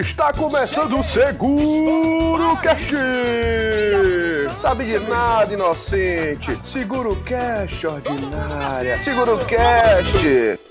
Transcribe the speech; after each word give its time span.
Está 0.00 0.32
começando 0.32 1.00
o 1.00 1.02
Seguro 1.02 2.56
Cast! 2.62 2.94
Sabe 4.60 4.84
de 4.84 4.98
nada, 5.00 5.52
inocente! 5.52 6.56
Seguro 6.70 7.16
Cast, 7.24 7.84
ordinária! 7.84 9.02
Seguro 9.02 9.38
Cast! 9.44 10.67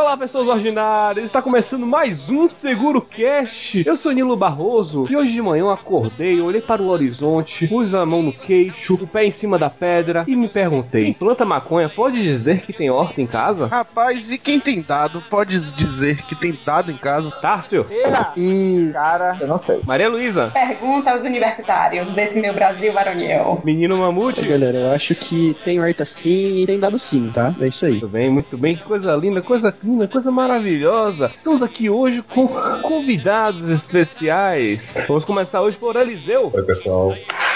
Olá, 0.00 0.16
pessoas 0.16 0.48
ordinárias! 0.48 1.26
Está 1.26 1.42
começando 1.42 1.86
mais 1.86 2.30
um 2.30 2.48
Seguro 2.48 3.02
Cast. 3.02 3.86
Eu 3.86 3.94
sou 3.94 4.12
Nilo 4.12 4.34
Barroso 4.34 5.06
e 5.10 5.14
hoje 5.14 5.34
de 5.34 5.42
manhã 5.42 5.60
eu 5.60 5.70
acordei, 5.70 6.40
olhei 6.40 6.62
para 6.62 6.80
o 6.80 6.88
horizonte, 6.88 7.68
pus 7.68 7.94
a 7.94 8.06
mão 8.06 8.22
no 8.22 8.32
queixo, 8.32 8.94
o 8.94 9.06
pé 9.06 9.26
em 9.26 9.30
cima 9.30 9.58
da 9.58 9.68
pedra 9.68 10.24
e 10.26 10.34
me 10.34 10.48
perguntei: 10.48 11.12
planta 11.12 11.44
maconha 11.44 11.86
pode 11.90 12.20
dizer 12.20 12.62
que 12.62 12.72
tem 12.72 12.88
horta 12.88 13.20
em 13.20 13.26
casa? 13.26 13.66
Rapaz, 13.66 14.32
e 14.32 14.38
quem 14.38 14.58
tem 14.58 14.80
dado 14.80 15.22
pode 15.28 15.52
dizer 15.74 16.22
que 16.22 16.34
tem 16.34 16.58
dado 16.64 16.90
em 16.90 16.96
casa? 16.96 17.30
Tárcio? 17.30 17.86
Ih, 18.34 18.90
cara, 18.94 19.36
eu 19.38 19.46
não 19.46 19.58
sei. 19.58 19.82
Maria 19.84 20.08
Luísa? 20.08 20.50
Pergunta 20.50 21.10
aos 21.10 21.22
universitários 21.22 22.08
desse 22.14 22.40
meu 22.40 22.54
Brasil 22.54 22.90
varonil. 22.90 23.60
Menino 23.62 23.98
Mamute? 23.98 24.48
Galera, 24.48 24.78
eu 24.78 24.92
acho 24.92 25.14
que 25.14 25.54
tem 25.62 25.78
horta 25.78 26.06
sim 26.06 26.62
e 26.62 26.66
tem 26.66 26.80
dado 26.80 26.98
sim, 26.98 27.30
tá? 27.34 27.54
É 27.60 27.68
isso 27.68 27.84
aí. 27.84 27.92
Muito 27.92 28.08
bem, 28.08 28.30
muito 28.30 28.56
bem. 28.56 28.76
Que 28.76 28.82
coisa 28.82 29.14
linda, 29.14 29.42
coisa 29.42 29.68
linda, 29.68 29.89
coisa 30.08 30.30
maravilhosa. 30.30 31.30
Estamos 31.32 31.62
aqui 31.62 31.90
hoje 31.90 32.22
com 32.22 32.48
convidados 32.82 33.68
especiais. 33.68 35.04
Vamos 35.06 35.24
começar 35.24 35.62
hoje 35.62 35.76
por 35.76 35.96
Eliseu. 35.96 36.50
Oi, 36.52 36.62
pessoal. 36.62 37.14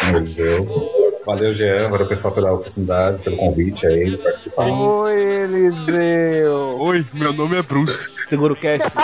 Eliseu. 0.09 1.15
Valeu, 1.27 1.55
Jean. 1.55 1.89
Valeu, 1.89 2.07
pessoal, 2.07 2.33
pela 2.35 2.53
oportunidade, 2.53 3.23
pelo 3.23 3.37
convite 3.37 3.87
aí 3.87 4.11
de 4.11 4.19
participar. 4.19 4.71
Oi, 4.71 5.23
Eliseu. 5.23 6.73
Oi, 6.81 7.07
meu 7.15 7.33
nome 7.33 7.57
é 7.59 7.63
Bruce. 7.63 8.17
Seguro 8.27 8.55
Cast. 8.55 8.85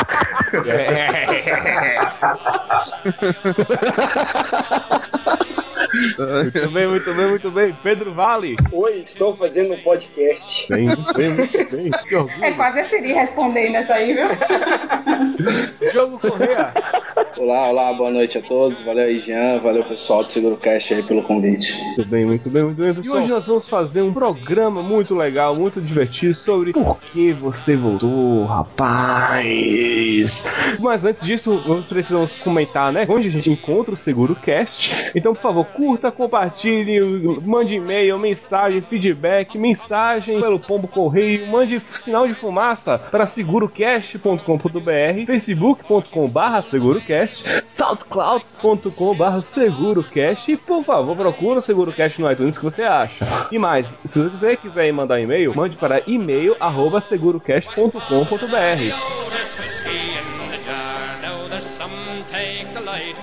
muito 5.90 6.70
bem, 6.70 6.86
muito 6.86 7.14
bem, 7.14 7.28
muito 7.28 7.50
bem. 7.50 7.76
Pedro 7.82 8.12
Vale. 8.12 8.56
Oi, 8.72 9.00
estou 9.00 9.32
fazendo 9.32 9.74
um 9.74 9.78
podcast. 9.78 10.72
Bem, 10.72 10.88
bem, 11.16 11.30
muito 11.30 11.70
bem. 11.70 11.90
É 12.42 12.52
quase 12.52 12.80
a 12.80 12.88
Siri 12.88 13.12
respondendo 13.12 13.76
essa 13.76 13.94
aí, 13.94 14.14
viu? 14.14 14.26
Jogo 15.92 16.18
Correia. 16.18 16.72
Olá, 17.36 17.68
olá, 17.68 17.92
boa 17.92 18.10
noite 18.10 18.38
a 18.38 18.42
todos. 18.42 18.80
Valeu 18.80 19.04
aí, 19.04 19.18
Jean. 19.18 19.58
Valeu, 19.60 19.82
pessoal 19.82 20.24
do 20.24 20.30
Seguro 20.30 20.56
Cast 20.56 20.92
aí 20.92 21.02
pelo 21.02 21.22
convite. 21.22 21.80
Muito 21.80 22.04
bem, 22.04 22.26
muito 22.26 22.50
bem, 22.50 22.62
muito 22.64 22.76
bem. 22.76 22.94
E 23.02 23.08
hoje 23.08 23.28
nós 23.28 23.46
vamos 23.46 23.68
fazer 23.68 24.02
um 24.02 24.12
programa 24.12 24.82
muito 24.82 25.14
legal, 25.14 25.54
muito 25.54 25.80
divertido 25.80 26.34
sobre 26.34 26.72
por 26.72 27.00
que 27.00 27.32
você 27.32 27.76
voltou, 27.76 28.44
rapaz. 28.44 30.46
Mas 30.78 31.04
antes 31.04 31.24
disso, 31.24 31.62
nós 31.66 31.84
precisamos 31.86 32.36
comentar, 32.36 32.92
né? 32.92 33.06
Onde 33.08 33.28
a 33.28 33.30
gente 33.30 33.50
encontra 33.50 33.94
o 33.94 33.96
Seguro 33.96 34.34
Cast. 34.34 35.12
Então, 35.14 35.34
por 35.34 35.40
favor, 35.40 35.64
curta, 35.80 36.12
compartilhe, 36.12 37.00
mande 37.40 37.76
e-mail, 37.76 38.18
mensagem, 38.18 38.82
feedback, 38.82 39.56
mensagem 39.56 40.38
pelo 40.38 40.60
pombo 40.60 40.86
correio, 40.86 41.46
mande 41.46 41.80
sinal 41.94 42.28
de 42.28 42.34
fumaça 42.34 42.98
para 42.98 43.24
segurocast.com.br, 43.24 45.24
facebook.com/barra 45.26 46.60
segurocast, 46.60 47.64
soundcloud.com/barra 47.66 49.40
segurocast 49.40 50.52
e 50.52 50.56
por 50.58 50.84
favor 50.84 51.16
procura 51.16 51.60
o 51.60 51.62
segurocast 51.62 52.20
no 52.20 52.30
iTunes 52.30 52.58
que 52.58 52.64
você 52.64 52.82
acha. 52.82 53.26
E 53.50 53.58
mais, 53.58 53.98
se 54.04 54.20
você 54.20 54.58
quiser 54.58 54.92
mandar 54.92 55.18
e-mail, 55.18 55.54
mande 55.56 55.78
para 55.78 56.02
e-mail 56.06 56.54
arroba 56.60 57.00
segurocast.com.br. 57.00 58.00
There's 59.30 59.56
whiskey 59.56 60.10
in 60.10 60.50
the 60.50 60.58
jar. 60.62 61.18
Now 61.22 61.48
there's 61.48 61.64
some 61.64 61.90
take 62.28 62.66
the 62.74 62.82
light, 62.82 63.16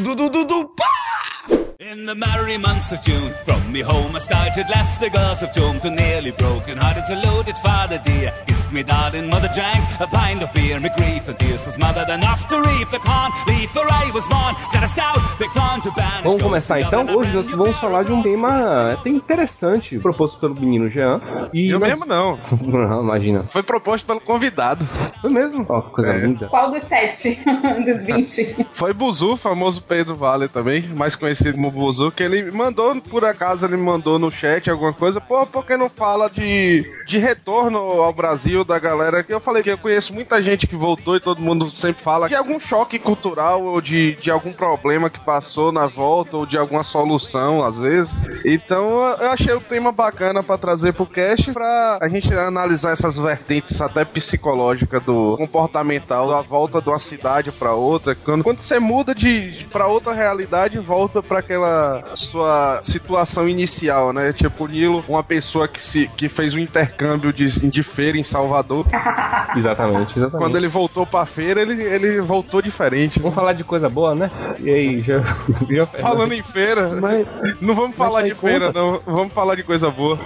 Dudu, 0.00 0.28
Dudu, 0.28 0.64
pá! 0.76 1.55
In 1.78 2.06
the 2.06 2.14
merry 2.14 2.56
months 2.56 2.90
of 2.92 3.02
June, 3.02 3.34
from 3.44 3.60
me 3.70 3.80
home 3.82 4.16
I 4.16 4.18
started, 4.18 4.64
left 4.70 4.98
the 4.98 5.10
girls 5.10 5.42
of 5.42 5.52
June 5.52 5.78
to 5.80 5.90
nearly 5.90 6.30
broken 6.32 6.78
hearted, 6.78 7.04
saluted 7.04 7.58
father 7.58 7.98
dear, 8.02 8.32
kissed 8.46 8.72
me 8.72 8.82
darling, 8.82 9.28
mother 9.28 9.50
drank 9.52 9.84
a 10.00 10.06
pint 10.06 10.42
of 10.42 10.50
beer, 10.54 10.80
me 10.80 10.88
grief 10.96 11.28
and 11.28 11.38
tears 11.38 11.66
was 11.66 11.74
smothered 11.74 12.08
enough 12.08 12.48
to 12.48 12.56
reap 12.62 12.88
the 12.88 12.98
corn, 12.98 13.30
leaf 13.46 13.76
I 13.76 14.10
was 14.14 14.24
born, 14.28 14.54
that 14.72 14.84
a 14.84 14.88
stout 14.88 15.20
big 15.38 15.50
thorn 15.50 15.82
to 15.82 15.90
banish. 15.92 16.22
Vamos 16.24 16.42
começar 16.42 16.80
então. 16.80 17.04
Hoje 17.14 17.36
nós 17.36 17.50
vamos 17.50 17.76
falar 17.76 18.04
de 18.04 18.12
um 18.12 18.22
tema 18.22 18.92
até 18.94 19.10
interessante, 19.10 19.98
proposto 19.98 20.40
pelo 20.40 20.54
menino 20.54 20.88
Jean. 20.88 21.20
E 21.52 21.68
Eu 21.68 21.78
nós- 21.78 21.90
mesmo 21.90 22.06
não. 22.06 22.38
Não, 22.66 23.02
imagina. 23.02 23.44
Foi 23.48 23.62
proposto 23.62 24.06
pelo 24.06 24.20
convidado. 24.20 24.82
Foi 25.20 25.30
mesmo? 25.30 25.66
Ó, 25.68 25.82
que 25.82 25.90
coisa 25.90 26.12
É. 26.12 26.18
linda. 26.26 26.48
Qual 26.48 26.70
dos 26.70 26.84
sete? 26.84 27.38
dos 27.84 28.02
vinte? 28.02 28.56
Foi 28.72 28.94
Buzu, 28.94 29.36
famoso 29.36 29.82
Pedro 29.82 30.16
Vale 30.16 30.48
também, 30.48 30.82
mais 30.88 31.14
conhecido 31.14 31.65
Buzu, 31.70 32.10
que 32.10 32.22
ele 32.22 32.50
mandou, 32.50 33.00
por 33.02 33.24
acaso, 33.24 33.66
ele 33.66 33.76
mandou 33.76 34.18
no 34.18 34.30
chat 34.30 34.70
alguma 34.70 34.92
coisa, 34.92 35.20
pô, 35.20 35.46
por 35.46 35.66
que 35.66 35.76
não 35.76 35.88
fala 35.88 36.28
de, 36.28 36.84
de 37.06 37.18
retorno 37.18 37.78
ao 37.78 38.12
Brasil 38.12 38.64
da 38.64 38.78
galera? 38.78 39.22
Que 39.22 39.32
eu 39.32 39.40
falei 39.40 39.62
que 39.62 39.70
eu 39.70 39.78
conheço 39.78 40.14
muita 40.14 40.42
gente 40.42 40.66
que 40.66 40.76
voltou 40.76 41.16
e 41.16 41.20
todo 41.20 41.40
mundo 41.40 41.68
sempre 41.70 42.02
fala 42.02 42.28
de 42.28 42.34
algum 42.34 42.58
choque 42.58 42.98
cultural 42.98 43.62
ou 43.62 43.80
de, 43.80 44.16
de 44.16 44.30
algum 44.30 44.52
problema 44.52 45.10
que 45.10 45.20
passou 45.20 45.72
na 45.72 45.86
volta 45.86 46.36
ou 46.36 46.46
de 46.46 46.56
alguma 46.56 46.82
solução, 46.82 47.64
às 47.64 47.78
vezes. 47.78 48.44
Então 48.44 49.02
eu 49.18 49.30
achei 49.30 49.54
o 49.54 49.60
tema 49.60 49.92
bacana 49.92 50.42
pra 50.42 50.58
trazer 50.58 50.92
pro 50.92 51.06
cast 51.06 51.52
pra 51.52 51.98
a 52.00 52.08
gente 52.08 52.32
analisar 52.34 52.92
essas 52.92 53.16
vertentes 53.16 53.80
até 53.80 54.04
psicológicas 54.04 55.02
do 55.02 55.36
comportamental 55.36 56.28
da 56.28 56.40
volta 56.40 56.80
de 56.80 56.88
uma 56.88 56.98
cidade 56.98 57.52
pra 57.52 57.72
outra. 57.72 58.14
Quando, 58.14 58.44
quando 58.44 58.58
você 58.58 58.78
muda 58.78 59.14
de 59.14 59.66
pra 59.70 59.86
outra 59.86 60.12
realidade, 60.12 60.78
volta 60.78 61.22
pra 61.22 61.42
aquela 61.56 62.02
sua 62.14 62.80
situação 62.82 63.48
inicial, 63.48 64.12
né? 64.12 64.32
Tipo 64.32 64.64
o 64.64 64.66
Nilo, 64.66 65.04
uma 65.08 65.22
pessoa 65.22 65.66
que 65.66 65.82
se 65.82 66.08
que 66.08 66.28
fez 66.28 66.54
um 66.54 66.58
intercâmbio 66.58 67.32
de, 67.32 67.46
de 67.68 67.82
feira 67.82 68.18
em 68.18 68.22
Salvador. 68.22 68.86
Exatamente, 69.56 70.18
exatamente. 70.18 70.38
Quando 70.38 70.56
ele 70.56 70.68
voltou 70.68 71.06
pra 71.06 71.24
feira, 71.24 71.62
ele, 71.62 71.82
ele 71.82 72.20
voltou 72.20 72.60
diferente. 72.60 73.18
Vamos 73.18 73.34
falar 73.34 73.54
de 73.54 73.64
coisa 73.64 73.88
boa, 73.88 74.14
né? 74.14 74.30
E 74.58 74.68
aí, 74.68 75.00
já. 75.02 75.22
já 75.70 75.86
Falando 75.86 76.32
em 76.34 76.42
feira, 76.42 76.90
Mas, 77.00 77.26
não 77.60 77.74
vamos 77.74 77.96
falar 77.96 78.22
de 78.22 78.34
feira, 78.34 78.66
conta. 78.66 78.78
não. 78.78 79.00
Vamos 79.06 79.32
falar 79.32 79.54
de 79.54 79.62
coisa 79.62 79.90
boa. 79.90 80.18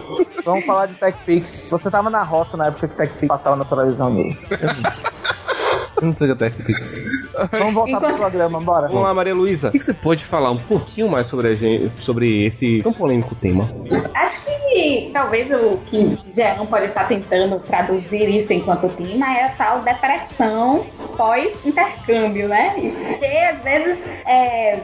Vamos 0.45 0.65
falar 0.65 0.87
de 0.87 0.95
TechPix. 0.95 1.71
Você 1.71 1.91
tava 1.91 2.11
na 2.11 2.23
roça 2.23 2.57
na 2.57 2.67
época 2.67 2.89
que 2.89 2.97
TechPix 2.97 3.29
passava 3.29 3.57
na 3.57 3.65
televisão 3.65 4.13
dele. 4.13 4.29
não 6.05 6.13
seja 6.13 6.35
TechPix. 6.37 7.35
Vamos 7.53 7.75
voltar 7.75 7.99
pro 7.99 8.09
Enquanto- 8.09 8.21
programa, 8.21 8.61
bora. 8.61 8.89
Vamos 8.89 9.03
lá, 9.03 9.15
Maria 9.15 9.35
Luísa. 9.35 9.69
O 9.69 9.73
que 9.73 9.79
que 9.79 9.85
você 9.85 9.95
pode 9.95 10.25
falar 10.25 10.51
um 10.51 10.59
pouquinho 10.59 11.09
mais 11.09 11.27
sobre, 11.27 11.49
a 11.49 11.55
gente, 11.55 11.91
sobre 12.03 12.47
esse 12.47 12.83
tão 12.83 12.93
polêmico 12.93 13.35
tema? 13.35 13.69
Acho 14.15 14.45
que 14.45 15.11
talvez 15.13 15.51
o 15.51 15.77
que 15.87 16.19
Jean 16.27 16.65
pode 16.67 16.87
estar 16.87 17.07
tentando 17.09 17.59
traduzir 17.61 18.29
isso 18.29 18.53
enquanto 18.53 18.89
tema 18.91 19.27
é 19.37 19.45
a 19.47 19.49
tal 19.51 19.81
depressão 19.83 20.85
pós-intercâmbio, 21.21 22.49
né? 22.49 22.75
Porque 23.07 23.27
às 23.27 23.61
vezes 23.63 24.09
é, 24.25 24.79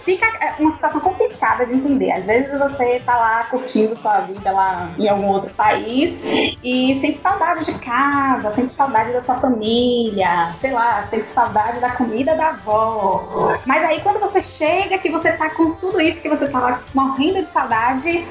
fica 0.00 0.26
uma 0.58 0.72
situação 0.72 1.00
complicada 1.00 1.64
de 1.64 1.74
entender. 1.74 2.10
Às 2.10 2.24
vezes 2.24 2.58
você 2.58 3.00
tá 3.06 3.16
lá 3.16 3.44
curtindo 3.44 3.96
sua 3.96 4.18
vida 4.22 4.50
lá 4.50 4.90
em 4.98 5.08
algum 5.08 5.28
outro 5.28 5.54
país 5.54 6.24
e 6.60 6.92
sente 6.96 7.16
saudade 7.16 7.64
de 7.64 7.78
casa, 7.78 8.50
sente 8.50 8.72
saudade 8.72 9.12
da 9.12 9.20
sua 9.20 9.36
família, 9.36 10.52
sei 10.58 10.72
lá, 10.72 11.06
sente 11.06 11.28
saudade 11.28 11.78
da 11.78 11.90
comida 11.90 12.34
da 12.34 12.48
avó. 12.48 13.56
Mas 13.64 13.84
aí 13.84 14.00
quando 14.00 14.18
você 14.18 14.40
chega, 14.40 14.98
que 14.98 15.08
você 15.08 15.30
tá 15.34 15.50
com 15.50 15.70
tudo 15.74 16.00
isso, 16.00 16.20
que 16.20 16.28
você 16.28 16.48
tá 16.48 16.58
lá 16.58 16.82
morrendo 16.92 17.42
de 17.42 17.48
saudade, 17.48 18.26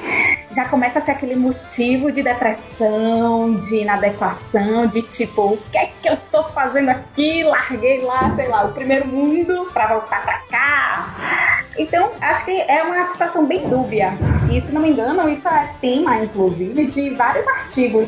já 0.52 0.68
começa 0.68 1.00
a 1.00 1.02
ser 1.02 1.12
aquele 1.12 1.38
motivo 1.38 2.12
de 2.12 2.22
depressão, 2.22 3.56
de 3.56 3.78
inadequação, 3.78 4.88
de 4.88 5.02
tipo, 5.04 5.54
o 5.54 5.60
que 5.72 5.78
é 5.78 5.90
que 6.02 6.10
eu 6.10 6.18
tô 6.30 6.44
fazendo 6.50 6.90
aqui? 6.90 7.29
Larguei 7.44 8.02
lá, 8.02 8.34
sei 8.36 8.48
lá, 8.48 8.66
o 8.66 8.74
primeiro 8.74 9.08
mundo 9.08 9.70
pra 9.74 9.88
voltar 9.88 10.22
pra 10.24 10.40
cá. 10.50 11.64
Então, 11.78 12.12
acho 12.20 12.44
que 12.46 12.52
é 12.62 12.84
uma 12.84 13.06
situação 13.06 13.46
bem 13.46 13.70
dúbia. 13.70 14.12
E, 14.52 14.60
se 14.60 14.72
não 14.74 14.82
me 14.82 14.90
engano, 14.90 15.30
isso 15.30 15.48
é 15.48 15.70
tema, 15.80 16.18
inclusive, 16.18 16.86
de 16.88 17.12
vários 17.12 17.48
artigos 17.48 18.08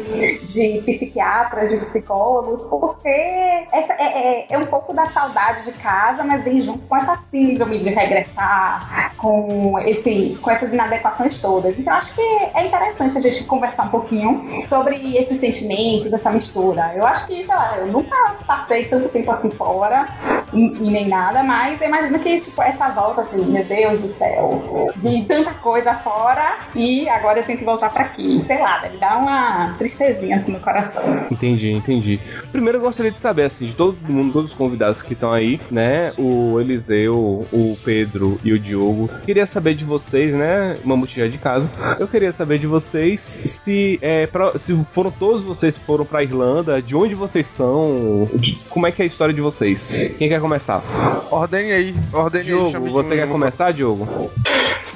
de 0.53 0.81
psiquiatras, 0.85 1.69
de 1.69 1.77
psicólogos, 1.77 2.63
porque 2.63 3.65
essa 3.71 3.93
é, 3.93 4.41
é- 4.41 4.45
é 4.49 4.57
um 4.57 4.65
pouco 4.65 4.93
da 4.93 5.05
saudade 5.05 5.63
de 5.65 5.71
casa, 5.73 6.21
mas 6.23 6.43
vem 6.43 6.59
junto 6.59 6.79
com 6.87 6.97
essa 6.97 7.15
síndrome 7.15 7.79
de 7.79 7.89
regressar, 7.91 9.13
com, 9.17 9.79
esse, 9.79 10.37
com 10.41 10.51
essas 10.51 10.73
inadequações 10.73 11.39
todas. 11.39 11.77
Então, 11.79 11.93
acho 11.93 12.13
que 12.13 12.21
é 12.21 12.65
interessante 12.65 13.17
a 13.17 13.21
gente 13.21 13.43
conversar 13.45 13.83
um 13.83 13.89
pouquinho 13.89 14.43
sobre 14.67 15.15
esses 15.15 15.39
sentimentos, 15.39 16.11
essa 16.11 16.31
mistura. 16.31 16.91
Eu 16.95 17.05
acho 17.07 17.25
que, 17.27 17.37
sei 17.45 17.55
lá, 17.55 17.77
eu 17.77 17.87
nunca 17.87 18.15
passei 18.45 18.85
tanto 18.85 19.07
tempo 19.11 19.31
assim 19.31 19.51
fora 19.51 20.05
e, 20.53 20.89
nem 20.91 21.07
nada, 21.07 21.43
mas 21.43 21.79
eu 21.81 21.87
imagino 21.87 22.19
que, 22.19 22.39
tipo, 22.39 22.61
essa 22.61 22.89
volta, 22.89 23.21
assim, 23.21 23.43
meu 23.45 23.63
Deus 23.63 24.01
do 24.01 24.07
céu, 24.09 24.91
vi 24.97 25.23
tanta 25.25 25.51
coisa 25.53 25.93
fora 25.95 26.57
e 26.75 27.07
agora 27.09 27.39
eu 27.39 27.43
tenho 27.43 27.57
que 27.59 27.65
voltar 27.65 27.89
pra 27.89 28.03
aqui. 28.03 28.43
Sei 28.47 28.59
lá, 28.59 28.79
deve 28.79 28.97
dar 28.97 29.17
uma 29.17 29.75
tristezinha 29.77 30.37
assim 30.37 30.51
no 30.51 30.59
coração. 30.59 31.03
Entendi, 31.31 31.71
entendi. 31.71 32.19
Primeiro 32.51 32.77
eu 32.77 32.81
gostaria 32.81 33.11
de 33.11 33.17
saber, 33.17 33.43
assim, 33.43 33.67
de 33.67 33.73
todo 33.73 33.97
mundo, 34.07 34.33
todos 34.33 34.51
os 34.51 34.57
convidados 34.57 35.01
que 35.01 35.13
estão 35.13 35.31
aí, 35.31 35.59
né? 35.69 36.11
O 36.17 36.59
Eliseu, 36.59 37.45
o 37.51 37.77
Pedro 37.83 38.39
e 38.43 38.53
o 38.53 38.59
Diogo. 38.59 39.09
Queria 39.25 39.45
saber 39.45 39.75
de 39.75 39.85
vocês, 39.85 40.33
né? 40.33 40.77
Mamute 40.83 41.19
já 41.19 41.27
de 41.27 41.37
casa. 41.37 41.69
Eu 41.99 42.07
queria 42.07 42.31
saber 42.31 42.59
de 42.59 42.67
vocês 42.67 43.21
se 43.21 43.99
é 44.01 44.27
pra- 44.27 44.57
se 44.57 44.75
foram 44.91 45.11
todos 45.11 45.43
vocês 45.43 45.77
foram 45.77 46.05
pra 46.05 46.23
Irlanda, 46.23 46.81
de 46.81 46.95
onde 46.95 47.13
vocês 47.15 47.47
são, 47.47 48.27
de- 48.33 48.55
como 48.69 48.87
é 48.87 48.91
que 48.91 49.00
é 49.01 49.03
a 49.03 49.07
história 49.07 49.33
de 49.33 49.41
vocês? 49.41 50.15
Quem 50.17 50.29
quer 50.29 50.39
começar? 50.39 50.83
Ordem 51.31 51.71
aí, 51.71 51.95
ordem 52.13 52.41
aí. 52.41 52.45
Diogo, 52.47 52.71
chame 52.71 52.87
de 52.87 52.93
você 52.93 53.15
quer 53.15 53.27
começar, 53.27 53.71
Diogo? 53.71 54.07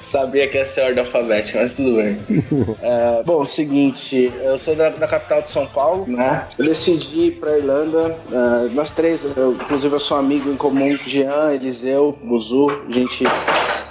Sabia 0.01 0.47
que 0.47 0.57
ia 0.57 0.65
ser 0.65 0.81
ordem 0.81 1.03
alfabética, 1.03 1.59
mas 1.59 1.73
tudo 1.73 1.95
bem. 1.95 2.17
É, 2.81 3.23
bom, 3.23 3.43
seguinte, 3.43 4.31
eu 4.41 4.57
sou 4.57 4.75
da, 4.75 4.89
da 4.89 5.07
capital 5.07 5.41
de 5.41 5.49
São 5.49 5.65
Paulo, 5.65 6.05
né? 6.07 6.45
Eu 6.59 6.65
decidi 6.65 7.27
ir 7.27 7.31
pra 7.39 7.57
Irlanda. 7.57 8.15
é, 8.31 8.73
nós 8.73 8.91
três, 8.91 9.25
eu, 9.35 9.53
inclusive 9.53 9.95
eu 9.95 9.99
sou 9.99 10.17
amigo 10.17 10.51
em 10.51 10.55
comum, 10.55 10.95
Jean, 11.05 11.51
Eliseu, 11.53 12.17
Buzu. 12.23 12.69
A 12.87 12.91
gente 12.91 13.23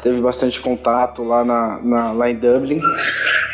teve 0.05 0.21
bastante 0.21 0.61
contato 0.61 1.25
lá, 1.25 1.43
na, 1.45 1.81
na- 1.83 2.13
lá 2.13 2.31
em 2.31 2.37
Dublin. 2.37 2.81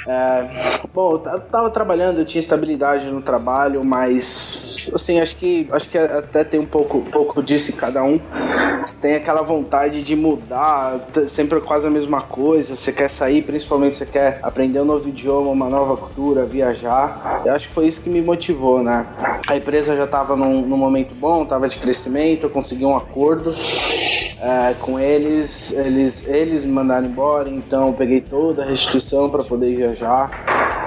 É, 0.08 0.49
bom, 0.93 1.12
eu 1.12 1.19
ta- 1.19 1.32
eu 1.32 1.41
tava 1.41 1.70
trabalhando, 1.70 2.19
eu 2.20 2.25
tinha 2.25 2.41
estabilidade 2.41 3.06
no 3.11 3.23
trabalho, 3.23 3.85
mas 3.85 4.91
assim, 4.94 5.20
acho 5.20 5.37
que 5.37 5.69
acho 5.70 5.88
que 5.88 5.97
até 5.97 6.43
tem 6.43 6.58
um 6.58 6.67
pouco, 6.67 7.02
pouco 7.02 7.43
disso 7.43 7.70
em 7.70 7.76
cada 7.76 8.02
um. 8.02 8.19
Você 8.82 8.99
tem 8.99 9.14
aquela 9.14 9.43
vontade 9.43 10.02
de 10.02 10.17
mudar, 10.17 11.06
sempre 11.29 11.61
quase 11.61 11.87
a 11.87 11.91
mesma 11.91 12.23
coisa. 12.23 12.75
Você 12.75 12.93
quer 12.93 13.08
sair, 13.08 13.43
principalmente 13.43 13.94
você 13.96 14.06
quer 14.06 14.41
aprender 14.43 14.81
um 14.81 14.85
novo 14.85 15.08
idioma, 15.08 15.50
uma 15.50 15.69
nova 15.69 15.96
cultura, 15.96 16.44
viajar. 16.46 17.43
Eu 17.44 17.55
acho 17.55 17.69
que 17.69 17.75
foi 17.75 17.87
isso 17.87 18.00
que 18.03 18.11
me 18.11 18.20
motivou, 18.23 18.82
né? 18.82 19.06
A 19.49 19.56
empresa 19.56 19.94
já 19.96 20.05
estava 20.05 20.35
num, 20.35 20.62
num 20.67 20.76
momento 20.76 21.14
bom, 21.14 21.44
estava 21.44 21.69
de 21.69 21.76
crescimento, 21.76 22.44
eu 22.44 22.50
consegui 22.50 22.85
um 22.85 22.96
acordo 22.96 23.53
é, 24.40 24.75
com 24.81 24.98
eles, 24.98 25.72
eles, 25.72 26.26
eles 26.26 26.64
me 26.64 26.72
mandaram 26.72 27.06
embora, 27.06 27.50
então 27.50 27.88
eu 27.88 27.92
peguei 27.92 28.20
toda 28.20 28.62
a 28.62 28.66
restituição 28.66 29.28
para 29.28 29.44
poder 29.44 29.76
viajar. 29.76 30.80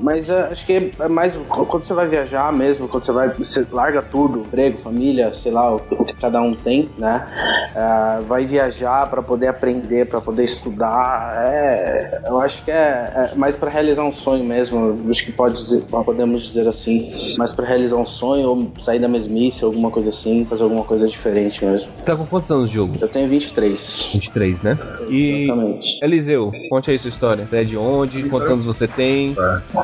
Mas 0.00 0.30
é, 0.30 0.42
acho 0.44 0.64
que 0.64 0.92
é 0.98 1.08
mais 1.08 1.38
quando 1.48 1.82
você 1.82 1.92
vai 1.92 2.06
viajar 2.06 2.52
mesmo, 2.52 2.88
quando 2.88 3.02
você 3.02 3.12
vai, 3.12 3.28
você 3.30 3.66
larga 3.70 4.02
tudo, 4.02 4.40
emprego, 4.40 4.78
família, 4.80 5.32
sei 5.34 5.52
lá, 5.52 5.74
o, 5.74 5.80
que 5.80 6.14
cada 6.14 6.40
um 6.40 6.54
tem, 6.54 6.88
né? 6.98 7.26
É, 7.74 8.22
vai 8.22 8.46
viajar 8.46 9.08
para 9.08 9.22
poder 9.22 9.48
aprender, 9.48 10.06
para 10.06 10.20
poder 10.20 10.44
estudar. 10.44 11.34
É, 11.44 12.22
eu 12.26 12.40
acho 12.40 12.64
que 12.64 12.70
é, 12.70 13.30
é 13.32 13.34
mais 13.36 13.56
para 13.56 13.70
realizar 13.70 14.04
um 14.04 14.12
sonho 14.12 14.44
mesmo. 14.44 14.98
Acho 15.08 15.24
que 15.24 15.32
pode 15.32 15.54
dizer, 15.54 15.82
podemos 16.04 16.42
dizer 16.42 16.66
assim, 16.66 17.36
mais 17.36 17.52
para 17.52 17.66
realizar 17.66 17.96
um 17.96 18.06
sonho 18.06 18.48
ou 18.48 18.72
sair 18.80 18.98
da 18.98 19.08
mesmice, 19.08 19.64
alguma 19.64 19.90
coisa 19.90 20.08
assim, 20.08 20.44
fazer 20.44 20.62
alguma 20.62 20.84
coisa 20.84 21.06
diferente 21.06 21.64
mesmo. 21.64 21.90
Tá 22.04 22.16
com 22.16 22.26
quantos 22.26 22.50
anos, 22.50 22.70
Diogo? 22.70 22.96
Eu 23.00 23.08
tenho 23.08 23.28
23. 23.28 24.10
23, 24.14 24.62
né? 24.62 24.78
E 25.08 25.44
Exatamente. 25.44 26.04
Eliseu, 26.04 26.52
conte 26.70 26.90
aí 26.90 26.98
sua 26.98 27.08
história. 27.08 27.46
Você 27.46 27.58
é 27.58 27.64
de 27.64 27.76
onde? 27.76 28.22
Quantos 28.24 28.50
anos 28.50 28.64
você 28.64 28.86
tem? 28.88 29.09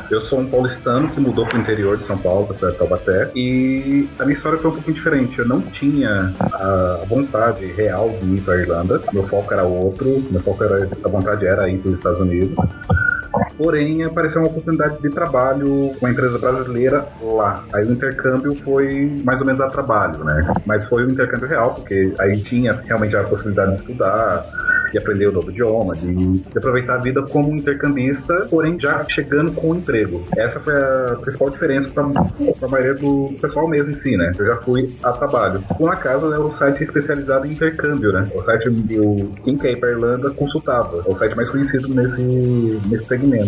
Eu 0.09 0.25
sou 0.25 0.39
um 0.39 0.47
paulistano 0.47 1.09
que 1.09 1.19
mudou 1.19 1.45
pro 1.45 1.59
interior 1.59 1.97
de 1.97 2.05
São 2.05 2.17
Paulo, 2.17 2.53
pra 2.53 2.71
Taubaté, 2.71 3.31
e 3.35 4.07
a 4.19 4.23
minha 4.23 4.35
história 4.35 4.57
foi 4.59 4.71
um 4.71 4.73
pouquinho 4.73 4.95
diferente. 4.95 5.39
Eu 5.39 5.47
não 5.47 5.61
tinha 5.61 6.33
a 6.39 7.01
vontade 7.07 7.65
real 7.73 8.09
de 8.09 8.35
ir 8.35 8.41
pra 8.41 8.57
Irlanda. 8.57 9.01
Meu 9.13 9.27
foco 9.27 9.53
era 9.53 9.63
outro, 9.63 10.25
meu 10.31 10.41
foco 10.41 10.63
era, 10.63 10.89
a 11.03 11.07
vontade 11.07 11.45
era 11.45 11.69
ir 11.69 11.77
para 11.79 11.91
os 11.91 11.97
Estados 11.97 12.19
Unidos. 12.19 12.55
Porém, 13.57 14.03
apareceu 14.03 14.41
uma 14.41 14.49
oportunidade 14.49 15.01
de 15.01 15.09
trabalho 15.09 15.91
com 15.99 16.05
uma 16.05 16.11
empresa 16.11 16.37
brasileira 16.37 17.05
lá. 17.21 17.63
Aí 17.73 17.85
o 17.85 17.91
intercâmbio 17.91 18.55
foi 18.63 19.21
mais 19.23 19.39
ou 19.39 19.47
menos 19.47 19.61
a 19.61 19.67
trabalho, 19.67 20.23
né? 20.23 20.53
Mas 20.65 20.85
foi 20.85 21.05
um 21.05 21.09
intercâmbio 21.09 21.47
real, 21.47 21.73
porque 21.73 22.13
aí 22.19 22.37
tinha 22.39 22.73
realmente 22.73 23.15
a 23.15 23.23
possibilidade 23.23 23.71
de 23.73 23.77
estudar, 23.79 24.43
de 24.91 24.97
aprender 24.97 25.27
o 25.27 25.31
novo 25.31 25.49
idioma, 25.51 25.95
de, 25.95 26.13
de 26.13 26.57
aproveitar 26.57 26.95
a 26.95 26.97
vida 26.97 27.21
como 27.23 27.55
intercambista, 27.55 28.47
porém 28.49 28.79
já 28.79 29.05
chegando 29.09 29.51
com 29.51 29.71
o 29.71 29.75
emprego. 29.75 30.23
Essa 30.37 30.59
foi 30.59 30.73
a 30.75 31.17
principal 31.21 31.49
diferença 31.49 31.89
para 31.89 32.03
a 32.03 32.67
maioria 32.67 32.95
do 32.95 33.35
pessoal 33.41 33.67
mesmo 33.67 33.91
em 33.91 33.95
si, 33.95 34.15
né? 34.15 34.31
Eu 34.37 34.45
já 34.45 34.57
fui 34.57 34.93
a 35.03 35.11
trabalho. 35.11 35.61
Por 35.77 35.91
acaso 35.91 36.33
é 36.33 36.39
o 36.39 36.53
site 36.57 36.83
especializado 36.83 37.45
em 37.45 37.51
intercâmbio, 37.51 38.11
né? 38.11 38.29
O 38.33 38.43
site 38.43 38.69
do 38.69 39.31
quem 39.43 39.57
quer 39.57 39.71
ir 39.71 39.79
para 39.79 39.89
Irlanda 39.89 40.29
consultava. 40.31 41.03
É 41.05 41.11
o 41.11 41.17
site 41.17 41.35
mais 41.35 41.49
conhecido 41.49 41.87
nesse, 41.89 42.21
nesse 42.87 43.05
segmento. 43.05 43.46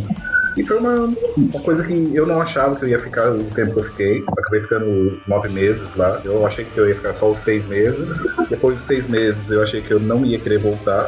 E 0.57 0.63
foi 0.63 0.77
uma, 0.77 1.13
uma 1.37 1.61
coisa 1.61 1.83
que 1.83 2.13
eu 2.13 2.25
não 2.25 2.41
achava 2.41 2.75
que 2.75 2.83
eu 2.83 2.89
ia 2.89 2.99
ficar 2.99 3.31
o 3.31 3.43
tempo 3.45 3.73
que 3.73 3.79
eu 3.79 3.83
fiquei. 3.85 4.23
Acabei 4.37 4.61
ficando 4.61 5.21
nove 5.27 5.49
meses 5.49 5.95
lá. 5.95 6.19
Eu 6.25 6.45
achei 6.45 6.65
que 6.65 6.77
eu 6.77 6.87
ia 6.87 6.95
ficar 6.95 7.13
só 7.15 7.31
os 7.31 7.41
seis 7.43 7.65
meses. 7.67 8.09
Depois 8.49 8.77
dos 8.77 8.85
seis 8.85 9.07
meses 9.07 9.49
eu 9.49 9.63
achei 9.63 9.81
que 9.81 9.93
eu 9.93 9.99
não 9.99 10.25
ia 10.25 10.39
querer 10.39 10.57
voltar. 10.57 11.07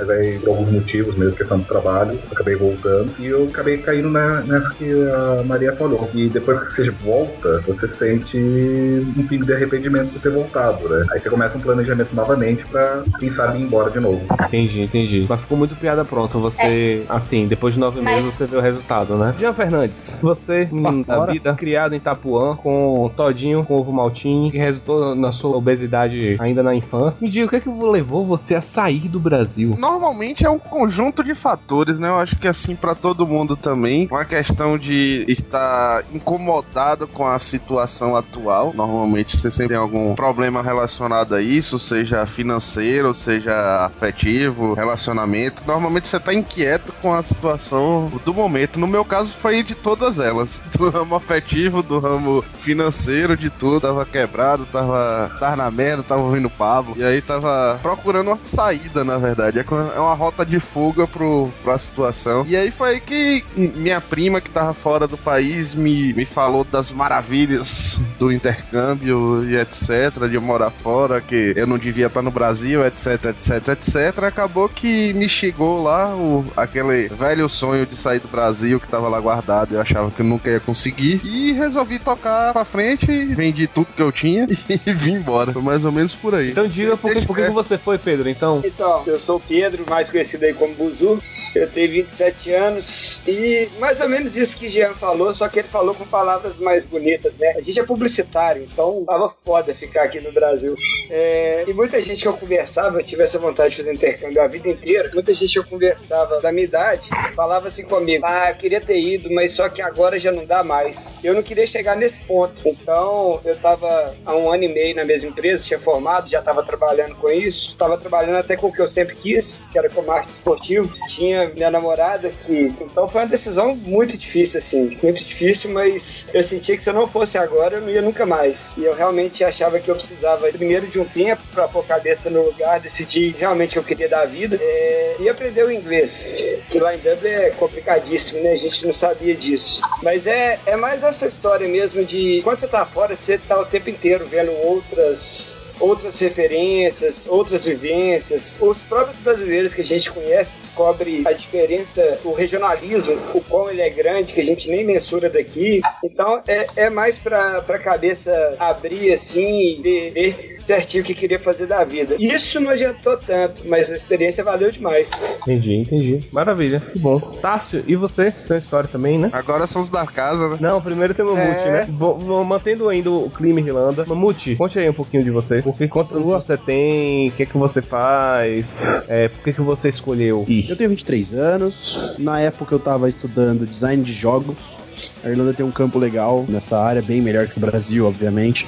Mas 0.00 0.08
aí, 0.08 0.38
por 0.38 0.48
alguns 0.50 0.70
motivos, 0.72 1.14
mesmo 1.16 1.36
questão 1.36 1.58
do 1.58 1.64
trabalho, 1.64 2.18
acabei 2.32 2.56
voltando. 2.56 3.10
E 3.18 3.26
eu 3.26 3.44
acabei 3.44 3.76
caindo 3.78 4.08
na- 4.08 4.40
nessa 4.42 4.70
que 4.70 4.90
a 5.10 5.42
Maria 5.44 5.76
falou. 5.76 6.08
E 6.14 6.28
depois 6.28 6.58
que 6.68 6.74
você 6.84 6.90
volta, 6.90 7.62
você 7.66 7.86
sente 7.88 8.38
um 8.38 9.26
pingo 9.26 9.44
de 9.44 9.52
arrependimento 9.52 10.12
por 10.12 10.22
ter 10.22 10.30
voltado, 10.30 10.88
né? 10.88 11.04
Aí 11.12 11.20
você 11.20 11.28
começa 11.28 11.56
um 11.58 11.60
planejamento 11.60 12.14
novamente 12.14 12.64
pra, 12.66 13.02
quem 13.18 13.30
sabe, 13.30 13.58
ir 13.58 13.62
embora 13.62 13.90
de 13.90 14.00
novo. 14.00 14.22
Entendi, 14.46 14.80
entendi. 14.82 15.26
Mas 15.28 15.42
ficou 15.42 15.58
muito 15.58 15.76
piada 15.76 16.04
pronta. 16.04 16.38
Você, 16.38 17.04
assim, 17.08 17.46
depois 17.46 17.74
de 17.74 17.80
nove 17.80 18.00
Mas- 18.00 18.16
meses 18.16 18.34
você 18.34 18.46
vê 18.46 18.56
o 18.56 18.60
resultado, 18.60 19.16
né? 19.16 19.34
Jean 19.38 19.52
Fernandes, 19.52 20.20
você, 20.22 20.64
da 21.06 21.16
Bora. 21.16 21.32
vida, 21.32 21.52
criado 21.54 21.92
em 21.92 21.96
Itapuã, 21.98 22.56
com 22.56 23.10
todinho, 23.14 23.64
com 23.64 23.74
ovo 23.74 23.92
maltinho, 23.92 24.50
que 24.50 24.56
resultou 24.58 25.14
na 25.14 25.30
sua 25.32 25.56
obesidade 25.56 26.36
ainda 26.40 26.62
na 26.62 26.74
infância. 26.74 27.22
Me 27.24 27.30
diga, 27.30 27.46
o 27.46 27.48
que 27.50 27.56
é 27.56 27.60
que 27.60 27.68
levou 27.68 28.24
você 28.26 28.54
a 28.54 28.60
sair 28.60 29.08
do 29.08 29.20
Brasil? 29.20 29.74
Normalmente 29.90 30.46
é 30.46 30.50
um 30.50 30.58
conjunto 30.58 31.24
de 31.24 31.34
fatores, 31.34 31.98
né? 31.98 32.08
Eu 32.08 32.20
acho 32.20 32.36
que 32.36 32.46
assim 32.46 32.76
pra 32.76 32.94
todo 32.94 33.26
mundo 33.26 33.56
também, 33.56 34.06
uma 34.08 34.24
questão 34.24 34.78
de 34.78 35.24
estar 35.26 36.04
incomodado 36.14 37.08
com 37.08 37.26
a 37.26 37.38
situação 37.40 38.14
atual. 38.14 38.72
Normalmente 38.72 39.36
você 39.36 39.50
sempre 39.50 39.70
tem 39.70 39.76
algum 39.76 40.14
problema 40.14 40.62
relacionado 40.62 41.34
a 41.34 41.42
isso, 41.42 41.80
seja 41.80 42.24
financeiro, 42.24 43.12
seja 43.12 43.84
afetivo, 43.84 44.74
relacionamento. 44.74 45.64
Normalmente 45.66 46.06
você 46.06 46.20
tá 46.20 46.32
inquieto 46.32 46.92
com 47.02 47.12
a 47.12 47.20
situação 47.20 48.10
do 48.24 48.32
momento. 48.32 48.78
No 48.78 48.86
meu 48.86 49.04
caso 49.04 49.32
foi 49.32 49.60
de 49.64 49.74
todas 49.74 50.20
elas, 50.20 50.62
do 50.78 50.88
ramo 50.88 51.16
afetivo, 51.16 51.82
do 51.82 51.98
ramo 51.98 52.44
financeiro, 52.58 53.36
de 53.36 53.50
tudo. 53.50 53.80
Tava 53.80 54.06
quebrado, 54.06 54.66
tava, 54.66 55.32
tava 55.40 55.56
na 55.56 55.70
merda, 55.70 56.04
tava 56.04 56.22
ouvindo 56.22 56.48
Pablo. 56.48 56.94
E 56.96 57.02
aí 57.02 57.20
tava 57.20 57.78
procurando 57.82 58.28
uma 58.28 58.38
saída, 58.44 59.02
na 59.02 59.18
verdade. 59.18 59.58
É 59.58 59.64
é 59.94 60.00
uma 60.00 60.14
rota 60.14 60.44
de 60.44 60.60
fuga 60.60 61.06
pro, 61.06 61.48
pra 61.62 61.78
situação. 61.78 62.44
E 62.48 62.56
aí 62.56 62.70
foi 62.70 62.90
aí 62.90 63.00
que 63.00 63.44
minha 63.56 64.00
prima, 64.00 64.40
que 64.40 64.50
tava 64.50 64.74
fora 64.74 65.06
do 65.06 65.16
país, 65.16 65.74
me, 65.74 66.12
me 66.12 66.24
falou 66.24 66.64
das 66.64 66.92
maravilhas 66.92 68.00
do 68.18 68.32
intercâmbio 68.32 69.44
e 69.48 69.56
etc. 69.56 70.28
De 70.30 70.38
morar 70.38 70.70
fora, 70.70 71.20
que 71.20 71.52
eu 71.56 71.66
não 71.66 71.78
devia 71.78 72.06
estar 72.06 72.22
no 72.22 72.30
Brasil, 72.30 72.84
etc, 72.84 73.26
etc, 73.26 73.68
etc. 73.68 74.24
Acabou 74.24 74.68
que 74.68 75.12
me 75.14 75.28
chegou 75.28 75.82
lá 75.82 76.14
o, 76.14 76.44
aquele 76.56 77.08
velho 77.08 77.48
sonho 77.48 77.86
de 77.86 77.96
sair 77.96 78.18
do 78.18 78.28
Brasil 78.28 78.80
que 78.80 78.88
tava 78.88 79.08
lá 79.08 79.20
guardado. 79.20 79.74
Eu 79.74 79.80
achava 79.80 80.10
que 80.10 80.20
eu 80.20 80.26
nunca 80.26 80.50
ia 80.50 80.60
conseguir. 80.60 81.20
E 81.24 81.52
resolvi 81.52 81.98
tocar 81.98 82.52
pra 82.52 82.64
frente, 82.64 83.06
vendi 83.26 83.66
tudo 83.66 83.88
que 83.94 84.02
eu 84.02 84.12
tinha 84.12 84.46
e 84.86 84.92
vim 84.92 85.14
embora. 85.14 85.52
Foi 85.52 85.62
mais 85.62 85.84
ou 85.84 85.92
menos 85.92 86.14
por 86.14 86.34
aí. 86.34 86.50
Então 86.50 86.66
diga 86.66 86.96
por 86.96 87.12
que, 87.12 87.26
por 87.26 87.36
que 87.36 87.44
que 87.44 87.50
você 87.50 87.78
foi, 87.78 87.98
Pedro, 87.98 88.28
então? 88.28 88.62
Então, 88.64 89.02
eu 89.06 89.18
sou 89.18 89.36
o 89.36 89.40
Pedro, 89.40 89.69
mais 89.88 90.10
conhecido 90.10 90.44
aí 90.44 90.54
como 90.54 90.74
Buzu. 90.74 91.18
Eu 91.54 91.70
tenho 91.70 91.90
27 91.90 92.52
anos 92.52 93.22
e 93.26 93.68
mais 93.78 94.00
ou 94.00 94.08
menos 94.08 94.36
isso 94.36 94.58
que 94.58 94.68
Jean 94.68 94.94
falou, 94.94 95.32
só 95.32 95.48
que 95.48 95.60
ele 95.60 95.68
falou 95.68 95.94
com 95.94 96.06
palavras 96.06 96.58
mais 96.58 96.84
bonitas, 96.84 97.36
né? 97.36 97.54
A 97.56 97.60
gente 97.60 97.80
é 97.80 97.84
publicitário, 97.84 98.62
então 98.62 99.04
tava 99.06 99.28
foda 99.28 99.74
ficar 99.74 100.04
aqui 100.04 100.20
no 100.20 100.32
Brasil. 100.32 100.74
É, 101.10 101.64
e 101.66 101.72
muita 101.72 102.00
gente 102.00 102.22
que 102.22 102.28
eu 102.28 102.34
conversava, 102.34 102.98
eu 102.98 103.04
tive 103.04 103.22
essa 103.22 103.38
vontade 103.38 103.70
de 103.70 103.76
fazer 103.78 103.92
intercâmbio 103.92 104.42
a 104.42 104.46
vida 104.46 104.68
inteira, 104.68 105.10
muita 105.12 105.34
gente 105.34 105.52
que 105.52 105.58
eu 105.58 105.64
conversava 105.64 106.40
da 106.40 106.52
minha 106.52 106.64
idade 106.64 107.08
falava 107.34 107.68
assim 107.68 107.84
comigo: 107.84 108.24
Ah, 108.24 108.52
queria 108.52 108.80
ter 108.80 108.98
ido, 109.00 109.32
mas 109.32 109.52
só 109.52 109.68
que 109.68 109.82
agora 109.82 110.18
já 110.18 110.32
não 110.32 110.44
dá 110.44 110.62
mais. 110.62 111.20
Eu 111.24 111.34
não 111.34 111.42
queria 111.42 111.66
chegar 111.66 111.96
nesse 111.96 112.20
ponto. 112.20 112.62
Então, 112.66 113.40
eu 113.44 113.56
tava 113.56 114.14
há 114.24 114.34
um 114.34 114.50
ano 114.50 114.64
e 114.64 114.68
meio 114.68 114.94
na 114.94 115.04
mesma 115.04 115.28
empresa, 115.28 115.64
tinha 115.64 115.78
formado, 115.78 116.28
já 116.28 116.40
tava 116.40 116.62
trabalhando 116.62 117.14
com 117.16 117.30
isso, 117.30 117.76
tava 117.76 117.96
trabalhando 117.98 118.36
até 118.36 118.56
com 118.56 118.68
o 118.68 118.72
que 118.72 118.80
eu 118.80 118.88
sempre 118.88 119.14
quis. 119.14 119.59
Que 119.68 119.78
era 119.78 119.88
como 119.88 120.10
arte 120.10 120.32
esportivo. 120.32 120.96
Tinha 121.06 121.48
minha 121.48 121.70
namorada 121.70 122.30
que. 122.30 122.74
Então 122.80 123.08
foi 123.08 123.22
uma 123.22 123.28
decisão 123.28 123.74
muito 123.74 124.16
difícil, 124.16 124.58
assim. 124.58 124.96
Muito 125.02 125.24
difícil, 125.24 125.70
mas 125.70 126.30
eu 126.32 126.42
sentia 126.42 126.76
que 126.76 126.82
se 126.82 126.90
eu 126.90 126.94
não 126.94 127.06
fosse 127.06 127.38
agora, 127.38 127.76
eu 127.76 127.80
não 127.80 127.90
ia 127.90 128.02
nunca 128.02 128.24
mais. 128.26 128.76
E 128.76 128.84
eu 128.84 128.94
realmente 128.94 129.44
achava 129.44 129.78
que 129.78 129.90
eu 129.90 129.94
precisava 129.94 130.48
primeiro 130.48 130.86
de 130.86 130.98
um 131.00 131.04
tempo 131.04 131.42
para 131.52 131.68
pôr 131.68 131.80
a 131.80 131.88
cabeça 131.88 132.30
no 132.30 132.44
lugar, 132.44 132.80
decidir 132.80 133.34
realmente 133.36 133.78
o 133.78 133.82
que 133.82 133.92
eu 133.92 133.96
queria 133.96 134.08
da 134.08 134.24
vida 134.24 134.58
é, 134.60 135.16
e 135.18 135.28
aprender 135.28 135.64
o 135.64 135.70
inglês. 135.70 136.64
Que 136.70 136.78
lá 136.78 136.94
em 136.94 136.98
Dublin 136.98 137.30
é 137.30 137.50
complicadíssimo, 137.50 138.42
né? 138.42 138.52
A 138.52 138.56
gente 138.56 138.86
não 138.86 138.92
sabia 138.92 139.34
disso. 139.34 139.80
Mas 140.02 140.26
é, 140.26 140.58
é 140.66 140.76
mais 140.76 141.04
essa 141.04 141.26
história 141.26 141.68
mesmo 141.68 142.04
de 142.04 142.40
quando 142.42 142.60
você 142.60 142.68
tá 142.68 142.84
fora, 142.84 143.14
você 143.14 143.38
tá 143.38 143.60
o 143.60 143.66
tempo 143.66 143.90
inteiro 143.90 144.26
vendo 144.26 144.52
outras 144.52 145.69
outras 145.80 146.18
referências, 146.20 147.26
outras 147.28 147.64
vivências. 147.66 148.58
Os 148.62 148.84
próprios 148.84 149.18
brasileiros 149.18 149.74
que 149.74 149.80
a 149.80 149.84
gente 149.84 150.10
conhece 150.10 150.56
descobre 150.56 151.22
a 151.26 151.32
diferença, 151.32 152.18
o 152.24 152.32
regionalismo, 152.32 153.16
o 153.34 153.40
quão 153.40 153.70
ele 153.70 153.80
é 153.80 153.90
grande, 153.90 154.32
que 154.32 154.40
a 154.40 154.44
gente 154.44 154.70
nem 154.70 154.84
mensura 154.84 155.28
daqui. 155.30 155.80
Então 156.04 156.42
é, 156.46 156.66
é 156.76 156.90
mais 156.90 157.18
pra, 157.18 157.60
pra 157.62 157.78
cabeça 157.78 158.56
abrir 158.58 159.12
assim 159.12 159.76
e 159.78 159.82
ver, 159.82 160.10
ver 160.12 160.56
certinho 160.60 161.02
o 161.02 161.06
que 161.06 161.14
queria 161.14 161.38
fazer 161.38 161.66
da 161.66 161.84
vida. 161.84 162.16
Isso 162.18 162.60
não 162.60 162.70
adiantou 162.70 163.16
tanto, 163.16 163.62
mas 163.66 163.90
a 163.92 163.96
experiência 163.96 164.44
valeu 164.44 164.70
demais. 164.70 165.38
Entendi, 165.42 165.74
entendi. 165.76 166.28
Maravilha, 166.32 166.80
que 166.80 166.98
bom. 166.98 167.18
Tássio, 167.20 167.84
e 167.86 167.96
você? 167.96 168.30
Tem 168.30 168.56
uma 168.56 168.58
história 168.58 168.88
também, 168.88 169.18
né? 169.18 169.30
Agora 169.32 169.66
são 169.66 169.82
os 169.82 169.90
da 169.90 170.06
casa, 170.06 170.48
né? 170.50 170.58
Não, 170.60 170.80
primeiro 170.82 171.14
tem 171.14 171.24
o 171.24 171.34
Mamute, 171.34 171.62
É. 171.62 171.70
né? 171.70 171.86
Vou, 171.90 172.18
vou 172.18 172.44
mantendo 172.44 172.88
ainda 172.88 173.10
o 173.10 173.30
clima 173.30 173.60
Irlanda. 173.60 174.04
Mamute, 174.06 174.56
conte 174.56 174.78
aí 174.78 174.88
um 174.88 174.92
pouquinho 174.92 175.22
de 175.22 175.30
você. 175.30 175.62
Porque 175.72 175.88
anos 175.88 176.24
você 176.24 176.56
tem? 176.56 177.28
O 177.28 177.32
que 177.32 177.42
é 177.42 177.46
que 177.46 177.56
você 177.56 177.82
faz? 177.82 179.04
É, 179.08 179.28
por 179.28 179.42
que, 179.42 179.52
que 179.52 179.60
você 179.60 179.88
escolheu? 179.88 180.44
Eu 180.68 180.76
tenho 180.76 180.90
23 180.90 181.34
anos. 181.34 182.16
Na 182.18 182.40
época 182.40 182.74
eu 182.74 182.78
tava 182.78 183.08
estudando 183.08 183.66
design 183.66 184.02
de 184.02 184.12
jogos. 184.12 185.16
A 185.24 185.30
Irlanda 185.30 185.52
tem 185.52 185.64
um 185.64 185.70
campo 185.70 185.98
legal 185.98 186.44
nessa 186.48 186.78
área, 186.78 187.02
bem 187.02 187.20
melhor 187.20 187.46
que 187.46 187.56
o 187.56 187.60
Brasil, 187.60 188.06
obviamente. 188.06 188.66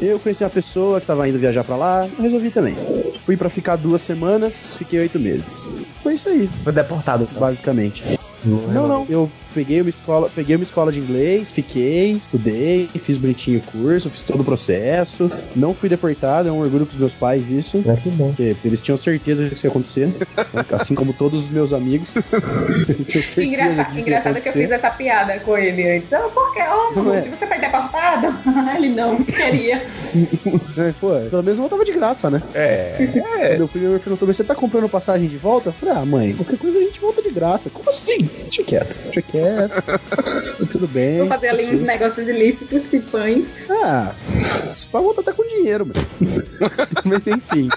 Eu 0.00 0.18
conheci 0.18 0.42
uma 0.42 0.50
pessoa 0.50 1.00
que 1.00 1.06
tava 1.06 1.28
indo 1.28 1.38
viajar 1.38 1.64
pra 1.64 1.76
lá, 1.76 2.08
resolvi 2.18 2.50
também. 2.50 2.76
Fui 3.24 3.36
pra 3.36 3.48
ficar 3.48 3.76
duas 3.76 4.00
semanas, 4.00 4.76
fiquei 4.76 5.00
oito 5.00 5.18
meses. 5.18 5.98
Foi 6.02 6.14
isso 6.14 6.28
aí, 6.28 6.48
Foi 6.64 6.72
deportado. 6.72 7.24
então. 7.28 7.40
basicamente. 7.40 8.04
Não, 8.44 8.88
não. 8.88 9.06
Eu 9.08 9.30
peguei 9.54 9.80
uma 9.80 9.90
escola, 9.90 10.30
peguei 10.34 10.56
uma 10.56 10.62
escola 10.62 10.90
de 10.90 10.98
inglês, 10.98 11.52
fiquei, 11.52 12.12
estudei, 12.12 12.88
fiz 12.94 13.16
bonitinho 13.18 13.58
o 13.58 13.62
curso, 13.62 14.08
fiz 14.08 14.22
todo 14.22 14.40
o 14.40 14.44
processo. 14.44 15.30
Não 15.54 15.74
fui 15.74 15.88
deportado, 15.88 15.99
é 16.46 16.50
um 16.52 16.60
orgulho 16.60 16.86
pros 16.86 16.98
meus 16.98 17.12
pais 17.12 17.50
isso. 17.50 17.82
É 17.86 17.96
que 17.96 18.08
bom. 18.10 18.28
Porque 18.34 18.56
eles 18.64 18.80
tinham 18.80 18.96
certeza 18.96 19.46
que 19.48 19.54
isso 19.54 19.66
ia 19.66 19.70
acontecer. 19.70 20.06
né? 20.06 20.14
assim 20.72 20.94
como 20.94 21.12
todos 21.12 21.44
os 21.44 21.50
meus 21.50 21.72
amigos. 21.72 22.14
eles 22.88 23.06
tinham 23.06 23.22
certeza 23.22 23.42
Engraçado, 23.42 23.86
que 23.86 23.92
isso 23.92 24.10
ia 24.10 24.18
engraçado 24.18 24.40
que 24.42 24.48
eu 24.48 24.52
fiz 24.52 24.70
essa 24.70 24.90
piada 24.90 25.38
com 25.40 25.56
ele 25.56 25.96
antes. 25.96 26.12
Ah, 26.12 26.20
por 26.32 26.52
quê? 26.54 26.60
Oh, 26.70 27.00
Não 27.00 27.14
é. 27.14 27.20
você 27.22 27.46
foi 27.46 27.58
deportado? 27.58 28.26
ele 28.76 28.88
não 28.90 29.22
queria. 29.22 29.82
É, 30.76 30.92
Pô, 31.00 31.08
pelo 31.30 31.42
menos 31.42 31.58
eu 31.58 31.62
voltava 31.62 31.84
de 31.84 31.92
graça, 31.92 32.30
né? 32.30 32.42
É. 32.54 32.94
Quando 33.50 33.60
eu 33.60 33.68
fui, 33.68 33.80
minha 33.80 33.90
mãe 33.92 34.00
perguntou, 34.00 34.26
mas 34.26 34.36
você 34.36 34.44
tá 34.44 34.54
comprando 34.54 34.88
passagem 34.88 35.28
de 35.28 35.36
volta? 35.36 35.68
Eu 35.68 35.72
falei, 35.72 35.94
ah, 35.94 36.04
mãe, 36.06 36.34
qualquer 36.34 36.58
coisa 36.58 36.78
a 36.78 36.80
gente 36.80 37.00
volta 37.00 37.22
de 37.22 37.30
graça. 37.30 37.70
Como 37.70 37.88
assim? 37.88 38.18
Deixa 38.18 38.62
quieto, 38.62 39.00
deixa 39.04 39.22
quieto. 39.22 39.82
Tá 39.82 40.66
Tudo 40.70 40.88
bem. 40.88 41.18
Vou 41.18 41.26
fazer 41.26 41.48
ali 41.48 41.64
uns 41.64 41.68
susto. 41.70 41.86
negócios 41.86 42.26
ilícitos, 42.28 42.86
pipães. 42.86 43.46
Ah, 43.68 44.12
se 44.74 44.86
pá, 44.88 45.00
volta 45.00 45.20
até 45.20 45.32
com 45.32 45.46
dinheiro, 45.46 45.86
Mas 47.04 47.26
enfim. 47.26 47.68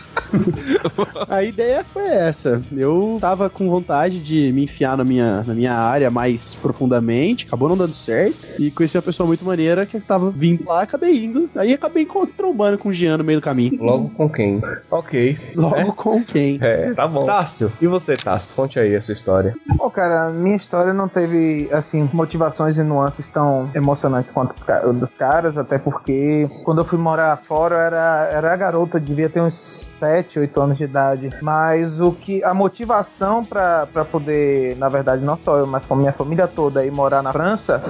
A 1.29 1.43
ideia 1.43 1.83
foi 1.83 2.05
essa. 2.07 2.61
Eu 2.75 3.17
tava 3.19 3.49
com 3.49 3.69
vontade 3.69 4.19
de 4.19 4.51
me 4.51 4.63
enfiar 4.63 4.97
na 4.97 5.03
minha, 5.03 5.43
na 5.43 5.53
minha 5.53 5.73
área 5.73 6.09
mais 6.09 6.55
profundamente, 6.55 7.45
acabou 7.47 7.69
não 7.69 7.77
dando 7.77 7.93
certo. 7.93 8.45
E 8.59 8.71
conheci 8.71 8.97
uma 8.97 9.03
pessoa 9.03 9.27
muito 9.27 9.45
maneira 9.45 9.85
que 9.85 9.99
tava 9.99 10.31
vindo 10.31 10.65
lá, 10.65 10.81
acabei 10.81 11.23
indo. 11.25 11.49
Aí 11.55 11.73
acabei 11.73 12.07
trombando 12.35 12.77
com 12.77 12.89
o 12.89 12.93
Jean 12.93 13.17
no 13.17 13.23
meio 13.23 13.39
do 13.39 13.43
caminho. 13.43 13.77
Logo 13.81 14.09
com 14.09 14.29
quem? 14.29 14.61
Ok. 14.89 15.37
Logo 15.55 15.75
É? 15.75 15.85
com 15.91 16.23
quem? 16.23 16.57
É, 16.61 16.93
tá 16.93 17.07
bom. 17.07 17.25
Tássio, 17.25 17.71
e 17.81 17.87
você, 17.87 18.13
Tássio? 18.13 18.51
Conte 18.55 18.79
aí 18.79 18.95
a 18.95 19.01
sua 19.01 19.13
história. 19.13 19.55
Pô, 19.77 19.89
cara, 19.89 20.29
minha 20.31 20.55
história 20.55 20.93
não 20.93 21.07
teve, 21.07 21.67
assim, 21.71 22.09
motivações 22.13 22.77
e 22.77 22.83
nuances 22.83 23.27
tão 23.29 23.69
emocionantes 23.75 24.31
quanto 24.31 24.51
os 24.51 24.63
dos 24.97 25.13
caras, 25.13 25.57
até 25.57 25.77
porque 25.77 26.47
quando 26.63 26.79
eu 26.81 26.85
fui 26.85 26.97
morar 26.99 27.37
fora, 27.43 27.75
eu 27.75 27.79
era, 27.81 28.02
era 28.31 28.55
garota, 28.55 28.99
devia 28.99 29.29
ter 29.29 29.41
uns 29.41 29.53
7, 29.53 30.39
8 30.39 30.61
anos 30.61 30.77
de 30.77 30.83
idade. 30.83 31.29
Mas 31.41 31.99
o 31.99 32.11
que, 32.11 32.43
a 32.43 32.53
motivação 32.53 33.43
pra, 33.43 33.87
pra 33.91 34.05
poder, 34.05 34.75
na 34.77 34.89
verdade, 34.89 35.23
não 35.23 35.37
só 35.37 35.57
eu, 35.57 35.67
mas 35.67 35.85
com 35.85 35.95
minha 35.95 36.13
família 36.13 36.47
toda 36.47 36.85
ir 36.85 36.91
morar 36.91 37.21
na 37.21 37.31
França, 37.31 37.81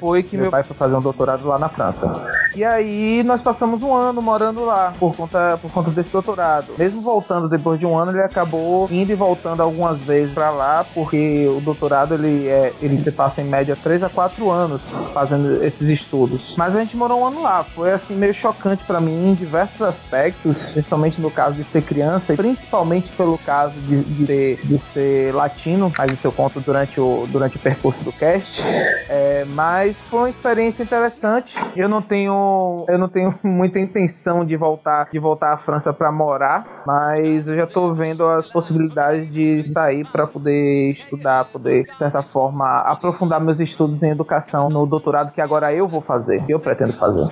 foi 0.00 0.22
que 0.22 0.36
meu 0.36 0.50
pai 0.50 0.62
foi 0.62 0.76
fazer 0.76 0.94
um 0.94 1.00
doutorado 1.00 1.46
lá 1.46 1.58
na 1.58 1.68
França. 1.68 2.26
E 2.54 2.64
aí 2.64 3.22
nós 3.24 3.42
passamos 3.42 3.82
um 3.82 3.94
ano 3.94 4.22
morando 4.22 4.64
lá 4.64 4.92
por 4.98 5.14
conta, 5.14 5.58
por 5.60 5.70
conta 5.70 5.90
desse 5.90 6.10
doutorado. 6.10 6.72
Mesmo 6.78 7.02
voltando 7.02 7.48
depois 7.48 7.78
de 7.78 7.84
um 7.84 7.98
ano, 7.98 8.12
ele 8.12 8.22
acabou 8.22 8.88
indo 8.90 9.12
e 9.12 9.14
voltando 9.14 9.62
algumas 9.62 9.98
vezes 10.00 10.32
pra 10.32 10.50
lá, 10.50 10.84
porque 10.94 11.46
o 11.48 11.60
doutorado 11.60 12.14
ele 12.14 12.48
é, 12.48 12.72
ele 12.80 13.02
se 13.02 13.12
passa 13.12 13.42
em 13.42 13.44
média 13.44 13.76
3 13.76 14.04
a 14.04 14.08
4 14.08 14.50
anos 14.50 14.98
fazendo 15.12 15.62
esses 15.62 15.88
estudos. 15.88 16.54
Mas 16.56 16.74
a 16.74 16.80
gente 16.80 16.96
morou 16.96 17.20
um 17.20 17.26
ano 17.26 17.42
lá, 17.42 17.62
foi 17.62 17.92
assim 17.92 18.14
meio 18.14 18.32
chocante 18.32 18.84
pra 18.84 19.00
mim 19.00 19.34
diversos 19.56 19.80
aspectos, 19.80 20.72
principalmente 20.72 21.20
no 21.20 21.30
caso 21.30 21.56
de 21.56 21.64
ser 21.64 21.82
criança 21.82 22.34
e 22.34 22.36
principalmente 22.36 23.10
pelo 23.12 23.38
caso 23.38 23.80
de, 23.80 24.02
de, 24.04 24.56
de 24.56 24.78
ser 24.78 25.34
latino, 25.34 25.90
mas 25.96 26.12
isso 26.12 26.26
eu 26.26 26.32
conto 26.32 26.60
durante 26.60 27.00
o, 27.00 27.26
durante 27.28 27.56
o 27.56 27.60
percurso 27.60 28.04
do 28.04 28.12
cast. 28.12 28.62
É, 29.08 29.46
mas 29.54 30.02
foi 30.02 30.20
uma 30.20 30.28
experiência 30.28 30.82
interessante. 30.82 31.56
Eu 31.74 31.88
não 31.88 32.02
tenho, 32.02 32.84
eu 32.86 32.98
não 32.98 33.08
tenho 33.08 33.34
muita 33.42 33.80
intenção 33.80 34.44
de 34.44 34.56
voltar, 34.56 35.08
de 35.10 35.18
voltar 35.18 35.54
à 35.54 35.56
França 35.56 35.90
para 35.92 36.12
morar, 36.12 36.82
mas 36.86 37.48
eu 37.48 37.56
já 37.56 37.66
tô 37.66 37.92
vendo 37.94 38.26
as 38.26 38.46
possibilidades 38.46 39.32
de 39.32 39.72
sair 39.72 40.04
para 40.04 40.26
poder 40.26 40.90
estudar, 40.90 41.46
poder 41.46 41.84
de 41.84 41.96
certa 41.96 42.22
forma 42.22 42.80
aprofundar 42.80 43.40
meus 43.40 43.58
estudos 43.58 44.02
em 44.02 44.10
educação 44.10 44.68
no 44.68 44.86
doutorado 44.86 45.32
que 45.32 45.40
agora 45.40 45.72
eu 45.72 45.88
vou 45.88 46.02
fazer, 46.02 46.44
que 46.44 46.52
eu 46.52 46.60
pretendo 46.60 46.92
fazer. 46.92 47.26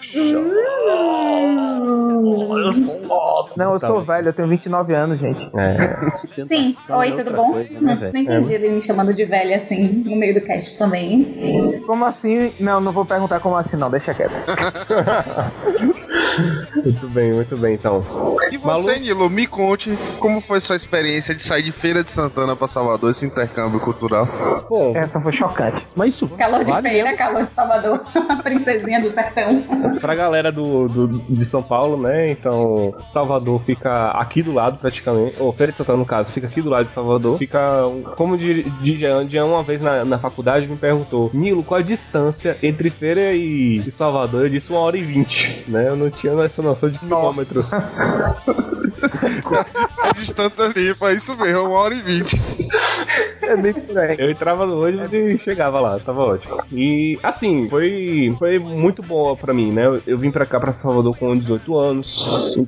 Não, 3.56 3.73
eu 3.73 3.80
sou 3.80 4.02
velho, 4.02 4.28
eu 4.28 4.33
tenho 4.33 4.49
29 4.49 4.94
anos, 4.94 5.18
gente. 5.18 5.44
É. 5.56 5.76
Sim, 6.47 6.75
oi, 6.94 7.12
tudo 7.12 7.33
bom? 7.33 7.52
Não, 7.80 7.94
não 7.94 8.21
entendi 8.21 8.52
ele 8.54 8.71
me 8.71 8.80
chamando 8.80 9.12
de 9.14 9.25
velha 9.25 9.56
assim 9.56 10.02
no 10.04 10.16
meio 10.16 10.35
do 10.35 10.40
cast 10.47 10.78
também. 10.78 11.83
Como 11.87 12.04
assim? 12.04 12.52
Não, 12.61 12.80
não 12.80 12.92
vou 12.92 13.04
perguntar 13.04 13.40
como 13.40 13.56
assim, 13.56 13.76
não, 13.76 13.90
deixa 13.90 14.14
quieto. 14.14 14.33
Muito 16.85 17.09
bem, 17.11 17.33
muito 17.33 17.56
bem, 17.56 17.75
então. 17.75 18.02
E 18.50 18.56
você, 18.56 18.99
Nilo, 18.99 19.30
me 19.30 19.47
conte 19.47 19.97
como 20.18 20.40
foi 20.40 20.61
sua 20.61 20.75
experiência 20.76 21.35
de 21.35 21.40
sair 21.42 21.62
de 21.62 21.71
Feira 21.73 22.02
de 22.02 22.11
Santana 22.11 22.56
pra 22.56 22.66
Salvador, 22.68 23.11
esse 23.11 23.25
intercâmbio 23.25 23.78
cultural. 23.80 24.26
Bom, 24.68 24.92
Essa 24.97 25.21
foi 25.21 25.33
chocante. 25.33 25.83
Mas 25.94 26.14
isso 26.14 26.28
Calor 26.37 26.64
de 26.64 26.71
vale 26.73 26.88
feira, 26.88 27.04
mesmo? 27.11 27.18
calor 27.18 27.44
de 27.47 27.52
Salvador, 27.52 28.04
a 28.28 28.37
princesinha 28.37 29.00
do 29.00 29.11
sertão. 29.11 29.62
pra 30.00 30.14
galera 30.14 30.50
do, 30.50 30.88
do- 30.88 31.09
de 31.09 31.44
São 31.44 31.62
Paulo, 31.62 31.97
né? 32.04 32.30
Então, 32.30 32.94
Salvador 33.00 33.61
fica 33.62 34.11
aqui 34.11 34.42
do 34.42 34.52
lado, 34.52 34.78
praticamente. 34.78 35.37
Ou 35.40 35.52
Feira 35.52 35.73
de 35.73 35.78
Santana, 35.78 35.99
no 35.99 36.06
caso, 36.06 36.32
fica 36.32 36.46
aqui 36.46 36.61
do 36.61 36.70
lado 36.70 36.84
de 36.84 36.90
Salvador. 36.90 37.38
Fica, 37.38 37.82
como 38.16 38.37
de, 38.37 38.62
de 38.62 38.96
Jean, 38.96 39.28
Jean 39.28 39.46
uma 39.46 39.62
vez 39.62 39.80
na, 39.80 40.04
na 40.04 40.18
faculdade 40.18 40.66
me 40.66 40.76
perguntou, 40.76 41.30
Nilo, 41.32 41.62
qual 41.64 41.80
a 41.80 41.82
distância 41.82 42.56
entre 42.62 42.90
Feira 42.90 43.32
e, 43.32 43.76
e 43.76 43.90
Salvador? 43.90 44.42
Eu 44.42 44.49
disse 44.49 44.70
uma 44.70 44.80
hora 44.80 44.96
e 44.96 45.02
vinte, 45.02 45.64
né? 45.68 45.88
Eu 45.88 45.96
não 45.96 46.11
tinha 46.11 46.32
essa 46.42 46.62
noção 46.62 46.90
de 46.90 46.99
quilômetros. 46.99 47.70
A 50.02 50.12
distância 50.12 50.73
limpa, 50.75 51.11
é 51.11 51.14
isso 51.14 51.37
mesmo, 51.37 51.62
uma 51.62 51.78
hora 51.78 51.94
e 51.94 52.00
vinte. 52.00 52.40
É 53.42 53.56
bem 53.56 53.73
por 53.73 53.96
aí. 53.99 54.16
Eu 54.18 54.30
entrava 54.30 54.66
no 54.66 54.82
ônibus 54.82 55.12
e 55.12 55.38
chegava 55.38 55.80
lá, 55.80 55.99
tava 55.99 56.23
ótimo. 56.23 56.62
E 56.73 57.18
assim, 57.23 57.68
foi, 57.68 58.34
foi 58.38 58.58
muito 58.58 59.02
boa 59.02 59.37
pra 59.37 59.52
mim, 59.52 59.73
né? 59.73 59.87
Eu, 59.87 60.02
eu 60.06 60.18
vim 60.18 60.30
pra 60.30 60.46
cá, 60.46 60.58
pra 60.58 60.73
Salvador, 60.73 61.16
com 61.16 61.37
18 61.37 61.78
anos. 61.78 61.93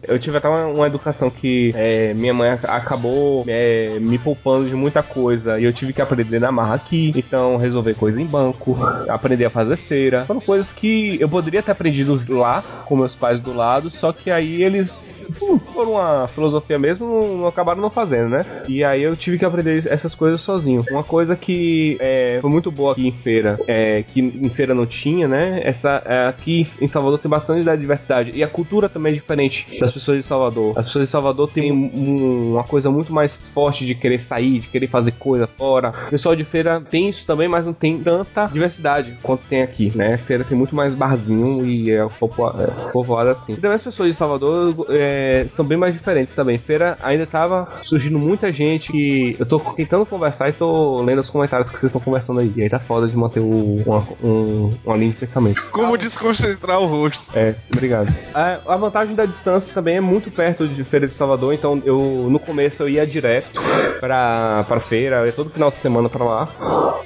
Eu 0.07 0.19
tive 0.19 0.37
até 0.39 0.49
uma, 0.49 0.67
uma 0.67 0.87
educação 0.87 1.31
que 1.31 1.73
é, 1.75 2.13
minha 2.15 2.35
mãe 2.35 2.51
ac- 2.51 2.67
acabou 2.69 3.45
é, 3.49 3.99
me 4.01 4.19
poupando 4.19 4.69
de 4.69 4.75
muita 4.75 5.03
coisa. 5.03 5.59
E 5.59 5.65
eu 5.65 5.73
tive 5.73 5.93
que 5.93 6.03
aprender 6.03 6.39
na 6.41 6.53
marra 6.53 6.75
aqui. 6.75 7.13
Então, 7.17 7.57
resolver 7.57 7.95
coisa 7.95 8.21
em 8.21 8.27
banco, 8.27 8.77
aprender 9.09 9.45
a 9.47 9.51
fazer 9.51 9.77
feira. 9.77 10.25
Foram 10.25 10.41
coisas 10.41 10.73
que 10.73 11.17
eu 11.21 11.29
poderia 11.29 11.63
ter 11.63 11.73
aprendido 11.73 12.21
lá, 12.29 12.63
com 12.85 12.97
meus 12.97 13.15
pais 13.15 13.41
do 13.41 13.53
lado, 13.53 13.91
só 13.91 14.13
que 14.13 14.31
aí 14.31 14.63
eles 14.63 15.37
hum, 15.43 15.59
por 15.59 15.87
uma 15.89 16.29
filosofia 16.29 16.79
mesmo, 16.79 17.37
não 17.39 17.47
acabaram 17.47 17.81
não 17.81 17.91
fazendo, 17.91 18.29
né? 18.31 18.45
E 18.69 18.83
aí 18.85 19.03
eu 19.03 19.17
tive 19.17 19.39
que 19.39 19.45
aprender 19.45 19.87
essas 19.91 20.15
coisas 20.15 20.41
sozinho. 20.41 20.85
Uma 20.91 21.03
coisa 21.05 21.35
que 21.37 21.97
é, 22.01 22.39
foi 22.41 22.51
muito 22.51 22.71
boa 22.71 22.93
aqui 22.93 23.09
em 23.09 23.13
feira, 23.13 23.59
é, 23.67 24.03
que 24.03 24.21
em 24.21 24.49
feira 24.49 24.75
não 24.75 24.87
tinha, 24.87 25.27
né? 25.29 25.61
Essa, 25.65 26.03
é, 26.05 26.27
aqui 26.29 26.67
em 26.81 26.89
Salvador 26.89 27.19
tem 27.19 27.31
bastante 27.31 27.65
da 27.65 27.75
diversidade. 27.77 28.33
E 28.35 28.43
a 28.43 28.49
cultura 28.49 28.89
também 28.89 29.16
é 29.17 29.21
diferente 29.21 29.79
das 29.81 29.93
pessoas 29.93 30.19
de 30.19 30.23
Salvador. 30.25 30.73
As 30.79 30.87
pessoas 30.87 31.07
de 31.07 31.11
Salvador 31.11 31.49
têm 31.51 31.73
um- 31.73 32.53
uma 32.55 32.65
coisa 32.65 32.91
muito 32.91 33.13
mais 33.13 33.49
forte 33.49 33.85
de 33.87 33.95
querer 33.95 34.21
sair, 34.21 34.61
de 34.61 34.69
querer 34.69 34.87
fazer 34.89 35.13
coisa 35.13 35.47
fora. 35.47 35.93
O 36.07 36.11
pessoal 36.11 36.35
de 36.37 36.45
feira 36.45 36.81
tem 36.91 37.09
isso 37.09 37.27
também, 37.27 37.49
mas 37.49 37.65
não 37.67 37.73
tem 37.73 37.99
tanta 37.99 38.47
diversidade 38.47 39.17
quanto 39.23 39.43
tem 39.49 39.63
aqui, 39.63 39.91
né? 39.97 40.17
Feira 40.17 40.45
tem 40.45 40.57
muito 40.57 40.75
mais 40.75 40.95
barzinho 40.95 41.65
e 41.65 41.91
é 41.91 42.07
povo- 42.19 42.49
é 42.61 42.91
povoada 42.91 43.33
assim. 43.33 43.55
E 43.55 43.57
também 43.57 43.77
as 43.77 43.83
pessoas 43.83 44.09
de 44.11 44.15
Salvador 44.15 44.87
é, 44.91 45.47
são 45.49 45.65
bem 45.65 45.79
mais 45.79 45.93
diferentes 45.95 46.35
também. 46.35 46.59
Feira 46.59 46.99
ainda 47.03 47.27
tava 47.27 47.69
surgindo 47.83 48.19
muita 48.19 48.53
gente 48.53 48.91
que 48.93 49.37
eu 49.39 49.47
tô 49.47 49.59
tentando 49.59 50.05
conversar 50.07 50.49
e 50.49 50.53
tô 50.53 51.01
lendo 51.03 51.21
os 51.21 51.31
comentários 51.31 51.71
que 51.71 51.79
vocês 51.79 51.91
estão 51.91 52.01
conversando 52.01 52.41
aí. 52.41 52.53
E 52.57 52.63
aí 52.63 52.71
tá 52.71 52.79
foda 52.79 53.07
de 53.07 53.17
manter 53.17 53.41
o, 53.41 53.83
uma, 53.87 53.99
um- 54.23 54.75
uma 54.85 54.97
linha 54.97 55.11
de 55.13 55.17
pensamento. 55.19 55.71
Como 55.71 55.97
desconcentrar 55.97 56.81
o 56.81 56.87
rosto. 56.87 57.31
É, 57.37 57.55
obrigado. 57.75 58.13
A, 58.35 58.59
a 58.67 58.77
vantagem 58.77 59.06
da 59.15 59.25
distância 59.25 59.73
também 59.73 59.97
é 59.97 60.01
muito 60.01 60.31
perto 60.31 60.67
de 60.67 60.85
Feira 60.85 61.07
de 61.07 61.15
Salvador, 61.15 61.55
então 61.55 61.81
eu 61.85 62.27
no 62.31 62.39
começo 62.39 62.83
eu 62.83 62.89
ia 62.89 63.07
direto 63.07 63.61
pra, 64.01 64.65
pra 64.67 64.81
feira, 64.81 65.17
eu 65.17 65.27
ia 65.27 65.33
todo 65.33 65.51
final 65.51 65.71
de 65.71 65.77
semana 65.77 66.09
pra 66.09 66.25
lá. 66.25 66.49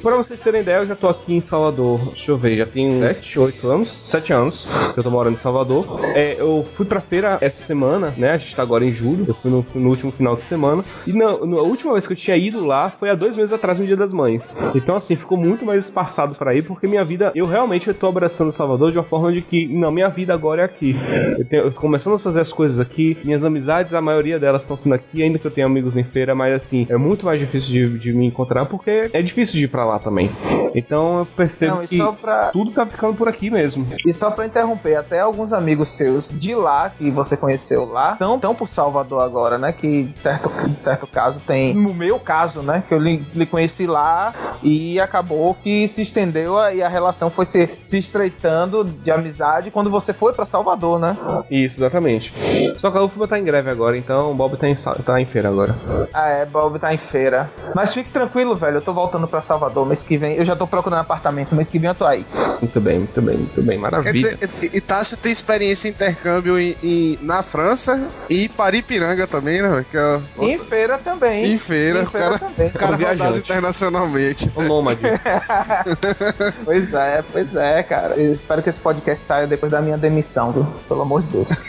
Pra 0.03 0.17
vocês 0.17 0.41
terem 0.41 0.63
ideia, 0.63 0.79
eu 0.79 0.87
já 0.87 0.97
tô 0.97 1.09
aqui 1.09 1.35
em 1.35 1.41
Salvador, 1.41 2.01
deixa 2.07 2.31
eu 2.31 2.37
ver, 2.37 2.57
já 2.57 2.67
tem 2.67 3.01
7, 3.01 3.39
8 3.39 3.69
anos, 3.69 4.09
7 4.09 4.33
anos 4.33 4.67
que 4.95 4.99
eu 4.99 5.05
tô 5.05 5.11
morando 5.11 5.35
em 5.35 5.37
Salvador. 5.37 6.01
É, 6.15 6.37
eu 6.39 6.67
fui 6.75 6.87
pra 6.87 7.01
feira 7.01 7.39
essa 7.41 7.63
semana, 7.63 8.15
né? 8.17 8.33
A 8.33 8.39
gente 8.39 8.57
tá 8.57 8.63
agora 8.63 8.85
em 8.85 8.93
julho, 8.93 9.25
eu 9.29 9.35
fui 9.35 9.51
no, 9.51 9.65
no 9.75 9.89
último 9.89 10.11
final 10.11 10.35
de 10.37 10.43
semana. 10.43 10.85
E 11.07 11.13
na, 11.13 11.27
na 11.33 11.61
última 11.61 11.93
vez 11.93 12.07
que 12.07 12.13
eu 12.13 12.17
tinha 12.17 12.37
ido 12.37 12.65
lá 12.65 12.91
foi 12.91 13.11
há 13.11 13.15
dois 13.15 13.37
meses 13.37 13.53
atrás, 13.53 13.79
no 13.79 13.87
Dia 13.87 13.97
das 13.97 14.13
Mães. 14.13 14.55
Então, 14.75 14.97
assim, 14.97 15.17
ficou 15.17 15.37
muito 15.37 15.65
mais 15.65 15.85
espaçado 15.85 16.35
pra 16.35 16.55
ir, 16.55 16.63
porque 16.63 16.87
minha 16.87 17.05
vida, 17.05 17.33
eu 17.35 17.47
realmente 17.47 17.89
eu 17.89 17.95
tô 17.95 18.07
abraçando 18.07 18.53
Salvador 18.53 18.91
de 18.91 18.99
uma 18.99 19.05
forma 19.05 19.33
de 19.33 19.41
que, 19.41 19.67
não, 19.69 19.91
minha 19.91 20.09
vida 20.09 20.33
agora 20.33 20.63
é 20.63 20.65
aqui. 20.65 20.97
Eu, 21.39 21.45
tenho, 21.45 21.73
começando 21.81 22.15
a 22.15 22.19
fazer 22.19 22.41
as 22.41 22.53
coisas 22.53 22.79
aqui, 22.79 23.17
minhas 23.25 23.45
amizades, 23.45 23.95
a 23.95 24.01
maioria 24.01 24.39
delas 24.39 24.63
estão 24.63 24.77
sendo 24.77 24.95
aqui, 24.95 25.23
ainda 25.23 25.39
que 25.39 25.47
eu 25.47 25.51
tenha 25.51 25.67
amigos 25.67 25.97
em 25.97 26.05
feira, 26.05 26.35
mas 26.35 26.55
assim, 26.55 26.87
é 26.89 26.97
muito 26.97 27.25
mais 27.27 27.39
difícil 27.41 27.71
de, 27.71 27.99
de 27.99 28.13
me 28.13 28.27
encontrar, 28.27 28.67
porque 28.67 29.11
é 29.13 29.23
difícil 29.23 29.59
de 29.59 29.65
ir 29.65 29.69
pra 29.69 29.85
lá 29.85 29.99
também. 29.99 30.31
Então 30.75 31.19
eu 31.21 31.27
percebo 31.27 31.77
Não, 31.77 31.87
que 31.87 31.99
pra- 32.21 32.51
tudo 32.53 32.71
tá 32.71 32.87
ficando 32.87 33.15
por 33.17 33.29
aqui 33.29 33.51
mesmo. 33.51 33.87
E 34.07 34.13
só 34.13 34.31
pra 34.31 34.47
interromper, 34.47 34.95
até 34.97 35.21
alguns 35.21 35.53
amigos 35.53 35.89
seus 35.91 36.31
de 36.31 36.55
lá, 36.55 36.91
que 36.91 37.11
você 37.11 37.37
conheceu 37.37 37.85
lá, 37.85 38.13
estão 38.13 38.39
tão 38.39 38.55
por 38.55 38.69
Salvador 38.69 39.23
agora, 39.23 39.59
né? 39.59 39.73
Que 39.73 40.05
de 40.05 40.19
certo, 40.19 40.49
de 40.69 40.79
certo 40.79 41.07
caso 41.07 41.41
tem. 41.47 41.75
No 41.75 41.93
meu 41.95 42.19
caso, 42.21 42.63
né? 42.63 42.85
Que 42.87 42.95
eu 42.95 42.99
lhe, 42.99 43.25
lhe 43.35 43.47
conheci 43.47 43.87
lá 43.87 44.33
e 44.63 45.01
acabou 45.01 45.55
que 45.55 45.89
se 45.89 46.03
estendeu 46.03 46.57
e 46.73 46.83
a 46.83 46.89
relação 46.89 47.31
foi 47.31 47.47
se, 47.47 47.69
se 47.83 47.99
estreitando 47.99 48.85
de 48.85 49.11
amizade 49.11 49.71
quando 49.71 49.91
você 49.91 50.13
foi 50.13 50.33
pra 50.33 50.47
Salvador, 50.47 50.99
né? 51.01 51.17
Isso, 51.51 51.70
exatamente. 51.77 52.33
Só 52.79 52.91
que 52.91 52.99
a 52.99 53.03
UFBA 53.03 53.29
tá 53.29 53.39
em 53.39 53.45
greve 53.45 53.71
agora, 53.71 53.97
então 53.97 54.31
o 54.31 54.35
Bob 54.35 54.57
tá 54.57 54.69
em, 54.69 54.75
tá 54.75 55.21
em 55.21 55.27
feira 55.27 55.49
agora. 55.49 55.75
Ah, 56.13 56.29
é, 56.29 56.47
Bob 56.47 56.79
tá 56.79 56.93
em 56.95 56.99
feira. 56.99 57.51
Mas 57.75 57.93
fique 57.95 58.11
tranquilo, 58.11 58.55
velho. 58.57 58.79
Eu 58.79 58.83
tô 58.83 58.93
voltando 58.93 59.27
pra 59.29 59.41
Salvador 59.41 59.87
mês 59.87 60.03
que 60.03 60.17
vem. 60.17 60.35
Eu 60.37 60.45
já 60.45 60.55
tô 60.57 60.67
procurando 60.67 61.01
apartamento, 61.01 61.55
mês 61.55 61.69
que 61.71 61.79
vem 61.79 61.89
eu 61.89 61.95
tô 61.95 62.05
aí. 62.07 62.25
Muito 62.61 62.81
bem, 62.81 62.99
muito 62.99 63.21
bem, 63.23 63.37
muito 63.37 63.63
bem, 63.63 63.77
Quer 63.77 63.83
maravilha. 63.83 64.37
dizer, 64.37 64.71
e- 64.75 64.81
Tássio 64.81 65.17
tem 65.17 65.31
experiência 65.33 65.89
em 65.89 65.91
intercâmbio 65.93 66.59
em, 66.59 66.77
em- 66.83 67.19
na 67.23 67.43
França 67.43 68.01
e 68.29 68.49
Paripiranga 68.49 69.27
também, 69.27 69.63
né? 69.63 69.85
Que 69.91 69.97
é 69.97 70.21
Em 70.41 70.59
feira 70.59 70.99
também. 70.99 71.53
em 71.53 71.59
feira, 71.59 72.01
Em 72.01 72.05
o 72.05 72.11
feira 72.11 72.27
cara, 72.27 72.39
também. 72.39 72.69
o 72.69 72.73
cara 72.73 72.97
rodado 72.97 73.39
internacionalmente. 73.39 74.51
O 74.57 74.63
nômade. 74.63 75.01
Pois 76.65 76.93
é, 76.95 77.23
pois 77.33 77.55
é, 77.57 77.83
cara. 77.83 78.15
Eu 78.15 78.33
espero 78.33 78.63
que 78.63 78.71
esse 78.71 78.79
podcast 78.81 79.25
saia 79.25 79.47
depois 79.47 79.71
da 79.73 79.81
minha 79.81 79.97
demissão, 79.99 80.53
viu? 80.53 80.67
Pelo 80.89 81.03
amor 81.03 81.23
de 81.23 81.29
Deus. 81.29 81.60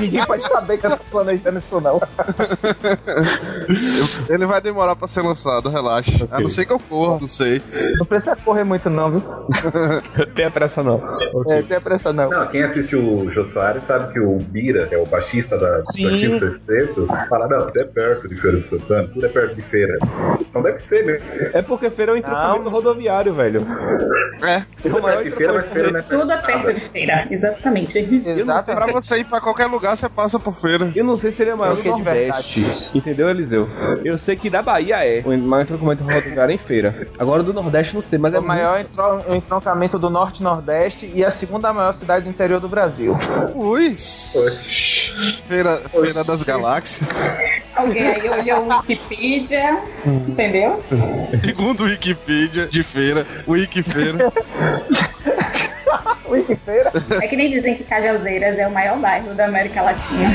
Ninguém 0.00 0.24
pode 0.24 0.48
saber 0.48 0.78
que 0.78 0.86
eu 0.86 0.96
tô 0.96 1.04
planejando 1.10 1.58
isso, 1.58 1.80
não. 1.80 2.00
Ele 4.28 4.46
vai 4.46 4.60
demorar 4.60 4.96
pra 4.96 5.08
ser 5.08 5.22
lançado, 5.22 5.68
relaxa. 5.68 6.28
A 6.30 6.40
não 6.40 6.48
ser 6.48 6.66
que 6.66 6.72
eu 6.72 6.78
corra, 6.78 7.18
não 7.20 7.28
sei. 7.28 7.60
Não 7.98 8.06
precisa 8.06 8.36
correr 8.36 8.64
muito, 8.64 8.88
não, 8.88 9.10
viu? 9.10 9.22
Tem 10.34 10.50
pressa 10.50 10.82
não. 10.82 11.00
É, 11.48 11.62
tem 11.62 11.80
pressa, 11.80 12.12
não. 12.12 12.30
Não, 12.30 12.46
quem 12.46 12.62
assiste 12.62 12.96
o 12.96 13.30
Jô 13.30 13.44
Soares 13.46 13.82
sabe 13.86 14.12
que 14.12 14.20
o 14.20 14.36
Bira, 14.38 14.86
que 14.86 14.94
é 14.94 14.98
o 14.98 15.06
baixista 15.06 15.58
da 15.58 15.82
Sim. 15.92 16.02
do 16.02 16.08
Antigo 16.08 16.38
Sexteto, 16.38 17.06
fala, 17.28 17.48
não, 17.48 17.66
tudo 17.66 17.80
é 17.80 17.84
perto 17.84 18.28
de 18.28 18.36
Feira 18.36 18.56
do 18.58 18.68
Santana, 18.68 19.08
tudo 19.08 19.26
é 19.26 19.28
perto 19.28 19.54
de 19.54 19.62
feira. 19.62 19.98
Então 20.40 20.62
deve 20.62 20.80
ser 20.88 21.04
mesmo. 21.04 21.26
É 21.52 21.62
porque 21.62 21.90
feira 21.90 22.12
é 22.12 22.14
o 22.14 22.18
entroncamento 22.18 22.68
rodoviário, 22.68 23.34
velho. 23.34 23.60
É. 24.42 24.64
É 24.84 24.88
o 24.88 25.02
maior 25.02 25.22
Perto 25.22 25.30
de 25.30 25.36
feira, 25.36 25.52
mas 25.52 25.72
feira 25.72 25.90
não 25.90 25.98
é 25.98 26.02
perto 26.02 26.20
Tudo 26.20 26.32
é 26.32 26.36
perto 26.38 26.72
de 26.74 26.80
feira, 26.80 27.26
exatamente. 27.30 28.02
Não 28.44 28.62
sei 28.62 28.74
Pra 28.74 28.92
você 29.02 29.18
ir 29.18 29.24
pra 29.24 29.40
qualquer 29.40 29.66
lugar, 29.66 29.96
você 29.96 30.08
passa 30.08 30.38
por 30.38 30.54
feira. 30.54 30.90
Eu 30.94 31.04
não 31.04 31.16
sei 31.16 31.30
se 31.32 31.42
ele 31.42 31.50
é 31.50 31.54
maior 31.54 31.76
Eu 31.76 31.82
que 31.82 31.88
o 31.88 31.92
não 31.92 31.98
Nordeste. 31.98 32.64
Entendeu, 32.94 33.28
Eliseu? 33.30 33.68
Eu 34.04 34.16
sei 34.18 34.36
que 34.36 34.48
da 34.50 34.62
Bahia 34.62 35.04
é. 35.04 35.22
O 35.24 35.36
maior 35.38 35.62
entroncamento 35.62 36.04
rodoviário 36.04 36.52
é 36.52 36.54
em 36.54 36.58
feira. 36.58 37.08
Agora 37.18 37.42
do 37.42 37.52
Nordeste 37.52 37.94
não 37.94 38.02
sei, 38.02 38.18
mas 38.18 38.34
É 38.34 38.36
é 38.36 38.40
o 38.40 38.42
maior 38.42 38.80
entro- 38.80 39.24
o 39.28 39.34
entroncamento 39.36 39.98
do 39.98 40.08
Norte 40.10 40.40
e 40.40 40.42
Nordeste 40.42 41.10
e 41.14 41.24
a 41.24 41.30
segunda 41.30 41.72
maior 41.72 41.94
cidade 41.94 42.24
do 42.24 42.30
interior 42.30 42.60
do 42.60 42.68
Brasil. 42.68 43.16
Ui. 43.54 43.94
Feira, 45.46 45.76
feira 45.88 46.22
das 46.24 46.42
Galáxias. 46.42 47.08
Alguém 47.74 48.06
aí 48.08 48.28
olhou 48.28 48.64
o 48.66 48.68
Wikipedia, 48.78 49.82
entendeu? 50.28 50.82
Segundo 51.44 51.80
o 51.80 51.84
Wikipedia 51.84 52.66
de 52.66 52.82
feira, 52.82 53.26
Wikifeira. 53.48 54.32
É 57.22 57.26
que 57.26 57.36
nem 57.36 57.50
dizem 57.50 57.74
que 57.74 57.84
Cajazeiras 57.84 58.58
é 58.58 58.66
o 58.66 58.70
maior 58.70 58.98
bairro 58.98 59.34
da 59.34 59.46
América 59.46 59.82
Latina. 59.82 60.30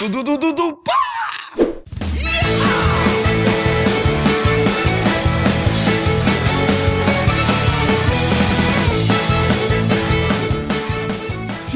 To 0.00 0.80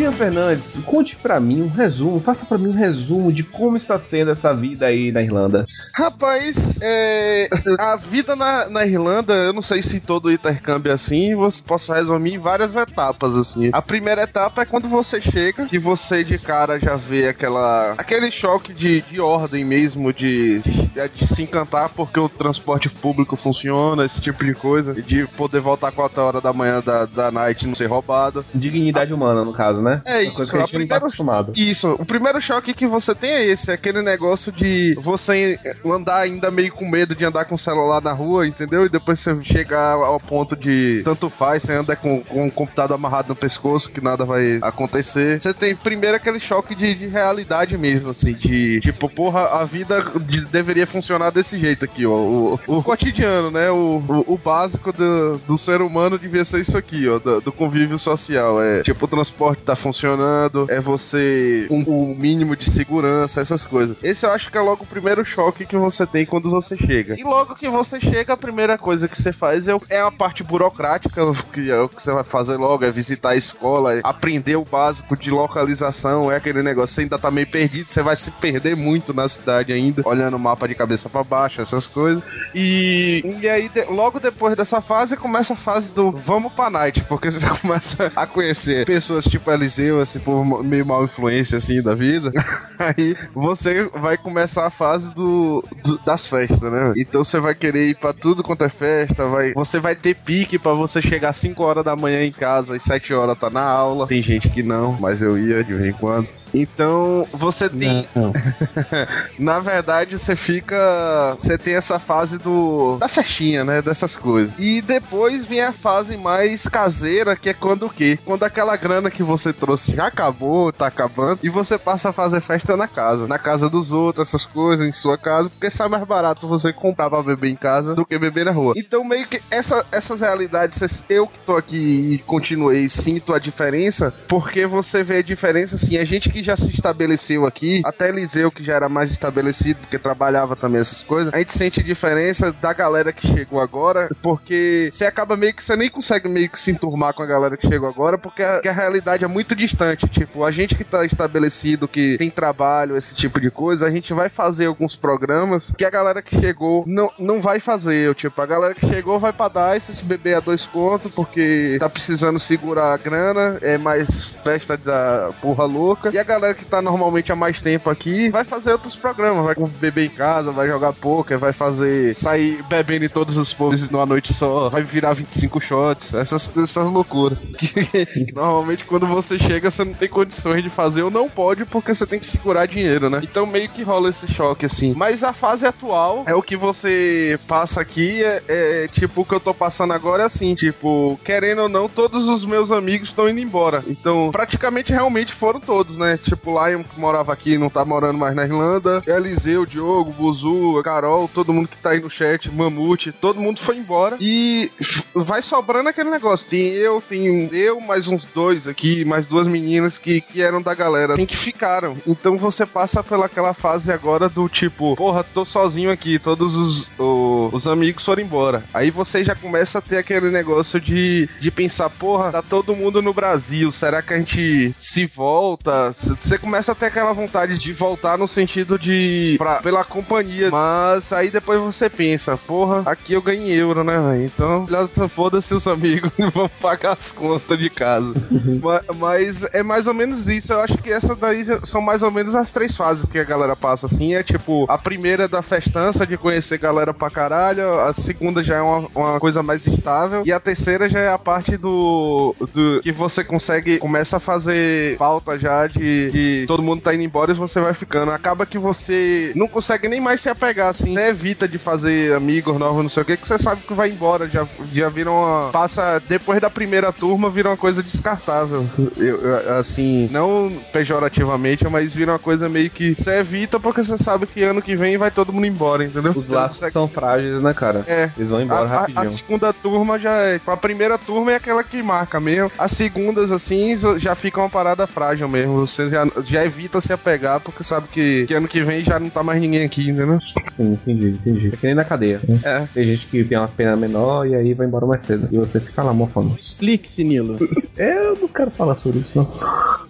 Jean 0.04 0.12
Fernandes, 0.12 0.76
conte 0.84 1.16
pra 1.16 1.40
mim 1.40 1.62
um 1.62 1.68
resumo, 1.68 2.20
faça 2.20 2.44
pra 2.44 2.58
mim 2.58 2.68
um 2.68 2.74
resumo 2.74 3.32
de 3.32 3.42
como 3.42 3.74
está 3.74 3.96
sendo 3.96 4.32
essa 4.32 4.52
vida 4.52 4.84
aí 4.84 5.10
na 5.10 5.22
Irlanda. 5.22 5.64
Rapaz, 5.96 6.78
é, 6.82 7.48
a 7.80 7.96
vida 7.96 8.36
na, 8.36 8.68
na 8.68 8.84
Irlanda, 8.84 9.32
eu 9.32 9.54
não 9.54 9.62
sei 9.62 9.80
se 9.80 10.00
todo 10.00 10.30
intercâmbio 10.30 10.90
é 10.90 10.94
assim, 10.94 11.34
você 11.34 11.62
posso 11.62 11.90
resumir 11.90 12.34
em 12.34 12.38
várias 12.38 12.76
etapas, 12.76 13.34
assim. 13.34 13.70
A 13.72 13.80
primeira 13.80 14.24
etapa 14.24 14.60
é 14.60 14.66
quando 14.66 14.90
você 14.90 15.22
chega, 15.22 15.64
que 15.64 15.78
você 15.78 16.22
de 16.22 16.36
cara 16.36 16.78
já 16.78 16.96
vê 16.96 17.28
aquela, 17.28 17.94
aquele 17.96 18.30
choque 18.30 18.74
de, 18.74 19.00
de 19.10 19.22
ordem 19.22 19.64
mesmo, 19.64 20.12
de, 20.12 20.58
de, 20.58 21.08
de 21.14 21.26
se 21.26 21.44
encantar 21.44 21.88
porque 21.88 22.20
o 22.20 22.28
transporte 22.28 22.90
público 22.90 23.36
funciona, 23.36 24.04
esse 24.04 24.20
tipo 24.20 24.44
de 24.44 24.52
coisa, 24.52 24.92
e 24.94 25.00
de 25.00 25.26
poder 25.28 25.60
voltar 25.60 25.90
4 25.92 26.20
horas 26.20 26.42
da 26.42 26.52
manhã 26.52 26.82
da, 26.84 27.06
da 27.06 27.30
night 27.30 27.64
e 27.64 27.68
não 27.68 27.74
ser 27.74 27.86
roubado. 27.86 28.44
Dignidade 28.54 29.14
humana, 29.14 29.42
no 29.42 29.52
caso, 29.54 29.80
né? 29.80 29.93
É 30.04 30.22
Uma 30.22 30.30
coisa 30.32 30.42
isso, 30.42 30.50
que 30.50 30.56
a 30.56 30.62
a 30.62 30.66
gente 30.66 30.78
não 30.78 30.86
tá 30.86 30.96
acostumado. 30.96 31.52
Isso, 31.56 31.92
o 31.98 32.04
primeiro 32.04 32.40
choque 32.40 32.74
que 32.74 32.86
você 32.86 33.14
tem 33.14 33.30
é 33.30 33.44
esse, 33.46 33.70
é 33.70 33.74
aquele 33.74 34.02
negócio 34.02 34.50
de 34.52 34.94
você 35.00 35.58
andar 35.84 36.18
ainda 36.18 36.50
meio 36.50 36.72
com 36.72 36.88
medo 36.88 37.14
de 37.14 37.24
andar 37.24 37.44
com 37.44 37.54
o 37.54 37.58
celular 37.58 38.00
na 38.00 38.12
rua, 38.12 38.46
entendeu? 38.46 38.86
E 38.86 38.88
depois 38.88 39.18
você 39.20 39.34
chegar 39.44 39.92
ao 39.94 40.18
ponto 40.20 40.56
de 40.56 41.02
tanto 41.04 41.28
faz, 41.30 41.62
você 41.64 41.72
anda 41.72 41.94
com, 41.96 42.22
com 42.22 42.46
o 42.46 42.50
computador 42.50 42.94
amarrado 42.94 43.28
no 43.28 43.36
pescoço, 43.36 43.90
que 43.90 44.00
nada 44.00 44.24
vai 44.24 44.58
acontecer. 44.62 45.40
Você 45.40 45.52
tem 45.54 45.74
primeiro 45.74 46.16
aquele 46.16 46.38
choque 46.40 46.74
de, 46.74 46.94
de 46.94 47.06
realidade 47.06 47.76
mesmo, 47.78 48.10
assim, 48.10 48.34
de 48.34 48.80
tipo, 48.80 49.08
porra, 49.08 49.60
a 49.60 49.64
vida 49.64 50.02
de- 50.26 50.44
deveria 50.46 50.86
funcionar 50.86 51.30
desse 51.30 51.58
jeito 51.58 51.84
aqui, 51.84 52.06
ó. 52.06 52.14
O, 52.14 52.58
o 52.66 52.82
cotidiano, 52.82 53.50
né? 53.50 53.70
O, 53.70 54.02
o, 54.08 54.34
o 54.34 54.38
básico 54.38 54.92
do, 54.92 55.38
do 55.38 55.58
ser 55.58 55.80
humano 55.82 56.18
devia 56.18 56.44
ser 56.44 56.60
isso 56.60 56.76
aqui, 56.76 57.08
ó, 57.08 57.18
do, 57.18 57.40
do 57.40 57.52
convívio 57.52 57.98
social. 57.98 58.62
É 58.62 58.82
tipo, 58.82 59.04
o 59.04 59.08
transporte 59.08 59.62
tá 59.62 59.74
funcionando, 59.84 60.66
é 60.70 60.80
você 60.80 61.66
um, 61.70 61.82
o 61.82 62.14
mínimo 62.16 62.56
de 62.56 62.70
segurança, 62.70 63.40
essas 63.40 63.64
coisas. 63.66 64.02
Esse 64.02 64.24
eu 64.24 64.30
acho 64.32 64.50
que 64.50 64.56
é 64.56 64.60
logo 64.60 64.84
o 64.84 64.86
primeiro 64.86 65.22
choque 65.24 65.66
que 65.66 65.76
você 65.76 66.06
tem 66.06 66.24
quando 66.24 66.50
você 66.50 66.76
chega. 66.76 67.14
E 67.18 67.22
logo 67.22 67.54
que 67.54 67.68
você 67.68 68.00
chega, 68.00 68.32
a 68.32 68.36
primeira 68.36 68.78
coisa 68.78 69.06
que 69.06 69.20
você 69.20 69.32
faz 69.32 69.68
é, 69.68 69.76
é 69.90 70.00
a 70.00 70.10
parte 70.10 70.42
burocrática, 70.42 71.22
que 71.52 71.70
é 71.70 71.76
o 71.80 71.88
que 71.88 72.02
você 72.02 72.12
vai 72.12 72.24
fazer 72.24 72.56
logo, 72.56 72.84
é 72.84 72.90
visitar 72.90 73.30
a 73.30 73.36
escola, 73.36 73.94
é 73.94 74.00
aprender 74.02 74.56
o 74.56 74.64
básico 74.64 75.16
de 75.16 75.30
localização, 75.30 76.30
é 76.32 76.36
aquele 76.36 76.62
negócio, 76.62 76.94
você 76.94 77.02
ainda 77.02 77.18
tá 77.18 77.30
meio 77.30 77.46
perdido, 77.46 77.90
você 77.90 78.02
vai 78.02 78.16
se 78.16 78.30
perder 78.32 78.74
muito 78.76 79.12
na 79.12 79.28
cidade 79.28 79.72
ainda, 79.72 80.02
olhando 80.06 80.36
o 80.36 80.40
mapa 80.40 80.66
de 80.66 80.74
cabeça 80.74 81.08
pra 81.08 81.22
baixo, 81.22 81.60
essas 81.60 81.86
coisas. 81.86 82.22
E, 82.54 83.22
e 83.42 83.48
aí, 83.48 83.68
de- 83.68 83.84
logo 83.84 84.18
depois 84.18 84.56
dessa 84.56 84.80
fase, 84.80 85.16
começa 85.16 85.54
a 85.54 85.56
fase 85.56 85.90
do 85.90 86.10
vamos 86.10 86.52
pra 86.52 86.70
night, 86.70 87.02
porque 87.04 87.30
você 87.30 87.46
começa 87.60 88.10
a 88.16 88.26
conhecer 88.26 88.86
pessoas 88.86 89.24
tipo 89.24 89.50
Eliseu, 89.78 90.00
assim, 90.00 90.18
por 90.18 90.44
meio 90.64 90.86
mal 90.86 91.04
influência, 91.04 91.58
assim, 91.58 91.82
da 91.82 91.94
vida. 91.94 92.30
Aí 92.78 93.14
você 93.34 93.84
vai 93.94 94.16
começar 94.16 94.66
a 94.66 94.70
fase 94.70 95.12
do, 95.14 95.64
do- 95.84 95.98
das 96.04 96.26
festas, 96.26 96.70
né? 96.70 96.92
Então 96.96 97.22
você 97.24 97.38
vai 97.40 97.54
querer 97.54 97.90
ir 97.90 97.96
pra 97.96 98.12
tudo 98.12 98.42
quanto 98.42 98.64
é 98.64 98.68
festa, 98.68 99.26
vai, 99.26 99.52
você 99.52 99.78
vai 99.80 99.94
ter 99.94 100.14
pique 100.14 100.58
pra 100.58 100.72
você 100.72 101.00
chegar 101.02 101.30
às 101.30 101.38
5 101.38 101.62
horas 101.62 101.84
da 101.84 101.96
manhã 101.96 102.22
em 102.24 102.32
casa 102.32 102.76
e 102.76 102.80
7 102.80 103.12
horas 103.14 103.38
tá 103.38 103.50
na 103.50 103.62
aula. 103.62 104.06
Tem 104.06 104.22
gente 104.22 104.48
que 104.48 104.62
não, 104.62 104.96
mas 105.00 105.22
eu 105.22 105.38
ia 105.38 105.62
de 105.64 105.74
vez 105.74 105.94
em 105.94 105.98
quando. 105.98 106.28
Então, 106.54 107.26
você 107.32 107.68
tem. 107.68 108.06
Na 109.38 109.58
verdade, 109.58 110.16
você 110.16 110.36
fica. 110.36 111.34
Você 111.36 111.58
tem 111.58 111.74
essa 111.74 111.98
fase 111.98 112.38
do. 112.38 112.96
da 112.98 113.08
festinha, 113.08 113.64
né? 113.64 113.82
Dessas 113.82 114.14
coisas. 114.14 114.52
E 114.58 114.80
depois 114.80 115.44
vem 115.44 115.60
a 115.62 115.72
fase 115.72 116.16
mais 116.16 116.68
caseira, 116.68 117.34
que 117.34 117.48
é 117.48 117.54
quando 117.54 117.86
o 117.86 117.90
quê? 117.90 118.16
Quando 118.24 118.44
aquela 118.44 118.76
grana 118.76 119.10
que 119.10 119.22
você 119.22 119.52
trouxe 119.64 119.92
já 119.92 120.06
acabou, 120.06 120.70
tá 120.72 120.86
acabando, 120.86 121.40
e 121.42 121.48
você 121.48 121.78
passa 121.78 122.10
a 122.10 122.12
fazer 122.12 122.40
festa 122.42 122.76
na 122.76 122.86
casa. 122.86 123.26
Na 123.26 123.38
casa 123.38 123.70
dos 123.70 123.92
outros, 123.92 124.28
essas 124.28 124.44
coisas, 124.44 124.86
em 124.86 124.92
sua 124.92 125.16
casa, 125.16 125.48
porque 125.48 125.70
sai 125.70 125.88
mais 125.88 126.04
barato 126.04 126.46
você 126.46 126.72
comprar 126.72 127.08
pra 127.08 127.22
beber 127.22 127.50
em 127.50 127.56
casa 127.56 127.94
do 127.94 128.04
que 128.04 128.18
beber 128.18 128.44
na 128.44 128.50
rua. 128.50 128.74
Então, 128.76 129.02
meio 129.02 129.26
que 129.26 129.40
essa, 129.50 129.84
essas 129.90 130.20
realidades, 130.20 131.04
eu 131.08 131.26
que 131.26 131.38
tô 131.40 131.56
aqui 131.56 132.14
e 132.14 132.18
continuei, 132.26 132.88
sinto 132.88 133.32
a 133.32 133.38
diferença, 133.38 134.12
porque 134.28 134.66
você 134.66 135.02
vê 135.02 135.18
a 135.18 135.22
diferença, 135.22 135.76
assim, 135.76 135.96
a 135.96 136.04
gente 136.04 136.28
que 136.28 136.42
já 136.42 136.56
se 136.56 136.70
estabeleceu 136.72 137.46
aqui, 137.46 137.80
até 137.84 138.08
Eliseu, 138.10 138.50
que 138.50 138.62
já 138.62 138.74
era 138.74 138.88
mais 138.88 139.10
estabelecido, 139.10 139.80
porque 139.80 139.98
trabalhava 139.98 140.54
também 140.54 140.80
essas 140.80 141.02
coisas, 141.02 141.32
a 141.32 141.38
gente 141.38 141.54
sente 141.54 141.82
diferença 141.82 142.52
da 142.52 142.72
galera 142.72 143.12
que 143.12 143.26
chegou 143.26 143.60
agora, 143.60 144.10
porque 144.20 144.90
você 144.92 145.06
acaba 145.06 145.36
meio 145.36 145.54
que, 145.54 145.64
você 145.64 145.76
nem 145.76 145.88
consegue 145.88 146.28
meio 146.28 146.50
que 146.50 146.60
se 146.60 146.70
enturmar 146.70 147.14
com 147.14 147.22
a 147.22 147.26
galera 147.26 147.56
que 147.56 147.66
chegou 147.66 147.88
agora, 147.88 148.18
porque 148.18 148.42
a, 148.42 148.60
a 148.64 148.72
realidade 148.72 149.24
é 149.24 149.28
muito 149.28 149.53
distante, 149.54 150.08
tipo, 150.08 150.44
a 150.44 150.50
gente 150.50 150.74
que 150.74 150.84
tá 150.84 151.04
estabelecido, 151.04 151.88
que 151.88 152.16
tem 152.16 152.30
trabalho, 152.30 152.96
esse 152.96 153.14
tipo 153.14 153.40
de 153.40 153.50
coisa, 153.50 153.86
a 153.86 153.90
gente 153.90 154.12
vai 154.12 154.28
fazer 154.28 154.66
alguns 154.66 154.96
programas 154.96 155.72
que 155.76 155.84
a 155.84 155.90
galera 155.90 156.22
que 156.22 156.38
chegou 156.38 156.84
não, 156.86 157.10
não 157.18 157.40
vai 157.40 157.60
fazer, 157.60 158.14
tipo, 158.14 158.40
a 158.40 158.46
galera 158.46 158.74
que 158.74 158.86
chegou 158.86 159.18
vai 159.18 159.32
pra 159.32 159.48
dar 159.48 159.76
esse 159.76 160.04
bebê 160.04 160.34
a 160.34 160.40
dois 160.40 160.66
contos, 160.66 161.12
porque 161.12 161.76
tá 161.78 161.88
precisando 161.88 162.38
segurar 162.38 162.94
a 162.94 162.96
grana, 162.96 163.58
é 163.62 163.78
mais 163.78 164.42
festa 164.42 164.76
da 164.76 165.30
porra 165.40 165.64
louca, 165.64 166.10
e 166.12 166.18
a 166.18 166.24
galera 166.24 166.54
que 166.54 166.64
tá 166.64 166.82
normalmente 166.82 167.32
há 167.32 167.36
mais 167.36 167.60
tempo 167.60 167.90
aqui 167.90 168.30
vai 168.30 168.44
fazer 168.44 168.72
outros 168.72 168.96
programas, 168.96 169.44
vai 169.44 169.54
beber 169.80 170.06
em 170.06 170.10
casa, 170.10 170.52
vai 170.52 170.66
jogar 170.68 170.92
poker, 170.92 171.38
vai 171.38 171.52
fazer, 171.52 172.16
sair 172.16 172.62
bebendo 172.68 173.04
em 173.04 173.08
todos 173.08 173.36
os 173.36 173.52
povos 173.52 173.90
numa 173.90 174.06
noite 174.06 174.32
só, 174.32 174.68
vai 174.68 174.82
virar 174.82 175.12
25 175.12 175.60
shots, 175.60 176.14
essas 176.14 176.46
coisas, 176.46 176.70
essas 176.70 176.90
loucuras. 176.90 177.38
Que, 177.58 178.06
que 178.26 178.32
normalmente 178.34 178.84
quando 178.84 179.06
você 179.06 179.38
chega, 179.46 179.70
você 179.70 179.84
não 179.84 179.94
tem 179.94 180.08
condições 180.08 180.62
de 180.62 180.70
fazer 180.70 181.02
ou 181.02 181.10
não 181.10 181.28
pode, 181.28 181.64
porque 181.64 181.94
você 181.94 182.06
tem 182.06 182.18
que 182.18 182.26
segurar 182.26 182.66
dinheiro, 182.66 183.10
né? 183.10 183.20
Então 183.22 183.46
meio 183.46 183.68
que 183.68 183.82
rola 183.82 184.10
esse 184.10 184.26
choque, 184.32 184.66
assim. 184.66 184.94
Mas 184.96 185.24
a 185.24 185.32
fase 185.32 185.66
atual 185.66 186.24
é 186.26 186.34
o 186.34 186.42
que 186.42 186.56
você 186.56 187.38
passa 187.46 187.80
aqui, 187.80 188.22
é, 188.22 188.42
é 188.48 188.88
tipo 188.88 189.22
o 189.22 189.24
que 189.24 189.34
eu 189.34 189.40
tô 189.40 189.52
passando 189.52 189.92
agora 189.92 190.22
é 190.22 190.26
assim, 190.26 190.54
tipo, 190.54 191.18
querendo 191.24 191.62
ou 191.62 191.68
não, 191.68 191.88
todos 191.88 192.28
os 192.28 192.44
meus 192.44 192.70
amigos 192.70 193.08
estão 193.08 193.28
indo 193.28 193.40
embora. 193.40 193.84
Então, 193.86 194.30
praticamente 194.30 194.92
realmente 194.92 195.32
foram 195.32 195.60
todos, 195.60 195.96
né? 195.96 196.18
Tipo, 196.18 196.52
Lion 196.64 196.82
que 196.82 196.98
morava 196.98 197.32
aqui 197.32 197.58
não 197.58 197.68
tá 197.68 197.84
morando 197.84 198.18
mais 198.18 198.34
na 198.34 198.44
Irlanda, 198.44 199.02
Eliseu, 199.06 199.66
Diogo, 199.66 200.12
Buzu, 200.12 200.80
Carol, 200.82 201.28
todo 201.32 201.52
mundo 201.52 201.68
que 201.68 201.76
tá 201.76 201.90
aí 201.90 202.00
no 202.00 202.10
chat, 202.10 202.50
Mamute, 202.50 203.12
todo 203.12 203.40
mundo 203.40 203.60
foi 203.60 203.76
embora. 203.76 204.16
E 204.20 204.70
vai 205.14 205.42
sobrando 205.42 205.88
aquele 205.88 206.10
negócio. 206.10 206.48
Tem 206.48 206.68
eu, 206.68 207.00
tem 207.00 207.48
eu, 207.52 207.80
mais 207.80 208.08
uns 208.08 208.24
dois 208.24 208.66
aqui, 208.68 209.04
mais 209.04 209.26
duas 209.34 209.48
meninas 209.48 209.98
que, 209.98 210.20
que 210.20 210.40
eram 210.40 210.62
da 210.62 210.74
galera. 210.74 211.14
Tem 211.14 211.26
que 211.26 211.36
ficaram. 211.36 211.96
Então 212.06 212.38
você 212.38 212.64
passa 212.64 213.02
pelaquela 213.02 213.52
fase 213.52 213.90
agora 213.92 214.28
do 214.28 214.48
tipo, 214.48 214.94
porra, 214.94 215.24
tô 215.24 215.44
sozinho 215.44 215.90
aqui, 215.90 216.18
todos 216.18 216.54
os, 216.54 216.92
o- 216.98 217.50
os 217.52 217.66
amigos 217.66 218.04
foram 218.04 218.22
embora. 218.22 218.62
Aí 218.72 218.90
você 218.90 219.24
já 219.24 219.34
começa 219.34 219.78
a 219.78 219.82
ter 219.82 219.98
aquele 219.98 220.30
negócio 220.30 220.80
de, 220.80 221.28
de 221.40 221.50
pensar, 221.50 221.90
porra, 221.90 222.30
tá 222.30 222.42
todo 222.42 222.76
mundo 222.76 223.02
no 223.02 223.12
Brasil, 223.12 223.70
será 223.72 224.00
que 224.02 224.14
a 224.14 224.18
gente 224.18 224.72
se 224.78 225.04
volta? 225.06 225.90
Você 225.92 226.38
começa 226.38 226.72
a 226.72 226.74
ter 226.74 226.86
aquela 226.86 227.12
vontade 227.12 227.58
de 227.58 227.72
voltar 227.72 228.16
no 228.16 228.28
sentido 228.28 228.78
de. 228.78 229.34
Pra, 229.38 229.60
pela 229.60 229.84
companhia. 229.84 230.50
Mas 230.50 231.12
aí 231.12 231.30
depois 231.30 231.60
você 231.60 231.90
pensa, 231.90 232.36
porra, 232.36 232.82
aqui 232.86 233.14
eu 233.14 233.22
ganhei 233.22 233.60
euro, 233.60 233.82
né, 233.82 233.98
velho? 233.98 234.24
Então, 234.24 234.66
foda-se 235.08 235.54
os 235.54 235.66
amigos 235.66 236.10
e 236.18 236.24
vamos 236.30 236.52
pagar 236.60 236.92
as 236.92 237.10
contas 237.10 237.58
de 237.58 237.68
casa. 237.70 238.14
Ma- 238.62 238.82
mas 238.96 239.23
é 239.52 239.62
mais 239.62 239.86
ou 239.86 239.94
menos 239.94 240.28
isso. 240.28 240.52
Eu 240.52 240.60
acho 240.60 240.78
que 240.78 240.90
essa 240.90 241.14
daí 241.14 241.44
são 241.62 241.80
mais 241.80 242.02
ou 242.02 242.10
menos 242.10 242.34
as 242.34 242.50
três 242.50 242.76
fases 242.76 243.04
que 243.04 243.18
a 243.18 243.24
galera 243.24 243.56
passa, 243.56 243.86
assim. 243.86 244.14
É 244.14 244.22
tipo, 244.22 244.66
a 244.68 244.78
primeira 244.78 245.28
da 245.28 245.42
festança, 245.42 246.06
de 246.06 246.16
conhecer 246.16 246.58
galera 246.58 246.92
pra 246.92 247.10
caralho. 247.10 247.80
A 247.80 247.92
segunda 247.92 248.42
já 248.42 248.56
é 248.56 248.62
uma, 248.62 248.88
uma 248.94 249.20
coisa 249.20 249.42
mais 249.42 249.66
estável. 249.66 250.22
E 250.24 250.32
a 250.32 250.40
terceira 250.40 250.88
já 250.88 251.00
é 251.00 251.08
a 251.08 251.18
parte 251.18 251.56
do, 251.56 252.34
do 252.52 252.80
que 252.82 252.92
você 252.92 253.24
consegue, 253.24 253.78
começa 253.78 254.16
a 254.16 254.20
fazer 254.20 254.96
falta 254.96 255.38
já 255.38 255.66
de, 255.66 256.10
de 256.10 256.44
todo 256.46 256.62
mundo 256.62 256.82
tá 256.82 256.94
indo 256.94 257.02
embora 257.02 257.32
e 257.32 257.34
você 257.34 257.60
vai 257.60 257.74
ficando. 257.74 258.10
Acaba 258.10 258.46
que 258.46 258.58
você 258.58 259.32
não 259.34 259.48
consegue 259.48 259.88
nem 259.88 260.00
mais 260.00 260.20
se 260.20 260.28
apegar, 260.28 260.68
assim. 260.68 260.92
Até 260.92 261.08
evita 261.08 261.48
de 261.48 261.58
fazer 261.58 262.14
amigos 262.14 262.58
novos, 262.58 262.82
não 262.82 262.88
sei 262.88 263.02
o 263.02 263.06
que, 263.06 263.16
que 263.16 263.26
você 263.26 263.38
sabe 263.38 263.62
que 263.62 263.74
vai 263.74 263.90
embora. 263.90 264.28
Já, 264.28 264.46
já 264.72 264.88
vira 264.88 265.10
uma. 265.10 265.50
Passa 265.50 266.00
depois 266.08 266.40
da 266.40 266.50
primeira 266.50 266.92
turma, 266.92 267.30
vira 267.30 267.50
uma 267.50 267.56
coisa 267.56 267.82
descartável. 267.82 268.66
Eu- 269.04 269.20
eu- 269.20 269.56
assim, 269.58 270.08
não 270.10 270.50
pejorativamente, 270.72 271.64
mas 271.68 271.94
vira 271.94 272.12
uma 272.12 272.18
coisa 272.18 272.48
meio 272.48 272.70
que 272.70 272.94
você 272.94 273.18
evita 273.18 273.58
porque 273.58 273.82
você 273.82 273.96
sabe 273.98 274.26
que 274.26 274.42
ano 274.42 274.62
que 274.62 274.76
vem 274.76 274.96
vai 274.96 275.10
todo 275.10 275.32
mundo 275.32 275.46
embora, 275.46 275.84
entendeu? 275.84 276.12
Os 276.14 276.26
Você 276.26 276.34
laços 276.34 276.56
consegue- 276.58 276.72
são 276.72 276.88
frágeis, 276.88 277.42
né, 277.42 277.54
cara? 277.54 277.82
É. 277.86 278.10
Eles 278.16 278.30
vão 278.30 278.40
embora 278.40 278.62
a, 278.68 278.72
a- 278.72 278.78
rapidinho. 278.80 279.00
a 279.00 279.04
segunda 279.06 279.52
turma 279.52 279.98
já 279.98 280.12
é. 280.12 280.40
A 280.46 280.56
primeira 280.56 280.96
turma 280.98 281.32
é 281.32 281.36
aquela 281.36 281.64
que 281.64 281.82
marca 281.82 282.20
mesmo. 282.20 282.50
As 282.58 282.72
segundas, 282.72 283.32
assim, 283.32 283.74
já 283.98 284.14
fica 284.14 284.40
uma 284.40 284.50
parada 284.50 284.86
frágil 284.86 285.28
mesmo. 285.28 285.66
Você 285.66 285.90
já, 285.90 286.06
já 286.24 286.44
evita 286.44 286.80
se 286.80 286.92
apegar, 286.92 287.40
porque 287.40 287.62
sabe 287.62 287.88
que, 287.88 288.24
que 288.26 288.34
ano 288.34 288.48
que 288.48 288.62
vem 288.62 288.84
já 288.84 288.98
não 289.00 289.10
tá 289.10 289.22
mais 289.22 289.40
ninguém 289.40 289.64
aqui, 289.64 289.90
entendeu? 289.90 290.18
Sim, 290.44 290.72
entendi, 290.72 291.08
entendi. 291.08 291.48
É 291.52 291.56
que 291.56 291.66
nem 291.66 291.74
na 291.74 291.84
cadeia. 291.84 292.20
É. 292.42 292.66
Tem 292.72 292.84
gente 292.86 293.06
que 293.06 293.24
tem 293.24 293.38
uma 293.38 293.48
pena 293.48 293.76
menor 293.76 294.26
e 294.26 294.34
aí 294.34 294.54
vai 294.54 294.66
embora 294.66 294.86
mais 294.86 295.02
cedo. 295.02 295.28
E 295.32 295.36
você 295.38 295.58
fica 295.60 295.82
lá 295.82 295.92
mofando. 295.92 296.34
Explique-se, 296.34 297.02
Nilo. 297.04 297.36
Eu 297.76 298.16
não 298.20 298.28
quero 298.28 298.50
falar 298.50 298.78
sobre 298.78 298.93
isso, 298.98 299.16
não. 299.18 299.28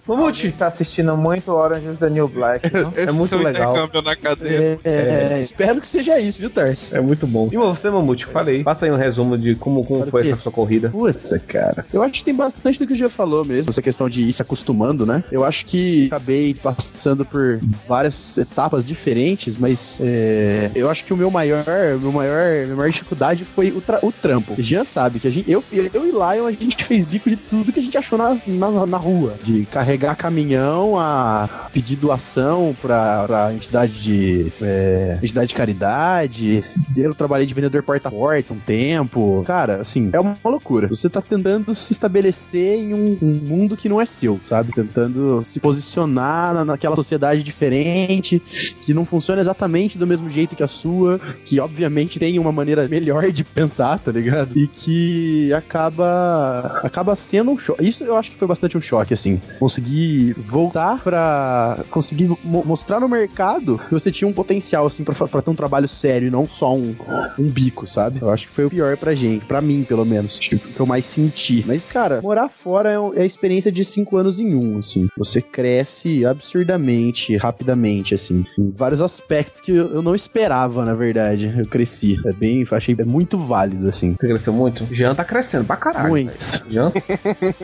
Mamute 0.06 0.52
tá 0.52 0.66
assistindo 0.66 1.16
muito 1.16 1.50
Orange 1.50 1.86
is 1.88 1.98
the 1.98 2.10
New 2.10 2.28
Black. 2.28 2.70
não? 2.74 2.92
É 2.94 3.06
muito 3.06 3.28
seu 3.28 3.38
legal. 3.38 3.74
na 4.04 4.14
cadeia. 4.16 4.78
É, 4.84 5.30
é, 5.32 5.40
espero 5.40 5.80
que 5.80 5.86
seja 5.86 6.18
isso, 6.20 6.40
viu, 6.40 6.50
Tarso? 6.50 6.94
É 6.94 7.00
muito 7.00 7.26
bom. 7.26 7.48
E 7.50 7.56
você, 7.56 7.88
Mamute, 7.88 8.26
falei. 8.26 8.62
Passa 8.62 8.84
aí 8.84 8.92
um 8.92 8.96
resumo 8.96 9.38
de 9.38 9.54
como, 9.54 9.82
como 9.84 10.06
foi 10.10 10.20
essa 10.22 10.36
sua 10.36 10.52
corrida. 10.52 10.90
Putz, 10.90 11.30
cara. 11.48 11.84
Eu 11.92 12.02
acho 12.02 12.12
que 12.12 12.24
tem 12.24 12.34
bastante 12.34 12.78
do 12.78 12.86
que 12.86 12.92
o 12.92 12.96
Gia 12.96 13.08
falou 13.08 13.44
mesmo. 13.44 13.70
Essa 13.70 13.80
questão 13.80 14.08
de 14.08 14.22
ir 14.28 14.32
se 14.32 14.42
acostumando, 14.42 15.06
né? 15.06 15.22
Eu 15.32 15.42
acho 15.42 15.64
que 15.64 16.06
acabei 16.08 16.54
passando 16.54 17.24
por 17.24 17.58
várias 17.88 18.36
etapas 18.36 18.84
diferentes, 18.84 19.56
mas 19.56 19.98
é, 20.02 20.70
eu 20.74 20.90
acho 20.90 21.04
que 21.04 21.14
o 21.14 21.16
meu 21.16 21.30
maior, 21.30 21.64
o 21.96 22.00
meu 22.00 22.12
maior, 22.12 22.64
minha 22.64 22.76
maior 22.76 22.90
dificuldade 22.90 23.44
foi 23.44 23.70
o, 23.70 23.80
tra- 23.80 24.00
o 24.02 24.12
trampo. 24.12 24.54
O 24.58 24.62
Jean 24.62 24.84
sabe 24.84 25.18
que 25.18 25.28
a 25.28 25.30
gente, 25.30 25.50
eu, 25.50 25.64
eu 25.72 26.06
e 26.06 26.10
Lion, 26.10 26.46
a 26.46 26.52
gente 26.52 26.84
fez 26.84 27.04
bico 27.06 27.30
de 27.30 27.36
tudo 27.36 27.72
que 27.72 27.80
a 27.80 27.82
gente 27.82 27.96
achou 27.96 28.18
na, 28.18 28.36
na, 28.46 28.86
na 28.86 28.93
rua. 28.96 29.34
De 29.42 29.64
carregar 29.66 30.16
caminhão 30.16 30.98
a 30.98 31.48
pedir 31.72 31.96
doação 31.96 32.76
pra, 32.80 33.24
pra 33.26 33.54
entidade 33.54 34.00
de 34.00 34.52
é, 34.62 35.18
entidade 35.22 35.48
de 35.48 35.54
caridade. 35.54 36.60
Eu 36.96 37.14
trabalhei 37.14 37.46
de 37.46 37.54
vendedor 37.54 37.82
porta 37.82 38.08
a 38.08 38.10
porta 38.10 38.54
um 38.54 38.58
tempo. 38.58 39.42
Cara, 39.46 39.76
assim, 39.80 40.10
é 40.12 40.20
uma 40.20 40.36
loucura. 40.44 40.88
Você 40.88 41.08
tá 41.08 41.20
tentando 41.20 41.74
se 41.74 41.92
estabelecer 41.92 42.78
em 42.78 42.94
um, 42.94 43.18
um 43.20 43.34
mundo 43.34 43.76
que 43.76 43.88
não 43.88 44.00
é 44.00 44.06
seu, 44.06 44.38
sabe? 44.42 44.72
Tentando 44.72 45.42
se 45.44 45.60
posicionar 45.60 46.54
na- 46.54 46.64
naquela 46.64 46.96
sociedade 46.96 47.42
diferente, 47.42 48.40
que 48.80 48.92
não 48.94 49.04
funciona 49.04 49.40
exatamente 49.40 49.98
do 49.98 50.06
mesmo 50.06 50.28
jeito 50.28 50.56
que 50.56 50.62
a 50.62 50.68
sua, 50.68 51.18
que 51.44 51.60
obviamente 51.60 52.18
tem 52.18 52.38
uma 52.38 52.52
maneira 52.52 52.88
melhor 52.88 53.30
de 53.30 53.44
pensar, 53.44 53.98
tá 53.98 54.10
ligado? 54.12 54.56
E 54.58 54.66
que 54.68 55.52
acaba 55.52 56.80
acaba 56.82 57.14
sendo 57.16 57.50
um 57.50 57.58
choque. 57.58 57.84
Isso 57.86 58.04
eu 58.04 58.16
acho 58.16 58.30
que 58.30 58.36
foi 58.36 58.48
bastante 58.48 58.76
um 58.76 58.80
choque, 58.84 59.14
assim. 59.14 59.40
Conseguir 59.58 59.74
conseguir 59.84 60.34
voltar 60.40 61.02
pra 61.02 61.84
conseguir 61.90 62.28
mo- 62.44 62.62
mostrar 62.64 63.00
no 63.00 63.08
mercado 63.08 63.76
que 63.76 63.90
você 63.90 64.10
tinha 64.12 64.28
um 64.28 64.32
potencial, 64.32 64.86
assim, 64.86 65.02
pra, 65.04 65.14
pra 65.28 65.42
ter 65.42 65.50
um 65.50 65.54
trabalho 65.54 65.88
sério 65.88 66.28
e 66.28 66.30
não 66.30 66.46
só 66.46 66.74
um, 66.74 66.94
um 67.38 67.48
bico, 67.48 67.86
sabe? 67.86 68.18
Eu 68.22 68.30
acho 68.30 68.46
que 68.46 68.52
foi 68.52 68.64
o 68.66 68.70
pior 68.70 68.96
pra 68.96 69.14
gente, 69.14 69.44
pra 69.46 69.60
mim, 69.60 69.84
pelo 69.84 70.04
menos. 70.04 70.38
Acho 70.38 70.50
que 70.58 70.80
eu 70.80 70.86
mais 70.86 71.04
senti. 71.04 71.64
Mas, 71.66 71.86
cara, 71.86 72.20
morar 72.22 72.48
fora 72.48 72.90
é, 72.90 73.20
é 73.20 73.22
a 73.22 73.26
experiência 73.26 73.70
de 73.72 73.84
cinco 73.84 74.16
anos 74.16 74.38
em 74.40 74.54
um, 74.54 74.78
assim. 74.78 75.06
Você 75.18 75.40
cresce 75.40 76.24
absurdamente, 76.24 77.36
rapidamente, 77.36 78.14
assim. 78.14 78.42
Em 78.58 78.70
vários 78.70 79.00
aspectos 79.00 79.60
que 79.60 79.72
eu 79.72 80.02
não 80.02 80.14
esperava, 80.14 80.84
na 80.84 80.94
verdade. 80.94 81.52
Eu 81.56 81.66
cresci. 81.66 82.16
É 82.26 82.32
bem, 82.32 82.66
achei 82.70 82.94
é 82.98 83.04
muito 83.04 83.36
válido, 83.38 83.88
assim. 83.88 84.14
Você 84.16 84.26
cresceu 84.28 84.52
muito? 84.52 84.86
Jean 84.92 85.14
tá 85.14 85.24
crescendo 85.24 85.64
pra 85.64 85.76
caralho. 85.76 86.08
Muito. 86.08 86.34
Jean, 86.68 86.92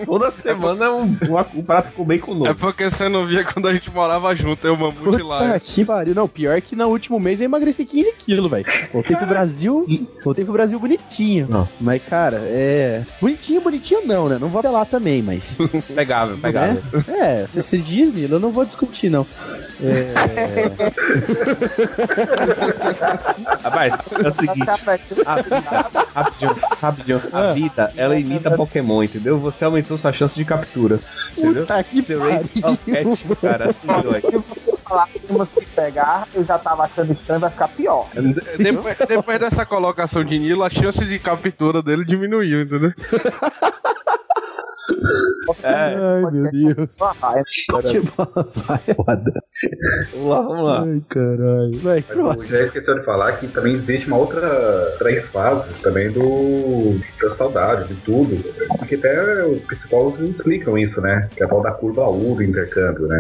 toda 0.05 0.31
semana 0.31 0.93
um, 0.95 1.10
um, 1.11 1.61
um 1.61 1.63
prato 1.63 1.93
com 1.93 2.05
bacon 2.05 2.33
É 2.33 2.35
novo. 2.35 2.55
porque 2.57 2.89
você 2.89 3.09
não 3.09 3.27
via 3.27 3.45
quando 3.45 3.69
a 3.69 3.73
gente 3.73 3.93
morava 3.93 4.35
junto, 4.35 4.67
eu 4.67 4.77
mamute 4.77 5.23
lá. 5.23 5.59
Que 5.59 5.85
pariu. 5.85 6.15
Não, 6.15 6.29
pior 6.29 6.61
que 6.61 6.75
no 6.77 6.87
último 6.89 7.19
mês 7.21 7.41
eu 7.41 7.45
emagreci 7.47 7.85
15 7.85 8.15
quilos, 8.15 8.51
velho. 8.51 8.65
Voltei 8.93 9.17
pro 9.17 9.27
Brasil. 9.27 9.85
Voltei 10.25 10.45
pro 10.45 10.53
Brasil 10.53 10.79
bonitinho. 10.79 11.47
Não. 11.49 11.69
Mas, 11.81 12.03
cara, 12.03 12.39
é. 12.47 13.03
Bonitinho, 13.21 13.61
bonitinho 13.61 14.07
não, 14.07 14.29
né? 14.29 14.39
Não 14.41 14.49
vou 14.49 14.61
apelar 14.61 14.85
também, 14.87 15.23
mas. 15.23 15.59
Pegável, 15.95 16.37
pegável. 16.39 16.81
É, 17.09 17.47
se 17.47 17.63
se 17.63 17.79
Disney, 17.79 18.29
eu 18.31 18.41
não 18.41 18.51
vou 18.53 18.65
discutir, 18.65 19.11
não. 19.11 19.27
É. 19.83 21.11
Rapaz, 23.63 23.95
é 24.25 24.29
o 24.29 24.33
seguinte. 24.33 24.71
A 25.27 25.37
vida, 25.37 25.87
rapidinho, 26.15 26.55
rapidinho. 26.81 27.23
A 27.33 27.53
vida, 27.53 27.93
ela 27.97 28.19
imita 28.19 28.51
Pokémon, 28.53 29.03
entendeu? 29.03 29.39
Você 29.39 29.65
aumentou 29.65 29.99
sua 29.99 30.13
chance 30.13 30.35
de 30.35 30.45
captura. 30.45 30.99
Entendeu? 31.37 31.63
Puta 31.63 31.85
que 31.85 32.03
Seu 32.03 32.21
rate 32.21 32.65
of 32.65 32.77
pariu. 32.91 33.05
catch, 33.17 33.41
cara, 33.41 33.65
aí. 33.67 33.73
Se 33.73 34.37
você 34.39 34.77
falar 34.83 35.09
que 35.09 35.19
temos 35.21 35.55
que 35.55 35.67
pegar, 35.67 36.29
eu 36.35 36.45
já 36.45 36.59
tava 36.59 36.85
achando 36.85 37.13
estranho, 37.13 37.41
vai 37.41 37.51
ficar 37.51 37.69
pior. 37.69 38.09
De- 38.15 38.59
Depois, 38.63 38.97
depois 39.09 39.39
dessa 39.39 39.65
colocação 39.67 40.25
de 40.25 40.39
Nilo, 40.39 40.63
a 40.65 40.71
chance 40.71 41.05
de 41.05 41.19
captura 41.19 41.83
dele 41.83 42.05
diminuiu, 42.05 42.63
entendeu? 42.63 42.93
É, 45.63 45.69
Ai, 45.75 46.31
meu 46.33 46.51
Deus. 46.51 46.99
Vai, 46.99 47.45
foda. 48.97 49.33
vamos 50.15 50.29
lá, 50.29 50.43
vamos 50.43 50.65
lá. 50.65 50.83
Ai, 50.85 51.03
caralho. 51.09 51.81
Vai, 51.81 52.03
próximo. 52.03 52.59
já 52.59 52.65
esqueceu 52.65 52.99
de 52.99 53.05
falar 53.05 53.33
que 53.33 53.49
também 53.49 53.75
existe 53.75 54.07
uma 54.07 54.19
outra 54.19 54.95
três 54.99 55.27
fases 55.29 55.81
também 55.81 56.11
do 56.11 56.99
da 57.21 57.31
saudade, 57.35 57.89
de 57.89 57.95
tudo. 58.03 58.37
Porque 58.79 58.95
até 58.95 59.45
os 59.45 59.61
psicólogos 59.61 60.21
explicam 60.29 60.79
isso, 60.79 61.01
né? 61.01 61.29
Que 61.35 61.43
é 61.43 61.47
a 61.47 61.49
tal 61.49 61.63
da 61.63 61.73
curva 61.73 62.11
U 62.11 62.35
do 62.35 62.43
intercâmbio, 62.43 63.07
né? 63.07 63.19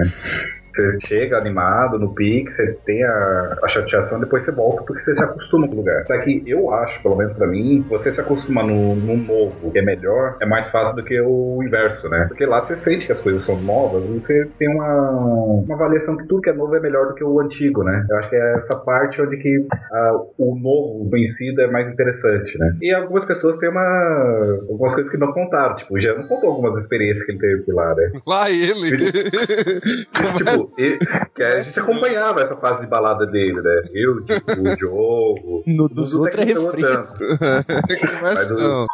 Você 0.71 0.99
chega 1.07 1.39
animado 1.39 1.99
no 1.99 2.15
pique, 2.15 2.51
você 2.51 2.79
tem 2.87 3.03
a, 3.03 3.57
a 3.63 3.69
chateação, 3.69 4.21
depois 4.21 4.45
você 4.45 4.53
volta 4.53 4.83
porque 4.85 5.03
você 5.03 5.15
se 5.15 5.23
acostuma 5.23 5.67
com 5.67 5.75
o 5.75 5.77
lugar. 5.79 6.05
Só 6.07 6.19
que 6.19 6.43
eu 6.47 6.73
acho, 6.73 7.03
pelo 7.03 7.17
menos 7.17 7.33
pra 7.35 7.47
mim, 7.47 7.85
você 7.89 8.13
se 8.13 8.21
acostuma 8.21 8.63
no, 8.63 8.95
no 8.95 9.17
novo, 9.17 9.73
que 9.73 9.79
é 9.79 9.83
melhor, 9.83 10.37
é 10.41 10.47
mais 10.47 10.71
fácil 10.71 10.97
do 10.97 11.05
que 11.05 11.21
o 11.21 11.63
inverso, 11.63 12.09
né? 12.09 12.27
Porque 12.29 12.47
lá 12.47 12.63
você 12.63 12.77
sente 12.77 13.07
que 13.07 13.13
as 13.13 13.21
coisas 13.21 13.45
são 13.45 13.61
novas 13.61 14.05
e 14.05 14.21
você 14.21 14.51
tem 14.59 14.69
uma, 14.69 15.11
uma 15.11 15.75
avaliação 15.75 16.17
que 16.17 16.27
tudo 16.27 16.43
que 16.43 16.51
é 16.51 16.53
novo 16.53 16.75
é 16.75 16.81
melhor 16.81 17.09
do 17.09 17.15
que 17.15 17.25
o 17.25 17.41
antigo, 17.41 17.83
né? 17.83 18.07
Eu 18.09 18.17
acho 18.19 18.31
que 18.31 18.37
é 18.37 18.55
essa 18.55 18.77
parte 18.85 19.21
onde 19.21 19.37
que 19.39 19.67
ah, 19.93 20.13
o 20.39 20.57
novo 20.59 21.09
vencido 21.11 21.61
é 21.63 21.71
mais 21.71 21.93
interessante, 21.93 22.59
né? 22.59 22.77
E 22.81 22.95
algumas 22.95 23.25
pessoas 23.25 23.59
têm 23.59 23.69
uma. 23.69 24.61
algumas 24.69 24.95
coisas 24.95 25.11
que 25.11 25.19
não 25.19 25.33
contaram. 25.33 25.77
Tipo, 25.77 25.95
o 25.95 26.01
Jean 26.01 26.15
não 26.17 26.29
contou 26.29 26.51
algumas 26.51 26.83
experiências 26.83 27.25
que 27.25 27.33
ele 27.33 27.39
teve 27.39 27.73
lá, 27.73 27.95
né? 27.95 28.11
Lá 28.27 28.51
ele. 28.51 28.91
tipo, 30.37 30.60
ele, 30.77 30.99
que 31.35 31.43
a 31.43 31.63
gente 31.63 31.81
acompanhava 31.81 32.41
essa 32.43 32.57
fase 32.57 32.83
de 32.83 32.87
balada 32.87 33.27
dele, 33.27 33.61
né? 33.61 33.83
Eu, 33.95 34.25
tipo, 34.25 34.61
o 34.61 34.77
Diogo. 34.77 35.63
No 35.67 35.89
dos 35.89 36.15
outros 36.15 36.41
é 36.41 36.45
refresco. 36.45 37.19
Começa 38.19 38.55
não. 38.55 38.87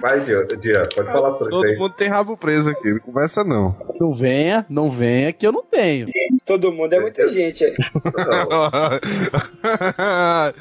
Vai, 0.00 0.24
Jean, 0.26 0.46
pode 0.94 1.12
falar 1.12 1.32
sobre 1.34 1.50
Todo 1.50 1.64
isso 1.64 1.74
aí. 1.74 1.78
mundo 1.80 1.94
tem 1.94 2.08
rabo 2.08 2.36
preso 2.36 2.70
aqui, 2.70 2.90
não 2.92 3.00
começa 3.00 3.42
não. 3.44 3.74
Não 4.00 4.12
venha, 4.12 4.64
não 4.68 4.88
venha, 4.90 5.32
que 5.32 5.46
eu 5.46 5.52
não 5.52 5.62
tenho. 5.64 6.06
Todo 6.46 6.70
mundo 6.72 6.92
é 6.92 7.00
muita 7.00 7.26
gente. 7.28 7.64
aí. 7.64 7.74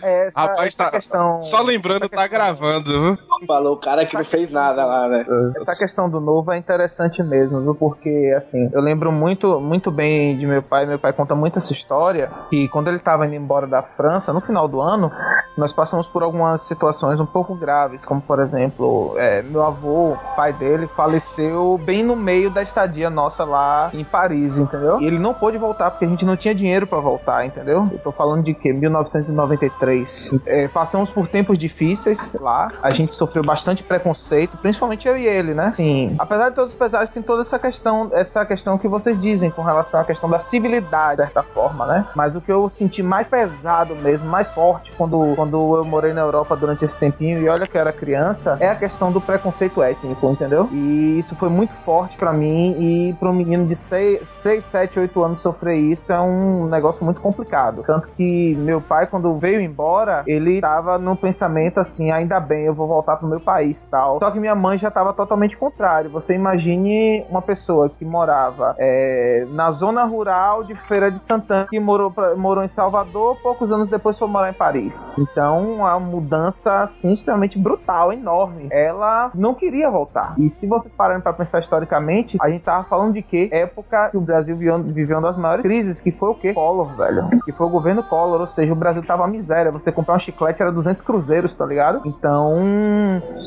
É, 0.03 0.27
essa, 0.27 0.39
Rapaz, 0.39 0.67
essa 0.67 0.77
tá- 0.77 0.91
questão. 0.91 1.41
Só 1.41 1.61
lembrando, 1.61 2.05
essa 2.05 2.09
tá 2.09 2.27
questão- 2.27 2.29
gravando, 2.39 3.01
viu? 3.01 3.15
Falou 3.47 3.73
o 3.73 3.77
cara 3.77 4.05
que 4.05 4.15
não 4.15 4.23
fez 4.23 4.51
nada 4.51 4.85
lá, 4.85 5.07
né? 5.07 5.25
Essa 5.61 5.77
questão 5.83 6.09
do 6.09 6.19
novo 6.19 6.51
é 6.51 6.57
interessante 6.57 7.21
mesmo, 7.23 7.61
viu? 7.61 7.75
Porque, 7.75 8.33
assim, 8.37 8.69
eu 8.73 8.81
lembro 8.81 9.11
muito, 9.11 9.59
muito 9.59 9.91
bem 9.91 10.37
de 10.37 10.45
meu 10.45 10.61
pai. 10.61 10.85
Meu 10.85 10.99
pai 10.99 11.13
conta 11.13 11.35
muito 11.35 11.59
essa 11.59 11.73
história. 11.73 12.29
Que 12.49 12.67
quando 12.69 12.87
ele 12.89 12.99
tava 12.99 13.25
indo 13.25 13.35
embora 13.35 13.67
da 13.67 13.81
França, 13.81 14.31
no 14.33 14.41
final 14.41 14.67
do 14.67 14.79
ano, 14.81 15.11
nós 15.57 15.73
passamos 15.73 16.07
por 16.07 16.23
algumas 16.23 16.61
situações 16.63 17.19
um 17.19 17.25
pouco 17.25 17.55
graves. 17.55 18.03
Como, 18.05 18.21
por 18.21 18.39
exemplo, 18.39 19.15
é, 19.19 19.41
meu 19.41 19.63
avô, 19.65 20.17
pai 20.35 20.53
dele, 20.53 20.87
faleceu 20.95 21.77
bem 21.77 22.01
no 22.01 22.15
meio 22.15 22.49
da 22.49 22.63
estadia 22.63 23.09
nossa 23.09 23.43
lá 23.43 23.89
em 23.93 24.05
Paris, 24.05 24.57
entendeu? 24.57 25.01
E 25.01 25.05
ele 25.05 25.19
não 25.19 25.33
pôde 25.33 25.57
voltar 25.57 25.91
porque 25.91 26.05
a 26.05 26.07
gente 26.07 26.23
não 26.23 26.37
tinha 26.37 26.55
dinheiro 26.55 26.87
pra 26.87 26.99
voltar, 26.99 27.45
entendeu? 27.45 27.89
Eu 27.91 27.99
tô 27.99 28.11
falando 28.13 28.43
de 28.43 28.53
que? 28.53 28.71
1993. 28.71 30.35
É, 30.45 30.67
passamos 30.69 31.09
por 31.09 31.27
tempos 31.27 31.59
difíceis 31.59 32.37
lá. 32.39 32.71
A 32.81 32.89
gente 32.89 33.13
sofreu 33.13 33.43
bastante 33.43 33.83
preconceito, 33.83 34.57
principalmente 34.57 35.05
eu 35.07 35.17
e 35.17 35.27
ele, 35.27 35.53
né? 35.53 35.71
Sim. 35.73 36.15
Apesar 36.17 36.49
de 36.49 36.55
todos 36.55 36.71
os 36.71 36.77
pesares, 36.77 37.09
tem 37.09 37.21
toda 37.21 37.41
essa 37.41 37.59
questão, 37.59 38.09
essa 38.13 38.45
questão 38.45 38.77
que 38.77 38.87
vocês 38.87 39.19
dizem 39.19 39.51
com 39.51 39.61
relação 39.61 39.99
à 39.99 40.05
questão 40.05 40.29
da 40.29 40.39
civilidade, 40.39 41.17
de 41.17 41.23
certa 41.23 41.43
forma, 41.43 41.85
né? 41.85 42.07
Mas 42.15 42.35
o 42.35 42.41
que 42.41 42.51
eu 42.51 42.69
senti 42.69 43.03
mais 43.03 43.29
pesado 43.29 43.95
mesmo, 43.95 44.25
mais 44.25 44.53
forte 44.53 44.93
quando, 44.97 45.33
quando 45.35 45.75
eu 45.75 45.83
morei 45.83 46.13
na 46.13 46.21
Europa 46.21 46.55
durante 46.55 46.85
esse 46.85 46.97
tempinho, 46.97 47.41
e 47.41 47.49
olha 47.49 47.67
que 47.67 47.75
eu 47.75 47.81
era 47.81 47.91
criança, 47.91 48.57
é 48.61 48.69
a 48.69 48.75
questão 48.75 49.08
do 49.11 49.21
preconceito 49.21 49.81
étnico, 49.81 50.29
entendeu? 50.29 50.67
E 50.71 51.19
isso 51.19 51.35
foi 51.35 51.49
muito 51.49 51.73
forte 51.73 52.17
pra 52.17 52.33
mim, 52.33 52.75
e 52.79 53.13
para 53.13 53.29
um 53.29 53.33
menino 53.33 53.65
de 53.65 53.75
6, 53.75 54.27
7, 54.27 54.99
8 54.99 55.23
anos 55.23 55.39
sofrer 55.39 55.75
isso 55.77 56.11
é 56.11 56.19
um 56.19 56.67
negócio 56.67 57.03
muito 57.05 57.21
complicado. 57.21 57.83
Tanto 57.85 58.09
que 58.09 58.55
meu 58.59 58.81
pai, 58.81 59.07
quando 59.07 59.35
veio 59.35 59.61
embora, 59.61 60.23
ele 60.27 60.61
tava 60.61 60.97
num 60.97 61.15
pensamento 61.15 61.79
assim, 61.79 62.11
ainda 62.11 62.39
bem, 62.39 62.65
eu 62.65 62.73
vou 62.73 62.87
voltar 62.87 63.17
pro 63.17 63.27
meu 63.27 63.39
país 63.39 63.85
tal. 63.85 64.19
Só 64.19 64.31
que 64.31 64.39
minha 64.39 64.55
mãe 64.55 64.77
já 64.77 64.89
tava 64.91 65.13
totalmente 65.13 65.57
contrário. 65.57 66.09
Você 66.11 66.33
imagine 66.33 67.25
uma 67.29 67.41
pessoa 67.41 67.89
que 67.89 68.03
morava 68.05 68.75
é, 68.77 69.45
na 69.51 69.71
zona 69.71 70.03
rural 70.05 70.63
de 70.63 70.75
Feira 70.75 71.11
de 71.11 71.19
Santana, 71.19 71.67
que 71.69 71.79
morou, 71.79 72.11
pra- 72.11 72.35
morou 72.35 72.63
em 72.63 72.67
Salvador, 72.67 73.37
poucos 73.41 73.71
anos 73.71 73.87
depois 73.87 74.17
foi 74.17 74.27
morar 74.27 74.49
em 74.49 74.53
Paris. 74.53 75.17
Então, 75.19 75.63
uma 75.75 75.99
mudança 75.99 76.81
assim, 76.81 77.13
extremamente 77.13 77.57
brutal, 77.57 78.11
enorme. 78.11 78.67
Ela 78.71 78.98
não 79.33 79.53
queria 79.53 79.89
voltar. 79.89 80.33
E 80.37 80.49
se 80.49 80.67
vocês 80.67 80.93
pararem 80.93 81.21
pra 81.21 81.33
pensar 81.33 81.59
historicamente, 81.59 82.37
a 82.41 82.49
gente 82.49 82.63
tava 82.63 82.83
falando 82.83 83.13
de 83.13 83.21
que 83.21 83.49
época 83.51 84.09
que 84.09 84.17
o 84.17 84.21
Brasil 84.21 84.55
viveu, 84.55 85.17
uma 85.17 85.27
das 85.27 85.37
maiores 85.37 85.63
crises, 85.63 86.01
que 86.01 86.11
foi 86.11 86.29
o 86.29 86.35
quê? 86.35 86.53
Collor, 86.53 86.95
velho. 86.95 87.29
Que 87.45 87.51
foi 87.51 87.67
o 87.67 87.69
governo 87.69 88.03
Collor, 88.03 88.41
ou 88.41 88.47
seja, 88.47 88.73
o 88.73 88.75
Brasil 88.75 89.05
tava 89.05 89.27
miséria. 89.27 89.71
Você 89.71 89.91
comprar 89.91 90.15
um 90.15 90.19
chiclete 90.19 90.61
era 90.61 90.71
200 90.71 91.01
cruzeiros, 91.01 91.55
tá 91.55 91.65
ligado? 91.65 92.01
Então, 92.05 92.57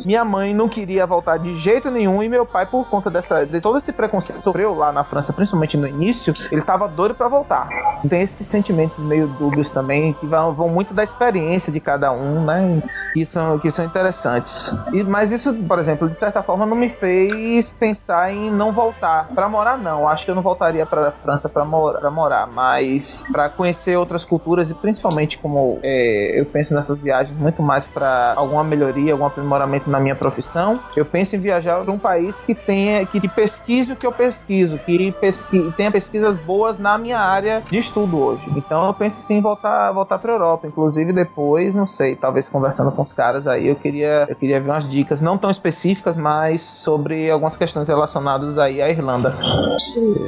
minha 0.05 0.25
mãe 0.25 0.55
não 0.55 0.69
queria 0.69 1.07
voltar 1.07 1.39
de 1.39 1.57
jeito 1.59 1.91
nenhum 1.91 2.23
e 2.23 2.29
meu 2.29 2.47
pai, 2.47 2.67
por 2.67 2.89
conta 2.89 3.11
dessa, 3.11 3.45
de 3.45 3.61
todo 3.61 3.79
esse 3.79 3.93
preconceito 3.93 4.39
que 4.39 4.45
sofreu 4.45 4.75
lá 4.75 4.93
na 4.93 5.05
França, 5.05 5.33
principalmente 5.33 5.77
no 5.77 5.87
início, 5.87 6.33
ele 6.51 6.63
tava 6.63 6.89
doido 6.89 7.15
pra 7.15 7.29
voltar. 7.29 7.69
Tem 8.09 8.23
esses 8.23 8.47
sentimentos 8.47 8.99
meio 9.01 9.27
dúbios 9.27 9.71
também, 9.71 10.13
que 10.15 10.27
vão, 10.27 10.53
vão 10.53 10.69
muito 10.69 10.95
da 10.95 11.03
experiência 11.03 11.73
de 11.73 11.81
cada 11.81 12.13
um, 12.13 12.45
né? 12.45 12.83
Que 13.13 13.25
são, 13.25 13.59
que 13.59 13.71
são 13.71 13.85
interessantes. 13.85 14.77
E, 14.93 15.03
mas 15.03 15.31
isso, 15.33 15.42
por 15.45 15.79
exemplo, 15.79 16.09
de 16.09 16.19
certa 16.19 16.43
forma 16.43 16.67
não 16.67 16.77
me 16.77 16.89
fez 16.89 17.69
pensar 17.69 18.33
em 18.33 18.51
não 18.51 18.73
voltar 18.73 19.29
pra 19.35 19.49
morar, 19.49 19.79
não. 19.79 20.09
Acho 20.09 20.25
que 20.25 20.31
eu 20.31 20.35
não 20.35 20.43
voltaria 20.43 20.85
pra 20.87 21.11
França 21.13 21.49
pra 21.49 21.65
morar, 21.65 22.47
mas 22.47 23.25
pra 23.33 23.49
conhecer 23.49 23.97
outras 23.97 24.25
culturas 24.25 24.69
e 24.71 24.75
principalmente 24.75 25.39
como 25.39 25.79
é, 25.83 26.41
eu 26.41 26.47
penso 26.47 26.75
nessas 26.75 26.99
viagens 26.99 27.37
muito 27.39 27.63
mais 27.63 27.87
pra 27.87 28.35
alguma 28.37 28.65
melhoria, 28.65 29.13
algum 29.13 29.27
aprimoramento 29.27 29.89
na 29.91 29.99
minha 29.99 30.15
profissão, 30.15 30.81
eu 30.97 31.05
penso 31.05 31.37
em 31.37 31.39
viajar 31.39 31.83
pra 31.83 31.93
um 31.93 31.99
país 31.99 32.43
que 32.43 32.55
tenha, 32.55 33.05
que 33.07 33.29
pesquise 33.29 33.93
o 33.93 33.97
que 33.97 34.07
eu 34.07 34.13
pesquiso, 34.13 34.79
que 34.79 35.13
pesqui, 35.13 35.73
tenha 35.77 35.91
pesquisas 35.91 36.37
boas 36.39 36.79
na 36.79 36.99
minha 36.99 37.19
área 37.19 37.63
de 37.71 37.79
estudo 37.79 38.19
hoje. 38.19 38.51
Então 38.57 38.87
eu 38.87 38.95
penso 38.95 39.21
sim 39.21 39.37
em 39.39 39.41
voltar, 39.41 39.93
voltar 39.93 40.19
pra 40.19 40.33
Europa. 40.33 40.67
Inclusive 40.67 41.13
depois, 41.13 41.75
não 41.75 41.87
sei, 41.87 42.17
talvez 42.17 42.49
conversando 42.49 42.93
com 42.93 43.03
os 43.03 43.13
caras 43.13 43.47
aí, 43.47 43.69
eu 43.69 43.77
queria, 43.77 44.27
eu 44.29 44.37
queria 44.37 44.61
ver 44.61 44.71
umas 44.71 44.89
dicas, 44.89 45.21
não 45.21 45.32
tão 45.39 45.51
específicas, 45.51 46.17
mas 46.17 46.63
sobre 46.63 47.31
algumas 47.31 47.57
questões 47.57 47.87
relacionadas 47.89 48.57
aí 48.59 48.81
à 48.83 48.89
Irlanda. 48.91 49.35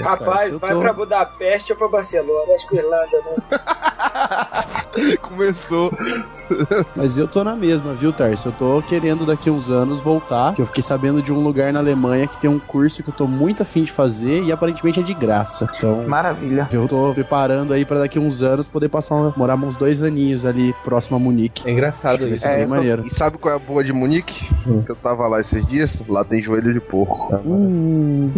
Rapaz, 0.02 0.54
eu 0.54 0.58
vai 0.58 0.72
tô- 0.74 0.80
pra 0.80 0.92
Budapeste 0.92 1.72
ou 1.72 1.78
pra 1.78 1.88
Barcelona. 1.88 2.52
Acho 2.54 2.68
que 2.68 2.76
Irlanda, 2.76 3.22
né? 3.26 3.58
Começou. 5.22 5.90
Mas 6.94 7.18
eu 7.18 7.26
tô 7.26 7.42
na 7.42 7.56
mesma, 7.56 7.92
viu, 7.94 8.12
Tarso? 8.12 8.48
Eu 8.48 8.52
tô 8.52 8.82
querendo 8.82 9.26
daqui 9.26 9.48
a 9.48 9.52
uns 9.52 9.68
anos 9.70 10.00
voltar. 10.00 10.54
Que 10.54 10.62
eu 10.62 10.66
fiquei 10.66 10.82
sabendo 10.82 11.20
de 11.22 11.32
um 11.32 11.42
lugar 11.42 11.72
na 11.72 11.80
Alemanha 11.80 12.26
que 12.26 12.38
tem 12.38 12.48
um 12.48 12.58
curso 12.60 13.02
que 13.02 13.08
eu 13.10 13.14
tô 13.14 13.26
muito 13.26 13.62
afim 13.62 13.82
de 13.82 13.90
fazer 13.90 14.42
e 14.44 14.52
aparentemente 14.52 15.00
é 15.00 15.02
de 15.02 15.12
graça. 15.14 15.66
Então, 15.76 16.04
Maravilha. 16.06 16.68
eu 16.70 16.86
tô 16.86 17.12
preparando 17.14 17.72
aí 17.72 17.84
pra 17.84 17.98
daqui 17.98 18.18
a 18.18 18.20
uns 18.20 18.42
anos 18.42 18.68
poder 18.68 18.88
passar, 18.88 19.32
morar 19.36 19.56
uns 19.56 19.76
dois 19.76 20.02
aninhos 20.02 20.44
ali 20.44 20.72
próximo 20.84 21.16
a 21.16 21.20
Munique. 21.20 21.66
É 21.68 21.72
engraçado 21.72 22.26
isso. 22.28 22.42
ser 22.42 22.52
É, 22.52 22.56
bem 22.58 22.66
maneiro. 22.66 23.02
E 23.04 23.10
sabe 23.10 23.36
qual 23.38 23.52
é 23.52 23.56
a 23.56 23.60
boa 23.60 23.82
de 23.82 23.92
Munique? 23.92 24.48
Que 24.86 24.92
eu 24.94 24.96
tava 25.02 25.26
lá 25.26 25.40
esses 25.40 25.66
dias, 25.66 26.04
lá 26.08 26.24
tem 26.24 26.40
joelho 26.40 26.72
de 26.72 26.80
porco. 26.80 27.34
Hum, 27.44 28.32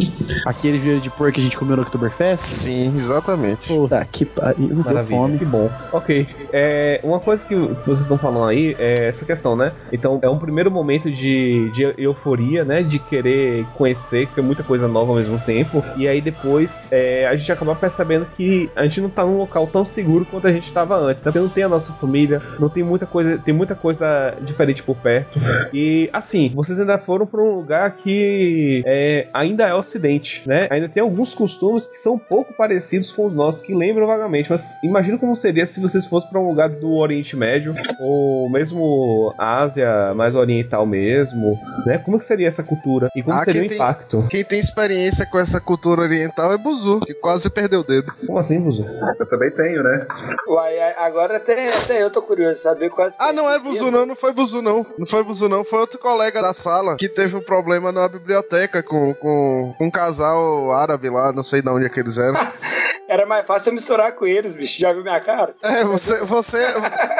aquele 0.46 0.78
joelho 0.78 1.00
de 1.00 1.10
porco 1.10 1.34
que 1.34 1.40
a 1.40 1.44
gente 1.44 1.56
comeu 1.56 1.76
no 1.76 1.82
Oktoberfest? 1.82 2.40
Sim, 2.40 2.86
exatamente. 2.86 3.68
Puta 3.68 4.04
que 4.04 4.24
pariu, 4.24 4.68
deu 4.68 5.02
fome. 5.02 5.38
que 5.38 5.44
bom. 5.44 5.70
Ok, 5.92 6.26
é, 6.52 7.00
uma 7.04 7.20
coisa 7.20 7.44
que 7.46 7.54
vocês 7.54 8.00
estão 8.00 8.16
falando 8.16 8.46
aí 8.46 8.74
é 8.78 9.08
essa 9.08 9.24
questão, 9.24 9.54
né? 9.54 9.72
Então 9.92 10.18
é 10.22 10.28
um 10.28 10.38
primeiro 10.38 10.70
momento 10.70 11.10
de, 11.10 11.70
de 11.72 11.94
euforia, 11.98 12.64
né? 12.64 12.82
De 12.82 12.98
querer 12.98 13.66
conhecer, 13.76 14.26
que 14.28 14.40
é 14.40 14.42
muita 14.42 14.62
coisa 14.62 14.88
nova 14.88 15.12
ao 15.12 15.18
mesmo 15.18 15.38
tempo. 15.40 15.84
E 15.96 16.08
aí 16.08 16.20
depois 16.20 16.90
é, 16.92 17.26
a 17.26 17.36
gente 17.36 17.50
acaba 17.52 17.74
percebendo 17.74 18.26
que 18.36 18.70
a 18.74 18.84
gente 18.84 19.00
não 19.00 19.10
tá 19.10 19.24
num 19.24 19.36
local 19.36 19.66
tão 19.66 19.84
seguro 19.84 20.24
quanto 20.24 20.46
a 20.46 20.52
gente 20.52 20.66
estava 20.66 20.96
antes, 20.96 21.22
né? 21.24 21.30
Porque 21.30 21.42
não 21.42 21.48
tem 21.48 21.64
a 21.64 21.68
nossa 21.68 21.92
família, 21.92 22.40
não 22.58 22.68
tem 22.68 22.82
muita 22.82 23.04
coisa, 23.04 23.38
tem 23.38 23.52
muita 23.52 23.74
coisa 23.74 24.34
diferente 24.40 24.82
por 24.82 24.96
perto. 24.96 25.38
E 25.72 26.08
assim, 26.12 26.35
vocês 26.54 26.78
ainda 26.80 26.98
foram 26.98 27.26
para 27.26 27.40
um 27.42 27.54
lugar 27.56 27.96
que 27.96 28.82
é, 28.86 29.28
ainda 29.32 29.66
é 29.66 29.74
ocidente, 29.74 30.42
né? 30.46 30.66
Ainda 30.70 30.88
tem 30.88 31.02
alguns 31.02 31.34
costumes 31.34 31.86
que 31.86 31.96
são 31.96 32.14
um 32.14 32.18
pouco 32.18 32.52
parecidos 32.54 33.12
com 33.12 33.26
os 33.26 33.34
nossos, 33.34 33.62
que 33.62 33.74
lembram 33.74 34.06
vagamente. 34.06 34.50
Mas 34.50 34.74
imagina 34.82 35.18
como 35.18 35.34
seria 35.36 35.66
se 35.66 35.80
vocês 35.80 36.06
fossem 36.06 36.30
para 36.30 36.40
um 36.40 36.48
lugar 36.48 36.68
do 36.68 36.94
Oriente 36.96 37.36
Médio, 37.36 37.74
ou 38.00 38.48
mesmo 38.50 39.34
Ásia 39.38 40.14
mais 40.14 40.34
oriental 40.34 40.86
mesmo, 40.86 41.58
né? 41.86 41.98
Como 41.98 42.18
que 42.18 42.24
seria 42.24 42.48
essa 42.48 42.62
cultura? 42.62 43.08
E 43.16 43.22
como 43.22 43.36
Ah, 43.36 43.44
seria 43.44 43.60
o 43.60 43.62
quem 43.62 43.68
tem- 43.68 43.78
impacto? 43.78 44.26
Quem 44.30 44.44
tem 44.44 44.60
experiência 44.60 45.26
com 45.26 45.38
essa 45.38 45.60
cultura 45.60 46.02
oriental 46.02 46.52
é 46.52 46.58
Buzu, 46.58 47.00
que 47.00 47.14
quase 47.14 47.48
perdeu 47.50 47.80
o 47.80 47.84
dedo. 47.84 48.12
Como 48.26 48.38
assim, 48.38 48.60
Buzu? 48.60 48.84
Eu 49.18 49.26
também 49.26 49.50
tenho, 49.50 49.82
né? 49.82 50.06
Uai, 50.48 50.78
agora 50.98 51.36
até, 51.36 51.68
até 51.76 52.02
eu 52.02 52.10
tô 52.10 52.22
curioso 52.22 52.52
de 52.54 52.58
saber 52.60 52.90
quais. 52.90 53.14
Ah, 53.18 53.32
não 53.32 53.50
é 53.50 53.58
Buzu 53.58 53.90
não, 53.90 54.06
não 54.06 54.16
foi 54.16 54.32
Buzu 54.32 54.62
não. 54.62 54.84
Não 54.98 55.06
foi 55.06 55.22
Buzu 55.22 55.48
não, 55.48 55.64
foi 55.64 55.80
outro 55.80 55.98
colega 55.98 56.25
da 56.32 56.52
sala 56.52 56.96
que 56.96 57.08
teve 57.08 57.36
um 57.36 57.40
problema 57.40 57.92
na 57.92 58.08
biblioteca 58.08 58.82
com, 58.82 59.14
com 59.14 59.74
um 59.80 59.90
casal 59.90 60.72
árabe 60.72 61.08
lá, 61.10 61.32
não 61.32 61.42
sei 61.42 61.62
de 61.62 61.68
onde 61.68 61.86
é 61.86 61.88
que 61.88 62.00
eles 62.00 62.18
eram. 62.18 62.38
Era 63.08 63.24
mais 63.24 63.46
fácil 63.46 63.70
eu 63.70 63.74
misturar 63.74 64.12
com 64.12 64.26
eles, 64.26 64.56
bicho. 64.56 64.80
Já 64.80 64.92
viu 64.92 65.02
minha 65.02 65.20
cara? 65.20 65.54
É, 65.62 65.84
você, 65.84 66.24
você, 66.24 66.58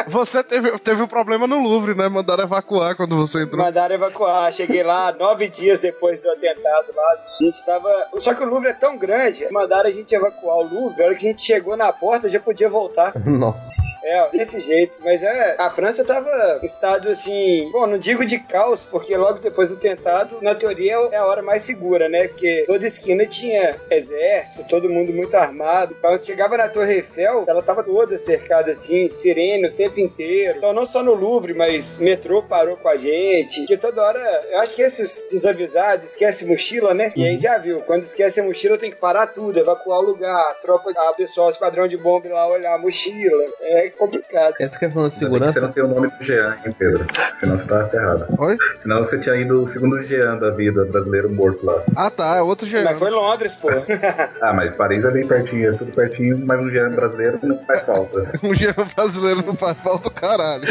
você 0.09 0.43
teve, 0.43 0.77
teve 0.81 1.03
um 1.03 1.07
problema 1.07 1.47
no 1.47 1.63
Louvre, 1.63 1.95
né? 1.95 2.09
Mandaram 2.09 2.43
evacuar 2.43 2.97
quando 2.97 3.17
você 3.17 3.45
entrou. 3.45 3.65
Mandaram 3.65 3.95
evacuar. 3.95 4.53
Cheguei 4.53 4.83
lá 4.83 5.13
nove 5.13 5.49
dias 5.49 5.79
depois 5.79 6.21
do 6.21 6.29
atentado 6.31 6.89
lá. 6.95 7.05
A 7.05 7.45
gente 7.45 7.65
tava. 7.65 8.09
Só 8.19 8.35
que 8.35 8.43
o 8.43 8.49
Louvre 8.49 8.71
é 8.71 8.73
tão 8.73 8.99
grande, 8.99 9.47
mandaram 9.53 9.89
a 9.89 9.93
gente 9.93 10.13
evacuar 10.13 10.57
o 10.57 10.69
Louvre. 10.69 11.03
A 11.03 11.07
hora 11.07 11.15
que 11.15 11.27
a 11.27 11.31
gente 11.31 11.43
chegou 11.43 11.77
na 11.77 11.93
porta, 11.93 12.29
já 12.29 12.41
podia 12.41 12.69
voltar. 12.69 13.13
Nossa. 13.25 14.01
É, 14.05 14.29
desse 14.31 14.61
jeito. 14.61 14.99
Mas 15.05 15.23
é, 15.23 15.57
a 15.59 15.71
França 15.71 16.05
tava 16.05 16.29
em 16.63 16.67
estado 16.67 17.09
assim. 17.09 17.71
Bom, 17.71 17.87
não 17.87 17.99
digo 17.99 18.27
de 18.27 18.41
caos, 18.41 18.85
porque 18.99 19.17
logo 19.17 19.39
depois 19.39 19.71
do 19.71 19.77
atentado, 19.77 20.39
na 20.41 20.55
teoria, 20.55 20.95
é 21.13 21.17
a 21.17 21.27
hora 21.27 21.43
mais 21.43 21.63
segura, 21.63 22.09
né? 22.09 22.29
Porque 22.29 22.65
toda 22.67 22.87
esquina 22.87 23.27
tinha 23.27 23.77
exército, 23.91 24.65
todo 24.69 24.89
mundo 24.89 25.13
muito 25.13 25.35
armado. 25.37 25.95
Você 26.03 26.33
chegava 26.33 26.57
na 26.57 26.69
Torre 26.69 26.95
Eiffel, 26.95 27.45
ela 27.47 27.63
tava 27.63 27.83
toda 27.83 28.19
cercada 28.19 28.73
assim, 28.73 29.09
sirene 29.09 29.69
o 29.69 29.73
tempo 29.73 30.01
inteiro. 30.01 30.59
Então, 30.59 30.73
não 30.73 30.85
só 30.85 31.03
no 31.03 31.15
Louvre, 31.15 31.53
mas 31.55 31.99
metrô 31.99 32.43
parou 32.43 32.77
com 32.77 32.89
a 32.89 32.97
gente. 32.97 33.67
Que 33.67 33.77
toda 33.77 34.03
hora, 34.03 34.45
eu 34.51 34.61
acho 34.61 34.75
que 34.75 34.83
esses 34.83 35.29
desavisados 35.31 36.11
esquece 36.11 36.47
mochila, 36.47 36.95
né? 36.95 37.13
E 37.15 37.27
aí 37.27 37.37
já 37.37 37.59
viu, 37.59 37.81
quando 37.81 38.05
esquece 38.05 38.41
a 38.41 38.45
mochila, 38.45 38.79
tem 38.79 38.91
que 38.91 38.97
parar 38.97 39.27
tudo, 39.29 39.59
evacuar 39.59 40.01
o 40.01 40.07
lugar, 40.07 40.51
a 40.51 40.55
tropa, 40.55 40.91
a 40.91 41.13
pessoal, 41.15 41.49
o 41.49 41.51
esquadrão 41.51 41.87
de 41.87 41.97
bomba 41.97 42.27
ir 42.27 42.33
lá 42.33 42.47
olhar 42.49 42.75
a 42.75 42.79
mochila. 42.79 43.45
É 43.61 43.91
complicado. 43.91 44.55
Essa 44.61 44.79
questão 44.79 45.03
da 45.03 45.09
bem 45.09 45.11
que 45.11 45.19
Você 45.19 45.25
segurança. 45.25 45.61
não 45.61 45.73
tem 45.73 45.83
o 45.85 45.89
nome 45.89 46.09
do 46.09 46.25
Jean, 46.25 46.57
hein, 46.65 46.75
Pedro? 46.79 47.07
Senão 47.43 47.59
você 47.59 47.67
tá 47.67 47.89
ferrado. 47.89 48.27
Oi? 48.39 48.57
Senão 48.87 49.05
você 49.05 49.19
tinha 49.19 49.35
ido 49.35 49.65
o 49.65 49.69
segundo 49.69 50.01
Jean 50.05 50.37
da 50.39 50.51
vida 50.51 50.85
brasileiro 50.85 51.29
morto 51.29 51.67
lá. 51.67 51.83
Ah 51.97 52.09
tá, 52.09 52.37
é 52.37 52.41
outro 52.41 52.69
jeito. 52.69 52.85
Mas 52.85 52.97
foi 53.01 53.11
Londres, 53.11 53.57
pô. 53.57 53.69
Ah, 54.41 54.53
mas 54.53 54.77
Paris 54.77 55.05
é 55.05 55.11
bem 55.11 55.27
pertinho, 55.27 55.71
é 55.71 55.73
tudo 55.77 55.91
pertinho, 55.91 56.39
mas 56.47 56.61
um 56.61 56.69
Jean 56.71 56.91
brasileiro 56.91 57.39
não 57.43 57.59
faz 57.65 57.83
falta. 57.83 58.19
Um 58.45 58.55
jean 58.55 58.75
brasileiro 58.95 59.43
não 59.45 59.55
faz 59.55 59.77
falta 59.79 60.09
caralho. 60.11 60.63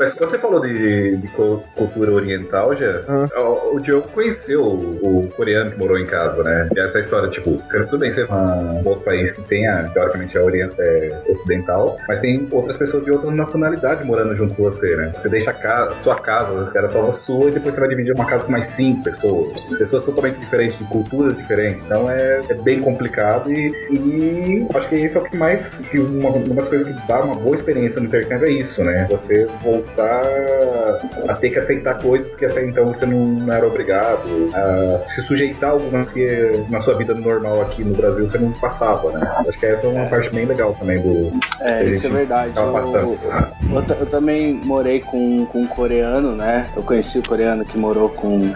Mas 0.00 0.14
quando 0.14 0.30
você 0.30 0.38
falou 0.38 0.60
de, 0.60 1.16
de 1.18 1.28
cu- 1.28 1.62
cultura 1.76 2.12
oriental, 2.12 2.74
já, 2.76 3.02
o, 3.40 3.76
o 3.76 3.80
Diogo 3.80 4.08
conheceu 4.08 4.62
o, 4.64 5.26
o 5.26 5.30
coreano 5.36 5.70
que 5.70 5.78
morou 5.78 5.98
em 5.98 6.06
casa, 6.06 6.42
né? 6.42 6.68
E 6.74 6.80
essa 6.80 6.98
história, 6.98 7.28
tipo, 7.30 7.62
tudo 7.70 7.98
bem, 7.98 8.12
você 8.12 8.22
é 8.22 8.26
um 8.32 8.86
outro 8.86 9.04
país 9.04 9.30
que 9.32 9.42
tenha, 9.42 9.88
teoricamente, 9.92 10.36
a 10.38 10.42
orient, 10.42 10.72
é, 10.78 11.22
ocidental, 11.28 11.98
mas 12.08 12.20
tem 12.20 12.48
outras 12.50 12.76
pessoas 12.76 13.04
de 13.04 13.10
outra 13.12 13.30
nacionalidade 13.30 14.04
morando 14.04 14.34
junto 14.36 14.54
com 14.54 14.64
você, 14.64 14.96
né? 14.96 15.12
Você 15.20 15.28
deixa 15.28 15.50
a 15.50 15.54
casa, 15.54 15.94
sua 16.02 16.16
casa, 16.20 16.68
que 16.70 16.78
era 16.78 16.88
só 16.96 17.10
a 17.10 17.12
sua, 17.12 17.48
e 17.48 17.52
depois 17.52 17.74
você 17.74 17.80
vai 17.80 17.88
dividir 17.90 18.14
uma 18.14 18.24
casa 18.24 18.44
com 18.44 18.52
mais 18.52 18.66
cinco 18.74 19.02
pessoas. 19.02 19.60
Pessoas 19.78 20.04
totalmente 20.04 20.38
diferentes, 20.38 20.78
de 20.78 20.84
culturas 20.84 21.36
diferentes. 21.36 21.82
Então 21.84 22.10
é, 22.10 22.40
é 22.48 22.54
bem 22.54 22.80
complicado 22.80 23.52
e, 23.52 23.68
e 23.90 24.66
acho 24.74 24.88
que 24.88 24.96
isso 24.96 25.18
é 25.18 25.20
o 25.20 25.24
que 25.24 25.36
mais, 25.36 25.78
que 25.90 25.98
uma, 25.98 26.30
uma 26.30 26.54
das 26.54 26.68
coisas 26.68 26.88
que 26.88 27.06
dá 27.06 27.22
uma 27.22 27.34
boa 27.34 27.56
experiência 27.56 28.00
no 28.00 28.06
intercâmbio 28.06 28.48
é 28.48 28.52
isso, 28.52 28.82
né? 28.82 29.06
Você 29.10 29.46
voltar 29.62 30.22
a 31.28 31.34
ter 31.34 31.50
que 31.50 31.58
aceitar 31.58 31.98
coisas 31.98 32.34
que 32.34 32.44
até 32.46 32.64
então 32.64 32.92
você 32.92 33.04
não, 33.04 33.26
não 33.26 33.52
era 33.52 33.66
obrigado, 33.66 34.50
a 34.54 35.00
se 35.02 35.22
sujeitar 35.22 35.70
a 35.70 35.72
algumas 35.72 36.08
que 36.10 36.64
na 36.70 36.80
sua 36.80 36.94
vida 36.94 37.14
normal 37.14 37.62
aqui 37.62 37.84
no 37.84 37.94
Brasil 37.94 38.28
você 38.28 38.38
não 38.38 38.52
passava, 38.52 39.10
né? 39.12 39.30
Acho 39.46 39.58
que 39.58 39.66
essa 39.66 39.86
é 39.86 39.90
uma 39.90 40.06
parte 40.06 40.30
bem 40.30 40.46
legal 40.46 40.74
também 40.78 41.00
do. 41.00 41.32
É, 41.60 41.84
isso 41.84 42.06
é 42.06 42.10
verdade. 42.10 42.52
Eu, 42.56 43.18
eu, 43.72 43.96
eu 44.00 44.06
também 44.06 44.54
morei 44.54 45.00
com, 45.00 45.44
com 45.46 45.62
um 45.62 45.66
coreano, 45.66 46.34
né? 46.34 46.66
Eu 46.76 46.82
conheci 46.86 47.18
o 47.18 47.22
coreano 47.22 47.64
que 47.64 47.76
morou 47.76 48.08
com, 48.08 48.52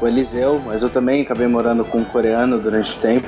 o 0.00 0.08
Eliseu, 0.08 0.60
mas 0.64 0.82
eu 0.82 0.90
também 0.90 1.22
acabei 1.22 1.46
morando 1.46 1.84
com 1.84 1.98
um 1.98 2.04
coreano 2.04 2.58
durante 2.58 2.96
o 2.96 3.00
tempo. 3.00 3.26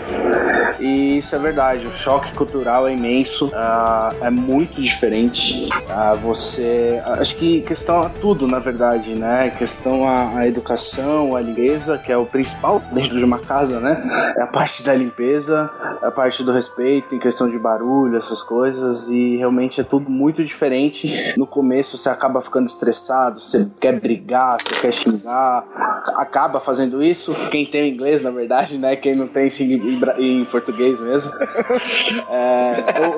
E 0.80 1.18
isso 1.18 1.34
é 1.34 1.38
verdade, 1.38 1.86
o 1.86 1.90
choque 1.90 2.32
cultural 2.34 2.86
é 2.86 2.92
imenso, 2.92 3.50
ah, 3.52 4.12
é 4.20 4.30
muito 4.30 4.80
diferente. 4.80 5.68
Ah, 5.88 6.14
você. 6.14 7.02
Acho 7.04 7.34
que 7.36 7.62
questão 7.62 8.02
a 8.02 8.08
tudo, 8.08 8.46
na 8.46 8.60
verdade, 8.60 9.14
né? 9.14 9.50
Questão 9.50 10.08
a, 10.08 10.38
a 10.38 10.46
educação, 10.46 11.34
a 11.34 11.40
limpeza, 11.40 11.98
que 11.98 12.12
é 12.12 12.16
o 12.16 12.24
principal 12.24 12.80
dentro 12.92 13.18
de 13.18 13.24
uma 13.24 13.40
casa, 13.40 13.80
né? 13.80 14.34
É 14.36 14.42
a 14.42 14.46
parte 14.46 14.84
da 14.84 14.94
limpeza, 14.94 15.68
é 16.00 16.06
a 16.06 16.10
parte 16.12 16.44
do 16.44 16.52
respeito, 16.52 17.12
em 17.12 17.18
questão 17.18 17.48
de 17.48 17.58
barulho, 17.58 18.16
essas 18.16 18.42
coisas, 18.42 19.08
e 19.08 19.36
realmente 19.36 19.80
é 19.80 19.84
tudo 19.84 20.08
muito 20.08 20.44
diferente. 20.44 21.34
No 21.36 21.46
começo 21.46 21.98
você 21.98 22.08
acaba 22.08 22.40
ficando 22.40 22.68
estressado, 22.68 23.40
você 23.40 23.68
quer 23.80 23.98
brigar, 23.98 24.37
você 24.58 24.80
quer 24.80 24.92
xingar, 24.92 25.64
acaba 26.16 26.60
fazendo 26.60 27.02
isso. 27.02 27.34
Quem 27.50 27.66
tem 27.66 27.82
o 27.82 27.86
inglês, 27.94 28.22
na 28.22 28.30
verdade, 28.30 28.78
né? 28.78 28.94
Quem 28.96 29.14
não 29.14 29.26
tem 29.26 29.48
xinga 29.50 29.74
em, 30.18 30.44
português 30.44 30.98
mesmo. 31.00 31.32
É, 32.30 32.72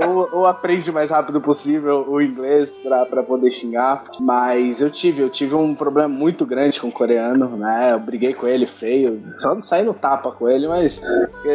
ou, 0.06 0.08
ou- 0.16 0.28
ou 0.32 0.46
aprende 0.46 0.90
o 0.90 0.92
mais 0.92 1.10
rápido 1.10 1.40
possível 1.40 2.04
o 2.08 2.20
inglês 2.20 2.76
pra, 2.82 3.04
pra 3.06 3.22
poder 3.22 3.50
xingar. 3.50 4.04
Mas 4.20 4.80
eu 4.80 4.90
tive, 4.90 5.22
eu 5.22 5.30
tive 5.30 5.54
um 5.54 5.74
problema 5.74 6.08
muito 6.08 6.44
grande 6.46 6.80
com 6.80 6.88
o 6.88 6.92
coreano, 6.92 7.56
né? 7.56 7.90
Eu 7.92 7.98
briguei 8.00 8.34
com 8.34 8.46
ele 8.46 8.66
feio. 8.66 9.22
Só 9.36 9.54
não 9.54 9.60
saí 9.60 9.84
no 9.84 9.94
tapa 9.94 10.30
com 10.32 10.48
ele, 10.48 10.68
mas 10.68 11.00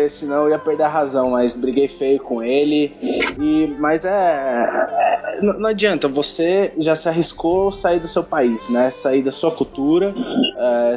senão 0.09 0.43
eu 0.43 0.49
ia 0.51 0.59
perder 0.59 0.83
a 0.83 0.89
razão. 0.89 1.31
Mas 1.31 1.55
briguei 1.55 1.87
feio 1.87 2.19
com 2.19 2.43
ele. 2.43 2.93
E, 3.39 3.73
mas 3.79 4.05
é, 4.05 4.09
é- 4.11 5.39
não, 5.41 5.59
não 5.59 5.69
adianta, 5.69 6.07
você 6.07 6.73
já 6.77 6.95
se 6.95 7.07
arriscou 7.09 7.71
sair 7.71 7.99
do 7.99 8.07
seu 8.07 8.23
país, 8.23 8.69
né? 8.69 8.89
Sair 8.89 9.21
da 9.21 9.31
sua 9.31 9.51
cultura 9.55 10.13
é, 10.57 10.95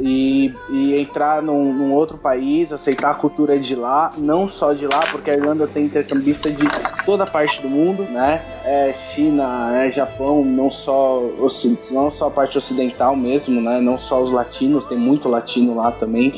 e, 0.00 0.54
e 0.70 0.98
entrar 0.98 1.42
num, 1.42 1.72
num 1.72 1.92
outro 1.92 2.18
país, 2.18 2.72
aceitar 2.72 3.10
a 3.10 3.14
cultura 3.14 3.58
de 3.58 3.74
lá, 3.74 4.12
não 4.18 4.48
só 4.48 4.72
de 4.72 4.86
lá, 4.86 5.00
porque 5.10 5.30
a 5.30 5.34
Irlanda 5.34 5.66
tem 5.66 5.84
intercambista 5.84 6.50
de 6.50 6.66
toda 7.04 7.26
parte 7.26 7.60
do 7.60 7.68
mundo, 7.68 8.04
né? 8.04 8.42
É 8.64 8.92
China, 8.92 9.76
é 9.76 9.90
Japão, 9.90 10.44
não 10.44 10.70
só, 10.70 11.22
não 11.90 12.10
só 12.10 12.28
a 12.28 12.30
parte 12.30 12.56
ocidental 12.56 13.14
mesmo, 13.14 13.60
né? 13.60 13.80
Não 13.80 13.98
só 13.98 14.22
os 14.22 14.30
latinos, 14.30 14.86
tem 14.86 14.98
muito 14.98 15.28
latino 15.28 15.74
lá 15.74 15.92
também. 15.92 16.32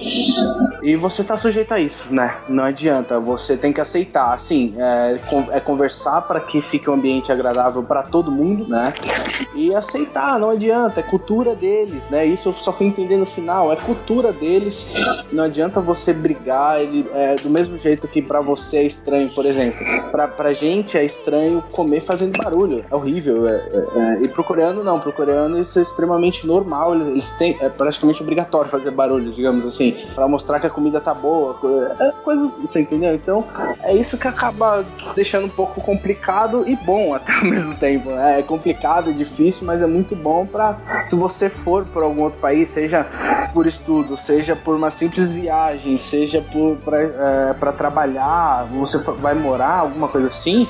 E 0.82 0.96
você 0.96 1.22
tá 1.22 1.36
sujeito 1.36 1.72
a 1.72 1.80
isso, 1.80 2.12
né? 2.12 2.38
Não 2.48 2.64
adianta, 2.64 3.20
você 3.20 3.56
tem 3.56 3.72
que 3.72 3.80
aceitar, 3.80 4.34
assim, 4.34 4.74
é, 4.76 5.20
é 5.52 5.60
conversar 5.60 6.22
para 6.22 6.40
que 6.40 6.60
fique 6.60 6.90
um 6.90 6.94
ambiente 6.94 7.30
agradável 7.30 7.82
para 7.82 8.02
todo 8.02 8.30
mundo, 8.30 8.68
né? 8.68 8.92
E 9.54 9.74
aceitar, 9.74 10.38
não 10.38 10.50
adianta, 10.50 11.00
é 11.00 11.02
cultura 11.02 11.25
deles, 11.56 12.08
né? 12.08 12.24
isso 12.24 12.48
eu 12.48 12.52
só 12.52 12.72
fui 12.72 12.86
entender 12.86 13.16
no 13.16 13.26
final. 13.26 13.72
É 13.72 13.76
cultura 13.76 14.32
deles. 14.32 14.94
Não 15.32 15.44
adianta 15.44 15.80
você 15.80 16.12
brigar. 16.12 16.80
Ele 16.80 17.06
é 17.12 17.34
do 17.34 17.50
mesmo 17.50 17.76
jeito 17.76 18.06
que 18.06 18.22
pra 18.22 18.40
você 18.40 18.78
é 18.78 18.82
estranho, 18.84 19.28
por 19.34 19.44
exemplo. 19.44 19.78
Pra, 20.10 20.28
pra 20.28 20.52
gente 20.52 20.96
é 20.96 21.04
estranho 21.04 21.62
comer 21.72 22.00
fazendo 22.00 22.36
barulho. 22.38 22.84
É 22.90 22.94
horrível. 22.94 23.48
É, 23.48 23.54
é- 23.56 23.98
é- 23.98 24.22
e 24.22 24.28
pro 24.28 24.44
coreano 24.44 24.84
não. 24.84 25.00
Pro 25.00 25.12
coreano 25.12 25.58
isso 25.60 25.78
é 25.78 25.82
extremamente 25.82 26.46
normal. 26.46 26.94
Eles 26.94 27.30
têm. 27.32 27.56
É 27.60 27.68
praticamente 27.68 28.22
obrigatório 28.22 28.70
fazer 28.70 28.90
barulho, 28.90 29.32
digamos 29.32 29.66
assim. 29.66 29.96
Pra 30.14 30.28
mostrar 30.28 30.60
que 30.60 30.66
a 30.66 30.70
comida 30.70 31.00
tá 31.00 31.12
boa. 31.12 31.58
É 32.00 32.12
coisa. 32.22 32.52
Você 32.60 32.80
entendeu? 32.80 33.14
Então 33.14 33.44
é 33.82 33.94
isso 33.94 34.16
que 34.16 34.28
acaba 34.28 34.84
deixando 35.14 35.46
um 35.46 35.50
pouco 35.50 35.80
complicado 35.80 36.64
e 36.68 36.76
bom 36.76 37.14
até 37.14 37.32
ao 37.34 37.44
mesmo 37.44 37.74
tempo. 37.74 38.10
né? 38.10 38.38
É 38.38 38.42
complicado, 38.42 39.10
é 39.10 39.12
difícil, 39.12 39.66
mas 39.66 39.82
é 39.82 39.86
muito 39.86 40.14
bom 40.14 40.46
se 41.08 41.15
você 41.16 41.48
for 41.48 41.84
por 41.86 42.02
algum 42.02 42.22
outro 42.22 42.38
país, 42.40 42.68
seja 42.68 43.06
por 43.54 43.66
estudo, 43.66 44.16
seja 44.18 44.54
por 44.54 44.74
uma 44.76 44.90
simples 44.90 45.32
viagem, 45.32 45.96
seja 45.96 46.42
por 46.52 46.76
pra, 46.78 47.00
é, 47.02 47.54
trabalhar, 47.72 48.66
você 48.70 48.98
for- 48.98 49.16
vai 49.16 49.34
morar, 49.34 49.78
alguma 49.80 50.08
coisa 50.08 50.26
assim, 50.28 50.66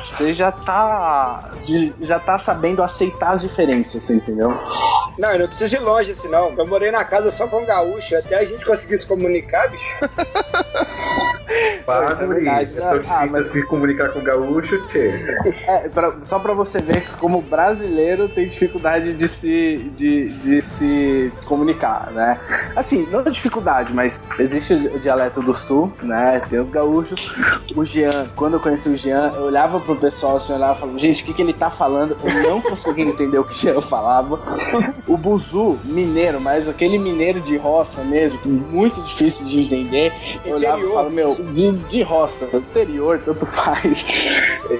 você 0.00 0.32
já 0.32 0.50
tá 0.52 1.50
já 2.00 2.18
tá 2.18 2.38
sabendo 2.38 2.82
aceitar 2.82 3.30
as 3.32 3.40
diferenças, 3.42 4.02
você 4.02 4.14
entendeu? 4.14 4.50
Não, 5.18 5.32
eu 5.32 5.38
não 5.40 5.46
preciso 5.48 5.76
ir 5.76 5.80
longe 5.80 6.12
assim, 6.12 6.28
não. 6.28 6.52
Eu 6.56 6.66
morei 6.66 6.90
na 6.92 7.04
casa 7.04 7.28
só 7.30 7.48
com 7.48 7.64
gaúcho, 7.66 8.16
até 8.16 8.36
a 8.38 8.44
gente 8.44 8.64
conseguir 8.64 8.96
se 8.98 9.06
comunicar, 9.06 9.68
bicho. 9.68 9.96
Para, 11.86 12.12
Isso 12.62 12.78
é 12.78 13.00
Ah, 13.08 13.26
mas- 13.30 13.46
se 13.50 13.62
comunicar 13.64 14.10
com 14.10 14.18
o 14.18 14.22
gaúcho, 14.22 14.86
tchê. 14.88 15.10
É, 15.66 15.88
pra- 15.88 16.12
só 16.22 16.38
pra 16.38 16.52
você 16.52 16.78
ver 16.80 17.00
que 17.00 17.10
como 17.16 17.40
brasileiro 17.40 18.28
tem 18.28 18.46
dificuldade 18.46 19.14
de 19.14 19.26
se, 19.26 19.48
de, 19.96 20.28
de 20.34 20.62
se 20.62 21.32
comunicar, 21.46 22.10
né? 22.12 22.38
Assim, 22.76 23.06
não 23.10 23.22
dificuldade, 23.22 23.92
mas 23.92 24.22
existe 24.38 24.74
o 24.74 24.80
di- 24.80 24.88
o 24.88 24.98
dialeto 24.98 25.42
do 25.42 25.52
sul, 25.52 25.92
né? 26.02 26.40
Tem 26.48 26.58
os 26.58 26.70
gaúchos. 26.70 27.36
O 27.76 27.84
Jean, 27.84 28.10
quando 28.34 28.54
eu 28.54 28.60
conheci 28.60 28.88
o 28.88 28.96
Jean, 28.96 29.32
eu 29.34 29.42
olhava 29.42 29.78
pro 29.80 29.94
pessoal 29.96 30.36
assim, 30.36 30.52
olhava 30.52 30.76
e 30.76 30.80
falava, 30.80 30.98
gente, 30.98 31.22
o 31.22 31.26
que, 31.26 31.34
que 31.34 31.42
ele 31.42 31.52
tá 31.52 31.70
falando? 31.70 32.16
Eu 32.24 32.50
não 32.50 32.60
conseguia 32.60 33.04
entender 33.04 33.38
o 33.38 33.44
que 33.44 33.52
o 33.52 33.54
Jean 33.54 33.80
falava. 33.80 34.40
O 35.06 35.16
Buzu, 35.16 35.78
mineiro, 35.84 36.40
mas 36.40 36.68
aquele 36.68 36.98
mineiro 36.98 37.40
de 37.40 37.56
roça 37.56 38.02
mesmo, 38.02 38.38
muito 38.46 39.00
difícil 39.02 39.44
de 39.44 39.60
entender. 39.60 40.12
Eu 40.44 40.56
olhava 40.56 40.80
e 40.80 40.88
falava, 40.88 41.10
meu, 41.10 41.34
de, 41.52 41.72
de 41.72 42.02
roça, 42.02 42.48
interior, 42.52 43.20
tanto 43.24 43.44
faz. 43.46 44.06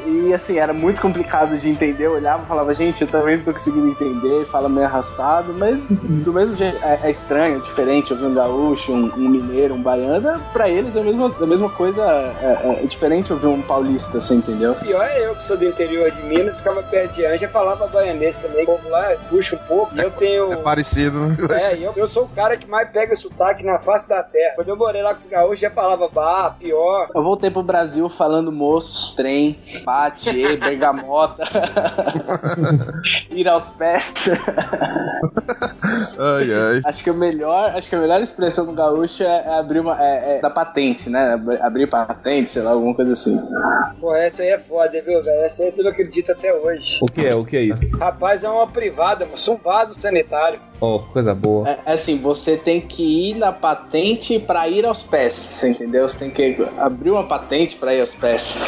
E 0.06 0.32
assim, 0.32 0.58
era 0.58 0.72
muito 0.72 1.00
complicado 1.00 1.56
de 1.56 1.68
entender. 1.68 2.06
Eu 2.06 2.12
olhava 2.14 2.42
e 2.42 2.46
falava, 2.46 2.74
gente, 2.74 3.02
eu 3.02 3.08
também 3.08 3.36
não 3.38 3.44
tô 3.44 3.52
conseguindo 3.52 3.88
entender, 3.88 4.46
fala 4.68 4.74
meio 4.74 4.86
arrastado, 4.86 5.54
mas 5.54 5.88
do 5.88 6.32
mesmo 6.32 6.54
jeito 6.54 6.76
é, 6.84 7.00
é 7.02 7.10
estranho, 7.10 7.56
é 7.56 7.60
diferente 7.60 8.12
ouvir 8.12 8.26
um 8.26 8.34
gaúcho, 8.34 8.92
um, 8.92 9.12
um 9.14 9.28
mineiro, 9.28 9.74
um 9.74 9.82
baiano. 9.82 10.40
Pra 10.52 10.68
eles 10.68 10.94
é 10.94 11.00
a 11.00 11.04
mesma, 11.04 11.34
a 11.40 11.46
mesma 11.46 11.70
coisa, 11.70 12.02
é, 12.02 12.82
é 12.82 12.86
diferente 12.86 13.32
ouvir 13.32 13.46
um 13.46 13.62
paulista, 13.62 14.20
você 14.20 14.34
entendeu? 14.34 14.74
Pior 14.76 15.02
é 15.02 15.26
eu 15.26 15.34
que 15.34 15.42
sou 15.42 15.56
do 15.56 15.64
interior 15.64 16.10
de 16.10 16.22
Minas, 16.22 16.58
ficava 16.58 16.82
perto 16.82 17.14
de 17.14 17.24
Anja, 17.24 17.48
falava 17.48 17.86
baianês 17.86 18.38
também. 18.38 18.62
O 18.64 18.66
povo 18.66 18.88
lá 18.88 19.16
puxa 19.28 19.56
um 19.56 19.66
pouco. 19.66 19.96
E 19.96 20.00
eu 20.00 20.10
tenho. 20.10 20.52
É 20.52 20.56
parecido, 20.56 21.26
né? 21.26 21.36
É, 21.50 21.78
eu, 21.78 21.92
eu 21.96 22.06
sou 22.06 22.24
o 22.24 22.28
cara 22.28 22.56
que 22.56 22.68
mais 22.68 22.90
pega 22.90 23.16
sotaque 23.16 23.64
na 23.64 23.78
face 23.78 24.08
da 24.08 24.22
terra. 24.22 24.54
Quando 24.56 24.68
eu 24.68 24.76
morei 24.76 25.02
lá 25.02 25.14
com 25.14 25.20
os 25.20 25.26
gaúchos, 25.26 25.60
já 25.60 25.70
falava 25.70 26.08
bah, 26.08 26.54
pior. 26.58 27.08
Eu 27.14 27.22
voltei 27.22 27.50
pro 27.50 27.62
Brasil 27.62 28.08
falando 28.08 28.52
moços, 28.52 29.14
trem, 29.14 29.58
bate, 29.84 30.56
bergamota, 30.56 31.44
ir 33.30 33.48
aos 33.48 33.70
pés. 33.70 34.12
Ai, 36.18 36.52
ai. 36.52 36.82
Acho 36.84 37.02
que 37.04 37.10
o 37.10 37.14
melhor, 37.14 37.70
acho 37.74 37.88
que 37.88 37.94
a 37.94 38.00
melhor 38.00 38.20
expressão 38.20 38.66
do 38.66 38.72
gaúcho 38.72 39.22
é, 39.22 39.44
é 39.46 39.58
abrir 39.58 39.80
uma 39.80 39.96
é, 40.02 40.36
é 40.36 40.40
da 40.40 40.50
patente, 40.50 41.08
né? 41.08 41.34
Ab- 41.34 41.58
Abrir 41.62 41.88
patente, 41.88 42.50
sei 42.50 42.62
lá, 42.62 42.72
alguma 42.72 42.94
coisa 42.94 43.12
assim. 43.12 43.40
Pô, 44.00 44.14
essa 44.14 44.42
aí 44.42 44.48
é 44.50 44.58
foda, 44.58 44.90
viu, 45.02 45.22
velho? 45.22 45.40
Essa 45.42 45.62
aí 45.62 45.72
tu 45.72 45.82
não 45.82 45.90
acredita 45.90 46.32
até 46.32 46.52
hoje. 46.52 46.98
O 47.02 47.06
que 47.06 47.24
é? 47.26 47.34
O 47.34 47.44
que 47.44 47.56
é 47.56 47.62
isso? 47.62 47.80
Rapaz, 47.98 48.44
é 48.44 48.48
uma 48.48 48.66
privada. 48.66 49.26
Sou 49.34 49.54
um 49.54 49.58
vaso 49.58 49.94
sanitário. 49.94 50.58
Oh, 50.80 50.98
coisa 51.12 51.34
boa. 51.34 51.68
É, 51.68 51.78
é 51.86 51.92
assim, 51.92 52.18
você 52.18 52.56
tem 52.56 52.80
que 52.80 53.30
ir 53.30 53.34
na 53.34 53.52
patente 53.52 54.38
pra 54.38 54.68
ir 54.68 54.84
aos 54.84 55.02
pés, 55.02 55.32
você 55.34 55.70
entendeu? 55.70 56.08
Você 56.08 56.18
tem 56.18 56.30
que 56.30 56.66
abrir 56.78 57.10
uma 57.12 57.24
patente 57.26 57.76
pra 57.76 57.94
ir 57.94 58.00
aos 58.00 58.14
pés. 58.14 58.62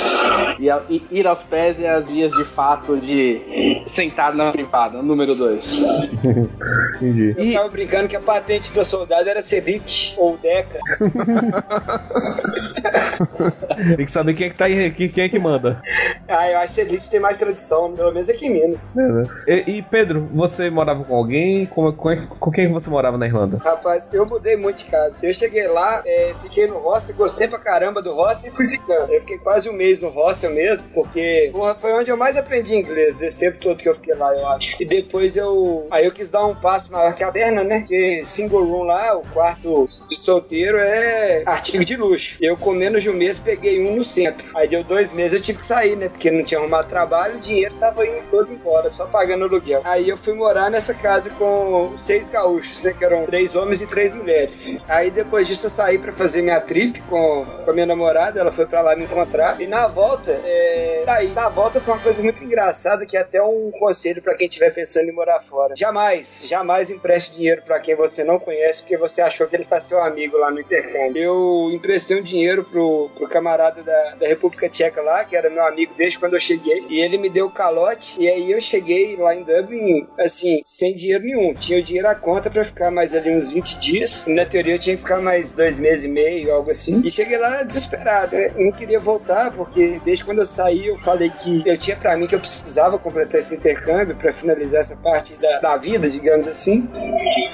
E, 0.58 0.70
a- 0.70 0.82
e 0.88 1.02
ir 1.10 1.26
aos 1.26 1.42
pés 1.42 1.80
é 1.82 1.90
as 1.90 2.08
vias 2.08 2.32
de 2.32 2.44
fato 2.44 2.96
de 2.96 3.82
sentar 3.86 4.34
na 4.34 4.50
privada, 4.52 5.02
número 5.02 5.34
dois. 5.34 5.79
Entendi. 6.96 7.34
Eu 7.36 7.44
ficava 7.44 7.68
brincando 7.68 8.08
que 8.08 8.16
a 8.16 8.20
patente 8.20 8.72
do 8.72 8.84
soldado 8.84 9.28
era 9.28 9.42
Ceviche 9.42 10.14
ou 10.18 10.36
Deca. 10.36 10.78
Tem 13.96 14.04
que 14.04 14.10
saber 14.10 14.34
quem 14.34 14.46
é 14.46 14.50
que 14.50 14.56
tá 14.56 14.66
aí, 14.66 14.90
quem 14.90 15.08
quem 15.08 15.24
é 15.24 15.28
que 15.28 15.38
manda. 15.38 15.80
Ah, 16.28 16.50
eu 16.50 16.58
acho 16.58 16.74
que 16.74 16.80
Ceviche 16.80 17.10
tem 17.10 17.20
mais 17.20 17.38
tradição, 17.38 17.92
pelo 17.92 18.12
menos 18.12 18.28
aqui 18.28 18.46
em 18.46 18.50
Minas. 18.50 18.96
É, 18.96 19.02
né? 19.02 19.22
E, 19.46 19.78
e, 19.78 19.82
Pedro, 19.82 20.28
você 20.32 20.70
morava 20.70 21.04
com 21.04 21.14
alguém? 21.14 21.66
Com, 21.66 21.92
com, 21.92 22.26
com 22.26 22.50
quem 22.50 22.70
você 22.70 22.90
morava 22.90 23.16
na 23.16 23.26
Irlanda? 23.26 23.58
Rapaz, 23.58 24.08
eu 24.12 24.26
mudei 24.26 24.56
muito 24.56 24.84
de 24.84 24.90
casa. 24.90 25.24
Eu 25.24 25.34
cheguei 25.34 25.66
lá, 25.68 26.02
é, 26.04 26.34
fiquei 26.42 26.66
no 26.66 26.78
hostel, 26.78 27.16
gostei 27.16 27.48
pra 27.48 27.58
caramba 27.58 28.02
do 28.02 28.14
hostel 28.14 28.52
e 28.52 28.56
fui 28.56 28.66
ficando. 28.66 29.12
Eu 29.12 29.20
fiquei 29.20 29.38
quase 29.38 29.68
um 29.68 29.72
mês 29.72 30.00
no 30.00 30.08
hostel 30.08 30.52
mesmo, 30.52 30.88
porque 30.94 31.50
porra, 31.52 31.74
foi 31.74 31.92
onde 31.92 32.10
eu 32.10 32.16
mais 32.16 32.36
aprendi 32.36 32.74
inglês, 32.74 33.16
desse 33.16 33.40
tempo 33.40 33.58
todo 33.58 33.78
que 33.78 33.88
eu 33.88 33.94
fiquei 33.94 34.14
lá, 34.14 34.34
eu 34.34 34.46
acho. 34.48 34.82
E 34.82 34.86
depois 34.86 35.36
eu. 35.36 35.69
Aí 35.90 36.04
eu 36.04 36.12
quis 36.12 36.30
dar 36.30 36.46
um 36.46 36.54
passo 36.54 36.92
maior 36.92 37.14
que 37.14 37.24
a 37.24 37.30
perna, 37.30 37.64
né? 37.64 37.80
Porque 37.80 38.22
single 38.24 38.64
room 38.64 38.84
lá, 38.84 39.16
o 39.16 39.22
quarto 39.32 39.84
de 40.08 40.16
solteiro 40.16 40.78
é 40.78 41.42
artigo 41.46 41.84
de 41.84 41.96
luxo. 41.96 42.38
Eu 42.40 42.56
com 42.56 42.72
menos 42.72 43.02
de 43.02 43.10
um 43.10 43.14
mês 43.14 43.38
peguei 43.38 43.84
um 43.84 43.96
no 43.96 44.04
centro. 44.04 44.46
Aí 44.56 44.68
deu 44.68 44.84
dois 44.84 45.12
meses 45.12 45.34
eu 45.34 45.40
tive 45.40 45.58
que 45.58 45.66
sair, 45.66 45.96
né? 45.96 46.08
Porque 46.08 46.30
não 46.30 46.44
tinha 46.44 46.60
arrumado 46.60 46.88
trabalho, 46.88 47.36
o 47.36 47.40
dinheiro 47.40 47.74
tava 47.76 48.06
indo 48.06 48.22
todo 48.30 48.52
embora, 48.52 48.88
só 48.88 49.06
pagando 49.06 49.44
aluguel. 49.44 49.80
Aí 49.84 50.08
eu 50.08 50.16
fui 50.16 50.34
morar 50.34 50.70
nessa 50.70 50.94
casa 50.94 51.30
com 51.30 51.96
seis 51.96 52.28
gaúchos, 52.28 52.82
né? 52.82 52.92
Que 52.92 53.04
eram 53.04 53.26
três 53.26 53.54
homens 53.54 53.82
e 53.82 53.86
três 53.86 54.12
mulheres. 54.12 54.86
Aí 54.88 55.10
depois 55.10 55.46
disso 55.46 55.66
eu 55.66 55.70
saí 55.70 55.98
pra 55.98 56.12
fazer 56.12 56.42
minha 56.42 56.60
trip 56.60 57.00
com, 57.02 57.44
com 57.64 57.70
a 57.70 57.74
minha 57.74 57.86
namorada, 57.86 58.40
ela 58.40 58.50
foi 58.50 58.66
pra 58.66 58.80
lá 58.80 58.96
me 58.96 59.04
encontrar. 59.04 59.60
E 59.60 59.66
na 59.66 59.86
volta, 59.86 60.32
é... 60.44 61.04
aí, 61.06 61.28
na 61.28 61.48
volta 61.48 61.80
foi 61.80 61.94
uma 61.94 62.02
coisa 62.02 62.22
muito 62.22 62.42
engraçada, 62.42 63.04
que 63.06 63.16
é 63.16 63.20
até 63.20 63.42
um 63.42 63.70
conselho 63.78 64.22
pra 64.22 64.34
quem 64.36 64.48
estiver 64.48 64.72
pensando 64.72 65.08
em 65.08 65.12
morar 65.12 65.40
fora. 65.40 65.59
Jamais, 65.76 66.46
jamais 66.48 66.90
empreste 66.90 67.36
dinheiro 67.36 67.62
pra 67.62 67.80
quem 67.80 67.94
você 67.94 68.24
não 68.24 68.38
conhece, 68.38 68.82
porque 68.82 68.96
você 68.96 69.22
achou 69.22 69.46
que 69.46 69.56
ele 69.56 69.64
tá 69.64 69.80
seu 69.80 70.02
amigo 70.02 70.36
lá 70.36 70.50
no 70.50 70.60
intercâmbio. 70.60 71.22
Eu 71.22 71.70
emprestei 71.72 72.18
um 72.18 72.22
dinheiro 72.22 72.64
pro, 72.64 73.10
pro 73.14 73.28
camarada 73.28 73.82
da, 73.82 74.14
da 74.16 74.26
República 74.26 74.68
Tcheca 74.68 75.02
lá, 75.02 75.24
que 75.24 75.36
era 75.36 75.50
meu 75.50 75.64
amigo 75.66 75.94
desde 75.96 76.18
quando 76.18 76.34
eu 76.34 76.40
cheguei, 76.40 76.84
e 76.88 77.00
ele 77.00 77.18
me 77.18 77.30
deu 77.30 77.50
calote, 77.50 78.20
e 78.20 78.28
aí 78.28 78.50
eu 78.50 78.60
cheguei 78.60 79.16
lá 79.16 79.34
em 79.34 79.42
Dublin, 79.42 80.06
assim, 80.18 80.60
sem 80.64 80.94
dinheiro 80.94 81.24
nenhum. 81.24 81.54
Tinha 81.54 81.78
o 81.78 81.82
dinheiro 81.82 82.08
à 82.08 82.14
conta 82.14 82.50
pra 82.50 82.64
ficar 82.64 82.90
mais 82.90 83.14
ali 83.14 83.34
uns 83.34 83.52
20 83.52 83.78
dias, 83.78 84.26
e 84.26 84.34
na 84.34 84.44
teoria 84.44 84.74
eu 84.74 84.78
tinha 84.78 84.96
que 84.96 85.02
ficar 85.02 85.20
mais 85.20 85.52
dois 85.52 85.78
meses 85.78 86.04
e 86.04 86.08
meio, 86.08 86.52
algo 86.52 86.70
assim. 86.70 87.02
E 87.04 87.10
cheguei 87.10 87.38
lá 87.38 87.62
desesperado, 87.62 88.36
né? 88.36 88.52
Eu 88.56 88.64
não 88.66 88.72
queria 88.72 88.98
voltar, 88.98 89.50
porque 89.52 90.00
desde 90.04 90.24
quando 90.24 90.38
eu 90.38 90.46
saí 90.46 90.88
eu 90.88 90.96
falei 90.96 91.30
que 91.30 91.62
eu 91.66 91.76
tinha 91.76 91.96
pra 91.96 92.16
mim 92.16 92.26
que 92.26 92.34
eu 92.34 92.40
precisava 92.40 92.98
completar 92.98 93.38
esse 93.38 93.54
intercâmbio 93.54 94.16
pra 94.16 94.32
finalizar 94.32 94.80
essa 94.80 94.96
parte 94.96 95.34
da, 95.34 95.49
da 95.58 95.76
vida, 95.76 96.08
digamos 96.08 96.46
assim. 96.46 96.88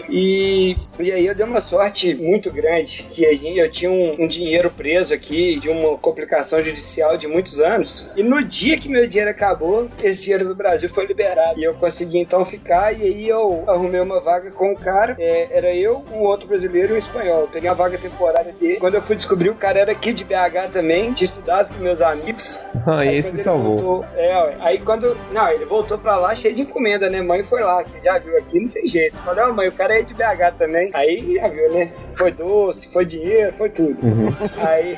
E, 0.08 0.76
e 0.98 1.12
aí 1.12 1.26
eu 1.26 1.34
dei 1.34 1.44
uma 1.44 1.60
sorte 1.60 2.14
muito 2.14 2.50
grande, 2.52 3.06
que 3.10 3.26
a 3.26 3.34
gente, 3.34 3.58
eu 3.58 3.70
tinha 3.70 3.90
um, 3.90 4.16
um 4.24 4.28
dinheiro 4.28 4.70
preso 4.70 5.12
aqui 5.14 5.58
de 5.58 5.68
uma 5.70 5.96
complicação 5.98 6.60
judicial 6.60 7.16
de 7.16 7.26
muitos 7.26 7.60
anos. 7.60 8.12
E 8.16 8.22
no 8.22 8.42
dia 8.44 8.78
que 8.78 8.88
meu 8.88 9.06
dinheiro 9.06 9.30
acabou, 9.30 9.88
esse 10.02 10.22
dinheiro 10.22 10.46
do 10.46 10.54
Brasil 10.54 10.88
foi 10.88 11.06
liberado. 11.06 11.58
E 11.58 11.64
eu 11.64 11.74
consegui 11.74 12.18
então 12.18 12.44
ficar, 12.44 12.92
e 12.92 13.02
aí 13.02 13.28
eu 13.28 13.64
arrumei 13.66 14.00
uma 14.00 14.20
vaga 14.20 14.50
com 14.50 14.72
o 14.72 14.76
cara. 14.76 15.16
É, 15.18 15.48
era 15.56 15.74
eu, 15.74 16.04
um 16.12 16.20
outro 16.20 16.46
brasileiro 16.48 16.92
e 16.92 16.94
um 16.94 16.98
espanhol. 16.98 17.42
Eu 17.42 17.48
peguei 17.48 17.68
a 17.68 17.74
vaga 17.74 17.98
temporária 17.98 18.52
dele. 18.52 18.76
Quando 18.76 18.94
eu 18.94 19.02
fui 19.02 19.16
descobrir, 19.16 19.50
o 19.50 19.54
cara 19.54 19.78
era 19.80 19.92
aqui 19.92 20.12
de 20.12 20.24
BH 20.24 20.70
também, 20.72 21.12
tinha 21.12 21.26
estudado 21.26 21.74
com 21.74 21.82
meus 21.82 22.00
amigos. 22.00 22.60
Ah, 22.86 23.00
Aí 23.00 23.18
esse 23.18 23.38
salvou. 23.38 23.76
voltou- 23.76 24.04
é, 24.16 24.56
aí 24.60 24.78
quando. 24.80 25.16
Não, 25.32 25.48
ele 25.50 25.64
voltou 25.64 25.98
pra 25.98 26.16
lá 26.16 26.34
cheio 26.34 26.54
de 26.54 26.62
encomenda, 26.62 27.08
né? 27.10 27.20
Mãe 27.20 27.42
foi 27.42 27.62
lá, 27.62 27.75
que 27.84 28.02
já 28.02 28.18
viu 28.18 28.36
aqui, 28.36 28.60
não 28.60 28.68
tem 28.68 28.86
jeito. 28.86 29.16
Falei, 29.18 29.44
ó, 29.44 29.52
mãe, 29.52 29.68
o 29.68 29.72
cara 29.72 29.98
é 29.98 30.02
de 30.02 30.14
BH 30.14 30.56
também. 30.58 30.90
Aí 30.94 31.34
já 31.34 31.48
viu, 31.48 31.72
né? 31.72 31.92
Foi 32.16 32.30
doce, 32.30 32.92
foi 32.92 33.04
dinheiro, 33.04 33.52
foi 33.52 33.68
tudo. 33.70 33.96
Aí, 34.66 34.96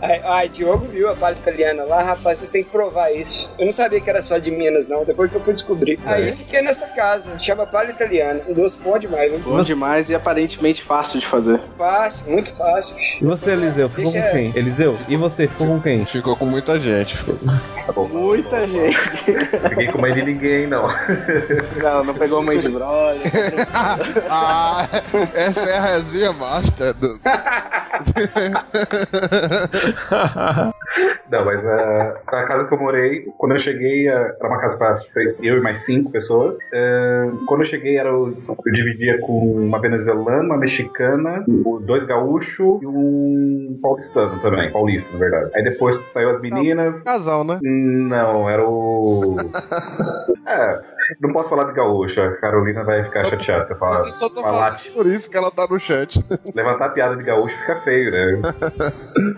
aí. 0.00 0.20
Ai, 0.24 0.48
Diogo 0.48 0.86
viu 0.86 1.10
a 1.10 1.14
palha 1.14 1.36
italiana 1.36 1.84
lá, 1.84 2.02
rapaz, 2.02 2.38
vocês 2.38 2.50
têm 2.50 2.64
que 2.64 2.70
provar 2.70 3.10
isso. 3.10 3.54
Eu 3.58 3.66
não 3.66 3.72
sabia 3.72 4.00
que 4.00 4.08
era 4.08 4.22
só 4.22 4.38
de 4.38 4.50
Minas, 4.50 4.88
não. 4.88 5.04
Depois 5.04 5.30
que 5.30 5.36
eu 5.36 5.42
fui 5.42 5.52
descobrir. 5.54 5.98
Aí 6.06 6.32
fiquei 6.32 6.62
nessa 6.62 6.86
casa, 6.88 7.38
chama 7.38 7.66
palha 7.66 7.90
italiana. 7.90 8.40
Um 8.48 8.52
doce 8.52 8.78
bom 8.78 8.98
demais, 8.98 9.30
viu? 9.30 9.40
Bom 9.40 9.62
demais 9.62 10.08
e 10.10 10.14
aparentemente 10.14 10.82
fácil 10.82 11.20
de 11.20 11.26
fazer. 11.26 11.60
Fácil, 11.76 12.30
muito 12.30 12.54
fácil. 12.54 12.96
E 13.20 13.24
você, 13.24 13.52
Eliseu, 13.52 13.88
ficou 13.88 14.10
Deixa- 14.12 14.26
com 14.28 14.32
quem? 14.32 14.52
Eliseu, 14.56 14.98
e 15.08 15.16
você, 15.16 15.46
ficou 15.46 15.66
com 15.66 15.80
quem? 15.80 16.06
Ficou 16.06 16.36
com 16.36 16.46
muita 16.46 16.78
gente. 16.80 17.16
Ficou... 17.16 17.36
Muita 18.08 18.66
gente. 18.66 18.98
Ninguém 19.70 19.90
com 19.92 20.00
mãe 20.00 20.14
de 20.14 20.22
ninguém, 20.22 20.66
não. 20.66 20.84
Não, 21.82 22.04
não 22.04 22.14
pegou 22.14 22.42
mãe 22.42 22.58
de 22.58 22.68
brother. 22.68 23.20
ah, 24.30 24.86
essa 25.34 25.68
é 25.70 25.78
a 25.78 25.80
resenha 25.82 26.32
master. 26.32 26.94
Do... 26.94 27.08
Não, 31.30 31.44
mas 31.44 31.60
uh, 31.64 32.18
a 32.26 32.44
casa 32.44 32.66
que 32.66 32.74
eu 32.74 32.78
morei, 32.78 33.24
quando 33.38 33.52
eu 33.52 33.58
cheguei, 33.58 34.08
uh, 34.08 34.12
era 34.12 34.48
uma 34.48 34.60
casa 34.60 34.76
para 34.76 34.94
eu 35.40 35.58
e 35.58 35.60
mais 35.60 35.84
cinco 35.84 36.10
pessoas. 36.10 36.54
Uh, 36.56 37.44
quando 37.46 37.62
eu 37.62 37.66
cheguei, 37.66 37.96
era 37.98 38.12
o- 38.14 38.28
eu 38.28 38.72
dividia 38.72 39.18
com 39.20 39.32
uma 39.56 39.80
venezuelana, 39.80 40.42
uma 40.42 40.56
mexicana, 40.58 41.44
dois 41.82 42.04
gaúchos 42.04 42.80
e 42.82 42.86
um 42.86 43.78
paulistano 43.82 44.38
também, 44.40 44.70
paulista, 44.72 45.08
na 45.12 45.18
verdade. 45.18 45.50
Aí 45.54 45.64
depois 45.64 45.98
saiu 46.12 46.30
as 46.30 46.42
meninas. 46.42 47.00
Casal, 47.02 47.44
né? 47.44 47.58
Não, 47.62 48.48
era 48.48 48.64
o. 48.66 49.36
É, 50.46 50.78
não 51.32 51.40
posso 51.40 51.48
falar 51.48 51.64
de 51.64 51.72
gaúcho, 51.72 52.20
a 52.20 52.36
Carolina 52.36 52.84
vai 52.84 53.04
ficar 53.04 53.24
chateada 53.24 53.66
se 53.66 53.72
eu 53.72 53.76
falar. 53.76 54.04
Só 54.04 54.28
tô 54.28 54.42
falar 54.42 54.72
falando 54.72 54.94
por 54.94 55.06
isso 55.06 55.30
que 55.30 55.36
ela 55.36 55.50
tá 55.50 55.66
no 55.68 55.78
chat. 55.78 56.20
Levantar 56.54 56.90
piada 56.90 57.16
de 57.16 57.22
gaúcho 57.22 57.56
fica 57.60 57.80
feio, 57.80 58.10
né? 58.10 58.40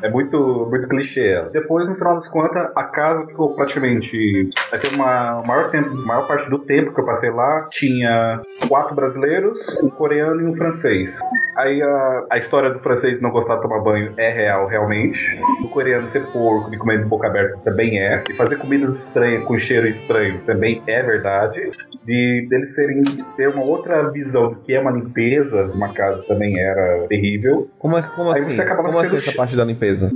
É 0.03 0.11
muito, 0.11 0.67
muito 0.69 0.89
clichê. 0.89 1.29
ela. 1.29 1.51
Depois, 1.51 1.89
no 1.89 1.95
final 1.95 2.17
das 2.17 2.29
contas, 2.29 2.71
a 2.77 2.85
casa 2.85 3.27
ficou 3.27 3.55
praticamente. 3.55 4.51
Até 4.73 4.89
uma 4.89 5.43
maior 5.47 5.71
tempo, 5.71 5.91
a 5.91 5.95
maior 5.95 6.27
parte 6.27 6.51
do 6.51 6.59
tempo 6.59 6.93
que 6.93 7.01
eu 7.01 7.07
passei 7.07 7.31
lá 7.31 7.69
tinha 7.71 8.41
quatro 8.69 8.95
brasileiros, 8.95 9.59
um 9.83 9.91
coreano 9.91 10.41
e 10.41 10.45
um 10.45 10.57
francês. 10.57 11.11
Aí 11.57 11.81
a, 11.83 12.25
a 12.33 12.39
história 12.39 12.71
do 12.71 12.81
francês 12.81 13.21
não 13.21 13.31
gostar 13.31 13.57
de 13.57 13.63
tomar 13.63 13.81
banho 13.83 14.13
é 14.17 14.31
real, 14.31 14.67
realmente. 14.67 15.19
O 15.63 15.69
coreano 15.69 16.09
ser 16.11 16.27
porco 16.33 16.73
e 16.75 16.79
comer 16.79 17.03
de 17.03 17.09
boca 17.09 17.29
aberta 17.29 17.59
também 17.65 18.01
é. 18.01 18.25
E 18.29 18.35
fazer 18.35 18.57
comidas 18.57 18.97
estranhas 19.07 19.45
com 19.45 19.59
cheiro 19.59 19.87
estranho 19.87 20.41
também 20.45 20.83
é 20.87 21.03
verdade. 21.03 21.61
De 22.05 22.47
deles 22.49 22.75
serem 22.75 23.03
ter 23.37 23.49
uma 23.49 23.65
outra 23.65 24.11
visão 24.11 24.51
do 24.51 24.57
que 24.57 24.75
é 24.75 24.81
uma 24.81 24.91
limpeza 24.91 25.71
uma 25.75 25.93
casa 25.93 26.23
também 26.27 26.59
era 26.59 27.07
terrível. 27.09 27.69
Como, 27.79 27.97
é, 27.99 28.03
como 28.03 28.31
Aí 28.33 28.41
assim? 28.41 28.55
você 28.55 28.61
acabava 28.63 28.89
Como 28.89 29.01
assim 29.01 29.17
essa 29.17 29.33
parte 29.33 29.57
da 29.57 29.65
limpeza? 29.65 30.11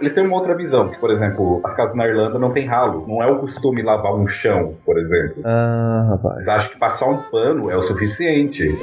Eles 0.00 0.14
têm 0.14 0.24
uma 0.24 0.36
outra 0.36 0.54
visão, 0.54 0.88
que, 0.90 0.98
por 0.98 1.10
exemplo, 1.10 1.60
as 1.64 1.74
casas 1.74 1.96
na 1.96 2.06
Irlanda 2.06 2.38
não 2.38 2.52
tem 2.52 2.66
ralo. 2.66 3.04
Não 3.08 3.22
é 3.22 3.26
o 3.26 3.38
costume 3.40 3.82
lavar 3.82 4.14
um 4.14 4.28
chão, 4.28 4.76
por 4.84 4.96
exemplo. 4.96 5.42
Ah, 5.44 6.06
rapaz. 6.10 6.36
Eles 6.36 6.48
acham 6.48 6.72
que 6.72 6.78
passar 6.78 7.06
um 7.06 7.16
pano 7.30 7.68
é 7.70 7.76
o 7.76 7.82
suficiente. 7.84 8.78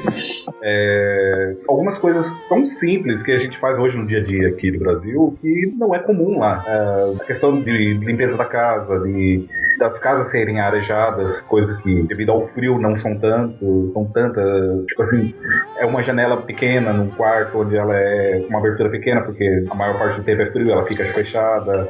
É, 0.61 1.55
Algumas 1.67 1.97
coisas 1.97 2.25
tão 2.49 2.65
simples 2.67 3.23
que 3.23 3.31
a 3.31 3.39
gente 3.39 3.57
faz 3.59 3.77
hoje 3.77 3.97
no 3.97 4.05
dia 4.05 4.19
a 4.19 4.23
dia 4.23 4.49
aqui 4.49 4.71
no 4.71 4.79
Brasil 4.79 5.37
que 5.41 5.73
não 5.77 5.95
é 5.95 5.99
comum 5.99 6.39
lá. 6.39 6.63
É, 6.67 7.21
a 7.21 7.25
questão 7.25 7.61
de 7.61 7.93
limpeza 7.93 8.35
da 8.35 8.45
casa, 8.45 8.99
de 8.99 9.47
das 9.77 9.99
casas 9.99 10.29
serem 10.31 10.59
arejadas, 10.59 11.41
coisas 11.41 11.77
que 11.81 12.03
devido 12.03 12.31
ao 12.31 12.47
frio 12.49 12.79
não 12.79 12.97
são 12.97 13.17
tanto, 13.17 13.91
são 13.93 14.05
tantas, 14.05 14.85
tipo 14.85 15.01
assim, 15.03 15.33
é 15.77 15.85
uma 15.85 16.03
janela 16.03 16.37
pequena 16.37 16.93
num 16.93 17.09
quarto 17.09 17.59
onde 17.59 17.75
ela 17.75 17.95
é 17.95 18.45
uma 18.49 18.59
abertura 18.59 18.89
pequena 18.89 19.21
porque 19.21 19.65
a 19.69 19.75
maior 19.75 19.97
parte 19.97 20.19
do 20.19 20.23
tempo 20.23 20.41
é 20.41 20.51
frio, 20.51 20.71
ela 20.71 20.85
fica 20.85 21.03
fechada. 21.03 21.89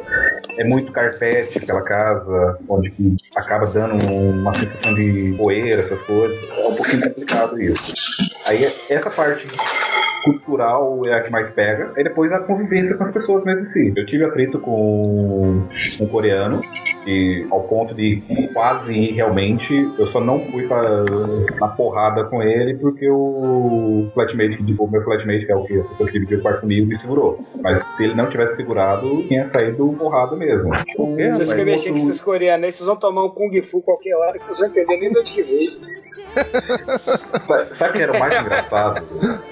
É 0.58 0.64
muito 0.64 0.92
carpete 0.92 1.58
aquela 1.58 1.84
casa, 1.84 2.58
onde 2.68 2.94
acaba 3.36 3.66
dando 3.66 3.96
uma 4.06 4.54
sensação 4.54 4.94
de 4.94 5.36
poeira, 5.38 5.80
essas 5.80 6.02
coisas. 6.04 6.40
É 6.50 6.68
um 6.68 6.76
pouquinho 6.76 7.04
complicado 7.04 7.62
isso. 7.62 7.94
Aí 8.48 8.64
essa 8.64 9.10
parte 9.10 9.46
cultural 10.26 11.02
é 11.06 11.14
a 11.14 11.22
que 11.22 11.32
mais 11.32 11.50
pega. 11.52 11.92
Aí 11.96 12.04
depois 12.04 12.32
a 12.32 12.40
convivência 12.40 12.98
com 12.98 13.04
as 13.04 13.12
pessoas 13.12 13.44
mesmo 13.44 13.64
em 13.64 13.70
si. 13.70 13.94
Eu 13.96 14.06
tive 14.06 14.26
atrito 14.26 14.60
com 14.60 15.68
um 16.02 16.08
coreano 16.08 16.62
e 17.06 17.46
ao 17.52 17.64
ponto 17.64 17.94
de 17.94 18.22
quase 18.54 18.94
ir 18.94 19.14
realmente, 19.14 19.74
eu 19.98 20.08
só 20.08 20.20
não 20.20 20.40
fui 20.52 20.68
pra, 20.68 21.04
na 21.60 21.68
porrada 21.70 22.26
com 22.26 22.42
ele 22.42 22.76
porque 22.76 23.10
o 23.10 24.10
flatmate, 24.14 24.64
tipo, 24.64 24.86
o 24.86 24.92
meu 24.92 25.04
flatmate, 25.04 25.46
que 25.46 25.52
é 25.52 25.56
o 25.56 25.64
que 25.64 25.80
a 25.80 25.84
pessoa 25.84 26.08
que 26.08 26.14
dividiu 26.14 26.40
o 26.40 26.42
quarto 26.42 26.62
comigo, 26.62 26.88
me 26.88 26.98
segurou. 26.98 27.40
Mas 27.62 27.84
se 27.96 28.04
ele 28.04 28.16
não 28.16 28.30
tivesse 28.30 28.56
segurado, 28.56 29.24
tinha 29.28 29.48
saído 29.48 29.88
porrada 29.98 30.36
mesmo. 30.36 30.74
É, 30.74 31.32
Vocês 31.32 31.54
que 31.54 31.64
mexer 31.64 31.90
com 31.90 31.96
esses 31.96 32.22
coreanos 32.22 32.66
aí, 32.66 32.72
vocês 32.72 32.88
vão 32.88 32.96
tomar 32.96 33.24
um 33.24 33.30
Kung 33.30 33.62
Fu 33.62 33.82
qualquer 33.82 34.16
hora 34.16 34.38
que 34.38 34.46
vocês 34.46 34.60
vão 34.60 34.70
entender 34.70 34.98
nem 34.98 35.10
de 35.10 35.20
onde 35.20 35.34
que 35.34 35.42
veio. 35.42 35.60
Sa- 37.40 37.58
Sabe 37.58 37.90
o 37.92 37.94
que 37.94 38.02
era 38.04 38.12
o 38.14 38.20
mais 38.20 38.42
engraçado? 38.42 39.06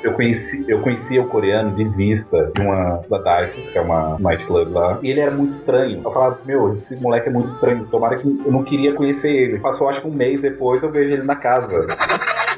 Eu 0.04 0.14
conheci, 0.14 0.66
eu 0.68 0.82
conhecia 0.82 1.22
o 1.22 1.28
coreano 1.28 1.76
de 1.76 1.84
vista 1.90 2.52
de 2.56 2.62
uma 2.62 3.02
da 3.10 3.18
Dices, 3.42 3.70
que 3.72 3.78
é 3.78 3.82
uma 3.82 4.18
nightclub 4.20 4.72
lá, 4.72 5.00
e 5.02 5.10
ele 5.10 5.20
era 5.22 5.32
muito 5.32 5.56
estranho. 5.58 6.02
Eu 6.04 6.12
falava, 6.12 6.40
meu, 6.46 6.78
esse 6.90 7.02
moleque 7.02 7.30
é 7.30 7.32
muito 7.32 7.50
estranho, 7.54 7.86
tomara 7.90 8.18
que 8.18 8.28
eu 8.28 8.52
não 8.52 8.64
queria 8.64 8.94
conhecer 8.94 9.30
ele. 9.30 9.60
Passou 9.60 9.90
acho 9.90 10.02
que 10.02 10.08
um 10.08 10.14
mês 10.14 10.42
depois 10.42 10.82
eu 10.84 10.92
vejo 10.92 11.14
ele 11.14 11.24
na 11.24 11.36
casa. 11.36 11.86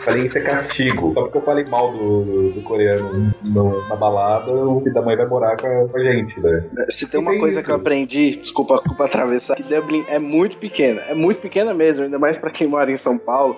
Falei, 0.06 0.26
isso 0.28 0.38
é 0.38 0.42
castigo. 0.42 1.14
Só 1.14 1.24
porque 1.24 1.38
eu 1.38 1.42
falei 1.42 1.66
mal 1.70 1.92
do, 1.92 2.52
do 2.52 2.62
coreano 2.62 3.32
no- 3.54 3.88
na 3.90 3.96
balada, 3.96 4.52
o 4.52 4.80
filho 4.82 4.94
da 4.94 5.02
mãe 5.02 5.18
vai 5.18 5.26
morar 5.26 5.58
com 5.60 5.68
a, 5.68 5.88
com 5.90 5.98
a 5.98 6.04
gente, 6.04 6.40
né? 6.40 6.64
Se 6.90 7.08
tem 7.10 7.20
uma 7.20 7.32
tem 7.32 7.40
coisa 7.40 7.60
isso. 7.60 7.66
que 7.66 7.72
eu 7.72 7.76
aprendi, 7.76 8.36
desculpa, 8.38 8.76
desculpa 8.76 9.06
atravessar, 9.06 9.56
que 9.56 9.64
Dublin 9.64 10.06
é 10.08 10.20
muito 10.20 10.58
pequena. 10.58 11.02
É 11.10 11.14
muito 11.16 11.42
pequena 11.42 11.74
mesmo, 11.74 12.06
ainda 12.06 12.20
mais 12.20 12.38
pra 12.38 12.52
quem 12.52 12.68
mora 12.68 12.92
em 12.92 12.98
São 12.98 13.18
Paulo, 13.18 13.58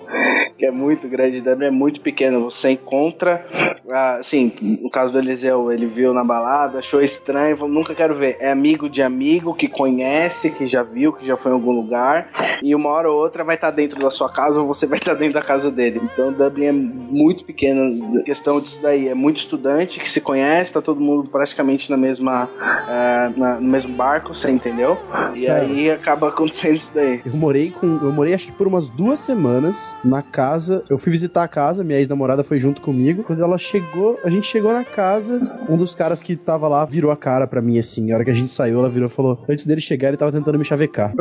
que 0.56 0.64
é 0.64 0.70
muito 0.70 1.06
grande. 1.08 1.40
Dublin 1.42 1.66
é 1.66 1.70
muito 1.70 2.00
pequena. 2.00 2.38
Você 2.38 2.70
encontra, 2.70 3.44
ah, 3.90 4.14
assim, 4.16 4.52
no 4.82 4.90
caso 4.90 5.12
do 5.12 5.18
Eliseu, 5.18 5.70
ele 5.70 5.86
viu 5.86 6.14
na 6.14 6.24
balada, 6.24 6.78
achou 6.78 7.02
estranho, 7.02 7.56
falou, 7.56 7.72
nunca 7.72 7.94
quero 7.94 8.14
ver. 8.14 8.36
É 8.40 8.50
amigo 8.50 8.88
de 8.88 9.02
amigo 9.02 9.54
que 9.54 9.68
conhece, 9.68 10.50
que 10.52 10.66
já 10.66 10.82
viu, 10.82 11.12
que 11.12 11.26
já 11.26 11.36
foi 11.36 11.52
em 11.52 11.54
algum 11.54 11.72
lugar, 11.72 12.28
e 12.62 12.74
uma 12.74 12.88
hora 12.90 13.10
ou 13.10 13.18
outra 13.18 13.44
vai 13.44 13.54
estar 13.56 13.70
dentro 13.70 13.98
da 14.00 14.10
sua 14.10 14.32
casa 14.32 14.60
ou 14.60 14.66
você 14.66 14.86
vai 14.86 14.98
estar 14.98 15.14
dentro 15.14 15.34
da 15.34 15.42
casa 15.42 15.70
dele. 15.70 16.00
Então 16.12 16.32
Dublin 16.38 16.64
é 16.66 16.72
muito 16.72 17.44
pequena. 17.44 17.90
Questão 18.24 18.60
disso 18.60 18.78
daí 18.82 19.08
é 19.08 19.14
muito 19.14 19.38
estudante 19.38 20.00
que 20.00 20.08
se 20.08 20.20
conhece, 20.20 20.72
tá 20.72 20.80
todo 20.80 21.00
mundo 21.00 21.28
praticamente 21.30 21.90
na 21.90 21.96
mesma, 21.96 22.48
ah, 22.60 23.30
na- 23.36 23.60
no 23.60 23.68
mesmo 23.68 23.94
barco, 23.94 24.34
você 24.34 24.50
entendeu? 24.50 24.96
E 25.34 25.46
Cara. 25.46 25.60
aí 25.60 25.90
acaba 25.90 26.28
acontecendo 26.28 26.76
isso 26.76 26.92
daí. 26.94 27.20
Eu 27.24 27.36
morei 27.36 27.70
com. 27.70 27.86
Eu 28.02 28.12
morei 28.12 28.34
acho 28.34 28.46
que 28.48 28.52
por 28.54 28.66
umas 28.66 28.88
duas 28.90 29.18
semanas 29.18 29.96
na 30.04 30.22
casa. 30.22 30.82
Eu 30.88 30.96
fui 30.98 31.10
visitar 31.12 31.42
a 31.42 31.48
casa, 31.48 31.82
minha 31.84 31.98
ex-namorada 31.98 32.42
foi 32.44 32.60
junto 32.60 32.80
comigo. 32.80 33.22
Quando 33.22 33.42
ela 33.42 33.58
chegou, 33.58 34.18
a 34.24 34.30
gente 34.30 34.46
chegou 34.46 34.72
na 34.72 34.84
casa, 34.84 35.40
um 35.68 35.76
dos 35.76 35.94
caras 35.94 36.22
que 36.22 36.36
tava 36.36 36.68
lá 36.68 36.84
virou 36.84 37.10
a 37.10 37.16
cara 37.16 37.46
pra 37.46 37.60
mim 37.60 37.78
assim. 37.78 38.12
A 38.12 38.14
hora 38.16 38.24
que 38.24 38.30
a 38.30 38.34
gente 38.34 38.50
saiu, 38.52 38.78
ela 38.78 38.88
virou 38.90 39.08
e 39.08 39.12
falou: 39.12 39.36
Antes 39.50 39.66
dele 39.66 39.80
chegar, 39.80 40.08
ele 40.08 40.16
tava 40.16 40.32
tentando 40.32 40.58
me 40.58 40.64
chavecar. 40.64 41.12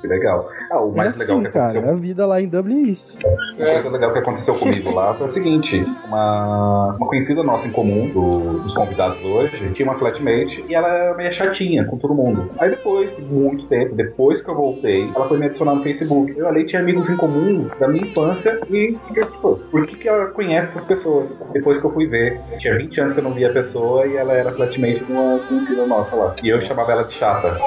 Que 0.00 0.06
legal. 0.06 0.48
Ah, 0.70 0.82
o 0.82 0.92
É 0.92 0.96
mais 0.96 1.18
legal 1.18 1.38
assim, 1.38 1.50
que 1.50 1.58
aconteceu 1.58 1.82
cara. 1.82 1.90
A 1.92 1.94
vida 1.94 2.26
lá 2.26 2.40
em 2.40 2.48
Dublin 2.48 2.84
é 2.84 2.88
isso. 2.88 3.18
Uma 3.24 3.82
coisa 3.82 4.09
legal 4.10 4.12
que 4.12 4.18
aconteceu 4.18 4.54
comigo 4.54 4.94
lá 4.94 5.14
foi 5.14 5.28
o 5.28 5.32
seguinte: 5.32 5.84
uma, 6.04 6.96
uma 6.98 7.06
conhecida 7.08 7.42
nossa 7.42 7.66
em 7.66 7.72
comum, 7.72 8.08
do- 8.12 8.60
dos 8.60 8.74
convidados 8.74 9.22
hoje, 9.24 9.72
tinha 9.72 9.88
uma 9.88 9.98
flatmate 9.98 10.64
e 10.68 10.74
ela 10.74 10.88
era 10.88 11.16
meio 11.16 11.32
chatinha 11.32 11.84
com 11.86 11.96
todo 11.98 12.14
mundo. 12.14 12.50
Aí 12.60 12.70
depois, 12.70 13.14
de 13.16 13.22
muito 13.22 13.66
tempo, 13.68 13.94
depois 13.94 14.42
que 14.42 14.50
eu 14.50 14.54
voltei, 14.54 15.10
ela 15.14 15.28
foi 15.28 15.38
me 15.38 15.46
adicionar 15.46 15.74
no 15.74 15.82
Facebook. 15.82 16.32
Eu 16.36 16.48
ali 16.48 16.66
tinha 16.66 16.82
amigos 16.82 17.08
em 17.08 17.16
comum 17.16 17.68
da 17.78 17.88
minha 17.88 18.06
infância 18.06 18.60
e, 18.70 18.98
tipo, 19.12 19.56
por 19.70 19.86
que, 19.86 19.96
que 19.96 20.08
ela 20.08 20.26
conhece 20.26 20.70
essas 20.70 20.84
pessoas? 20.84 21.28
Depois 21.52 21.78
que 21.80 21.86
eu 21.86 21.92
fui 21.92 22.06
ver, 22.06 22.40
tinha 22.58 22.76
20 22.76 23.00
anos 23.00 23.12
que 23.14 23.20
eu 23.20 23.24
não 23.24 23.34
via 23.34 23.48
a 23.50 23.52
pessoa 23.52 24.06
e 24.06 24.16
ela 24.16 24.32
era 24.32 24.52
flatmate 24.54 25.04
de 25.04 25.12
uma 25.12 25.38
conhecida 25.40 25.86
nossa 25.86 26.14
lá. 26.16 26.34
E 26.42 26.48
eu 26.48 26.58
chamava 26.64 26.92
ela 26.92 27.04
de 27.04 27.14
chata. 27.14 27.56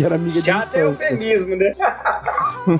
E 0.00 0.04
era 0.04 0.14
amiga 0.16 0.30
Chato 0.40 0.70
de 0.72 0.78
é 0.78 0.82
infância. 0.82 1.04
eufemismo, 1.14 1.56
né? 1.56 1.72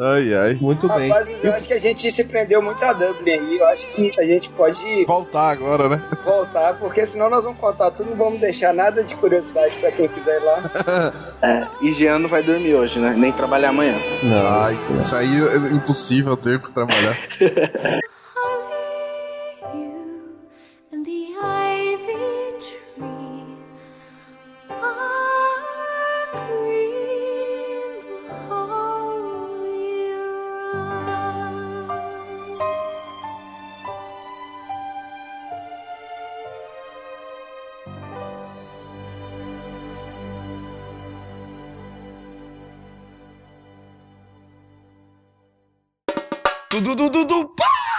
Ai, 0.00 0.34
ai. 0.34 0.54
Muito 0.64 0.88
bem. 0.88 1.08
Rapaz, 1.10 1.28
mas 1.28 1.44
eu 1.44 1.52
acho 1.52 1.68
que 1.68 1.74
a 1.74 1.78
gente 1.78 2.10
se 2.10 2.24
prendeu 2.24 2.62
muito 2.62 2.82
a 2.82 2.92
Dublin 2.92 3.32
aí. 3.32 3.58
Eu 3.58 3.66
acho 3.66 3.88
que 3.88 4.12
a 4.18 4.24
gente 4.24 4.48
pode 4.50 5.04
Voltar 5.04 5.50
agora, 5.50 5.88
né? 5.88 6.02
voltar, 6.24 6.74
porque 6.74 7.04
senão 7.04 7.28
nós 7.28 7.44
vamos 7.44 7.60
contar 7.60 7.90
tudo, 7.90 8.10
não 8.10 8.16
vamos 8.16 8.40
deixar 8.40 8.72
nada 8.72 9.04
de 9.04 9.14
curiosidade 9.16 9.76
pra 9.76 9.92
quem 9.92 10.08
quiser 10.08 10.40
ir 10.40 10.44
lá. 10.44 10.62
É, 11.42 11.66
e 11.82 11.92
Jean 11.92 12.18
não 12.18 12.28
vai 12.28 12.42
dormir 12.42 12.74
hoje, 12.74 12.98
né? 12.98 13.14
Nem 13.16 13.32
trabalhar 13.32 13.68
amanhã. 13.68 13.96
Não. 14.22 14.46
Ai, 14.46 14.78
isso 14.90 15.14
aí 15.14 15.28
é 15.28 15.74
impossível 15.74 16.36
ter 16.36 16.58
que 16.60 16.72
trabalhar. 16.72 17.16
Du, 46.94 47.10
du, 47.10 47.10
du, 47.10 47.26
du, 47.26 47.44
pá! 47.56 47.93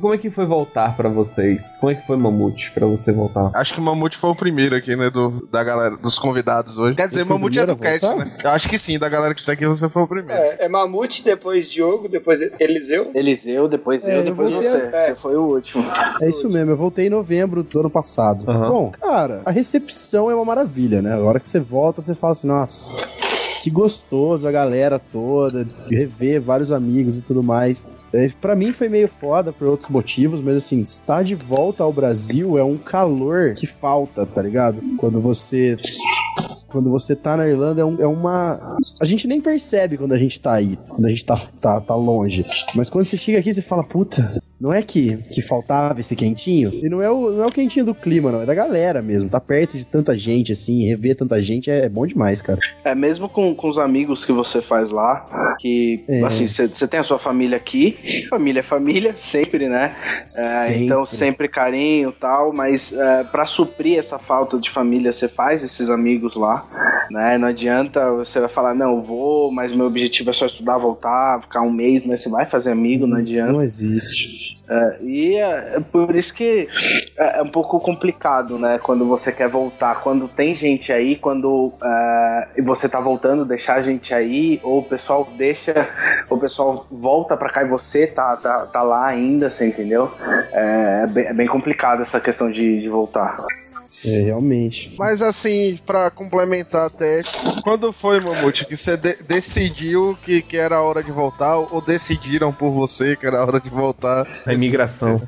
E 0.00 0.02
como 0.02 0.14
é 0.14 0.18
que 0.18 0.30
foi 0.30 0.46
voltar 0.46 0.96
pra 0.96 1.10
vocês? 1.10 1.76
Como 1.78 1.92
é 1.92 1.94
que 1.94 2.06
foi 2.06 2.16
Mamute 2.16 2.70
pra 2.70 2.86
você 2.86 3.12
voltar? 3.12 3.50
Acho 3.52 3.74
que 3.74 3.80
o 3.80 3.82
Mamute 3.82 4.16
foi 4.16 4.30
o 4.30 4.34
primeiro 4.34 4.74
aqui, 4.74 4.96
né? 4.96 5.10
Do, 5.10 5.46
da 5.52 5.62
galera, 5.62 5.94
dos 5.98 6.18
convidados 6.18 6.78
hoje. 6.78 6.94
Quer 6.96 7.06
dizer, 7.06 7.22
o 7.24 7.26
Mamute 7.26 7.58
é 7.58 7.66
do 7.66 7.76
voltar? 7.76 8.16
né? 8.16 8.32
Eu 8.42 8.48
acho 8.48 8.66
que 8.66 8.78
sim, 8.78 8.98
da 8.98 9.10
galera 9.10 9.34
que 9.34 9.44
tá 9.44 9.52
aqui, 9.52 9.66
você 9.66 9.90
foi 9.90 10.02
o 10.04 10.06
primeiro. 10.08 10.40
É, 10.40 10.64
é 10.64 10.68
Mamute, 10.70 11.22
depois 11.22 11.70
Diogo, 11.70 12.08
depois 12.08 12.40
Eliseu. 12.58 13.10
Eliseu, 13.14 13.68
depois 13.68 14.02
É, 14.06 14.14
eu, 14.14 14.16
eu 14.20 14.24
depois 14.24 14.50
voltei 14.50 14.70
você. 14.70 14.76
a- 14.96 15.00
Você 15.00 15.14
foi 15.16 15.36
o 15.36 15.42
último. 15.42 15.84
É 16.22 16.30
isso 16.30 16.48
mesmo, 16.48 16.70
eu 16.70 16.76
voltei 16.78 17.08
em 17.08 17.10
novembro 17.10 17.62
do 17.62 17.80
ano 17.80 17.90
passado. 17.90 18.50
Aham. 18.50 18.70
Bom, 18.70 18.90
cara, 18.92 19.42
a 19.44 19.50
recepção 19.50 20.30
é 20.30 20.34
uma 20.34 20.46
maravilha, 20.46 21.02
né? 21.02 21.12
A 21.12 21.18
hora 21.20 21.38
que 21.38 21.46
você 21.46 21.60
volta, 21.60 22.00
você 22.00 22.14
fala 22.14 22.32
assim, 22.32 22.46
nossa. 22.46 23.29
Que 23.60 23.68
gostoso 23.70 24.48
a 24.48 24.50
galera 24.50 24.98
toda, 24.98 25.66
rever 25.90 26.40
vários 26.40 26.72
amigos 26.72 27.18
e 27.18 27.22
tudo 27.22 27.42
mais. 27.42 28.06
É, 28.14 28.28
para 28.40 28.56
mim 28.56 28.72
foi 28.72 28.88
meio 28.88 29.06
foda 29.06 29.52
por 29.52 29.68
outros 29.68 29.90
motivos, 29.90 30.42
mas 30.42 30.56
assim, 30.56 30.80
estar 30.80 31.22
de 31.22 31.34
volta 31.34 31.82
ao 31.82 31.92
Brasil 31.92 32.56
é 32.56 32.64
um 32.64 32.78
calor 32.78 33.52
que 33.54 33.66
falta, 33.66 34.24
tá 34.24 34.40
ligado? 34.42 34.80
Quando 34.96 35.20
você 35.20 35.76
quando 36.68 36.88
você 36.88 37.16
tá 37.16 37.36
na 37.36 37.48
Irlanda 37.48 37.82
é, 37.82 37.84
um- 37.84 37.96
é 38.00 38.06
uma. 38.06 38.56
A 39.00 39.04
gente 39.04 39.26
nem 39.26 39.40
percebe 39.40 39.98
quando 39.98 40.12
a 40.12 40.18
gente 40.18 40.40
tá 40.40 40.52
aí, 40.54 40.78
quando 40.88 41.04
a 41.06 41.10
gente 41.10 41.24
tá, 41.26 41.36
tá, 41.60 41.80
tá 41.80 41.94
longe. 41.96 42.44
Mas 42.74 42.88
quando 42.88 43.04
você 43.04 43.16
chega 43.18 43.40
aqui, 43.40 43.52
você 43.52 43.60
fala, 43.60 43.82
puta, 43.84 44.32
não 44.60 44.72
é 44.72 44.82
que, 44.82 45.16
que 45.16 45.40
faltava 45.40 46.00
esse 46.00 46.14
quentinho? 46.14 46.70
E 46.82 46.88
não 46.88 47.00
é, 47.00 47.10
o, 47.10 47.30
não 47.30 47.44
é 47.44 47.46
o 47.46 47.52
quentinho 47.52 47.86
do 47.86 47.94
clima, 47.94 48.30
não, 48.30 48.42
é 48.42 48.46
da 48.46 48.54
galera 48.54 49.00
mesmo. 49.00 49.28
Tá 49.30 49.40
perto 49.40 49.78
de 49.78 49.86
tanta 49.86 50.16
gente, 50.16 50.52
assim, 50.52 50.86
rever 50.86 51.16
tanta 51.16 51.42
gente 51.42 51.70
é, 51.70 51.86
é 51.86 51.88
bom 51.88 52.06
demais, 52.06 52.42
cara. 52.42 52.58
É, 52.84 52.94
mesmo 52.94 53.28
com, 53.28 53.54
com 53.54 53.68
os 53.68 53.78
amigos 53.78 54.24
que 54.24 54.32
você 54.32 54.60
faz 54.60 54.90
lá, 54.90 55.56
que, 55.58 56.04
É. 56.08 56.24
assim, 56.24 56.46
você 56.46 56.86
tem 56.86 57.00
a 57.00 57.02
sua 57.02 57.18
família 57.18 57.56
aqui, 57.56 57.96
família 58.28 58.60
é 58.60 58.62
família, 58.62 59.14
sempre, 59.16 59.68
né? 59.68 59.94
É, 60.36 60.44
Sempre. 60.44 60.84
Então, 60.84 61.06
sempre 61.06 61.48
carinho 61.48 62.10
e 62.10 62.20
tal, 62.20 62.52
mas 62.52 62.92
é, 62.92 63.24
para 63.24 63.46
suprir 63.46 63.98
essa 63.98 64.18
falta 64.18 64.58
de 64.58 64.70
família, 64.70 65.12
você 65.12 65.28
faz 65.28 65.62
esses 65.62 65.88
amigos 65.88 66.34
lá, 66.36 66.66
né? 67.10 67.38
Não 67.38 67.48
adianta 67.48 68.10
você 68.12 68.40
vai 68.40 68.48
falar, 68.48 68.74
não, 68.74 69.00
vou, 69.02 69.50
mas 69.50 69.74
meu 69.74 69.86
objetivo 69.86 70.30
é 70.30 70.32
só 70.32 70.46
estudar, 70.46 70.76
voltar, 70.78 71.40
ficar 71.42 71.62
um 71.62 71.72
mês, 71.72 72.04
né? 72.04 72.16
Você 72.16 72.28
vai 72.28 72.44
fazer 72.44 72.72
amigo, 72.72 73.06
não 73.06 73.16
adianta. 73.16 73.52
Não 73.52 73.62
existe. 73.62 74.49
É, 74.68 75.02
e 75.02 75.36
é, 75.36 75.76
é 75.76 75.80
por 75.80 76.14
isso 76.14 76.32
que 76.34 76.68
é, 77.16 77.38
é 77.38 77.42
um 77.42 77.48
pouco 77.48 77.78
complicado, 77.80 78.58
né? 78.58 78.78
Quando 78.78 79.06
você 79.06 79.32
quer 79.32 79.48
voltar. 79.48 80.02
Quando 80.02 80.28
tem 80.28 80.54
gente 80.54 80.92
aí, 80.92 81.16
quando 81.16 81.72
é, 81.82 82.48
e 82.58 82.62
você 82.62 82.88
tá 82.88 83.00
voltando, 83.00 83.44
deixar 83.44 83.74
a 83.74 83.82
gente 83.82 84.14
aí, 84.14 84.60
ou 84.62 84.78
o 84.78 84.84
pessoal 84.84 85.28
deixa, 85.36 85.88
ou 86.30 86.36
o 86.36 86.40
pessoal 86.40 86.86
volta 86.90 87.36
pra 87.36 87.50
cá 87.50 87.62
e 87.62 87.68
você 87.68 88.06
tá, 88.06 88.36
tá, 88.36 88.66
tá 88.66 88.82
lá 88.82 89.06
ainda, 89.06 89.50
você 89.50 89.66
entendeu? 89.68 90.10
É, 90.52 91.02
é 91.04 91.06
bem, 91.06 91.24
é 91.26 91.34
bem 91.34 91.46
complicado 91.46 92.02
essa 92.02 92.20
questão 92.20 92.50
de, 92.50 92.80
de 92.80 92.88
voltar. 92.88 93.36
É, 94.06 94.22
realmente. 94.22 94.94
Mas 94.98 95.22
assim, 95.22 95.78
pra 95.84 96.10
complementar 96.10 96.86
até, 96.86 97.22
quando 97.62 97.92
foi, 97.92 98.20
Mamute, 98.20 98.66
que 98.66 98.76
você 98.76 98.96
de- 98.96 99.22
decidiu 99.24 100.16
que, 100.22 100.42
que 100.42 100.56
era 100.56 100.76
a 100.76 100.82
hora 100.82 101.02
de 101.02 101.12
voltar, 101.12 101.56
ou 101.56 101.80
decidiram 101.80 102.52
por 102.52 102.70
você 102.70 103.16
que 103.16 103.26
era 103.26 103.38
a 103.38 103.44
hora 103.44 103.60
de 103.60 103.70
voltar? 103.70 104.26
A 104.46 104.54
imigração. 104.54 105.20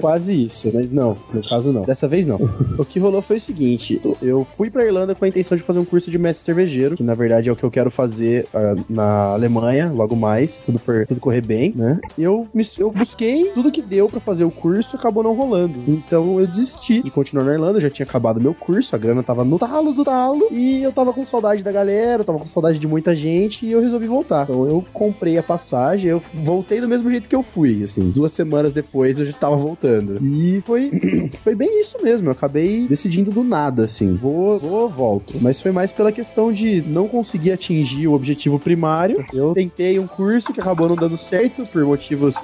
Quase 0.00 0.44
isso, 0.44 0.70
mas 0.72 0.90
não, 0.90 1.16
no 1.32 1.42
caso 1.48 1.72
não. 1.72 1.82
Dessa 1.84 2.06
vez 2.08 2.26
não. 2.26 2.38
o 2.78 2.84
que 2.84 2.98
rolou 2.98 3.20
foi 3.22 3.36
o 3.36 3.40
seguinte: 3.40 4.00
eu 4.22 4.44
fui 4.44 4.70
pra 4.70 4.84
Irlanda 4.84 5.14
com 5.14 5.24
a 5.24 5.28
intenção 5.28 5.56
de 5.56 5.62
fazer 5.62 5.78
um 5.78 5.84
curso 5.84 6.10
de 6.10 6.18
mestre 6.18 6.44
cervejeiro, 6.44 6.96
que 6.96 7.02
na 7.02 7.14
verdade 7.14 7.48
é 7.48 7.52
o 7.52 7.56
que 7.56 7.64
eu 7.64 7.70
quero 7.70 7.90
fazer 7.90 8.46
ah, 8.54 8.74
na 8.88 9.04
Alemanha, 9.32 9.90
logo 9.92 10.14
mais, 10.16 10.52
se 10.54 10.62
tudo 10.62 10.78
for 10.78 11.04
tudo 11.06 11.20
correr 11.20 11.40
bem, 11.40 11.72
né? 11.74 11.98
Eu, 12.18 12.46
me- 12.54 12.64
eu 12.78 12.90
busquei 12.90 13.50
tudo 13.52 13.70
que 13.70 13.82
deu 13.82 14.08
pra 14.08 14.20
fazer 14.20 14.44
o 14.44 14.50
curso, 14.50 14.96
acabou 14.96 15.22
não 15.22 15.34
rolando. 15.34 15.82
Então 15.88 16.38
eu 16.40 16.46
desisti 16.46 17.02
de 17.02 17.10
continuar 17.10 17.44
na 17.44 17.52
Irlanda, 17.54 17.78
eu 17.78 17.82
já 17.82 17.90
tinha 17.90 18.06
acabado 18.06 18.40
meu 18.40 18.54
curso, 18.54 18.94
a 18.94 18.98
grana 18.98 19.22
tava 19.22 19.44
no 19.44 19.58
talo 19.58 19.92
do 19.92 20.04
talo, 20.04 20.48
e 20.50 20.82
eu 20.82 20.92
tava 20.92 21.12
com 21.12 21.24
saudade 21.26 21.62
da 21.62 21.72
galera, 21.72 22.20
eu 22.22 22.24
tava 22.24 22.38
com 22.38 22.46
saudade 22.46 22.78
de 22.78 22.86
muita 22.86 23.14
gente, 23.14 23.66
e 23.66 23.72
eu 23.72 23.80
resolvi 23.80 24.06
voltar. 24.06 24.44
Então 24.44 24.66
eu 24.66 24.84
comprei 24.92 25.38
a 25.38 25.42
passagem, 25.42 26.10
eu 26.10 26.20
voltei 26.34 26.80
do 26.80 26.88
mesmo 26.88 27.10
jeito 27.10 27.28
que 27.28 27.34
eu 27.36 27.42
fui, 27.48 27.82
assim. 27.82 28.10
Duas 28.10 28.32
semanas 28.32 28.72
depois 28.72 29.18
eu 29.18 29.26
já 29.26 29.32
tava 29.32 29.56
voltando. 29.56 30.18
E 30.22 30.60
foi, 30.60 30.90
foi 31.42 31.54
bem 31.54 31.80
isso 31.80 31.98
mesmo. 32.02 32.28
Eu 32.28 32.32
acabei 32.32 32.86
decidindo 32.86 33.30
do 33.30 33.42
nada, 33.42 33.84
assim. 33.84 34.16
Vou, 34.16 34.58
vou, 34.58 34.88
volto. 34.88 35.34
Mas 35.40 35.60
foi 35.60 35.72
mais 35.72 35.92
pela 35.92 36.12
questão 36.12 36.52
de 36.52 36.82
não 36.82 37.08
conseguir 37.08 37.52
atingir 37.52 38.06
o 38.06 38.12
objetivo 38.12 38.58
primário. 38.58 39.24
Eu 39.32 39.54
tentei 39.54 39.98
um 39.98 40.06
curso 40.06 40.52
que 40.52 40.60
acabou 40.60 40.88
não 40.88 40.96
dando 40.96 41.16
certo 41.16 41.66
por 41.66 41.84
motivos 41.84 42.36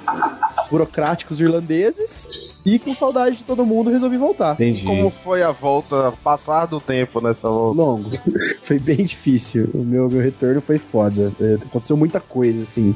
burocráticos 0.69 1.39
irlandeses. 1.39 2.63
E 2.65 2.79
com 2.79 2.93
saudade 2.93 3.37
de 3.37 3.43
todo 3.43 3.65
mundo, 3.65 3.89
resolvi 3.89 4.17
voltar. 4.17 4.53
Entendi. 4.53 4.83
Como 4.83 5.09
foi 5.09 5.43
a 5.43 5.51
volta, 5.51 6.11
passar 6.23 6.65
do 6.65 6.79
tempo 6.79 7.21
nessa 7.21 7.47
volta? 7.47 7.77
Longo. 7.77 8.09
foi 8.61 8.79
bem 8.79 8.97
difícil. 8.97 9.69
O 9.73 9.83
meu, 9.83 10.09
meu 10.09 10.21
retorno 10.21 10.59
foi 10.61 10.77
foda. 10.77 11.33
É, 11.39 11.55
aconteceu 11.65 11.95
muita 11.95 12.19
coisa, 12.19 12.61
assim. 12.61 12.93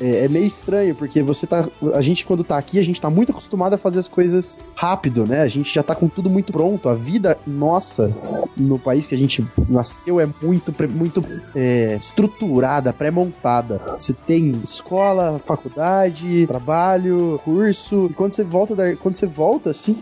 É, 0.00 0.24
é 0.24 0.28
meio 0.28 0.46
estranho, 0.46 0.94
porque 0.94 1.22
você 1.22 1.46
tá. 1.48 1.68
A 1.94 2.02
gente, 2.02 2.24
quando 2.24 2.44
tá 2.44 2.58
aqui, 2.58 2.78
a 2.78 2.84
gente 2.84 3.00
tá 3.00 3.10
muito 3.10 3.32
acostumado 3.32 3.74
a 3.74 3.78
fazer 3.78 3.98
as 3.98 4.08
coisas 4.08 4.74
rápido, 4.76 5.26
né? 5.26 5.42
A 5.42 5.48
gente 5.48 5.74
já 5.74 5.82
tá 5.82 5.94
com 5.94 6.08
tudo 6.08 6.28
muito 6.28 6.52
pronto. 6.52 6.88
A 6.88 6.94
vida 6.94 7.38
nossa 7.46 8.12
no 8.56 8.78
país 8.78 9.06
que 9.06 9.14
a 9.14 9.18
gente 9.18 9.46
nasceu 9.68 10.20
é 10.20 10.28
muito, 10.42 10.74
muito 10.90 11.22
é, 11.54 11.96
estruturada, 11.96 12.92
pré-montada. 12.92 13.78
Você 13.78 14.12
tem 14.12 14.60
escola, 14.64 15.38
faculdade, 15.38 16.46
trabalho, 16.46 17.40
curso. 17.44 18.08
E 18.10 18.14
quando 18.14 18.32
você 18.32 18.44
volta 18.44 18.76
da, 18.76 18.96
quando 18.96 19.16
você 19.16 19.26
volta, 19.26 19.70
assim, 19.70 19.96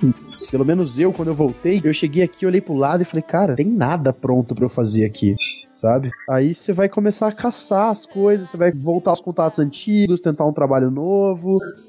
pelo 0.51 0.65
menos 0.65 0.99
eu, 0.99 1.13
quando 1.13 1.29
eu 1.29 1.35
voltei, 1.35 1.81
eu 1.83 1.93
cheguei 1.93 2.23
aqui, 2.23 2.47
olhei 2.47 2.61
pro 2.61 2.75
lado 2.75 3.03
e 3.03 3.05
falei, 3.05 3.23
cara, 3.23 3.55
tem 3.55 3.67
nada 3.67 4.13
pronto 4.13 4.55
pra 4.55 4.65
eu 4.65 4.71
fazer 4.71 5.05
aqui, 5.05 5.35
sabe? 5.73 6.11
Aí 6.29 6.53
você 6.53 6.73
vai 6.73 6.89
começar 6.89 7.29
a 7.29 7.33
caçar 7.33 7.91
as 7.91 8.07
coisas, 8.07 8.49
você 8.49 8.57
vai 8.57 8.73
voltar 8.73 9.11
aos 9.11 9.21
contatos 9.21 9.59
antigos, 9.59 10.21
tentar 10.21 10.45
um 10.45 10.53
trabalho 10.53 10.91
novo, 10.91 11.26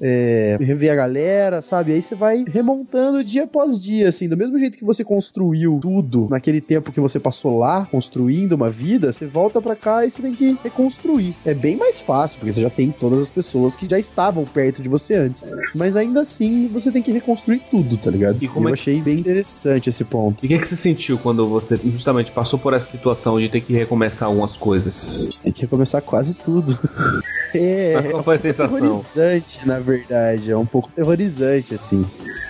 é, 0.02 0.56
rever 0.60 0.92
a 0.92 0.94
galera, 0.94 1.62
sabe? 1.62 1.92
Aí 1.92 2.02
você 2.02 2.14
vai 2.14 2.44
remontando 2.46 3.22
dia 3.22 3.44
após 3.44 3.78
dia, 3.78 4.08
assim, 4.08 4.28
do 4.28 4.36
mesmo 4.36 4.58
jeito 4.58 4.78
que 4.78 4.84
você 4.84 5.04
construiu 5.04 5.78
tudo 5.80 6.28
naquele 6.30 6.60
tempo 6.60 6.92
que 6.92 7.00
você 7.00 7.20
passou 7.20 7.58
lá, 7.58 7.86
construindo 7.90 8.52
uma 8.52 8.70
vida, 8.70 9.12
você 9.12 9.26
volta 9.26 9.60
pra 9.60 9.76
cá 9.76 10.04
e 10.04 10.10
você 10.10 10.22
tem 10.22 10.34
que 10.34 10.56
reconstruir. 10.62 11.34
É 11.44 11.54
bem 11.54 11.76
mais 11.76 12.00
fácil, 12.00 12.38
porque 12.38 12.52
você 12.52 12.62
já 12.62 12.70
tem 12.70 12.90
todas 12.90 13.22
as 13.22 13.30
pessoas 13.30 13.76
que 13.76 13.88
já 13.88 13.98
estavam 13.98 14.44
perto 14.44 14.82
de 14.82 14.88
você 14.88 15.14
antes. 15.14 15.42
Mas 15.74 15.96
ainda 15.96 16.20
assim, 16.20 16.68
você 16.68 16.90
tem 16.90 17.02
que 17.02 17.12
reconstruir 17.12 17.62
tudo, 17.70 17.96
tá 17.96 18.10
ligado? 18.10 18.42
E 18.42 18.48
como 18.48 18.68
eu 18.68 18.70
é 18.70 18.72
achei 18.74 19.00
bem 19.00 19.18
interessante 19.18 19.88
esse 19.88 20.04
ponto. 20.04 20.44
E 20.44 20.46
o 20.46 20.48
que, 20.48 20.58
que 20.58 20.66
você 20.66 20.76
sentiu 20.76 21.18
quando 21.18 21.48
você 21.48 21.78
justamente 21.84 22.30
passou 22.32 22.58
por 22.58 22.72
essa 22.74 22.90
situação 22.90 23.38
de 23.38 23.48
ter 23.48 23.60
que 23.60 23.72
recomeçar 23.72 24.28
algumas 24.28 24.56
coisas? 24.56 25.40
Tem 25.42 25.52
que 25.52 25.62
recomeçar 25.62 26.02
quase 26.02 26.34
tudo. 26.34 26.76
é, 27.54 27.94
Mas 27.94 28.10
qual 28.10 28.22
foi 28.22 28.34
a 28.34 28.36
é 28.36 28.38
sensação? 28.38 28.78
Terrorizante, 29.28 29.66
na 29.66 29.78
verdade. 29.80 30.50
É 30.50 30.56
um 30.56 30.66
pouco 30.66 30.90
terrorizante, 30.92 31.74
assim. 31.74 32.04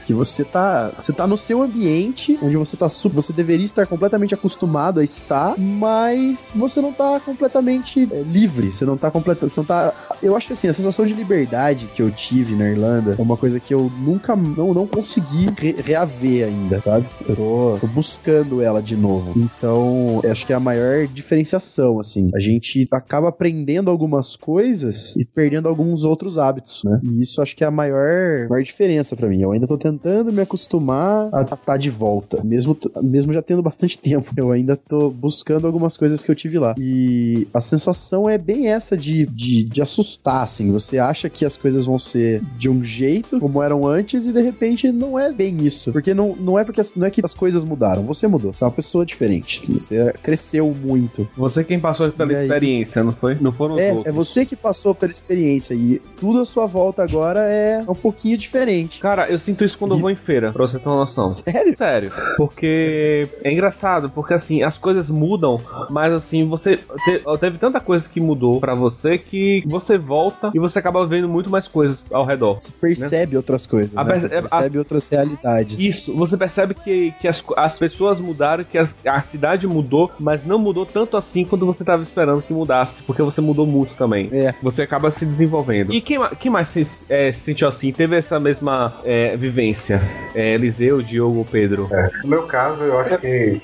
Que 0.06 0.14
você 0.14 0.44
tá. 0.44 0.92
Você 1.00 1.12
tá 1.12 1.26
no 1.26 1.36
seu 1.36 1.62
ambiente, 1.62 2.38
onde 2.42 2.56
você 2.56 2.76
tá 2.76 2.88
su- 2.88 3.10
Você 3.10 3.32
deveria 3.32 3.64
estar 3.66 3.86
completamente 3.86 4.34
acostumado 4.34 5.00
a 5.00 5.04
estar, 5.04 5.56
mas 5.58 6.52
você 6.54 6.80
não 6.80 6.92
tá 6.92 7.20
completamente 7.20 8.08
é, 8.12 8.22
livre. 8.22 8.70
Você 8.70 8.84
não 8.84 8.96
tá 8.96 9.10
completamente. 9.10 9.52
Você 9.54 9.60
não 9.60 9.66
tá. 9.66 9.92
Eu 10.22 10.36
acho 10.36 10.46
que 10.46 10.52
assim, 10.52 10.68
a 10.68 10.72
sensação 10.72 11.04
de 11.04 11.14
liberdade 11.14 11.88
que 11.88 12.02
eu 12.02 12.10
tive 12.10 12.54
na 12.56 12.68
Irlanda 12.68 13.16
é 13.18 13.22
uma 13.22 13.36
coisa 13.36 13.58
que 13.60 13.72
eu 13.74 13.90
nunca 14.00 14.36
não, 14.36 14.72
não 14.74 14.86
consegui 14.86 15.46
re- 15.58 15.76
reaver 15.82 16.46
ainda, 16.48 16.80
sabe? 16.80 17.08
Eu 17.28 17.36
tô, 17.36 17.78
tô 17.80 17.86
buscando 17.86 18.60
ela 18.62 18.80
de 18.82 18.96
novo. 18.96 19.34
Então, 19.36 20.20
acho 20.30 20.46
que 20.46 20.52
é 20.52 20.56
a 20.56 20.60
maior 20.60 21.06
diferenciação, 21.06 21.98
assim. 22.00 22.28
A 22.34 22.38
gente 22.40 22.86
acaba 22.92 23.28
aprendendo 23.28 23.90
algumas 23.90 24.36
coisas 24.36 25.16
e 25.16 25.24
perdendo 25.24 25.68
alguns 25.68 26.04
outros 26.04 26.38
hábitos, 26.38 26.67
né? 26.84 27.00
E 27.02 27.20
isso 27.22 27.40
acho 27.42 27.56
que 27.56 27.64
é 27.64 27.66
a 27.66 27.70
maior, 27.70 28.48
maior 28.48 28.62
diferença 28.62 29.16
pra 29.16 29.28
mim. 29.28 29.40
Eu 29.40 29.52
ainda 29.52 29.66
tô 29.66 29.76
tentando 29.76 30.32
me 30.32 30.42
acostumar 30.42 31.28
a 31.32 31.42
estar 31.42 31.76
de 31.76 31.90
volta, 31.90 32.42
mesmo, 32.44 32.76
mesmo 33.02 33.32
já 33.32 33.42
tendo 33.42 33.62
bastante 33.62 33.98
tempo. 34.00 34.32
Eu 34.36 34.50
ainda 34.50 34.76
tô 34.76 35.10
buscando 35.10 35.66
algumas 35.66 35.96
coisas 35.96 36.22
que 36.22 36.30
eu 36.30 36.34
tive 36.34 36.58
lá. 36.58 36.74
E 36.78 37.46
a 37.52 37.60
sensação 37.60 38.28
é 38.28 38.36
bem 38.38 38.68
essa 38.68 38.96
de, 38.96 39.26
de, 39.26 39.64
de 39.64 39.82
assustar, 39.82 40.42
assim. 40.44 40.70
Você 40.72 40.98
acha 40.98 41.28
que 41.28 41.44
as 41.44 41.56
coisas 41.56 41.86
vão 41.86 41.98
ser 41.98 42.42
de 42.58 42.68
um 42.68 42.82
jeito, 42.82 43.38
como 43.40 43.62
eram 43.62 43.86
antes, 43.86 44.26
e 44.26 44.32
de 44.32 44.40
repente 44.42 44.90
não 44.92 45.18
é 45.18 45.32
bem 45.32 45.56
isso. 45.60 45.92
Porque 45.92 46.14
não, 46.14 46.34
não 46.36 46.58
é 46.58 46.64
porque 46.64 46.80
as, 46.80 46.92
não 46.94 47.06
é 47.06 47.10
que 47.10 47.20
as 47.24 47.34
coisas 47.34 47.64
mudaram. 47.64 48.04
Você 48.04 48.26
mudou. 48.26 48.52
Você 48.52 48.64
é 48.64 48.66
uma 48.66 48.72
pessoa 48.72 49.04
diferente. 49.06 49.62
Você 49.72 50.12
cresceu 50.22 50.72
muito. 50.74 51.28
Você 51.36 51.64
quem 51.64 51.78
passou 51.80 52.10
pela 52.12 52.32
E 52.32 52.36
aí? 52.36 52.42
experiência, 52.42 53.02
não 53.04 53.12
foi? 53.12 53.36
Não 53.40 53.52
foram 53.52 53.74
os 53.74 53.80
É, 53.80 53.92
outros. 53.92 54.06
é 54.06 54.12
você 54.12 54.44
que 54.44 54.56
passou 54.56 54.94
pela 54.94 55.12
experiência 55.12 55.74
e 55.74 55.98
tudo 56.20 56.40
à 56.40 56.44
sua 56.44 56.57
volta 56.66 57.02
agora 57.02 57.40
é 57.40 57.84
um 57.88 57.94
pouquinho 57.94 58.36
diferente. 58.36 59.00
Cara, 59.00 59.28
eu 59.28 59.38
sinto 59.38 59.64
isso 59.64 59.76
quando 59.78 59.92
eu 59.94 59.98
vou 59.98 60.10
em 60.10 60.16
feira, 60.16 60.52
pra 60.52 60.66
você 60.66 60.78
ter 60.78 60.88
uma 60.88 60.96
noção. 60.98 61.28
Sério? 61.28 61.76
Sério. 61.76 62.12
Porque 62.36 63.28
é 63.42 63.52
engraçado, 63.52 64.10
porque 64.10 64.34
assim, 64.34 64.62
as 64.62 64.76
coisas 64.78 65.10
mudam, 65.10 65.58
mas 65.90 66.12
assim, 66.12 66.46
você 66.46 66.76
te- 66.76 67.22
teve 67.40 67.58
tanta 67.58 67.80
coisa 67.80 68.08
que 68.08 68.20
mudou 68.20 68.60
pra 68.60 68.74
você 68.74 69.18
que 69.18 69.62
você 69.66 69.96
volta 69.98 70.50
e 70.54 70.58
você 70.58 70.78
acaba 70.78 71.06
vendo 71.06 71.28
muito 71.28 71.50
mais 71.50 71.68
coisas 71.68 72.02
ao 72.10 72.24
redor. 72.24 72.54
Você 72.58 72.72
percebe 72.72 73.36
outras 73.36 73.66
coisas, 73.66 73.96
A 73.96 74.02
né? 74.04 74.10
perce- 74.10 74.28
Você 74.28 74.34
é- 74.34 74.40
percebe 74.40 74.78
outras 74.78 75.08
realidades. 75.08 75.78
Isso, 75.78 76.14
você 76.16 76.36
percebe 76.36 76.74
que, 76.74 77.12
que 77.20 77.28
as, 77.28 77.44
as 77.56 77.78
pessoas 77.78 78.18
mudaram, 78.20 78.64
que 78.64 78.78
as- 78.78 78.94
a 79.06 79.22
cidade 79.22 79.66
mudou, 79.66 80.10
mas 80.18 80.44
não 80.44 80.58
mudou 80.58 80.84
tanto 80.86 81.16
assim 81.16 81.44
quando 81.44 81.66
você 81.66 81.84
tava 81.84 82.02
esperando 82.02 82.42
que 82.42 82.52
mudasse, 82.52 83.02
porque 83.02 83.22
você 83.22 83.40
mudou 83.40 83.66
muito 83.66 83.94
também. 83.94 84.28
É. 84.32 84.54
Você 84.62 84.82
acaba 84.82 85.10
se 85.10 85.24
desenvolvendo. 85.26 85.92
E 85.92 86.00
quem, 86.00 86.18
ma- 86.18 86.30
quem 86.48 86.52
mais 86.52 86.68
se, 86.70 86.82
é, 87.12 87.30
se 87.30 87.40
sentiu 87.42 87.68
assim? 87.68 87.92
Teve 87.92 88.16
essa 88.16 88.40
mesma 88.40 88.90
é, 89.04 89.36
vivência? 89.36 90.00
É, 90.34 90.54
Eliseu, 90.54 91.02
Diogo 91.02 91.44
Pedro? 91.44 91.88
É. 91.92 92.08
No 92.22 92.30
meu 92.30 92.46
caso, 92.46 92.82
eu 92.82 92.98
acho 93.00 93.18
que 93.18 93.60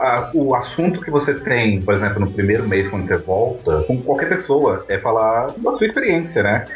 a- 0.00 0.30
o 0.34 0.54
assunto 0.56 1.00
que 1.02 1.10
você 1.10 1.34
tem, 1.34 1.80
por 1.82 1.94
exemplo, 1.94 2.20
no 2.20 2.32
primeiro 2.32 2.68
mês 2.68 2.88
quando 2.88 3.06
você 3.06 3.16
volta, 3.18 3.82
com 3.86 4.02
qualquer 4.02 4.28
pessoa, 4.28 4.84
é 4.88 4.98
falar 4.98 5.46
da 5.56 5.72
sua 5.74 5.86
experiência, 5.86 6.42
né? 6.42 6.66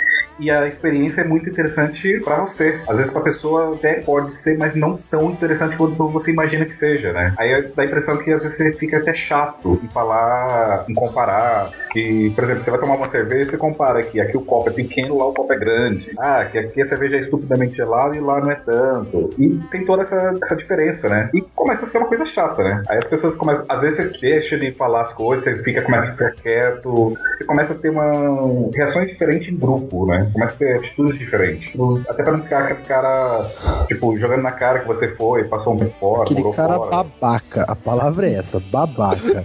E 0.40 0.50
a 0.50 0.66
experiência 0.66 1.20
é 1.20 1.24
muito 1.24 1.48
interessante 1.48 2.18
pra 2.24 2.36
você. 2.36 2.80
Às 2.88 2.96
vezes 2.96 3.12
pra 3.12 3.20
pessoa 3.20 3.74
até 3.74 4.00
pode 4.00 4.32
ser, 4.42 4.56
mas 4.56 4.74
não 4.74 4.96
tão 4.96 5.30
interessante 5.30 5.76
quanto 5.76 6.08
você 6.08 6.32
imagina 6.32 6.64
que 6.64 6.72
seja, 6.72 7.12
né? 7.12 7.34
Aí 7.38 7.62
dá 7.76 7.82
a 7.82 7.86
impressão 7.86 8.16
que 8.16 8.32
às 8.32 8.42
vezes 8.42 8.56
você 8.56 8.72
fica 8.72 8.96
até 8.96 9.12
chato 9.12 9.78
em 9.82 9.88
falar, 9.88 10.86
em 10.88 10.94
comparar. 10.94 11.70
Que, 11.92 12.30
por 12.30 12.44
exemplo, 12.44 12.64
você 12.64 12.70
vai 12.70 12.80
tomar 12.80 12.94
uma 12.96 13.10
cerveja 13.10 13.42
e 13.42 13.50
você 13.50 13.56
compara 13.56 14.02
que 14.02 14.20
aqui 14.20 14.36
o 14.36 14.40
copo 14.40 14.70
é 14.70 14.72
pequeno, 14.72 15.18
lá 15.18 15.26
o 15.26 15.34
copo 15.34 15.52
é 15.52 15.58
grande. 15.58 16.10
Ah, 16.18 16.44
que 16.44 16.58
aqui 16.58 16.82
a 16.82 16.88
cerveja 16.88 17.16
é 17.16 17.20
estupidamente 17.20 17.76
gelada 17.76 18.16
e 18.16 18.20
lá 18.20 18.40
não 18.40 18.50
é 18.50 18.54
tanto. 18.54 19.30
E 19.38 19.60
tem 19.70 19.84
toda 19.84 20.02
essa, 20.02 20.34
essa 20.42 20.56
diferença, 20.56 21.08
né? 21.08 21.28
E 21.34 21.42
começa 21.54 21.84
a 21.84 21.88
ser 21.88 21.98
uma 21.98 22.06
coisa 22.06 22.24
chata, 22.24 22.62
né? 22.62 22.82
Aí 22.88 22.98
as 22.98 23.06
pessoas 23.06 23.34
começam. 23.34 23.64
Às 23.68 23.80
vezes 23.82 23.96
você 23.98 24.20
deixa 24.20 24.58
de 24.58 24.70
falar 24.72 25.02
as 25.02 25.12
coisas, 25.12 25.44
você 25.44 25.62
fica, 25.62 25.82
começa 25.82 26.08
a 26.08 26.12
ficar 26.12 26.30
quieto. 26.32 27.14
Você 27.36 27.44
começa 27.44 27.72
a 27.74 27.76
ter 27.76 27.90
uma 27.90 28.70
reações 28.74 29.08
diferentes 29.08 29.52
em 29.52 29.56
grupo, 29.56 30.06
né? 30.06 30.29
Começa 30.32 30.54
a 30.54 30.58
ter 30.58 30.76
atitudes 30.78 31.18
diferentes. 31.18 31.70
Tipo, 31.70 32.00
Até 32.08 32.22
pra 32.22 32.32
não 32.32 32.42
ficar 32.42 32.64
aquele 32.64 32.82
cara, 32.86 33.50
tipo, 33.88 34.18
jogando 34.18 34.42
na 34.42 34.52
cara 34.52 34.80
que 34.80 34.86
você 34.86 35.14
foi, 35.16 35.44
passou 35.44 35.74
um 35.74 35.78
tempo 35.78 35.94
fora, 35.98 36.22
Aquele 36.22 36.40
morou 36.40 36.54
cara 36.54 36.74
fora. 36.74 36.90
babaca. 36.90 37.64
A 37.68 37.76
palavra 37.76 38.28
é 38.28 38.34
essa, 38.34 38.60
babaca. 38.60 39.42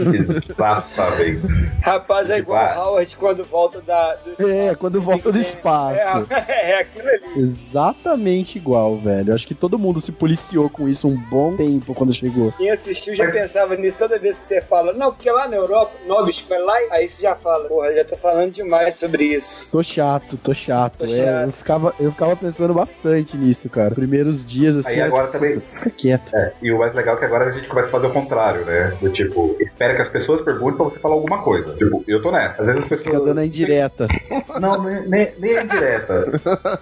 Exatamente. 0.00 1.40
Rapaz, 1.82 2.30
é 2.30 2.38
igual 2.38 2.64
o 2.64 2.80
Howard 2.90 3.16
quando 3.16 3.44
volta 3.44 3.80
da, 3.80 4.14
do 4.16 4.48
É, 4.48 4.74
quando 4.74 5.00
volta 5.00 5.32
do 5.32 5.38
espaço. 5.38 6.26
É, 6.30 6.70
é 6.72 6.80
aquilo 6.80 7.08
ali. 7.08 7.20
Exatamente 7.40 8.58
igual, 8.58 8.96
velho. 8.96 9.34
Acho 9.34 9.46
que 9.46 9.54
todo 9.54 9.78
mundo 9.78 10.00
se 10.00 10.12
policiou 10.12 10.68
com 10.68 10.88
isso 10.88 11.08
um 11.08 11.16
bom 11.16 11.56
tempo 11.56 11.94
quando 11.94 12.12
chegou. 12.14 12.52
Quem 12.52 12.70
assistiu 12.70 13.14
já 13.14 13.30
pensava 13.30 13.76
nisso 13.76 13.98
toda 13.98 14.18
vez 14.18 14.38
que 14.38 14.46
você 14.46 14.60
fala, 14.60 14.92
não, 14.92 15.12
porque 15.12 15.30
lá 15.30 15.48
na 15.48 15.56
Europa, 15.56 15.92
não, 16.06 16.24
bicho, 16.24 16.44
vai 16.48 16.60
lá, 16.60 16.82
e- 16.82 16.88
aí 16.92 17.08
você 17.08 17.22
já 17.22 17.34
fala, 17.34 17.68
porra, 17.68 17.92
já 17.94 18.04
tô 18.04 18.16
falando 18.16 18.52
demais 18.52 18.94
sobre 18.94 19.24
isso. 19.24 19.68
Tô 19.70 19.82
chato, 19.82 20.19
tô 20.36 20.54
chato. 20.54 20.98
Tô 21.00 21.06
é, 21.06 21.08
chato. 21.08 21.46
Eu, 21.46 21.52
ficava, 21.52 21.94
eu 22.00 22.10
ficava 22.10 22.36
pensando 22.36 22.74
bastante 22.74 23.36
nisso, 23.36 23.68
cara. 23.68 23.94
Primeiros 23.94 24.44
dias, 24.44 24.76
assim. 24.76 25.00
Aí 25.00 25.02
agora 25.02 25.26
tipo, 25.26 25.38
também- 25.38 25.60
Fica 25.60 25.90
quieto. 25.90 26.34
É, 26.34 26.52
e 26.62 26.72
o 26.72 26.78
mais 26.78 26.94
legal 26.94 27.16
é 27.16 27.18
que 27.18 27.24
agora 27.24 27.48
a 27.48 27.52
gente 27.52 27.68
começa 27.68 27.88
a 27.88 27.90
fazer 27.90 28.06
o 28.06 28.12
contrário, 28.12 28.64
né? 28.64 28.96
Do 29.00 29.10
tipo, 29.10 29.56
espera 29.60 29.94
que 29.94 30.02
as 30.02 30.08
pessoas 30.08 30.40
perguntem 30.42 30.76
pra 30.76 30.86
você 30.86 30.98
falar 30.98 31.14
alguma 31.14 31.42
coisa. 31.42 31.74
Tipo, 31.74 32.04
eu 32.06 32.22
tô 32.22 32.30
nessa. 32.30 32.62
Às 32.62 32.68
vezes 32.68 32.82
as 32.82 32.88
pessoas. 32.88 33.14
Fica 33.14 33.24
dando 33.24 33.38
a 33.38 33.46
indireta. 33.46 34.08
Não, 34.60 34.82
nem, 34.82 35.32
nem, 35.38 35.56
é 35.56 35.62
indireta. 35.62 36.26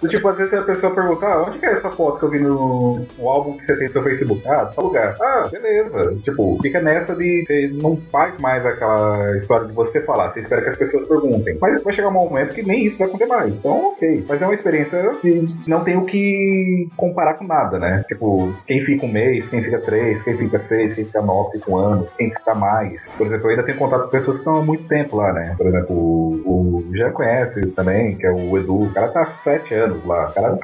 Do 0.01 0.07
tipo, 0.07 0.27
às 0.27 0.37
vezes 0.37 0.53
a 0.53 0.63
pessoa 0.63 0.93
pergunta, 0.93 1.25
ah, 1.25 1.43
onde 1.43 1.59
que 1.59 1.65
é 1.65 1.73
essa 1.73 1.89
foto 1.91 2.19
que 2.19 2.25
eu 2.25 2.29
vi 2.29 2.39
no, 2.39 3.05
álbum 3.21 3.57
que 3.57 3.65
você 3.65 3.77
tem 3.77 3.87
no 3.87 3.93
seu 3.93 4.03
Facebook? 4.03 4.47
Ah, 4.47 4.65
tal 4.65 4.85
lugar. 4.85 5.15
Ah, 5.21 5.47
beleza. 5.51 6.15
Tipo, 6.23 6.57
fica 6.61 6.81
nessa 6.81 7.15
de 7.15 7.45
você 7.45 7.69
não 7.73 7.97
faz 8.11 8.39
mais 8.39 8.65
aquela 8.65 9.37
história 9.37 9.67
de 9.67 9.73
você 9.73 10.01
falar, 10.01 10.29
você 10.31 10.39
espera 10.39 10.61
que 10.61 10.69
as 10.69 10.77
pessoas 10.77 11.07
perguntem. 11.07 11.57
Mas 11.59 11.81
vai 11.83 11.93
chegar 11.93 12.09
um 12.09 12.13
momento 12.13 12.53
que 12.53 12.63
nem 12.63 12.85
isso 12.85 12.97
vai 12.97 13.07
acontecer 13.07 13.18
mais. 13.25 13.53
Então, 13.53 13.93
ok. 13.93 14.25
Mas 14.27 14.41
é 14.41 14.45
uma 14.45 14.53
experiência 14.53 15.15
que 15.21 15.47
não 15.67 15.83
tem 15.83 15.97
o 15.97 16.05
que 16.05 16.87
comparar 16.95 17.35
com 17.35 17.45
nada, 17.45 17.79
né? 17.79 18.01
Tipo, 18.07 18.53
quem 18.65 18.81
fica 18.81 19.05
um 19.05 19.11
mês, 19.11 19.47
quem 19.49 19.63
fica 19.63 19.79
três, 19.81 20.21
quem 20.23 20.37
fica 20.37 20.59
seis, 20.61 20.95
quem 20.95 21.05
fica 21.05 21.21
nove, 21.21 21.57
fica 21.57 21.71
um 21.71 21.77
ano, 21.77 22.07
quem 22.17 22.29
fica 22.29 22.55
mais. 22.55 23.17
Por 23.17 23.27
exemplo, 23.27 23.45
eu 23.45 23.49
ainda 23.51 23.63
tenho 23.63 23.77
contato 23.77 24.03
com 24.03 24.09
pessoas 24.09 24.37
que 24.37 24.41
estão 24.41 24.57
há 24.57 24.65
muito 24.65 24.87
tempo 24.87 25.17
lá, 25.17 25.33
né? 25.33 25.55
Por 25.57 25.67
exemplo, 25.67 25.95
o, 25.95 26.87
o 26.87 26.95
já 26.95 27.11
conhece 27.11 27.71
também, 27.71 28.15
que 28.15 28.25
é 28.25 28.31
o 28.31 28.57
Edu. 28.57 28.83
O 28.83 28.93
cara 28.93 29.09
tá 29.09 29.21
há 29.21 29.29
sete 29.43 29.73
anos 29.73 30.05
lá. 30.05 30.29
O, 30.29 30.33
cara, 30.33 30.57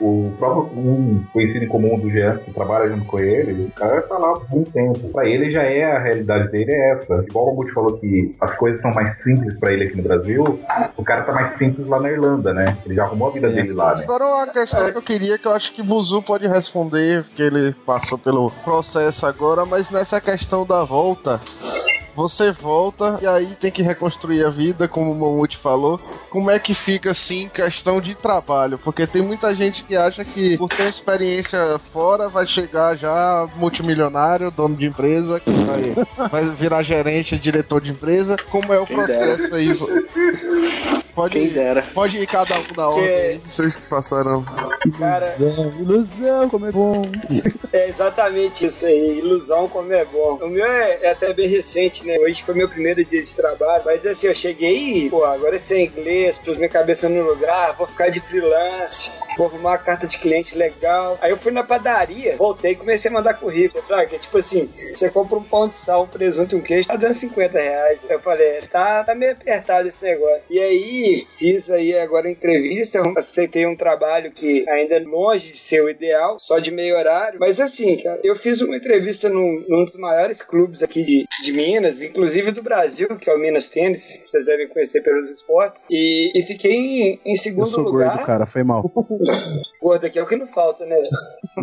o 0.00 0.32
próprio 0.38 0.78
um 0.78 1.24
conhecido 1.32 1.64
em 1.64 1.68
comum 1.68 1.98
do 1.98 2.10
Jean, 2.10 2.38
que 2.38 2.52
trabalha 2.52 2.88
junto 2.88 3.04
com 3.04 3.18
ele, 3.18 3.66
o 3.66 3.70
cara 3.72 4.02
tá 4.02 4.18
lá 4.18 4.34
há 4.34 4.54
muito 4.54 4.70
tempo. 4.72 5.08
Pra 5.10 5.26
ele 5.26 5.50
já 5.50 5.62
é 5.62 5.84
a 5.84 5.98
realidade 5.98 6.50
dele 6.50 6.72
é 6.72 6.92
essa. 6.92 7.24
Igual 7.28 7.48
o 7.48 7.54
Guti 7.54 7.72
falou 7.72 7.98
que 7.98 8.34
as 8.40 8.56
coisas 8.56 8.80
são 8.80 8.92
mais 8.92 9.22
simples 9.22 9.58
pra 9.58 9.72
ele 9.72 9.84
aqui 9.84 9.96
no 9.96 10.02
Brasil, 10.02 10.44
o 10.96 11.04
cara 11.04 11.22
tá 11.22 11.32
mais 11.32 11.50
simples 11.50 11.86
lá 11.86 11.99
na 12.00 12.10
Irlanda, 12.10 12.52
né? 12.52 12.78
Ele 12.84 12.94
já 12.94 13.04
arrumou 13.04 13.28
a 13.28 13.32
vida 13.32 13.48
dele 13.48 13.72
lá, 13.72 13.94
né? 13.94 14.02
Agora 14.04 14.24
uma 14.24 14.46
questão 14.46 14.90
que 14.90 14.98
eu 14.98 15.02
queria, 15.02 15.38
que 15.38 15.46
eu 15.46 15.52
acho 15.52 15.72
que 15.72 15.82
Buzu 15.82 16.22
pode 16.22 16.46
responder, 16.46 17.24
porque 17.24 17.42
ele 17.42 17.72
passou 17.86 18.18
pelo 18.18 18.50
processo 18.64 19.26
agora, 19.26 19.64
mas 19.64 19.90
nessa 19.90 20.20
questão 20.20 20.66
da 20.66 20.84
volta, 20.84 21.40
você 22.14 22.50
volta 22.50 23.18
e 23.22 23.26
aí 23.26 23.54
tem 23.54 23.70
que 23.70 23.82
reconstruir 23.82 24.44
a 24.44 24.50
vida, 24.50 24.88
como 24.88 25.10
o 25.12 25.14
Mamute 25.18 25.56
falou. 25.56 25.98
Como 26.28 26.50
é 26.50 26.58
que 26.58 26.74
fica 26.74 27.12
assim 27.12 27.48
questão 27.48 28.00
de 28.00 28.14
trabalho? 28.14 28.78
Porque 28.78 29.06
tem 29.06 29.22
muita 29.22 29.54
gente 29.54 29.84
que 29.84 29.96
acha 29.96 30.24
que 30.24 30.58
por 30.58 30.68
ter 30.68 30.88
experiência 30.88 31.78
fora 31.78 32.28
vai 32.28 32.46
chegar 32.46 32.96
já 32.96 33.48
multimilionário, 33.56 34.50
dono 34.50 34.76
de 34.76 34.86
empresa, 34.86 35.40
que 35.40 35.50
vai, 35.50 35.94
vai 36.28 36.44
virar 36.50 36.82
gerente, 36.82 37.38
diretor 37.38 37.80
de 37.80 37.90
empresa. 37.90 38.36
Como 38.50 38.72
é 38.72 38.78
o 38.78 38.86
Quem 38.86 38.96
processo 38.96 39.54
aí? 39.54 39.70
Pode 41.14 41.32
Quem 41.38 41.46
ir, 41.46 41.50
dera. 41.50 41.82
pode 41.94 42.18
ir 42.18 42.26
cada 42.26 42.54
um 42.58 42.64
na 42.76 42.88
ordem, 42.88 43.08
aí, 43.08 43.40
vocês 43.46 43.76
que 43.76 43.88
passaram. 43.88 44.44
Ilusão, 44.84 45.74
ilusão, 45.80 46.48
como 46.48 46.66
é 46.66 46.72
bom. 46.72 47.02
É 47.72 47.88
exatamente 47.88 48.66
isso 48.66 48.86
aí, 48.86 49.18
ilusão 49.18 49.68
como 49.68 49.92
é 49.92 50.04
bom. 50.04 50.38
O 50.40 50.48
meu 50.48 50.64
é, 50.64 50.98
é 51.02 51.10
até 51.10 51.32
bem 51.32 51.48
recente, 51.48 52.06
né? 52.06 52.18
Hoje 52.18 52.42
foi 52.42 52.54
meu 52.54 52.68
primeiro 52.68 53.04
dia 53.04 53.22
de 53.22 53.34
trabalho, 53.34 53.82
mas 53.84 54.06
assim, 54.06 54.26
eu 54.26 54.34
cheguei 54.34 55.06
e, 55.06 55.10
pô, 55.10 55.24
agora 55.24 55.54
é 55.54 55.58
sem 55.58 55.86
inglês, 55.86 56.38
pus 56.38 56.56
minha 56.56 56.68
cabeça 56.68 57.08
no 57.08 57.22
lugar, 57.22 57.74
vou 57.74 57.86
ficar 57.86 58.08
de 58.08 58.20
freelance, 58.20 59.10
vou 59.36 59.46
arrumar 59.46 59.70
uma 59.70 59.78
carta 59.78 60.06
de 60.06 60.18
cliente 60.18 60.56
legal. 60.56 61.18
Aí 61.20 61.30
eu 61.30 61.36
fui 61.36 61.52
na 61.52 61.62
padaria, 61.62 62.36
voltei 62.36 62.72
e 62.72 62.76
comecei 62.76 63.10
a 63.10 63.14
mandar 63.14 63.34
currículo. 63.34 63.80
Eu 63.80 63.86
falei, 63.86 64.04
ah, 64.04 64.08
que 64.08 64.16
é 64.16 64.18
tipo 64.18 64.38
assim, 64.38 64.66
você 64.66 65.10
compra 65.10 65.38
um 65.38 65.42
pão 65.42 65.68
de 65.68 65.74
sal, 65.74 66.04
um 66.04 66.06
presunto 66.06 66.54
e 66.54 66.58
um 66.58 66.62
queijo, 66.62 66.88
tá 66.88 66.96
dando 66.96 67.14
50 67.14 67.58
reais. 67.58 68.06
Eu 68.08 68.20
falei, 68.20 68.58
tá, 68.70 69.04
tá 69.04 69.14
meio 69.14 69.32
apertado 69.32 69.86
esse 69.88 70.02
negócio. 70.02 70.54
E 70.54 70.58
aí, 70.58 70.99
fiz 71.38 71.70
aí 71.70 71.96
agora 71.98 72.28
a 72.28 72.30
entrevista, 72.30 72.98
eu 72.98 73.14
aceitei 73.16 73.66
um 73.66 73.76
trabalho 73.76 74.32
que 74.32 74.64
ainda 74.68 74.96
é 74.96 75.00
longe 75.00 75.52
de 75.52 75.58
ser 75.58 75.82
o 75.82 75.90
ideal, 75.90 76.38
só 76.38 76.58
de 76.58 76.70
meio 76.70 76.96
horário. 76.96 77.38
Mas 77.40 77.60
assim, 77.60 77.96
cara, 77.96 78.20
eu 78.24 78.34
fiz 78.34 78.60
uma 78.60 78.76
entrevista 78.76 79.28
num, 79.28 79.64
num 79.68 79.84
dos 79.84 79.96
maiores 79.96 80.42
clubes 80.42 80.82
aqui 80.82 81.02
de, 81.02 81.24
de 81.42 81.52
Minas, 81.52 82.02
inclusive 82.02 82.50
do 82.52 82.62
Brasil, 82.62 83.08
que 83.16 83.28
é 83.28 83.34
o 83.34 83.38
Minas 83.38 83.68
Tênis, 83.70 84.18
que 84.18 84.28
vocês 84.28 84.44
devem 84.44 84.68
conhecer 84.68 85.02
pelos 85.02 85.30
esportes. 85.30 85.86
E, 85.90 86.32
e 86.34 86.42
fiquei 86.42 86.72
em, 86.72 87.20
em 87.24 87.30
Eu 87.32 87.36
segundo 87.36 87.66
sou 87.66 87.84
lugar. 87.84 88.10
gordo, 88.10 88.26
cara, 88.26 88.46
foi 88.46 88.62
mal. 88.62 88.82
Gordo 89.80 90.06
aqui 90.06 90.18
é 90.18 90.22
o 90.22 90.26
que 90.26 90.36
não 90.36 90.46
falta, 90.46 90.84
né? 90.84 91.00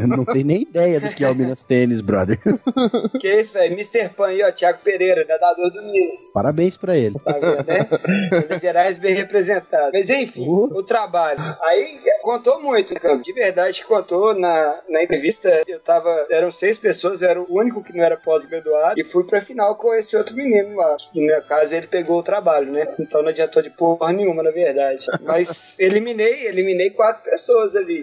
Eu 0.01 0.07
não 0.07 0.25
tenho 0.25 0.45
nem 0.45 0.61
ideia 0.63 0.99
do 0.99 1.09
que 1.09 1.23
é 1.23 1.29
o 1.29 1.35
Minas 1.35 1.63
Tênis, 1.63 2.01
brother. 2.01 2.39
que 3.19 3.27
é 3.27 3.41
isso, 3.41 3.53
velho? 3.53 3.73
Mr. 3.73 4.09
Pan 4.09 4.27
aí, 4.27 4.41
ó, 4.43 4.51
Thiago 4.51 4.79
Pereira, 4.83 5.23
nadador 5.27 5.71
do 5.71 5.83
Minas. 5.83 6.31
Parabéns 6.33 6.75
pra 6.75 6.97
ele. 6.97 7.15
Tá 7.23 7.33
vendo, 7.33 7.67
né? 7.67 7.87
Minas 8.31 8.59
Gerais 8.59 8.97
representado. 9.27 9.91
Mas 9.93 10.09
enfim, 10.09 10.47
o 10.47 10.81
trabalho. 10.81 11.39
Aí 11.61 11.99
contou 12.21 12.61
muito, 12.61 12.93
né, 12.93 12.99
cara? 12.99 13.17
De 13.17 13.33
verdade 13.33 13.85
contou 13.85 14.33
na, 14.33 14.81
na 14.89 15.03
entrevista. 15.03 15.63
Eu 15.67 15.79
tava. 15.79 16.27
Eram 16.29 16.49
seis 16.49 16.79
pessoas, 16.79 17.21
eu 17.21 17.29
era 17.29 17.41
o 17.41 17.47
único 17.49 17.83
que 17.83 17.95
não 17.95 18.03
era 18.03 18.17
pós-graduado. 18.17 18.99
E 18.99 19.03
fui 19.03 19.25
pra 19.25 19.41
final 19.41 19.75
com 19.75 19.93
esse 19.93 20.15
outro 20.15 20.35
menino 20.35 20.75
lá. 20.75 20.95
E 21.13 21.21
no 21.21 21.27
meu 21.27 21.41
caso 21.43 21.75
ele 21.75 21.87
pegou 21.87 22.19
o 22.19 22.23
trabalho, 22.23 22.71
né? 22.71 22.95
Então 22.99 23.21
não 23.21 23.29
adiantou 23.29 23.61
de 23.61 23.69
porra 23.69 24.11
nenhuma, 24.13 24.41
na 24.41 24.51
verdade. 24.51 25.05
Mas 25.25 25.77
eliminei, 25.79 26.47
eliminei 26.47 26.89
quatro 26.89 27.23
pessoas 27.23 27.75
ali. 27.75 28.01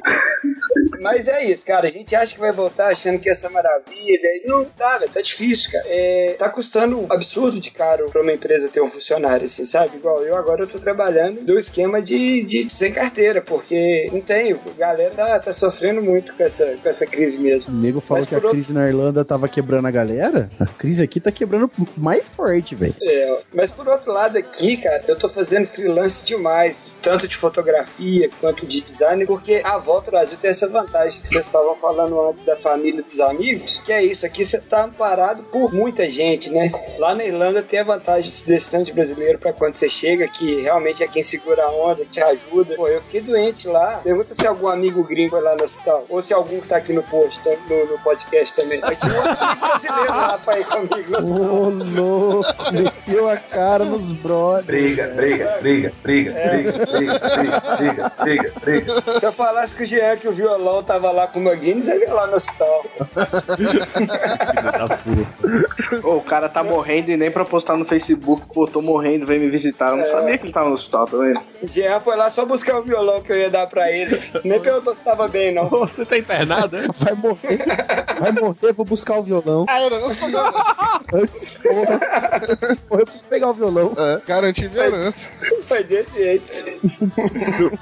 Mas 1.00 1.28
é 1.28 1.44
isso, 1.44 1.66
cara. 1.66 1.86
A 1.86 1.90
gente 1.90 2.14
acha 2.14 2.34
que 2.34 2.40
vai 2.40 2.52
voltar 2.52 2.88
achando 2.88 3.18
que 3.18 3.28
essa 3.28 3.48
maravilha. 3.48 4.28
E 4.42 4.46
não 4.46 4.64
tá, 4.64 4.98
velho. 4.98 5.10
Tá 5.10 5.20
difícil, 5.20 5.72
cara. 5.72 5.84
É, 5.88 6.36
tá 6.38 6.48
custando 6.48 7.00
um 7.00 7.12
absurdo 7.12 7.60
de 7.60 7.70
caro 7.70 8.10
pra 8.10 8.22
uma 8.22 8.32
empresa 8.32 8.68
ter 8.68 8.80
um 8.80 8.86
funcionário, 8.86 9.44
assim, 9.44 9.64
sabe? 9.64 9.96
Igual 9.96 10.22
eu 10.22 10.36
agora 10.36 10.62
eu 10.62 10.66
tô 10.66 10.78
trabalhando 10.78 11.13
do 11.42 11.58
esquema 11.58 12.00
de, 12.02 12.42
de 12.42 12.72
sem 12.72 12.92
carteira, 12.92 13.40
porque 13.42 14.08
não 14.12 14.20
tenho. 14.20 14.60
A 14.76 14.78
galera 14.78 15.14
tá, 15.14 15.38
tá 15.38 15.52
sofrendo 15.52 16.02
muito 16.02 16.34
com 16.34 16.42
essa, 16.42 16.76
com 16.82 16.88
essa 16.88 17.06
crise 17.06 17.38
O 17.38 17.40
mesmo. 17.40 17.74
nego 17.80 18.00
falou 18.00 18.26
que 18.26 18.34
a 18.34 18.38
outro- 18.38 18.50
crise 18.50 18.72
na 18.72 18.86
Irlanda 18.88 19.24
tava 19.24 19.48
quebrando 19.48 19.86
a 19.86 19.90
galera. 19.90 20.50
A 20.58 20.66
crise 20.66 21.02
aqui 21.02 21.20
tá 21.20 21.30
quebrando 21.30 21.70
mais 21.96 22.26
forte, 22.26 22.74
velho. 22.74 22.94
É, 23.02 23.38
mas 23.52 23.70
por 23.70 23.86
outro 23.88 24.12
lado 24.12 24.36
aqui, 24.38 24.76
cara, 24.76 25.04
eu 25.06 25.16
tô 25.16 25.28
fazendo 25.28 25.66
freelance 25.66 26.24
demais, 26.26 26.94
tanto 27.02 27.28
de 27.28 27.36
fotografia 27.36 28.28
quanto 28.40 28.66
de 28.66 28.80
design, 28.80 29.24
porque 29.26 29.60
a 29.64 29.78
volta 29.78 30.08
ao 30.08 30.12
Brasil 30.12 30.38
tem 30.40 30.50
essa 30.50 30.68
vantagem 30.68 31.20
que 31.20 31.28
vocês 31.28 31.44
estavam 31.46 31.76
falando 31.76 32.20
antes 32.28 32.44
da 32.44 32.56
família 32.56 33.00
e 33.00 33.02
dos 33.10 33.20
amigos, 33.20 33.80
que 33.84 33.92
é 33.92 34.02
isso, 34.02 34.24
aqui 34.26 34.44
você 34.44 34.58
tá 34.60 34.84
amparado 34.84 35.42
por 35.44 35.72
muita 35.72 36.08
gente, 36.08 36.50
né? 36.50 36.70
Lá 36.98 37.14
na 37.14 37.24
Irlanda 37.24 37.62
tem 37.62 37.78
a 37.80 37.84
vantagem 37.84 38.32
tanto 38.70 38.84
de 38.86 38.92
brasileiro 38.92 39.38
pra 39.38 39.52
quando 39.52 39.74
você 39.74 39.88
chega, 39.88 40.26
que 40.28 40.60
realmente 40.62 41.03
é 41.05 41.09
quem 41.09 41.22
segura 41.22 41.64
a 41.64 41.70
onda, 41.70 42.05
te 42.05 42.20
ajuda. 42.20 42.74
Pô, 42.76 42.88
eu 42.88 43.00
fiquei 43.02 43.20
doente 43.20 43.68
lá. 43.68 44.00
Pergunta 44.02 44.34
se 44.34 44.46
algum 44.46 44.68
amigo 44.68 45.05
gringo 45.05 45.36
é 45.36 45.40
lá 45.40 45.55
no 45.55 45.64
hospital. 45.64 46.05
Ou 46.09 46.22
se 46.22 46.32
algum 46.34 46.61
que 46.61 46.68
tá 46.68 46.76
aqui 46.76 46.92
no 46.92 47.02
post, 47.02 47.42
tá, 47.42 47.50
no, 47.68 47.86
no 47.86 47.98
podcast 47.98 48.57
também. 48.57 48.80
Mas 48.80 48.98
tinha 48.98 49.12
um 49.12 49.57
brasileiro 49.61 50.09
lá 50.09 50.38
pra 50.38 50.61
ir 50.61 50.66
comigo 50.66 51.20
no. 51.20 51.44
Ô, 51.44 51.68
louco, 51.70 52.72
meteu 52.72 53.28
a 53.28 53.36
cara 53.36 53.84
nos 53.84 54.12
brothers. 54.12 54.66
Briga, 54.66 55.09
briga, 55.09 55.59
briga, 55.61 55.92
briga, 56.02 56.30
é. 56.32 56.48
briga, 56.48 56.72
briga, 56.72 57.18
briga, 57.18 57.61
briga, 57.76 58.12
briga, 58.22 58.52
briga. 58.61 59.20
Se 59.20 59.26
eu 59.26 59.32
falasse 59.32 59.74
que 59.74 59.82
o 59.82 59.86
Jean 59.86 60.16
que 60.16 60.28
o 60.28 60.32
violão 60.32 60.82
tava 60.82 61.11
lá 61.11 61.26
com 61.26 61.44
o 61.44 61.57
Guinness, 61.57 61.88
ele 61.88 62.05
ia 62.05 62.12
lá 62.12 62.26
no 62.26 62.36
hospital. 62.36 62.84
Ô, 66.02 66.16
o 66.16 66.22
cara 66.22 66.48
tá 66.48 66.62
morrendo 66.62 67.11
e 67.11 67.16
nem 67.16 67.30
pra 67.30 67.44
postar 67.44 67.76
no 67.76 67.84
Facebook, 67.84 68.42
pô, 68.52 68.66
tô 68.66 68.80
morrendo, 68.80 69.26
vem 69.26 69.38
me 69.38 69.48
visitar. 69.48 69.90
Eu 69.90 69.96
não 69.96 70.05
é. 70.05 70.07
sabia 70.07 70.38
que 70.38 70.46
ele 70.46 70.52
tava 70.52 70.68
no 70.68 70.74
hospital. 70.74 70.93
O 71.62 71.68
Jean 71.68 72.01
foi 72.01 72.16
lá 72.16 72.30
só 72.30 72.45
buscar 72.45 72.78
o 72.78 72.82
violão 72.82 73.20
que 73.20 73.32
eu 73.32 73.36
ia 73.36 73.51
dar 73.51 73.66
pra 73.66 73.90
ele. 73.90 74.16
Nem 74.45 74.61
perguntou 74.61 74.95
se 74.95 75.03
tava 75.03 75.28
bem, 75.28 75.53
não. 75.53 75.68
Você 75.68 76.05
tá 76.05 76.16
internado, 76.16 76.76
né? 76.76 76.86
Vai 76.95 77.14
morrer, 77.14 77.59
vai 78.20 78.32
morrer, 78.32 78.72
vou 78.72 78.84
buscar 78.84 79.18
o 79.18 79.22
violão. 79.22 79.66
A 79.68 79.82
herança, 79.82 80.28
né? 80.28 80.38
Antes 81.12 81.57
que 81.57 81.68
morra, 81.68 82.01
antes 82.32 82.66
que 82.66 82.78
morra, 82.88 83.03
eu 83.03 83.07
preciso 83.07 83.24
pegar 83.24 83.51
o 83.51 83.55
violão. 83.55 83.92
É, 83.97 84.18
garantir 84.26 84.70
minha 84.70 84.84
herança. 84.84 85.30
Foi 85.64 85.84
desse 85.84 86.14
jeito. 86.14 86.51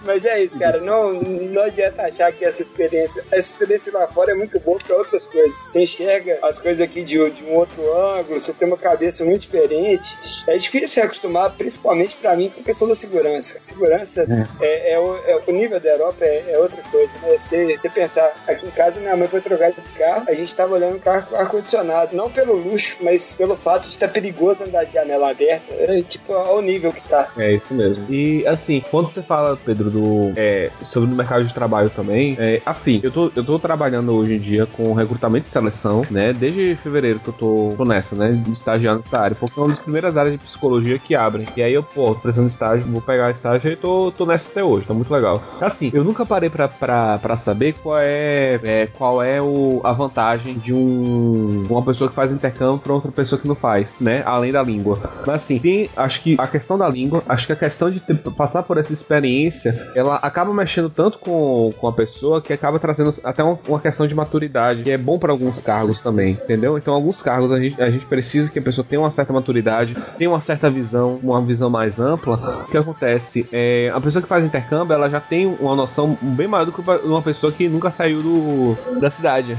Mas 0.04 0.24
é 0.24 0.42
isso, 0.42 0.58
cara. 0.58 0.80
Não, 0.80 1.12
não 1.12 1.62
adianta 1.62 2.02
achar 2.02 2.32
que 2.32 2.44
essa 2.44 2.62
experiência, 2.62 3.24
essa 3.30 3.50
experiência 3.50 3.92
lá 3.92 4.06
fora 4.08 4.32
é 4.32 4.34
muito 4.34 4.58
boa 4.60 4.78
pra 4.78 4.96
outras 4.96 5.26
coisas. 5.26 5.54
Você 5.54 5.82
enxerga 5.82 6.38
as 6.42 6.58
coisas 6.58 6.80
aqui 6.80 7.02
de, 7.02 7.30
de 7.30 7.44
um 7.44 7.54
outro 7.54 7.82
ângulo, 7.96 8.38
você 8.38 8.52
tem 8.52 8.68
uma 8.68 8.76
cabeça 8.76 9.24
muito 9.24 9.42
diferente. 9.42 10.18
É 10.46 10.56
difícil 10.56 10.88
se 10.88 11.00
acostumar, 11.00 11.50
principalmente 11.52 12.16
pra 12.16 12.36
mim, 12.36 12.50
com 12.50 12.60
a 12.60 12.64
questão 12.64 12.88
da 12.88 12.94
segurança. 13.02 13.60
Segurança 13.60 14.26
é, 14.60 14.94
é 14.94 14.98
o, 14.98 15.16
é 15.16 15.42
o 15.46 15.52
nível 15.52 15.80
da 15.80 15.90
Europa 15.90 16.24
é, 16.24 16.52
é 16.52 16.58
outra 16.58 16.82
coisa. 16.82 17.10
Né? 17.22 17.36
Você, 17.36 17.76
você 17.76 17.88
pensar, 17.88 18.32
aqui 18.46 18.66
em 18.66 18.70
casa 18.70 19.00
minha 19.00 19.16
mãe 19.16 19.28
foi 19.28 19.40
trocar 19.40 19.72
de 19.72 19.92
carro, 19.92 20.24
a 20.28 20.34
gente 20.34 20.54
tava 20.54 20.74
olhando 20.74 20.96
o 20.96 21.00
carro 21.00 21.26
com 21.26 21.36
ar-condicionado. 21.36 22.16
Não 22.16 22.30
pelo 22.30 22.54
luxo, 22.54 22.98
mas 23.00 23.36
pelo 23.36 23.56
fato 23.56 23.82
de 23.84 23.88
estar 23.88 24.08
perigoso 24.08 24.64
andar 24.64 24.84
de 24.84 24.94
janela 24.94 25.30
aberta. 25.30 25.74
É, 25.74 26.02
tipo, 26.02 26.32
ao 26.32 26.60
nível 26.60 26.92
que 26.92 27.02
tá. 27.02 27.30
É 27.36 27.52
isso 27.52 27.74
mesmo. 27.74 28.04
E 28.08 28.46
assim, 28.46 28.82
quando 28.90 29.08
você 29.08 29.22
fala, 29.22 29.58
Pedro, 29.64 29.90
do 29.90 30.32
é, 30.36 30.70
sobre 30.84 31.12
o 31.12 31.16
mercado 31.16 31.44
de 31.44 31.54
trabalho 31.54 31.90
também, 31.90 32.36
é, 32.38 32.60
assim, 32.64 33.00
eu 33.02 33.10
tô, 33.10 33.32
eu 33.34 33.44
tô 33.44 33.58
trabalhando 33.58 34.12
hoje 34.12 34.34
em 34.34 34.40
dia 34.40 34.66
com 34.66 34.92
recrutamento 34.92 35.46
e 35.46 35.50
seleção, 35.50 36.04
né? 36.10 36.32
Desde 36.32 36.76
fevereiro 36.82 37.18
que 37.18 37.28
eu 37.28 37.34
tô, 37.34 37.74
tô 37.76 37.84
nessa, 37.84 38.14
né? 38.14 38.32
De 38.32 38.52
estagiar 38.52 38.96
nessa 38.96 39.18
área, 39.18 39.36
porque 39.36 39.58
é 39.58 39.62
uma 39.62 39.68
das 39.70 39.78
primeiras 39.78 40.16
áreas 40.16 40.32
de 40.38 40.44
psicologia 40.44 40.98
que 40.98 41.14
abrem. 41.14 41.46
E 41.56 41.62
aí 41.62 41.72
eu, 41.72 41.82
pô, 41.82 42.14
tô 42.14 42.20
precisando 42.20 42.46
de 42.46 42.52
estágio, 42.52 42.86
vou 42.92 43.02
pegar 43.02 43.30
estágio 43.30 43.70
e 43.70 43.76
tô, 43.76 44.12
tô 44.16 44.26
nessa 44.26 44.50
até 44.50 44.62
hoje, 44.62 44.86
tá 44.86 44.94
muito 44.94 45.12
legal. 45.12 45.42
Assim, 45.60 45.90
eu 45.92 46.04
nunca 46.04 46.24
parei 46.26 46.50
pra, 46.50 46.68
pra, 46.68 47.18
pra 47.18 47.36
saber 47.36 47.74
qual 47.82 47.98
é, 47.98 48.60
é, 48.62 48.86
qual 48.86 49.22
é 49.22 49.40
o, 49.40 49.80
a 49.84 49.92
vantagem 49.92 50.54
de 50.58 50.72
um, 50.74 51.64
uma 51.68 51.82
pessoa 51.82 52.08
que 52.08 52.14
faz 52.14 52.32
intercâmbio 52.32 52.78
pra 52.78 52.92
outra 52.92 53.10
pessoa 53.10 53.40
que 53.40 53.46
não 53.48 53.54
faz, 53.54 54.00
né? 54.00 54.22
Além 54.24 54.52
da 54.52 54.62
língua. 54.62 54.98
Mas 55.26 55.36
assim, 55.36 55.58
tem, 55.58 55.88
acho 55.96 56.22
que 56.22 56.36
a 56.38 56.46
questão 56.46 56.76
da 56.78 56.88
língua, 56.88 57.22
acho 57.28 57.46
que 57.46 57.52
a 57.52 57.56
questão 57.56 57.90
de 57.90 58.00
ter- 58.00 58.14
passar 58.36 58.62
por 58.62 58.76
essa 58.78 58.92
experiência, 58.92 59.74
ela 59.94 60.16
acaba 60.16 60.52
mexendo 60.52 60.90
tanto 60.90 61.18
com, 61.18 61.70
com 61.78 61.88
a 61.88 61.92
pessoa 61.92 62.40
que 62.40 62.52
acaba 62.52 62.78
trazendo 62.78 63.10
até 63.24 63.42
uma, 63.42 63.58
uma 63.68 63.80
questão 63.80 64.06
de 64.06 64.14
maturidade, 64.14 64.82
que 64.82 64.90
é 64.90 64.98
bom 64.98 65.18
pra 65.18 65.32
alguns 65.32 65.62
cargos 65.62 66.00
também, 66.00 66.32
entendeu? 66.32 66.76
Então, 66.78 66.94
alguns 66.94 67.22
cargos 67.22 67.52
a 67.52 67.60
gente, 67.60 67.80
a 67.80 67.90
gente 67.90 68.04
precisa 68.06 68.50
que 68.50 68.58
a 68.58 68.62
pessoa 68.62 68.84
tenha 68.88 69.00
uma 69.00 69.10
certa 69.10 69.32
maturidade, 69.32 69.96
tenha 70.18 70.30
uma 70.30 70.40
certa 70.40 70.70
visão, 70.70 71.18
uma 71.22 71.40
visão 71.42 71.70
mais 71.70 72.00
ampla. 72.00 72.66
Que 72.70 72.76
acontece? 72.82 73.48
É, 73.52 73.90
a 73.94 74.00
pessoa 74.00 74.22
que 74.22 74.28
faz 74.28 74.44
intercâmbio, 74.44 74.94
ela 74.94 75.08
já 75.08 75.20
tem 75.20 75.46
uma 75.46 75.74
noção 75.74 76.16
bem 76.20 76.46
maior 76.46 76.64
do 76.66 76.72
que 76.72 76.80
uma 77.04 77.22
pessoa 77.22 77.52
que 77.52 77.68
nunca 77.68 77.90
saiu 77.90 78.22
do, 78.22 79.00
da 79.00 79.10
cidade, 79.10 79.56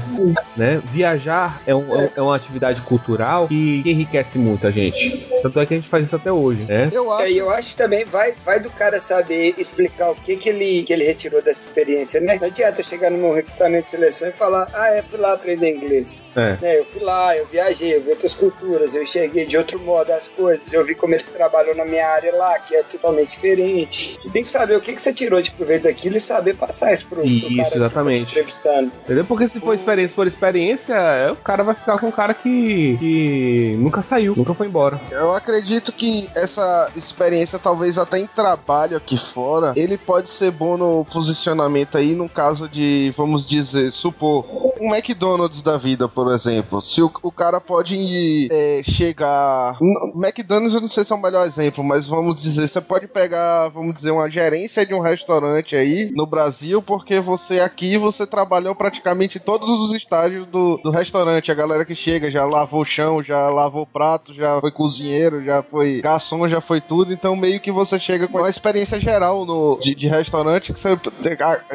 né? 0.56 0.80
Viajar 0.84 1.60
é, 1.66 1.74
um- 1.74 2.08
é 2.16 2.20
uma 2.20 2.36
atividade 2.36 2.80
cultural 2.82 3.48
que 3.48 3.82
enriquece 3.84 4.38
muito 4.38 4.66
a 4.66 4.70
gente. 4.70 5.28
Tanto 5.42 5.60
é 5.60 5.66
que 5.66 5.74
a 5.74 5.76
gente 5.76 5.88
faz 5.88 6.06
isso 6.06 6.16
até 6.16 6.32
hoje, 6.32 6.64
né? 6.64 6.88
Eu 6.92 7.10
acho. 7.12 7.24
É, 7.24 7.32
eu 7.32 7.50
acho 7.50 7.70
que 7.70 7.76
também 7.76 8.04
vai, 8.04 8.34
vai 8.44 8.60
do 8.60 8.70
cara 8.70 9.00
saber 9.00 9.54
explicar 9.58 10.10
o 10.10 10.14
que, 10.14 10.36
que, 10.36 10.48
ele, 10.48 10.82
que 10.82 10.92
ele 10.92 11.04
retirou 11.04 11.42
dessa 11.42 11.64
experiência, 11.68 12.20
né? 12.20 12.38
Não 12.40 12.46
adianta 12.46 12.80
eu 12.80 12.84
chegar 12.84 13.10
no 13.10 13.18
meu 13.18 13.32
recrutamento 13.34 13.84
de 13.84 13.88
seleção 13.90 14.28
e 14.28 14.32
falar, 14.32 14.68
ah, 14.72 14.88
é, 14.90 15.02
fui 15.02 15.18
lá 15.18 15.32
aprender 15.32 15.74
inglês. 15.74 16.26
É. 16.36 16.56
Né, 16.60 16.78
eu 16.78 16.84
fui 16.84 17.02
lá, 17.02 17.36
eu 17.36 17.46
viajei, 17.46 17.94
eu 17.96 18.02
vi 18.02 18.10
outras 18.10 18.34
culturas, 18.34 18.94
eu 18.94 19.02
enxerguei 19.02 19.46
de 19.46 19.56
outro 19.56 19.78
modo 19.80 20.12
as 20.12 20.28
coisas, 20.28 20.72
eu 20.72 20.84
vi 20.84 20.94
como 20.94 21.14
eles 21.14 21.30
trabalham 21.30 21.74
na 21.74 21.84
minha 21.84 22.06
área 22.06 22.34
lá, 22.34 22.58
que 22.58 22.74
é 22.74 22.82
totalmente 23.04 23.30
diferente. 23.30 24.18
Você 24.18 24.30
tem 24.30 24.42
que 24.42 24.50
saber 24.50 24.76
o 24.76 24.80
que, 24.80 24.92
que 24.92 25.00
você 25.00 25.12
tirou 25.12 25.40
de 25.42 25.50
proveito 25.50 25.82
daquilo 25.82 26.16
e 26.16 26.20
saber 26.20 26.56
passar 26.56 26.92
isso 26.92 27.06
pro, 27.06 27.20
pro 27.20 27.26
Isso, 27.26 27.40
cara 27.40 27.50
que 27.50 27.56
tá 27.56 27.70
te 27.70 27.76
exatamente. 27.76 28.22
entrevistando. 28.22 28.92
Entendeu? 29.02 29.24
Porque 29.24 29.48
se 29.48 29.60
for 29.60 29.74
experiência 29.74 30.14
por 30.14 30.26
experiência, 30.26 30.94
é, 30.94 31.30
o 31.30 31.36
cara 31.36 31.62
vai 31.62 31.74
ficar 31.74 31.98
com 31.98 32.06
um 32.06 32.10
cara 32.10 32.32
que, 32.32 32.96
que 32.98 33.76
nunca 33.78 34.02
saiu, 34.02 34.34
nunca 34.36 34.54
foi 34.54 34.66
embora. 34.66 35.00
Eu 35.10 35.32
acredito 35.32 35.92
que 35.92 36.28
essa 36.34 36.90
experiência, 36.96 37.58
talvez 37.58 37.98
até 37.98 38.18
em 38.18 38.26
trabalho 38.26 38.96
aqui 38.96 39.18
fora, 39.18 39.74
ele 39.76 39.98
pode 39.98 40.30
ser 40.30 40.50
bom 40.50 40.76
no 40.76 41.04
posicionamento 41.04 41.98
aí, 41.98 42.14
no 42.14 42.28
caso 42.28 42.68
de, 42.68 43.12
vamos 43.16 43.46
dizer, 43.46 43.90
supor, 43.90 44.44
um 44.84 44.94
McDonald's 44.94 45.62
da 45.62 45.76
vida, 45.76 46.08
por 46.08 46.32
exemplo. 46.32 46.80
Se 46.80 47.02
o, 47.02 47.10
o 47.22 47.32
cara 47.32 47.60
pode 47.60 48.48
é, 48.50 48.82
chegar. 48.84 49.78
McDonald's 50.14 50.74
eu 50.74 50.80
não 50.80 50.88
sei 50.88 51.04
se 51.04 51.12
é 51.12 51.16
o 51.16 51.22
melhor 51.22 51.46
exemplo, 51.46 51.82
mas 51.82 52.06
vamos 52.06 52.40
dizer, 52.40 52.68
você 52.68 52.80
pode 52.80 53.06
pegar, 53.06 53.68
vamos 53.68 53.94
dizer, 53.94 54.10
uma 54.10 54.28
gerência 54.28 54.84
de 54.84 54.94
um 54.94 55.00
restaurante 55.00 55.74
aí 55.74 56.10
no 56.14 56.26
Brasil, 56.26 56.82
porque 56.82 57.20
você 57.20 57.60
aqui 57.60 57.96
você 57.96 58.26
trabalhou 58.26 58.74
praticamente 58.74 59.38
todos 59.38 59.68
os 59.68 59.92
estágios 59.92 60.46
do, 60.46 60.76
do 60.76 60.90
restaurante. 60.90 61.50
A 61.50 61.54
galera 61.54 61.84
que 61.84 61.94
chega 61.94 62.30
já 62.30 62.44
lavou 62.44 62.82
o 62.82 62.84
chão, 62.84 63.22
já 63.22 63.48
lavou 63.48 63.82
o 63.82 63.86
prato, 63.86 64.34
já 64.34 64.60
foi 64.60 64.70
cozinheiro, 64.70 65.42
já 65.44 65.62
foi 65.62 66.02
garçom, 66.02 66.48
já 66.48 66.60
foi 66.60 66.80
tudo. 66.80 67.12
Então 67.12 67.36
meio 67.36 67.60
que 67.60 67.72
você 67.72 67.98
chega 67.98 68.28
com 68.28 68.38
uma 68.38 68.50
experiência 68.50 69.00
geral 69.00 69.46
no, 69.46 69.78
de, 69.80 69.94
de 69.94 70.08
restaurante 70.08 70.72
que 70.72 70.78
você 70.78 70.98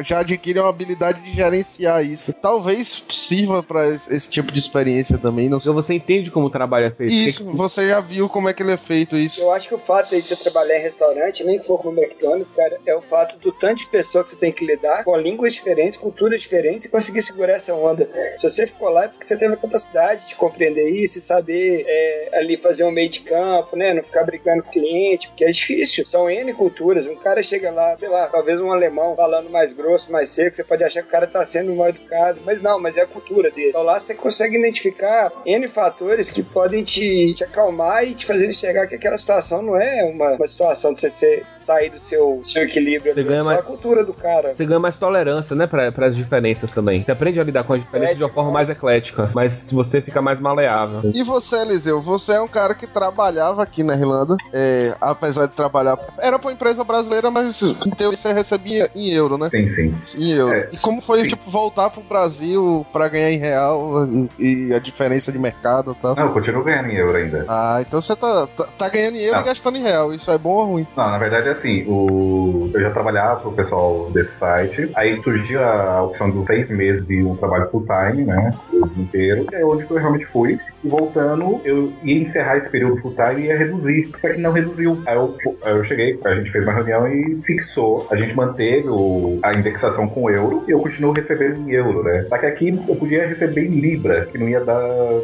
já 0.04 0.20
adquire 0.20 0.60
uma 0.60 0.68
habilidade 0.68 1.20
de 1.22 1.34
gerenciar 1.34 2.04
isso. 2.04 2.32
Talvez 2.40 2.99
sirva 3.08 3.62
pra 3.62 3.88
esse, 3.88 4.14
esse 4.14 4.30
tipo 4.30 4.52
de 4.52 4.58
experiência 4.58 5.18
também. 5.18 5.48
Não. 5.48 5.58
Então 5.58 5.74
você 5.74 5.94
entende 5.94 6.30
como 6.30 6.46
o 6.46 6.50
trabalho 6.50 6.86
é 6.86 6.90
feito. 6.90 7.12
Isso, 7.12 7.44
você 7.52 7.88
já 7.88 8.00
viu 8.00 8.28
como 8.28 8.48
é 8.48 8.54
que 8.54 8.62
ele 8.62 8.72
é 8.72 8.76
feito 8.76 9.16
isso. 9.16 9.40
Eu 9.40 9.50
acho 9.52 9.68
que 9.68 9.74
o 9.74 9.78
fato 9.78 10.10
de 10.10 10.20
você 10.20 10.36
trabalhar 10.36 10.78
em 10.78 10.82
restaurante, 10.82 11.44
nem 11.44 11.58
que 11.58 11.66
for 11.66 11.78
como 11.78 12.00
McDonald's, 12.00 12.50
cara, 12.50 12.78
é 12.86 12.94
o 12.94 13.00
fato 13.00 13.38
do 13.38 13.52
tanto 13.52 13.78
de 13.78 13.86
pessoa 13.86 14.24
que 14.24 14.30
você 14.30 14.36
tem 14.36 14.52
que 14.52 14.64
lidar 14.64 15.04
com 15.04 15.16
línguas 15.16 15.54
diferentes, 15.54 15.96
culturas 15.96 16.40
diferentes 16.40 16.86
e 16.86 16.90
conseguir 16.90 17.22
segurar 17.22 17.54
essa 17.54 17.74
onda. 17.74 18.08
Se 18.36 18.48
você 18.48 18.66
ficou 18.66 18.88
lá 18.88 19.04
é 19.04 19.08
porque 19.08 19.24
você 19.24 19.36
teve 19.36 19.54
a 19.54 19.56
capacidade 19.56 20.28
de 20.28 20.34
compreender 20.34 20.88
isso 20.88 21.18
e 21.18 21.20
saber 21.20 21.84
é, 21.86 22.30
ali 22.34 22.56
fazer 22.56 22.84
um 22.84 22.90
meio 22.90 23.08
de 23.08 23.20
campo, 23.20 23.76
né? 23.76 23.92
Não 23.92 24.02
ficar 24.02 24.24
brigando 24.24 24.62
com 24.62 24.68
o 24.68 24.72
cliente, 24.72 25.28
porque 25.28 25.44
é 25.44 25.50
difícil. 25.50 26.06
São 26.06 26.30
N 26.30 26.52
culturas. 26.54 27.06
Um 27.06 27.16
cara 27.16 27.42
chega 27.42 27.70
lá, 27.70 27.96
sei 27.96 28.08
lá, 28.08 28.26
talvez 28.26 28.60
um 28.60 28.72
alemão 28.72 29.14
falando 29.16 29.50
mais 29.50 29.72
grosso, 29.72 30.10
mais 30.10 30.30
seco, 30.30 30.56
você 30.56 30.64
pode 30.64 30.84
achar 30.84 31.02
que 31.02 31.08
o 31.08 31.10
cara 31.10 31.26
tá 31.26 31.44
sendo 31.44 31.74
mal 31.74 31.88
educado, 31.88 32.40
mas 32.44 32.62
não, 32.62 32.79
mas 32.80 32.96
é 32.96 33.02
a 33.02 33.06
cultura 33.06 33.50
dele. 33.50 33.68
Então 33.70 33.82
lá 33.82 33.98
você 33.98 34.14
consegue 34.14 34.56
identificar 34.58 35.30
N 35.44 35.66
fatores 35.68 36.30
que 36.30 36.42
podem 36.42 36.82
te, 36.82 37.34
te 37.34 37.44
acalmar 37.44 38.04
e 38.04 38.14
te 38.14 38.26
fazer 38.26 38.48
enxergar 38.48 38.86
que 38.86 38.94
aquela 38.94 39.18
situação 39.18 39.62
não 39.62 39.76
é 39.80 40.04
uma, 40.04 40.30
uma 40.36 40.46
situação 40.46 40.92
de 40.94 41.00
você 41.00 41.08
ser- 41.08 41.46
sair 41.54 41.90
do 41.90 41.98
seu, 41.98 42.40
seu 42.42 42.62
equilíbrio. 42.62 43.12
Você 43.12 43.20
ali, 43.20 43.28
ganha 43.28 43.40
é 43.40 43.44
mais- 43.44 43.60
a 43.60 43.62
cultura 43.62 44.04
do 44.04 44.12
cara. 44.14 44.52
Você 44.52 44.64
ganha 44.64 44.80
mais 44.80 44.96
tolerância, 44.98 45.54
né, 45.56 45.66
para 45.66 46.06
as 46.06 46.16
diferenças 46.16 46.72
também. 46.72 47.04
Você 47.04 47.12
aprende 47.12 47.38
a 47.40 47.44
lidar 47.44 47.64
com 47.64 47.74
as 47.74 47.80
diferenças 47.80 48.16
de 48.16 48.24
uma 48.24 48.30
forma 48.30 48.50
mais 48.50 48.70
eclética, 48.70 49.30
mas 49.34 49.68
você 49.70 50.00
fica 50.00 50.20
mais 50.22 50.40
maleável. 50.40 51.10
E 51.14 51.22
você, 51.22 51.56
Eliseu, 51.62 52.00
você 52.00 52.32
é 52.34 52.40
um 52.40 52.48
cara 52.48 52.74
que 52.74 52.86
trabalhava 52.86 53.62
aqui 53.62 53.82
na 53.82 53.94
Irlanda, 53.94 54.36
é, 54.52 54.94
apesar 55.00 55.46
de 55.46 55.52
trabalhar. 55.54 55.98
Era 56.18 56.38
pra 56.38 56.48
uma 56.48 56.54
empresa 56.54 56.82
brasileira, 56.84 57.30
mas 57.30 57.62
em 57.62 57.90
teoria 57.90 58.16
você 58.16 58.32
recebia 58.32 58.90
em 58.94 59.10
euro, 59.10 59.36
né? 59.36 59.48
Sim, 59.50 59.94
sim. 60.02 60.22
Em 60.24 60.30
euro. 60.32 60.54
É, 60.54 60.68
e 60.72 60.78
como 60.78 61.00
foi, 61.00 61.22
sim. 61.22 61.28
tipo, 61.28 61.50
voltar 61.50 61.90
pro 61.90 62.02
Brasil 62.02 62.69
pra 62.92 63.08
ganhar 63.08 63.30
em 63.30 63.38
real 63.38 64.06
e, 64.38 64.68
e 64.68 64.74
a 64.74 64.78
diferença 64.78 65.30
de 65.32 65.38
mercado 65.38 65.92
e 65.92 65.94
tal? 65.94 66.14
Não, 66.14 66.24
eu 66.24 66.32
continuo 66.32 66.64
ganhando 66.64 66.88
em 66.88 66.96
euro 66.96 67.16
ainda. 67.16 67.44
Ah, 67.48 67.78
então 67.80 68.00
você 68.00 68.16
tá, 68.16 68.46
tá, 68.46 68.64
tá 68.76 68.88
ganhando 68.88 69.16
em 69.16 69.22
euro 69.22 69.36
Não. 69.36 69.42
e 69.42 69.46
gastando 69.46 69.76
em 69.76 69.82
real. 69.82 70.12
Isso 70.12 70.30
é 70.30 70.38
bom 70.38 70.50
ou 70.50 70.64
ruim? 70.64 70.86
Não, 70.96 71.10
na 71.10 71.18
verdade 71.18 71.48
é 71.48 71.52
assim, 71.52 71.84
o... 71.88 72.70
eu 72.72 72.80
já 72.80 72.90
trabalhava 72.90 73.40
pro 73.40 73.52
pessoal 73.52 74.10
desse 74.12 74.38
site, 74.38 74.90
aí 74.94 75.20
surgiu 75.22 75.62
a 75.62 76.02
opção 76.02 76.30
dos 76.30 76.46
seis 76.46 76.70
meses 76.70 77.06
de 77.06 77.22
um 77.22 77.36
trabalho 77.36 77.68
full 77.70 77.84
time, 77.84 78.24
né? 78.24 78.50
O 78.72 78.88
dia 78.88 79.02
inteiro, 79.02 79.46
e 79.52 79.54
é 79.54 79.64
onde 79.64 79.86
que 79.86 79.90
eu 79.90 79.98
realmente 79.98 80.26
fui. 80.26 80.58
E 80.82 80.88
voltando, 80.88 81.60
eu 81.64 81.92
ia 82.02 82.18
encerrar 82.22 82.56
esse 82.56 82.68
período 82.70 83.00
full 83.00 83.14
time 83.14 83.42
e 83.42 83.46
ia 83.46 83.56
reduzir. 83.58 84.10
Só 84.20 84.28
que 84.28 84.40
não 84.40 84.52
reduziu. 84.52 85.02
Aí 85.06 85.14
eu, 85.16 85.34
aí 85.64 85.72
eu 85.72 85.84
cheguei, 85.84 86.18
a 86.24 86.34
gente 86.34 86.50
fez 86.50 86.64
uma 86.64 86.72
reunião 86.72 87.06
e 87.08 87.40
fixou. 87.44 88.06
A 88.10 88.16
gente 88.16 88.34
manteve 88.34 88.88
o- 88.88 89.38
a 89.42 89.52
indexação 89.52 90.08
com 90.08 90.30
euro 90.30 90.64
e 90.66 90.70
eu 90.70 90.80
continuo 90.80 91.12
recebendo 91.12 91.56
em 91.68 91.72
euro, 91.72 92.02
né? 92.02 92.24
Só 92.28 92.38
que 92.38 92.46
aqui 92.46 92.68
eu 92.88 92.96
podia 92.96 93.26
receber 93.26 93.64
em 93.66 93.80
Libra, 93.80 94.26
que 94.26 94.38
não 94.38 94.48
ia 94.48 94.60
dar. 94.60 94.80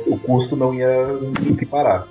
O 0.07 0.19
custo 0.19 0.57
não 0.57 0.75
ia 0.75 0.89
equiparar. 1.51 2.07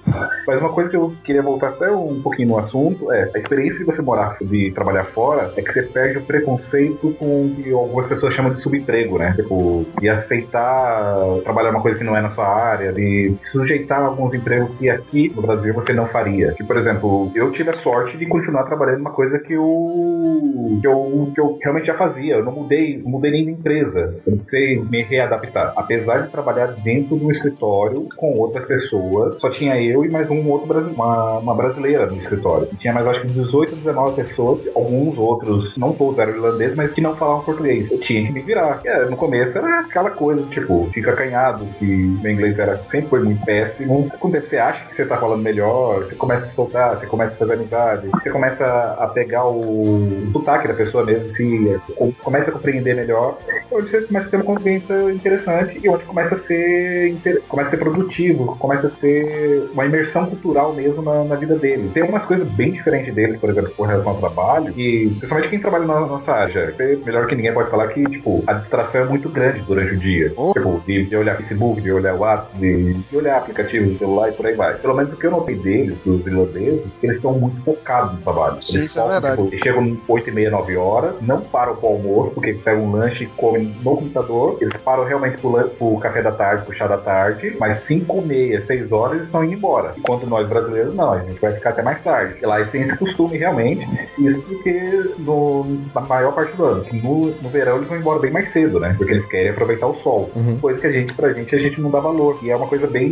Mas 0.48 0.60
uma 0.60 0.70
coisa 0.70 0.90
que 0.90 0.96
eu 0.96 1.14
queria 1.24 1.42
voltar 1.42 1.70
até 1.70 1.90
um 1.92 2.22
pouquinho 2.22 2.50
no 2.50 2.58
assunto 2.60 3.12
é 3.12 3.30
a 3.34 3.40
experiência 3.40 3.80
de 3.80 3.86
você 3.86 4.02
morar, 4.02 4.38
de 4.42 4.72
trabalhar 4.72 5.06
fora, 5.06 5.52
é 5.56 5.62
que 5.62 5.72
você 5.72 5.84
perde 5.84 6.18
o 6.18 6.22
preconceito 6.22 7.16
com 7.20 7.46
o 7.46 7.56
que 7.56 7.72
algumas 7.72 8.08
pessoas 8.08 8.34
chamam 8.34 8.54
de 8.54 8.62
subemprego, 8.62 9.18
né? 9.18 9.34
Tipo, 9.36 9.86
de 10.00 10.10
aceitar 10.10 11.16
trabalhar 11.44 11.70
uma 11.72 11.82
coisa 11.82 11.98
que 11.98 12.04
não 12.04 12.16
é 12.16 12.22
na 12.22 12.30
sua 12.30 12.48
área, 12.48 12.92
de 12.92 13.35
sujeitar 13.38 14.02
alguns 14.02 14.34
empregos 14.34 14.72
que 14.76 14.90
aqui 14.90 15.32
no 15.36 15.42
Brasil 15.42 15.74
você 15.74 15.94
não 15.94 16.08
faria. 16.08 16.54
Que, 16.54 16.64
por 16.64 16.78
exemplo, 16.78 17.32
eu 17.36 17.52
tive 17.52 17.70
a 17.70 17.74
sorte 17.74 18.18
de 18.18 18.26
continuar 18.26 18.64
trabalhando 18.64 19.00
numa 19.00 19.12
coisa 19.12 19.40
que 19.40 19.54
eu, 19.54 20.80
que 20.82 20.88
eu, 20.88 21.32
que 21.34 21.40
eu 21.42 21.58
realmente 21.62 21.88
já 21.88 21.96
fazia. 21.96 22.36
Eu 22.36 22.46
não 22.46 22.52
mudei, 22.52 22.98
não 23.02 23.12
mudei 23.12 23.32
nem 23.32 23.46
de 23.46 23.52
empresa. 23.52 24.16
Eu 24.26 24.32
não 24.32 24.38
precisei 24.40 24.80
me 24.82 25.04
readaptar. 25.04 25.74
Apesar 25.76 26.20
de 26.24 26.32
trabalhar 26.32 26.68
dentro 26.84 27.16
do 27.16 27.32
escritório 27.32 28.08
com 28.16 28.38
outras 28.38 28.66
pessoas, 28.66 29.40
só 29.40 29.50
tinha 29.50 29.82
eu 29.82 30.04
e 30.06 30.10
mais 30.10 30.30
um 30.30 30.48
outro 30.50 30.68
brasi- 30.68 30.92
uma, 30.92 31.40
uma 31.40 31.56
brasileira 31.56 32.06
no 32.06 32.18
escritório. 32.18 32.68
Tinha 32.80 32.94
mais 32.94 33.06
acho 33.08 33.22
que 33.22 33.28
18, 33.28 33.76
19 33.76 34.16
pessoas, 34.16 34.66
alguns 34.76 35.18
outros, 35.18 35.76
não 35.78 35.94
todos 35.94 36.20
eram 36.20 36.34
irlandeses, 36.34 36.76
mas 36.76 36.94
que 36.94 37.02
não 37.02 37.16
falavam 37.16 37.44
português. 37.44 37.92
Eu 37.92 38.00
tinha 38.00 38.26
que 38.26 38.32
me 38.32 38.42
virar. 38.42 38.82
É, 38.86 39.06
no 39.06 39.18
começo 39.18 39.58
era 39.58 39.82
aquela 39.82 40.10
coisa, 40.12 40.44
tipo, 40.48 40.88
fica 40.94 41.12
acanhado, 41.12 41.66
que 41.80 41.86
meu 41.86 42.32
inglês 42.32 42.58
era, 42.58 42.76
sempre 42.76 43.08
muito 43.26 43.46
péssimo. 43.46 44.10
Com 44.20 44.28
o 44.28 44.32
tempo 44.32 44.48
você 44.48 44.58
acha 44.58 44.86
que 44.86 44.96
você 44.96 45.06
tá 45.06 45.18
falando 45.18 45.42
melhor, 45.42 46.06
você 46.06 46.16
começa 46.16 46.46
a 46.46 46.50
soltar, 46.50 47.00
você 47.00 47.06
começa 47.06 47.36
a 47.36 47.38
fazer 47.38 47.54
amizade, 47.54 48.08
você 48.08 48.30
começa 48.30 48.66
a 48.66 49.08
pegar 49.08 49.46
o 49.46 50.32
sotaque 50.32 50.68
da 50.68 50.74
pessoa 50.74 51.06
mesmo, 51.06 51.30
se 51.30 51.80
começa 52.22 52.50
a 52.50 52.54
compreender 52.54 52.96
melhor, 52.96 53.38
onde 53.72 53.90
você 53.90 54.02
começa 54.02 54.28
a 54.28 54.30
ter 54.30 54.38
uma 54.38 54.46
convivência 54.46 55.12
interessante 55.12 55.80
e 55.84 55.90
onde 55.90 56.04
começa 56.06 56.36
a 56.36 56.40
ser 56.40 57.16
começa 57.48 57.70
a 57.70 57.72
ser 57.72 57.78
produtivo, 57.78 58.56
começa 58.58 58.88
a 58.88 58.90
ser 58.90 59.70
uma 59.74 59.86
imersão 59.86 60.26
cultural 60.26 60.74
mesmo 60.74 61.02
na, 61.02 61.24
na 61.24 61.36
vida 61.36 61.56
dele. 61.56 61.90
Tem 61.94 62.02
algumas 62.02 62.26
coisas 62.26 62.48
bem 62.48 62.72
diferentes 62.72 63.14
dele, 63.14 63.38
por 63.38 63.50
exemplo, 63.50 63.72
com 63.76 63.84
relação 63.84 64.12
ao 64.12 64.18
trabalho, 64.18 64.74
e 64.78 65.10
principalmente 65.10 65.50
quem 65.50 65.60
trabalha 65.60 65.86
na 65.86 66.02
nossa 66.02 66.32
área, 66.32 66.74
melhor 67.06 67.28
que 67.28 67.36
ninguém 67.36 67.54
pode 67.54 67.70
falar 67.70 67.88
que, 67.88 68.04
tipo, 68.06 68.44
a 68.48 68.54
distração 68.54 69.02
é 69.02 69.06
muito 69.06 69.30
grande 69.30 69.62
durante 69.62 69.94
o 69.94 69.98
dia. 69.98 70.30
Tipo, 70.30 70.82
de, 70.86 71.06
de 71.06 71.16
olhar 71.16 71.38
Facebook, 71.38 71.82
de 71.82 71.92
olhar 71.92 72.16
WhatsApp, 72.16 72.58
de, 72.58 72.94
olhar 73.18 73.38
aplicativos 73.38 73.94
do 73.94 73.98
celular 73.98 74.30
e 74.30 74.34
por 74.34 74.46
aí 74.46 74.54
vai. 74.56 74.76
Pelo 74.76 74.94
menos 74.96 75.14
o 75.14 75.18
que 75.18 75.26
eu 75.26 75.32
notei 75.32 75.56
deles, 75.56 75.98
dos 76.06 76.26
irlandeses, 76.26 76.82
eles 77.02 77.16
estão 77.18 77.34
muito 77.34 77.62
focados 77.64 78.14
no 78.14 78.22
trabalho. 78.22 78.58
Sim, 78.62 78.78
eles 78.78 78.86
isso 78.92 79.00
é 79.00 79.08
verdade. 79.08 79.36
Tipo, 79.38 79.48
eles 79.50 79.60
chegam 79.62 79.98
8 80.08 80.30
e 80.30 80.34
meia, 80.34 80.50
9 80.52 80.78
horas, 80.78 81.16
não 81.22 81.42
param 81.42 81.76
pro 81.76 81.88
almoço, 81.88 82.32
porque 82.32 82.54
pegam 82.54 82.84
um 82.84 82.92
lanche 82.92 83.24
e 83.24 83.28
comem 83.28 83.76
no 83.84 83.96
computador. 83.98 84.58
Eles 84.62 84.76
param 84.78 85.04
realmente 85.06 85.38
pro, 85.38 85.52
lan- 85.52 85.70
pro 85.78 85.98
café 86.00 86.22
da 86.22 86.32
tarde, 86.32 86.66
pro 86.66 86.76
chá 86.76 86.88
da 86.88 86.98
tarde, 86.98 87.56
mas 87.60 87.80
5 87.80 88.18
e 88.18 88.22
meia, 88.26 88.66
6 88.66 88.92
horas 88.92 89.14
eles 89.16 89.26
estão 89.26 89.44
indo 89.44 89.54
embora. 89.54 89.94
Enquanto 89.98 90.26
nós 90.28 90.48
brasileiros, 90.48 90.94
não, 90.96 91.12
a 91.14 91.20
gente 91.20 91.40
vai 91.40 91.52
ficar 91.52 91.72
até 91.72 91.82
mais 91.82 92.02
tarde. 92.04 92.36
E 92.42 92.46
lá 92.46 92.60
eles 92.60 92.72
têm 92.72 92.82
esse 92.84 92.98
costume 92.98 93.38
realmente, 93.38 93.88
isso 94.18 94.42
porque 94.42 95.12
no, 95.20 95.66
na 95.94 96.02
maior 96.02 96.34
parte 96.34 96.56
do 96.56 96.64
ano. 96.66 96.86
No, 96.94 97.28
no 97.42 97.50
verão 97.50 97.78
eles 97.78 97.88
vão 97.88 97.98
embora 97.98 98.20
bem 98.20 98.32
mais 98.32 98.52
cedo, 98.52 98.80
né? 98.80 98.94
Porque 98.98 99.14
eles 99.14 99.26
querem 99.26 99.50
aproveitar 99.52 99.88
o 99.88 99.96
sol. 100.02 100.30
Coisa 100.62 100.80
que 100.80 100.88
a 100.88 100.92
gente, 100.92 101.14
pra 101.14 101.34
gente, 101.34 101.56
a 101.56 101.60
gente 101.60 101.80
não 101.82 101.90
dá 101.92 102.00
valor. 102.00 102.40
E 102.42 102.50
é 102.50 102.56
uma 102.56 102.68
coisa 102.68 102.88
bem. 102.88 103.05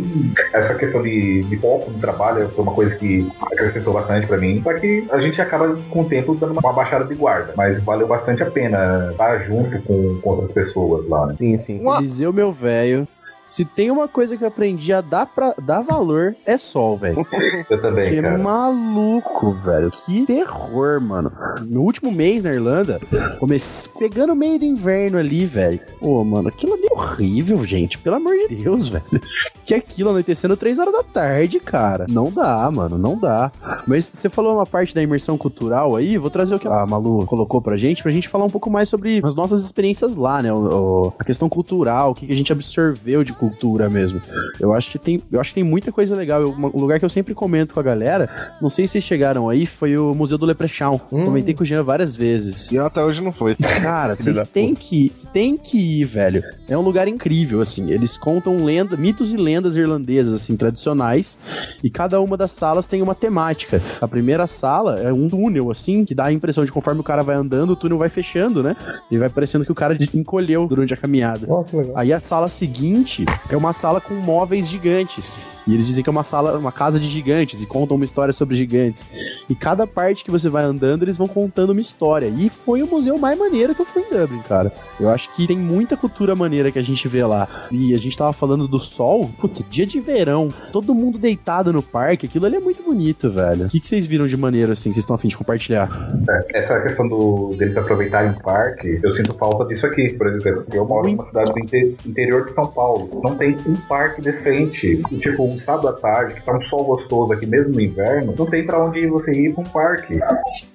Essa 0.52 0.74
questão 0.74 1.02
de, 1.02 1.42
de 1.44 1.56
foco 1.58 1.90
no 1.90 1.98
trabalho 1.98 2.48
foi 2.54 2.62
uma 2.62 2.72
coisa 2.74 2.94
que 2.96 3.30
acrescentou 3.40 3.92
bastante 3.92 4.26
pra 4.26 4.36
mim. 4.38 4.60
Só 4.62 4.72
que 4.74 5.06
a 5.10 5.20
gente 5.20 5.40
acaba, 5.40 5.76
com 5.90 6.02
o 6.02 6.04
tempo, 6.08 6.34
dando 6.34 6.58
uma 6.58 6.72
baixada 6.72 7.04
de 7.04 7.14
guarda. 7.14 7.52
Mas 7.56 7.82
valeu 7.82 8.06
bastante 8.06 8.42
a 8.42 8.50
pena 8.50 9.08
estar 9.12 9.44
junto 9.44 9.80
com, 9.82 10.18
com 10.20 10.30
outras 10.30 10.52
pessoas 10.52 11.06
lá, 11.08 11.26
né? 11.26 11.34
Sim, 11.36 11.56
sim. 11.58 11.78
Eliseu, 11.98 12.32
meu 12.32 12.50
velho, 12.52 13.06
se 13.08 13.64
tem 13.64 13.90
uma 13.90 14.08
coisa 14.08 14.36
que 14.36 14.44
eu 14.44 14.48
aprendi 14.48 14.92
a 14.92 15.00
dar, 15.00 15.26
pra, 15.26 15.54
dar 15.62 15.82
valor, 15.82 16.34
é 16.46 16.56
sol, 16.58 16.96
velho. 16.96 17.16
Eu 17.70 17.80
também, 17.80 18.10
Que 18.10 18.22
cara. 18.22 18.38
maluco, 18.38 19.52
velho. 19.64 19.90
Que 19.90 20.26
terror, 20.26 21.00
mano. 21.00 21.30
No 21.68 21.82
último 21.82 22.10
mês 22.12 22.42
na 22.42 22.52
Irlanda, 22.52 23.00
comecei 23.38 23.90
pegando 23.98 24.32
o 24.32 24.36
meio 24.36 24.58
do 24.58 24.64
inverno 24.64 25.18
ali, 25.18 25.44
velho. 25.46 25.78
Pô, 26.00 26.22
mano, 26.24 26.48
aquilo 26.48 26.74
ali 26.74 26.86
é 26.90 26.94
horrível, 26.94 27.64
gente. 27.64 27.98
Pelo 27.98 28.16
amor 28.16 28.34
de 28.36 28.56
Deus, 28.62 28.88
velho. 28.88 29.04
Que 29.64 29.74
aquilo 29.84 30.10
anoitecendo 30.10 30.56
3 30.56 30.78
horas 30.78 30.92
da 30.92 31.02
tarde, 31.02 31.60
cara. 31.60 32.06
Não 32.08 32.30
dá, 32.30 32.70
mano, 32.70 32.96
não 32.98 33.18
dá. 33.18 33.52
Mas 33.86 34.10
você 34.12 34.28
falou 34.28 34.54
uma 34.54 34.66
parte 34.66 34.94
da 34.94 35.02
imersão 35.02 35.36
cultural 35.36 35.94
aí, 35.96 36.16
vou 36.18 36.30
trazer 36.30 36.54
o 36.54 36.58
que 36.58 36.66
a 36.68 36.86
Malu 36.86 37.26
colocou 37.26 37.60
pra 37.60 37.76
gente, 37.76 38.02
pra 38.02 38.10
gente 38.10 38.28
falar 38.28 38.44
um 38.44 38.50
pouco 38.50 38.70
mais 38.70 38.88
sobre 38.88 39.20
as 39.24 39.34
nossas 39.34 39.62
experiências 39.64 40.16
lá, 40.16 40.42
né? 40.42 40.52
O- 40.52 41.06
o- 41.06 41.12
a 41.18 41.24
questão 41.24 41.48
cultural, 41.48 42.10
o 42.10 42.14
que, 42.14 42.26
que 42.26 42.32
a 42.32 42.36
gente 42.36 42.52
absorveu 42.52 43.22
de 43.22 43.32
cultura 43.32 43.88
mesmo. 43.90 44.20
Eu 44.60 44.72
acho 44.72 44.90
que 44.90 44.98
tem, 44.98 45.22
eu 45.30 45.40
acho 45.40 45.50
que 45.50 45.54
tem 45.56 45.64
muita 45.64 45.92
coisa 45.92 46.16
legal. 46.16 46.40
Eu- 46.40 46.50
um 46.52 46.80
lugar 46.80 46.98
que 46.98 47.04
eu 47.04 47.08
sempre 47.10 47.34
comento 47.34 47.74
com 47.74 47.80
a 47.80 47.82
galera, 47.82 48.28
não 48.60 48.70
sei 48.70 48.86
se 48.86 48.92
vocês 48.92 49.04
chegaram 49.04 49.48
aí, 49.48 49.66
foi 49.66 49.96
o 49.98 50.14
Museu 50.14 50.38
do 50.38 50.46
Leprechaun. 50.46 50.98
Comentei 50.98 51.54
com 51.54 51.62
o 51.62 51.66
Jean 51.66 51.82
várias 51.82 52.16
vezes. 52.16 52.70
E 52.72 52.78
até 52.78 53.04
hoje 53.04 53.20
não 53.20 53.32
foi. 53.32 53.54
Cara, 53.82 54.14
vocês 54.16 54.42
têm 54.52 54.74
que, 54.74 55.12
têm 55.32 55.56
que 55.58 56.00
ir, 56.00 56.04
velho. 56.04 56.40
É 56.68 56.76
um 56.76 56.80
lugar 56.82 57.08
incrível, 57.08 57.60
assim. 57.60 57.90
Eles 57.90 58.16
contam 58.16 58.64
lenda, 58.64 58.96
mitos 58.96 59.32
e 59.32 59.36
lendas 59.36 59.73
irlandesas, 59.76 60.34
assim, 60.34 60.56
tradicionais. 60.56 61.78
E 61.82 61.90
cada 61.90 62.20
uma 62.20 62.36
das 62.36 62.52
salas 62.52 62.86
tem 62.86 63.02
uma 63.02 63.14
temática. 63.14 63.80
A 64.00 64.08
primeira 64.08 64.46
sala 64.46 65.00
é 65.00 65.12
um 65.12 65.28
túnel, 65.28 65.70
assim, 65.70 66.04
que 66.04 66.14
dá 66.14 66.26
a 66.26 66.32
impressão 66.32 66.64
de 66.64 66.72
conforme 66.72 67.00
o 67.00 67.04
cara 67.04 67.22
vai 67.22 67.36
andando, 67.36 67.70
o 67.70 67.76
túnel 67.76 67.98
vai 67.98 68.08
fechando, 68.08 68.62
né? 68.62 68.74
E 69.10 69.18
vai 69.18 69.28
parecendo 69.28 69.64
que 69.64 69.72
o 69.72 69.74
cara 69.74 69.96
encolheu 70.14 70.66
durante 70.66 70.94
a 70.94 70.96
caminhada. 70.96 71.46
Aí 71.94 72.12
a 72.12 72.20
sala 72.20 72.48
seguinte 72.48 73.24
é 73.48 73.56
uma 73.56 73.72
sala 73.72 74.00
com 74.00 74.14
móveis 74.14 74.68
gigantes. 74.68 75.38
E 75.66 75.74
eles 75.74 75.86
dizem 75.86 76.02
que 76.02 76.10
é 76.10 76.12
uma 76.12 76.22
sala, 76.22 76.58
uma 76.58 76.72
casa 76.72 77.00
de 77.00 77.08
gigantes 77.08 77.62
e 77.62 77.66
contam 77.66 77.96
uma 77.96 78.04
história 78.04 78.32
sobre 78.32 78.56
gigantes. 78.56 79.44
E 79.48 79.54
cada 79.54 79.86
parte 79.86 80.24
que 80.24 80.30
você 80.30 80.48
vai 80.48 80.64
andando, 80.64 81.02
eles 81.02 81.16
vão 81.16 81.28
contando 81.28 81.70
uma 81.70 81.80
história. 81.80 82.26
E 82.28 82.48
foi 82.48 82.82
o 82.82 82.86
museu 82.86 83.18
mais 83.18 83.38
maneiro 83.38 83.74
que 83.74 83.80
eu 83.80 83.86
fui 83.86 84.02
em 84.02 84.10
Dublin, 84.10 84.40
cara. 84.40 84.70
Eu 85.00 85.08
acho 85.08 85.30
que 85.30 85.46
tem 85.46 85.58
muita 85.58 85.96
cultura 85.96 86.34
maneira 86.34 86.70
que 86.70 86.78
a 86.78 86.82
gente 86.82 87.06
vê 87.08 87.24
lá. 87.24 87.46
E 87.72 87.94
a 87.94 87.98
gente 87.98 88.16
tava 88.16 88.32
falando 88.32 88.68
do 88.68 88.78
sol, 88.78 89.30
putz, 89.38 89.63
dia 89.70 89.86
de 89.86 90.00
verão, 90.00 90.48
todo 90.72 90.94
mundo 90.94 91.18
deitado 91.18 91.72
no 91.72 91.82
parque, 91.82 92.26
aquilo 92.26 92.46
ali 92.46 92.56
é 92.56 92.60
muito 92.60 92.82
bonito, 92.82 93.30
velho. 93.30 93.66
O 93.66 93.68
que, 93.68 93.80
que 93.80 93.86
vocês 93.86 94.06
viram 94.06 94.26
de 94.26 94.36
maneiro 94.36 94.72
assim, 94.72 94.90
que 94.90 94.94
vocês 94.94 95.02
estão 95.02 95.16
afim 95.16 95.28
de 95.28 95.36
compartilhar? 95.36 95.88
É, 96.28 96.60
Essa 96.60 96.80
questão 96.80 97.06
do, 97.08 97.54
deles 97.58 97.76
aproveitarem 97.76 98.30
o 98.32 98.40
parque, 98.42 99.00
eu 99.02 99.14
sinto 99.14 99.34
falta 99.34 99.64
disso 99.66 99.86
aqui, 99.86 100.12
por 100.14 100.26
exemplo. 100.28 100.64
Eu 100.72 100.86
moro 100.86 101.08
numa 101.10 101.26
cidade 101.26 101.52
do 101.52 101.58
inte- 101.58 101.96
interior 102.06 102.46
de 102.46 102.54
São 102.54 102.66
Paulo. 102.66 103.20
Não 103.22 103.36
tem 103.36 103.56
um 103.66 103.74
parque 103.88 104.20
decente. 104.22 105.02
E, 105.10 105.24
Tipo, 105.24 105.44
um 105.44 105.58
sábado 105.60 105.88
à 105.88 105.92
tarde, 105.92 106.34
que 106.34 106.42
tá 106.44 106.54
um 106.56 106.60
sol 106.62 106.84
gostoso 106.84 107.32
aqui, 107.32 107.46
mesmo 107.46 107.72
no 107.74 107.80
inverno, 107.80 108.34
não 108.36 108.46
tem 108.46 108.64
pra 108.66 108.84
onde 108.84 109.06
você 109.06 109.30
ir 109.32 109.54
pra 109.54 109.62
um 109.62 109.66
parque. 109.66 110.18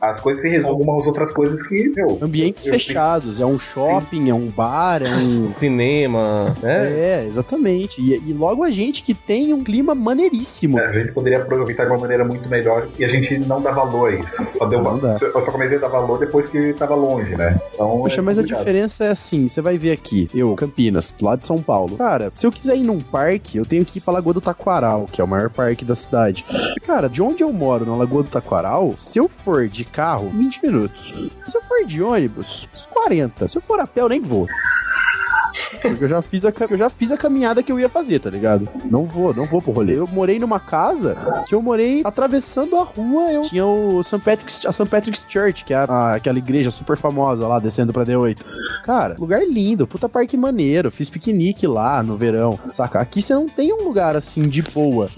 As 0.02 0.20
coisas 0.20 0.42
se 0.42 0.50
resumem 0.50 0.82
umas 0.82 1.06
outras 1.06 1.32
coisas 1.34 1.62
que, 1.68 1.90
meu. 1.96 2.18
Ambientes 2.22 2.66
eu- 2.66 2.74
fechados, 2.74 3.40
é 3.40 3.46
um 3.46 3.60
shopping, 3.60 4.30
é 4.30 4.34
um 4.34 4.48
bar, 4.48 5.02
é 5.04 5.10
um. 5.10 5.50
Cinema, 5.50 6.56
né? 6.62 6.90
É, 6.92 7.26
exatamente. 7.28 8.02
E, 8.02 8.30
e 8.30 8.34
logo 8.34 8.64
a 8.70 8.72
gente 8.72 9.04
que 9.04 9.14
tem 9.14 9.54
um 9.54 9.64
clima 9.64 9.94
maneiríssimo. 9.94 10.80
A 10.80 10.94
gente 10.94 11.12
poderia 11.12 11.42
aproveitar 11.42 11.86
de 11.86 11.90
uma 11.90 12.00
maneira 12.00 12.24
muito 12.24 12.48
melhor 12.48 12.88
e 12.98 13.04
a 13.04 13.10
gente 13.10 13.38
não 13.40 13.62
dá 13.62 13.72
valor 13.72 14.12
a 14.12 14.16
isso. 14.16 14.48
Só 14.58 14.66
deu, 14.66 14.82
Não 14.82 14.98
dá. 14.98 15.18
Eu 15.20 15.32
só 15.34 15.42
comecei 15.42 15.78
a 15.78 15.82
dar 15.82 15.88
valor 15.88 16.20
depois 16.20 16.48
que 16.48 16.74
tava 16.74 16.96
longe, 16.96 17.36
né? 17.36 17.60
Então, 17.74 18.00
Poxa, 18.02 18.22
é 18.22 18.24
mas 18.24 18.38
a 18.38 18.44
diferença 18.44 19.06
é 19.06 19.10
assim, 19.10 19.48
você 19.48 19.62
vai 19.62 19.78
ver 19.78 19.92
aqui, 19.92 20.30
eu, 20.34 20.56
Campinas, 20.56 21.14
lá 21.22 21.36
de 21.36 21.46
São 21.46 21.62
Paulo. 21.62 21.98
Cara, 21.98 22.30
se 22.32 22.46
eu 22.46 22.52
quiser 22.52 22.78
ir 22.78 22.84
num 22.84 23.00
parque, 23.00 23.58
eu 23.58 23.66
tenho 23.66 23.84
que 23.84 23.98
ir 23.98 24.02
pra 24.02 24.14
Lagoa 24.14 24.36
do 24.36 24.42
Taquaral, 24.42 25.10
que 25.12 25.20
é 25.20 25.24
o 25.24 25.28
maior 25.28 25.50
parque 25.50 25.84
da 25.84 25.96
cidade. 25.96 26.46
Cara, 26.86 27.10
de 27.10 27.22
onde 27.22 27.44
eu 27.44 27.52
moro, 27.52 27.86
na 27.86 27.96
Lagoa 27.96 28.24
do 28.24 28.30
Taquaral, 28.30 28.94
se 28.96 29.18
eu 29.18 29.28
for 29.28 29.68
de 29.68 29.84
carro, 29.84 30.30
20 30.30 30.62
minutos. 30.64 31.14
Se 31.48 31.58
eu 31.58 31.62
for 31.64 31.86
de 31.86 32.02
ônibus, 32.04 32.70
uns 32.74 32.86
40. 32.88 33.48
Se 33.48 33.58
eu 33.58 33.62
for 33.62 33.80
a 33.80 33.88
pé, 33.88 34.02
eu 34.02 34.10
nem 34.10 34.22
vou. 34.22 34.48
Porque 35.82 36.04
eu 36.04 36.10
já 36.10 36.22
fiz 36.22 36.46
a, 36.46 36.54
eu 36.70 36.78
já 36.78 36.90
fiz 36.90 37.12
a 37.12 37.18
caminhada 37.18 37.62
que 37.64 37.72
eu 37.72 37.80
ia 37.80 37.90
fazer, 37.90 38.20
tá 38.20 38.30
ligado? 38.30 38.68
Não 38.86 39.06
vou, 39.06 39.34
não 39.34 39.46
vou 39.46 39.62
pro 39.62 39.72
rolê. 39.72 39.98
Eu 39.98 40.08
morei 40.08 40.40
numa 40.40 40.60
casa 40.60 41.16
que 41.48 41.56
eu 41.56 41.62
morei 41.62 42.02
atravessando 42.06 42.76
a 42.78 42.84
rua, 42.84 43.32
eu 43.32 43.42
tinha 43.44 43.66
o 43.66 44.02
St. 44.04 44.20
Patrick's, 44.20 44.66
a 44.66 44.72
St. 44.72 44.86
Patrick's 44.90 45.26
Church, 45.28 45.66
que 45.66 45.74
é 45.74 45.78
a- 45.78 46.16
aquela 46.16 46.38
igreja 46.38 46.70
super 46.72 46.98
famosa 46.98 47.48
lá, 47.48 47.60
descendo 47.60 47.92
pra 47.94 48.04
D8. 48.06 48.38
Cara, 48.84 49.16
lugar 49.20 49.42
lindo, 49.48 49.88
puta 49.88 50.08
parque 50.10 50.36
maneiro, 50.38 50.92
fiz 50.92 51.10
piquenique 51.10 51.66
lá 51.68 52.02
no 52.04 52.16
verão, 52.18 52.58
saca? 52.74 53.00
Aqui 53.00 53.22
você 53.22 53.34
não 53.34 53.48
tem 53.48 53.74
um 53.74 53.84
lugar 53.84 54.16
assim 54.16 54.48
de 54.48 54.62
boa. 54.62 55.10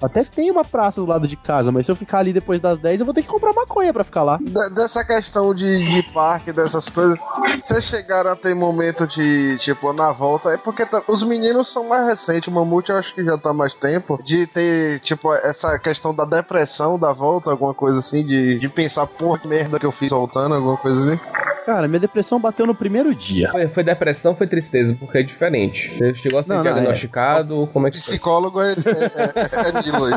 Até 0.00 0.22
tem 0.24 0.50
uma 0.50 0.64
praça 0.64 1.00
do 1.00 1.06
lado 1.06 1.26
de 1.26 1.36
casa, 1.36 1.72
mas 1.72 1.84
se 1.86 1.92
eu 1.92 1.96
ficar 1.96 2.18
ali 2.18 2.32
depois 2.32 2.60
das 2.60 2.78
10, 2.78 3.00
eu 3.00 3.04
vou 3.06 3.14
ter 3.14 3.22
que 3.22 3.28
comprar 3.28 3.52
maconha 3.52 3.92
pra 3.92 4.04
ficar 4.04 4.22
lá. 4.22 4.38
De- 4.40 4.74
dessa 4.74 5.04
questão 5.04 5.54
de, 5.54 5.64
de 5.84 6.02
parque, 6.12 6.52
dessas 6.52 6.88
coisas, 6.88 7.18
vocês 7.60 7.84
chegaram 7.84 8.30
a 8.30 8.36
ter 8.36 8.54
momento 8.54 9.06
de, 9.06 9.56
tipo, 9.74 9.92
na 9.92 10.12
volta. 10.12 10.50
É 10.50 10.56
porque 10.56 10.84
tá- 10.86 11.02
os 11.06 11.22
meninos 11.22 11.72
são 11.72 11.88
mais 11.88 12.06
recentes. 12.06 12.48
O 12.48 12.52
Mamute 12.54 12.90
eu 12.90 12.96
acho 12.96 13.14
que 13.14 13.24
já 13.24 13.36
tá 13.36 13.52
mais 13.52 13.74
tempo. 13.74 14.18
De 14.24 14.46
ter, 14.46 15.00
tipo, 15.00 15.32
essa 15.34 15.78
questão 15.78 16.14
da 16.14 16.24
depressão 16.24 16.98
da 16.98 17.12
volta, 17.12 17.50
alguma 17.50 17.74
coisa 17.74 17.98
assim. 17.98 18.24
De, 18.24 18.58
de 18.58 18.68
pensar, 18.68 19.06
porra, 19.06 19.38
que 19.38 19.48
merda 19.48 19.78
que 19.78 19.86
eu 19.86 19.92
fiz 19.92 20.10
voltando, 20.10 20.54
alguma 20.54 20.76
coisa 20.76 21.12
assim. 21.12 21.20
Cara, 21.68 21.86
minha 21.86 22.00
depressão 22.00 22.40
bateu 22.40 22.66
no 22.66 22.74
primeiro 22.74 23.14
dia. 23.14 23.50
Foi, 23.50 23.68
foi 23.68 23.84
depressão, 23.84 24.34
foi 24.34 24.46
tristeza, 24.46 24.96
porque 24.98 25.18
é 25.18 25.22
diferente. 25.22 25.98
Você 25.98 26.14
chegou 26.14 26.40
a 26.40 26.42
ser 26.42 26.48
Não, 26.48 26.64
não, 26.64 26.72
diagnosticado, 26.72 27.68
como 27.74 27.86
é 27.86 27.90
que 27.90 27.98
foi? 27.98 28.06
Psicólogo 28.06 28.62
é, 28.62 28.72
é, 28.72 28.74
é, 28.74 29.68
é 29.68 29.82
Nilo 29.82 30.06
aí. 30.06 30.14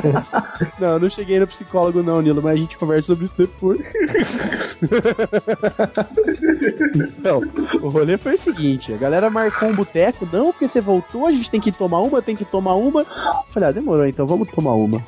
Não, 0.80 0.94
eu 0.94 0.98
não 0.98 1.10
cheguei 1.10 1.38
no 1.38 1.46
psicólogo 1.46 2.02
não, 2.02 2.22
Nilo, 2.22 2.42
mas 2.42 2.54
a 2.54 2.56
gente 2.56 2.78
conversa 2.78 3.08
sobre 3.08 3.26
isso 3.26 3.34
depois. 3.36 3.86
então, 7.18 7.42
o 7.82 7.88
rolê 7.88 8.16
foi 8.16 8.34
o 8.34 8.38
seguinte, 8.38 8.92
a 8.92 8.96
galera 8.96 9.28
marcou 9.28 9.68
um 9.68 9.74
boteco, 9.74 10.26
não, 10.32 10.50
porque 10.50 10.66
você 10.66 10.80
voltou, 10.80 11.26
a 11.26 11.32
gente 11.32 11.50
tem 11.50 11.60
que 11.60 11.72
tomar 11.72 12.00
uma, 12.00 12.22
tem 12.22 12.34
que 12.34 12.44
tomar 12.44 12.74
uma. 12.74 13.00
Eu 13.00 13.06
falei, 13.48 13.68
ah, 13.68 13.72
demorou, 13.72 14.06
então 14.06 14.26
vamos 14.26 14.48
tomar 14.48 14.74
uma. 14.74 15.04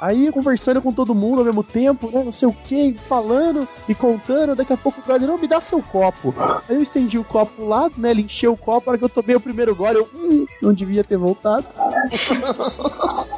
Aí, 0.00 0.30
conversando 0.30 0.80
com 0.80 0.92
todo 0.92 1.14
mundo 1.14 1.40
ao 1.40 1.44
mesmo 1.44 1.62
tempo, 1.64 2.10
né, 2.10 2.22
não 2.22 2.32
sei 2.32 2.48
o 2.48 2.52
que, 2.52 2.94
falando 2.94 3.66
e 3.88 3.94
contando, 3.94 4.54
daqui 4.54 4.72
a 4.72 4.76
pouco 4.76 5.00
o 5.00 5.04
brother, 5.04 5.26
não, 5.26 5.38
me 5.38 5.48
dá 5.48 5.60
seu 5.60 5.82
copo. 5.82 6.34
Aí 6.68 6.76
eu 6.76 6.82
estendi 6.82 7.18
o 7.18 7.24
copo 7.24 7.52
pro 7.56 7.66
lado, 7.66 8.00
né, 8.00 8.10
ele 8.10 8.22
encheu 8.22 8.52
o 8.52 8.56
copo, 8.56 8.86
na 8.86 8.92
hora 8.92 8.98
que 8.98 9.04
eu 9.04 9.08
tomei 9.08 9.34
o 9.34 9.40
primeiro 9.40 9.74
gole, 9.74 9.98
eu, 9.98 10.08
hum, 10.14 10.46
não 10.62 10.72
devia 10.72 11.02
ter 11.02 11.16
voltado. 11.16 11.66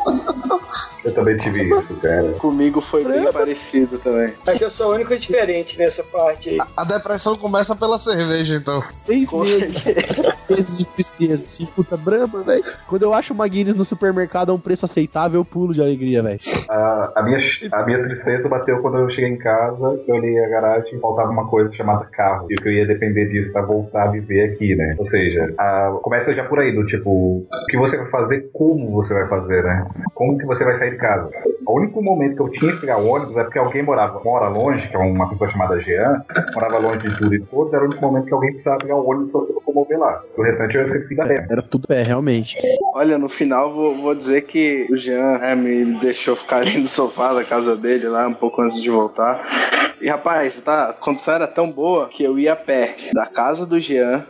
Eu 1.04 1.14
também 1.14 1.36
tive 1.38 1.64
isso, 1.68 1.94
cara. 1.94 2.32
Comigo 2.34 2.80
foi 2.80 3.04
bem 3.04 3.32
parecido 3.32 3.98
também. 3.98 4.34
Acho 4.46 4.58
que 4.58 4.64
eu 4.64 4.70
sou 4.70 4.90
o 4.90 4.94
único 4.94 5.16
diferente 5.16 5.78
nessa 5.78 6.04
parte 6.04 6.50
aí. 6.50 6.58
A 6.76 6.84
depressão 6.84 7.36
começa 7.36 7.74
pela 7.74 7.98
cerveja, 7.98 8.56
então. 8.56 8.82
Seis 8.90 9.32
meses. 9.32 9.82
Seis 9.82 10.34
meses 10.48 10.78
de 10.78 10.86
tristeza, 10.86 11.44
assim, 11.44 11.66
puta 11.66 11.96
brama, 11.96 12.42
velho. 12.42 12.62
Quando 12.86 13.02
eu 13.02 13.14
acho 13.14 13.32
uma 13.32 13.48
Guinness 13.48 13.74
no 13.74 13.84
supermercado 13.84 14.50
a 14.50 14.54
um 14.54 14.60
preço 14.60 14.84
aceitável, 14.84 15.40
eu 15.40 15.44
pulo 15.44 15.72
de 15.72 15.80
alegria, 15.80 16.22
velho. 16.22 16.38
A, 16.68 17.12
a 17.16 17.22
minha, 17.22 17.38
a 17.72 17.84
minha 17.84 18.02
tristeza 18.02 18.48
bateu 18.48 18.80
quando 18.80 18.98
eu 18.98 19.10
cheguei 19.10 19.30
em 19.30 19.38
casa, 19.38 20.00
eu 20.06 20.14
olhei 20.14 20.38
a 20.44 20.48
garagem 20.48 20.96
e 20.96 21.00
faltava 21.00 21.30
uma 21.30 21.48
coisa 21.48 21.72
chamada 21.72 22.04
carro. 22.12 22.46
E 22.50 22.54
que 22.54 22.68
eu 22.68 22.72
ia 22.72 22.86
depender 22.86 23.26
disso 23.28 23.52
pra 23.52 23.62
voltar 23.62 24.04
a 24.04 24.10
viver 24.10 24.50
aqui, 24.52 24.74
né? 24.76 24.94
Ou 24.98 25.04
seja, 25.06 25.52
a- 25.58 25.98
começa 26.02 26.32
já 26.34 26.44
por 26.44 26.58
aí, 26.60 26.74
do 26.74 26.84
tipo, 26.86 27.10
o 27.10 27.46
que 27.68 27.76
você 27.78 27.96
vai 27.96 28.08
fazer, 28.10 28.48
como 28.52 28.90
você 28.92 29.12
vai 29.14 29.28
fazer, 29.28 29.62
né? 29.64 29.86
Como 30.14 30.38
que 30.38 30.46
você 30.46 30.64
vai 30.64 30.78
sair 30.78 30.90
de 30.92 30.96
casa. 30.96 31.30
O 31.66 31.76
único 31.78 32.02
momento 32.02 32.36
que 32.36 32.42
eu 32.42 32.50
tinha 32.50 32.72
que 32.72 32.80
pegar 32.80 32.98
o 32.98 33.06
ônibus 33.06 33.36
é 33.36 33.44
porque 33.44 33.58
alguém 33.58 33.82
morava, 33.82 34.20
mora 34.24 34.48
longe, 34.48 34.88
que 34.88 34.96
é 34.96 34.98
uma 34.98 35.28
pessoa 35.30 35.50
chamada 35.50 35.78
Jean, 35.80 36.22
morava 36.54 36.78
longe 36.78 37.08
de 37.08 37.16
tudo 37.18 37.34
e 37.34 37.40
todos, 37.46 37.72
era 37.72 37.82
o 37.84 37.86
único 37.86 38.02
momento 38.02 38.26
que 38.26 38.34
alguém 38.34 38.50
precisava 38.50 38.78
pegar 38.78 38.96
o 38.96 39.08
ônibus 39.08 39.30
pra 39.32 39.40
se 39.42 39.52
locomover 39.52 39.98
lá. 39.98 40.20
O 40.36 40.42
restante 40.42 40.76
eu 40.76 40.88
sempre 40.88 41.08
fiz 41.08 41.18
a 41.20 41.24
pé. 41.24 41.46
Era 41.50 41.62
tudo 41.62 41.86
pé, 41.86 42.02
realmente. 42.02 42.56
Olha, 42.94 43.18
no 43.18 43.28
final 43.28 43.72
vou, 43.72 43.96
vou 43.96 44.14
dizer 44.14 44.42
que 44.42 44.86
o 44.90 44.96
Jean 44.96 45.36
é, 45.42 45.54
me 45.54 45.98
deixou 46.00 46.36
ficar 46.40 46.58
ali 46.58 46.78
no 46.78 46.88
sofá 46.88 47.32
da 47.32 47.44
casa 47.44 47.76
dele 47.76 48.08
lá 48.08 48.26
um 48.26 48.32
pouco 48.32 48.62
antes 48.62 48.80
de 48.80 48.90
voltar. 48.90 49.40
E 50.00 50.08
rapaz, 50.08 50.60
tá, 50.62 50.90
a 50.90 50.92
condição 50.94 51.34
era 51.34 51.46
tão 51.46 51.70
boa 51.70 52.08
que 52.08 52.22
eu 52.22 52.38
ia 52.38 52.54
a 52.54 52.56
pé 52.56 52.96
da 53.12 53.26
casa 53.26 53.66
do 53.66 53.78
Jean 53.78 54.26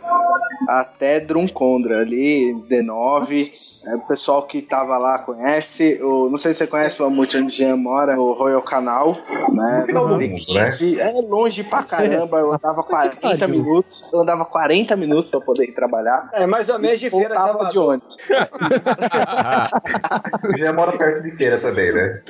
até 0.67 1.19
Druncondra, 1.19 1.99
ali, 2.01 2.53
D9. 2.69 3.91
É, 3.91 3.95
o 3.95 4.01
pessoal 4.07 4.45
que 4.47 4.61
tava 4.61 4.97
lá 4.97 5.19
conhece. 5.19 5.99
O, 6.03 6.29
não 6.29 6.37
sei 6.37 6.53
se 6.53 6.59
você 6.59 6.67
conhece 6.67 7.01
o 7.01 7.05
Mamute 7.09 7.37
onde 7.37 7.47
o 7.47 7.49
Jean 7.49 7.75
mora, 7.77 8.19
o 8.19 8.33
Royal 8.33 8.61
Canal, 8.61 9.17
né? 9.53 9.85
mundo, 9.91 10.19
né? 10.53 10.67
É 10.99 11.11
longe 11.27 11.63
pra 11.63 11.83
caramba, 11.83 12.37
eu 12.39 12.53
andava 12.53 12.83
40 12.83 13.47
minutos. 13.47 14.11
Eu 14.13 14.21
andava 14.21 14.45
40 14.45 14.95
minutos 14.95 15.29
pra 15.29 15.39
poder 15.41 15.65
ir 15.65 15.73
trabalhar. 15.73 16.29
É 16.33 16.45
mais 16.45 16.69
ou 16.69 16.77
menos 16.79 16.99
de 16.99 17.09
feira 17.09 17.35
Voltava 17.35 17.67
de 17.67 17.73
Salvador. 17.73 17.89
ônibus. 17.89 18.17
Já 20.57 20.73
mora 20.73 20.91
perto 20.97 21.23
de 21.23 21.31
feira 21.31 21.57
também, 21.57 21.91
né? 21.91 22.21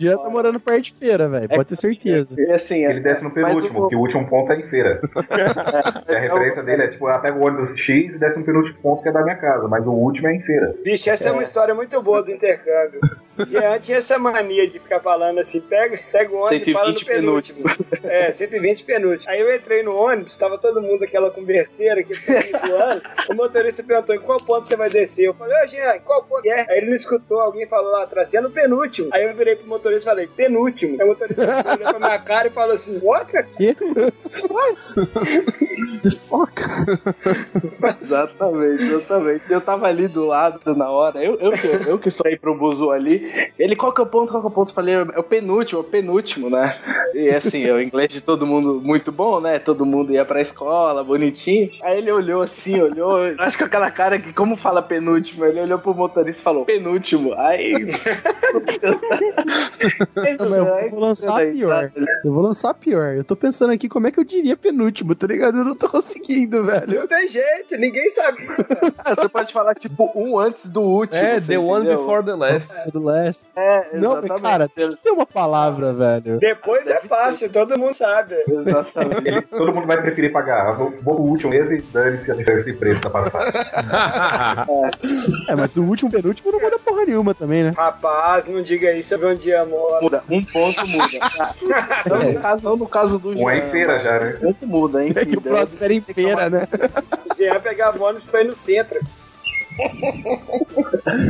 Já 0.00 0.16
tá 0.18 0.28
morando 0.30 0.60
perto 0.60 0.84
de 0.84 0.92
feira, 0.92 1.28
velho. 1.28 1.48
Pode 1.48 1.64
ter 1.64 1.76
certeza. 1.76 2.36
E 2.40 2.52
assim, 2.52 2.84
Ele 2.84 3.00
desce 3.00 3.22
no 3.22 3.30
penúltimo, 3.30 3.74
mas 3.74 3.82
o- 3.84 3.88
que 3.88 3.96
o 3.96 4.00
último 4.00 4.28
ponto 4.28 4.52
é 4.52 4.60
em 4.60 4.68
feira. 4.68 5.00
A 6.08 6.18
referência 6.18 6.62
dele 6.62 6.82
é 6.84 6.88
tipo, 6.88 6.99
ela 7.08 7.18
pega 7.18 7.38
o 7.38 7.42
ônibus 7.42 7.76
X 7.78 8.14
e 8.14 8.18
desce 8.18 8.38
no 8.38 8.44
penúltimo 8.44 8.78
ponto 8.80 9.02
que 9.02 9.08
é 9.08 9.12
da 9.12 9.22
minha 9.22 9.36
casa, 9.36 9.68
mas 9.68 9.86
o 9.86 9.90
último 9.90 10.28
é 10.28 10.34
em 10.34 10.42
feira. 10.42 10.74
Bicho, 10.82 11.10
essa 11.10 11.28
é. 11.28 11.32
uma 11.32 11.42
história 11.42 11.74
muito 11.74 12.00
boa 12.02 12.22
do 12.22 12.30
intercâmbio. 12.30 13.00
Jean 13.48 13.78
tinha 13.78 13.98
essa 13.98 14.18
mania 14.18 14.68
de 14.68 14.78
ficar 14.78 15.00
falando 15.00 15.38
assim: 15.38 15.60
pega, 15.60 15.98
pega 16.10 16.32
o 16.32 16.40
ônibus 16.40 16.66
e 16.66 16.72
para 16.72 16.90
no 16.90 16.98
120 16.98 17.04
penúltimo. 17.04 17.64
É, 18.04 18.30
120 18.30 18.84
penúltimo. 18.84 19.30
Aí 19.30 19.40
eu 19.40 19.54
entrei 19.54 19.82
no 19.82 19.94
ônibus, 19.94 20.38
tava 20.38 20.58
todo 20.58 20.82
mundo 20.82 21.04
aquela 21.04 21.30
converseira 21.30 22.02
que 22.02 22.14
ficava 22.14 22.40
me 22.40 22.58
zoando. 22.58 23.02
O 23.30 23.34
motorista 23.34 23.82
perguntou: 23.82 24.14
em 24.14 24.20
qual 24.20 24.38
ponto 24.38 24.66
você 24.66 24.76
vai 24.76 24.90
descer? 24.90 25.26
Eu 25.26 25.34
falei: 25.34 25.56
Ô 25.62 25.66
Jean, 25.66 25.96
em 25.96 26.00
qual 26.00 26.24
ponto 26.24 26.46
é? 26.46 26.66
Aí 26.68 26.78
ele 26.78 26.86
não 26.86 26.94
escutou, 26.94 27.40
alguém 27.40 27.66
falou 27.66 27.90
lá 27.90 28.04
atrás: 28.04 28.28
"Você 28.28 28.38
é 28.38 28.40
no 28.40 28.50
penúltimo. 28.50 29.10
Aí 29.12 29.24
eu 29.24 29.34
virei 29.34 29.56
pro 29.56 29.66
motorista 29.66 30.10
e 30.10 30.12
falei: 30.12 30.26
penúltimo. 30.26 30.96
Aí 31.00 31.04
o 31.04 31.08
motorista 31.08 31.44
olhou 31.74 31.90
pra 31.90 31.98
minha 31.98 32.18
cara 32.18 32.48
e 32.48 32.50
falou 32.50 32.74
assim: 32.74 32.98
what? 33.02 33.32
Que? 33.56 33.74
The 33.74 34.10
fuck? 36.28 36.60
Exatamente, 38.00 38.82
exatamente. 38.82 39.44
Eu 39.52 39.60
tava 39.60 39.86
ali 39.86 40.08
do 40.08 40.26
lado 40.26 40.74
na 40.74 40.90
hora. 40.90 41.22
Eu, 41.22 41.34
eu, 41.40 41.52
que- 41.52 41.88
eu 41.90 41.98
que 41.98 42.10
saí 42.10 42.36
pro 42.38 42.56
Buzu 42.56 42.90
ali. 42.90 43.30
Ele, 43.58 43.76
qual 43.76 43.92
que 43.92 44.00
é 44.00 44.04
o 44.04 44.06
ponto? 44.06 44.30
Qual 44.30 44.40
que 44.42 44.46
é 44.46 44.50
o 44.50 44.52
ponto? 44.52 44.70
Eu 44.70 44.74
falei, 44.74 44.94
é 44.94 45.18
o 45.18 45.22
penúltimo, 45.22 45.78
é 45.80 45.82
o 45.82 45.84
penúltimo, 45.84 46.50
né? 46.50 46.76
E 47.14 47.28
assim, 47.30 47.70
o 47.70 47.80
inglês 47.80 48.10
de 48.12 48.20
todo 48.20 48.46
mundo 48.46 48.80
muito 48.82 49.10
bom, 49.12 49.40
né? 49.40 49.58
Todo 49.58 49.84
mundo 49.86 50.12
ia 50.12 50.24
pra 50.24 50.40
escola, 50.40 51.02
bonitinho. 51.04 51.68
Aí 51.82 51.98
ele 51.98 52.10
olhou 52.12 52.42
assim, 52.42 52.80
olhou. 52.80 53.16
Acho 53.38 53.56
que 53.56 53.64
aquela 53.64 53.90
cara 53.90 54.18
que, 54.18 54.32
como 54.32 54.56
fala 54.56 54.82
penúltimo, 54.82 55.44
ele 55.44 55.60
olhou 55.60 55.78
pro 55.78 55.94
motorista 55.94 56.40
e 56.40 56.44
falou, 56.44 56.64
penúltimo. 56.64 57.34
Aí. 57.34 57.74
Não, 60.48 60.56
eu 60.56 60.90
vou 60.90 61.00
lançar 61.00 61.40
pior. 61.52 61.92
Eu 62.24 62.32
vou 62.32 62.42
lançar 62.42 62.74
pior. 62.74 63.14
Eu 63.16 63.24
tô 63.24 63.36
pensando 63.36 63.72
aqui 63.72 63.88
como 63.88 64.06
é 64.06 64.10
que 64.10 64.18
eu 64.20 64.24
diria 64.24 64.56
penúltimo, 64.56 65.14
tá 65.14 65.26
ligado? 65.26 65.58
Eu 65.58 65.64
não 65.64 65.74
tô 65.74 65.88
conseguindo, 65.88 66.64
velho. 66.64 66.79
Não 66.86 67.06
tem 67.06 67.28
jeito, 67.28 67.76
ninguém 67.76 68.08
sabe. 68.08 68.38
Ah, 68.98 69.14
Você 69.20 69.28
pode 69.28 69.52
falar, 69.52 69.74
tipo, 69.74 70.10
um 70.14 70.38
antes 70.38 70.68
do 70.70 70.80
último. 70.82 71.22
É, 71.22 71.38
você 71.40 71.52
the 71.52 71.58
one 71.58 71.84
entendeu? 71.84 71.98
before 71.98 72.24
the 72.24 72.34
last. 72.34 72.90
Do 72.90 73.00
last. 73.02 73.48
É, 73.56 73.98
Não, 73.98 74.14
mas, 74.16 74.24
exatamente. 74.24 74.42
cara, 74.42 74.68
tem 74.68 74.88
que 74.90 74.96
ter 74.96 75.10
uma 75.10 75.26
palavra, 75.26 75.92
velho. 75.92 76.38
Depois 76.38 76.88
é 76.88 77.00
fácil, 77.00 77.50
todo 77.50 77.78
mundo 77.78 77.94
sabe. 77.94 78.34
Exatamente. 78.48 79.42
Todo 79.50 79.74
mundo 79.74 79.86
vai 79.86 80.00
preferir 80.00 80.32
pagar. 80.32 80.76
Vou 80.76 80.90
vou 81.02 81.14
pro 81.14 81.24
último 81.24 81.52
esse 81.52 81.76
e 81.76 81.82
dane-se 81.82 82.30
a 82.30 82.34
diferença 82.34 82.64
de 82.64 82.72
preço 82.74 83.00
da 83.00 83.10
passagem. 83.10 83.52
É, 85.48 85.56
mas 85.56 85.68
do 85.68 85.82
último 85.84 86.10
penúltimo 86.10 86.52
não 86.52 86.60
muda 86.60 86.78
porra 86.78 87.04
nenhuma 87.04 87.34
também, 87.34 87.62
né? 87.64 87.72
Rapaz, 87.76 88.46
não 88.46 88.62
diga 88.62 88.92
isso, 88.92 89.14
eu 89.14 89.18
vi 89.18 89.26
um 89.26 89.34
dia 89.34 89.64
mora. 89.64 90.00
Muda, 90.02 90.22
um 90.30 90.44
ponto 90.44 90.86
muda. 90.86 91.08
Então, 92.06 92.18
no 92.32 92.40
caso, 92.40 92.76
no 92.76 92.88
caso 92.88 93.18
do 93.18 93.30
Um 93.30 93.50
é 93.50 93.58
em 93.58 93.70
feira 93.70 93.98
já, 94.00 94.18
né? 94.20 94.34
um 94.36 94.40
ponto 94.52 94.66
muda, 94.66 95.04
hein? 95.04 95.12
É 95.16 95.24
que 95.24 95.36
o 95.36 95.40
próximo 95.40 95.84
era 95.84 95.92
em 95.94 96.00
feira, 96.00 96.50
né? 96.50 96.68
Jean 97.36 97.60
pegava 97.60 98.02
ônibus 98.02 98.24
foi 98.24 98.44
no 98.44 98.54
centro. 98.54 98.98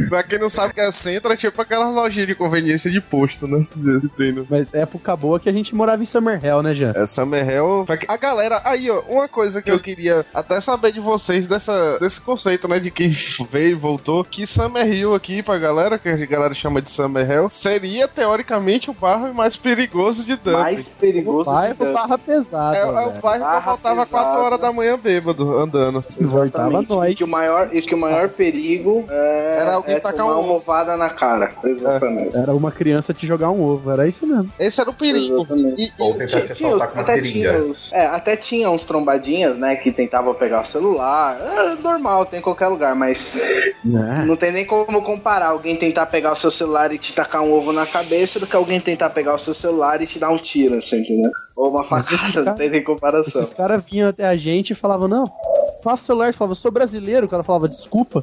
Pra 0.09 0.22
quem 0.22 0.38
não 0.38 0.51
sabe 0.51 0.72
o 0.72 0.74
que 0.74 0.80
é 0.80 0.90
centro, 0.92 1.32
é 1.32 1.36
tipo 1.36 1.61
aquela 1.61 1.88
lojinha 1.88 2.26
de 2.26 2.34
conveniência 2.34 2.90
de 2.90 3.01
posto, 3.01 3.46
né? 3.46 3.66
De- 3.74 4.32
né? 4.32 4.44
Mas 4.51 4.74
época 4.74 5.16
boa 5.16 5.38
que 5.40 5.48
a 5.48 5.53
gente 5.53 5.74
morava 5.74 6.03
em 6.03 6.07
Summerhill, 6.07 6.62
né, 6.62 6.74
Jean? 6.74 6.92
É 6.96 7.07
Summerhill. 7.07 7.84
A 8.09 8.16
galera, 8.16 8.61
aí 8.64 8.90
ó, 8.90 9.01
uma 9.09 9.28
coisa 9.28 9.62
que 9.62 9.70
eu 9.70 9.78
queria 9.80 10.24
até 10.34 10.61
saber 10.61 10.92
de 10.92 11.01
vocês 11.01 11.46
dessa, 11.46 11.98
desse 11.98 12.20
conceito, 12.20 12.68
né, 12.68 12.78
de 12.78 12.90
quem 12.90 13.11
veio 13.51 13.70
e 13.70 13.74
voltou, 13.74 14.24
que 14.24 14.46
Summerhill 14.46 15.14
aqui 15.14 15.42
pra 15.42 15.59
galera, 15.59 15.98
que 15.98 16.09
a 16.09 16.16
galera 16.26 16.53
chama 16.55 16.82
de 16.82 16.90
Summerhill, 16.90 17.48
seria 17.48 18.07
teoricamente 18.09 18.90
o 18.90 18.94
bairro 18.94 19.32
mais 19.32 19.57
perigoso 19.57 20.24
de 20.24 20.36
Dublin. 20.36 20.53
Mais 20.61 20.88
perigoso. 20.88 21.44
Bairro 21.51 21.72
de 21.74 21.78
Dublin. 21.78 21.92
barra 21.94 22.18
pesada, 22.18 22.76
É, 22.76 22.80
é 22.80 22.84
o 22.86 22.92
bairro 22.92 23.20
que 23.20 23.26
eu 23.26 23.40
Barra 23.40 23.61
voltava 23.61 24.07
pesada. 24.07 24.24
4 24.24 24.40
horas 24.40 24.61
da 24.61 24.72
manhã 24.72 24.98
bêbado, 24.98 25.59
andando. 25.59 26.01
Voltava 26.20 26.68
Exatamente. 26.68 26.90
nós. 26.90 27.12
E 27.12 27.14
que 27.16 27.24
o 27.24 27.28
maior, 27.28 27.70
e 27.72 27.82
que 27.82 27.94
o 27.94 27.98
maior 27.98 28.28
perigo 28.41 29.05
é, 29.11 29.57
Era 29.59 29.74
alguém 29.74 29.97
é 29.97 30.01
tacar 30.01 30.20
tomar 30.26 30.38
um- 30.38 30.45
uma 30.45 30.55
ovada 30.55 30.97
na 30.97 31.11
cara. 31.11 31.53
Exatamente. 31.62 32.34
Era 32.34 32.55
uma 32.55 32.72
criança 32.72 33.12
te 33.12 33.26
jogar 33.26 33.51
um 33.51 33.61
ovo, 33.62 33.91
era 33.91 34.09
isso 34.09 34.26
mesmo. 34.26 34.49
Esse 34.59 34.80
era 34.80 34.88
o 34.88 34.95
perigo. 34.95 35.43
Exatamente. 35.43 35.82
E, 35.82 35.84
e- 35.86 36.55
Tinha 36.55 36.74
os- 36.74 36.82
até, 36.82 37.20
tinha 37.20 37.59
os- 37.59 37.93
é, 37.93 38.07
até 38.07 38.36
tinha 38.36 38.70
uns 38.70 38.84
trombadinhas, 38.86 39.59
né, 39.59 39.76
que 39.76 39.93
tentavam 39.93 40.32
pegar 40.34 40.62
o 40.62 40.66
celular. 40.66 41.38
É 41.41 41.74
normal, 41.82 42.24
tem 42.24 42.38
em 42.38 42.43
qualquer 42.43 42.68
lugar, 42.68 42.95
mas 42.95 43.38
Né? 43.84 44.24
não 44.26 44.36
tem 44.36 44.51
nem 44.53 44.64
como 44.64 45.03
comparar 45.03 45.49
alguém 45.49 45.76
tentar 45.76 46.07
pegar 46.07 46.32
o 46.32 46.36
seu 46.36 46.51
celular 46.51 46.93
e 46.95 46.99
te 46.99 47.12
tacar 47.12 47.43
um 47.43 47.53
ovo 47.53 47.72
na 47.72 47.84
cabeça 47.86 48.41
do 48.41 48.47
que 48.47 48.57
alguém 48.57 48.80
tentar 48.80 49.11
pegar 49.11 49.34
o 49.34 49.38
seu 49.38 49.53
celular 49.53 50.01
e 50.01 50.07
te 50.07 50.18
dar 50.18 50.30
um 50.30 50.38
tiro, 50.38 50.76
assim, 50.78 51.01
entendeu? 51.01 51.30
Ou 51.57 51.70
uma 51.70 51.84
facada, 51.84 52.16
não 52.36 52.44
cara- 52.44 52.57
tem 52.57 52.70
nem 52.70 52.84
comparação. 52.84 53.42
Esses 53.42 53.53
caras 53.53 53.84
vinham 53.84 54.09
até 54.09 54.26
a 54.26 54.36
gente 54.36 54.70
e 54.70 54.74
falavam, 54.74 55.09
não, 55.09 55.30
faça 55.82 56.03
o 56.05 56.07
celular. 56.07 56.32
Falava, 56.34 56.55
sou 56.55 56.70
brasileiro. 56.70 57.26
O 57.26 57.28
cara 57.28 57.42
falava, 57.42 57.68
desculpa. 57.68 58.22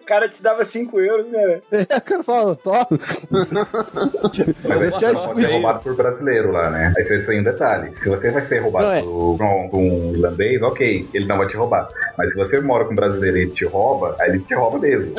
O 0.00 0.04
cara 0.06 0.28
te 0.28 0.42
dava 0.42 0.64
5 0.64 0.98
euros, 1.00 1.30
né? 1.30 1.60
É, 1.72 1.96
o 1.96 2.00
cara 2.02 2.22
fala, 2.22 2.54
toma. 2.56 2.86
Mas 2.90 4.94
cara 4.94 5.14
pode 5.14 5.46
ser 5.46 5.52
roubado 5.54 5.80
por 5.80 5.94
brasileiro 5.96 6.52
lá, 6.52 6.70
né? 6.70 6.94
Aí 6.96 7.04
isso 7.04 7.30
aí 7.30 7.36
é 7.36 7.40
um 7.40 7.44
detalhe. 7.44 7.92
Se 8.02 8.08
você 8.08 8.30
vai 8.30 8.46
ser 8.46 8.58
roubado 8.60 8.86
Não, 8.86 8.92
é. 8.92 9.02
por, 9.02 9.36
por 9.38 9.44
um, 9.44 9.68
por 9.68 9.76
um 9.78 10.12
irlandês, 10.14 10.62
ok, 10.62 11.08
ele 11.12 11.26
não 11.26 11.38
vai 11.38 11.46
te 11.46 11.56
roubar. 11.56 11.88
Mas 12.16 12.32
se 12.32 12.38
você 12.38 12.60
mora 12.60 12.84
com 12.84 12.92
um 12.92 12.96
brasileiro 12.96 13.38
e 13.38 13.42
ele 13.42 13.50
te 13.50 13.64
rouba, 13.64 14.16
aí 14.20 14.30
ele 14.30 14.40
te 14.40 14.54
rouba 14.54 14.78
mesmo. 14.78 15.12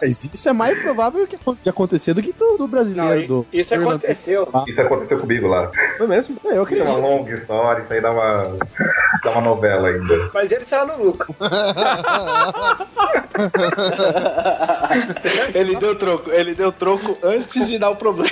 Mas 0.00 0.24
isso 0.32 0.48
é 0.48 0.52
mais 0.52 0.78
provável 0.80 1.26
que 1.26 1.36
de 1.62 1.70
acontecer 1.70 2.14
do 2.14 2.22
que 2.22 2.32
do, 2.32 2.56
do 2.58 2.68
brasileiro. 2.68 3.05
Não, 3.14 3.26
do, 3.26 3.46
isso 3.52 3.74
do 3.74 3.80
aconteceu. 3.82 4.48
Isso 4.66 4.80
aconteceu 4.80 5.18
comigo 5.18 5.48
lá. 5.48 5.70
Foi 5.98 6.06
mesmo? 6.06 6.36
É, 6.44 6.58
eu 6.58 6.66
Tem 6.66 6.82
uma 6.82 6.90
acredito. 6.90 7.00
longa 7.00 7.34
história, 7.34 7.82
isso 7.82 7.92
aí 7.92 8.00
dá 8.00 8.10
uma, 8.10 8.56
dá 9.24 9.30
uma 9.32 9.40
novela 9.40 9.88
ainda. 9.88 10.30
Mas 10.32 10.52
ele 10.52 10.64
saiu 10.64 10.86
no 10.86 11.04
lucro. 11.04 11.26
ele 15.54 15.76
deu 15.76 15.94
troco, 15.94 16.30
ele 16.30 16.54
deu 16.54 16.72
troco 16.72 17.16
antes 17.22 17.68
de 17.68 17.78
dar 17.78 17.90
o 17.90 17.96
problema. 17.96 18.26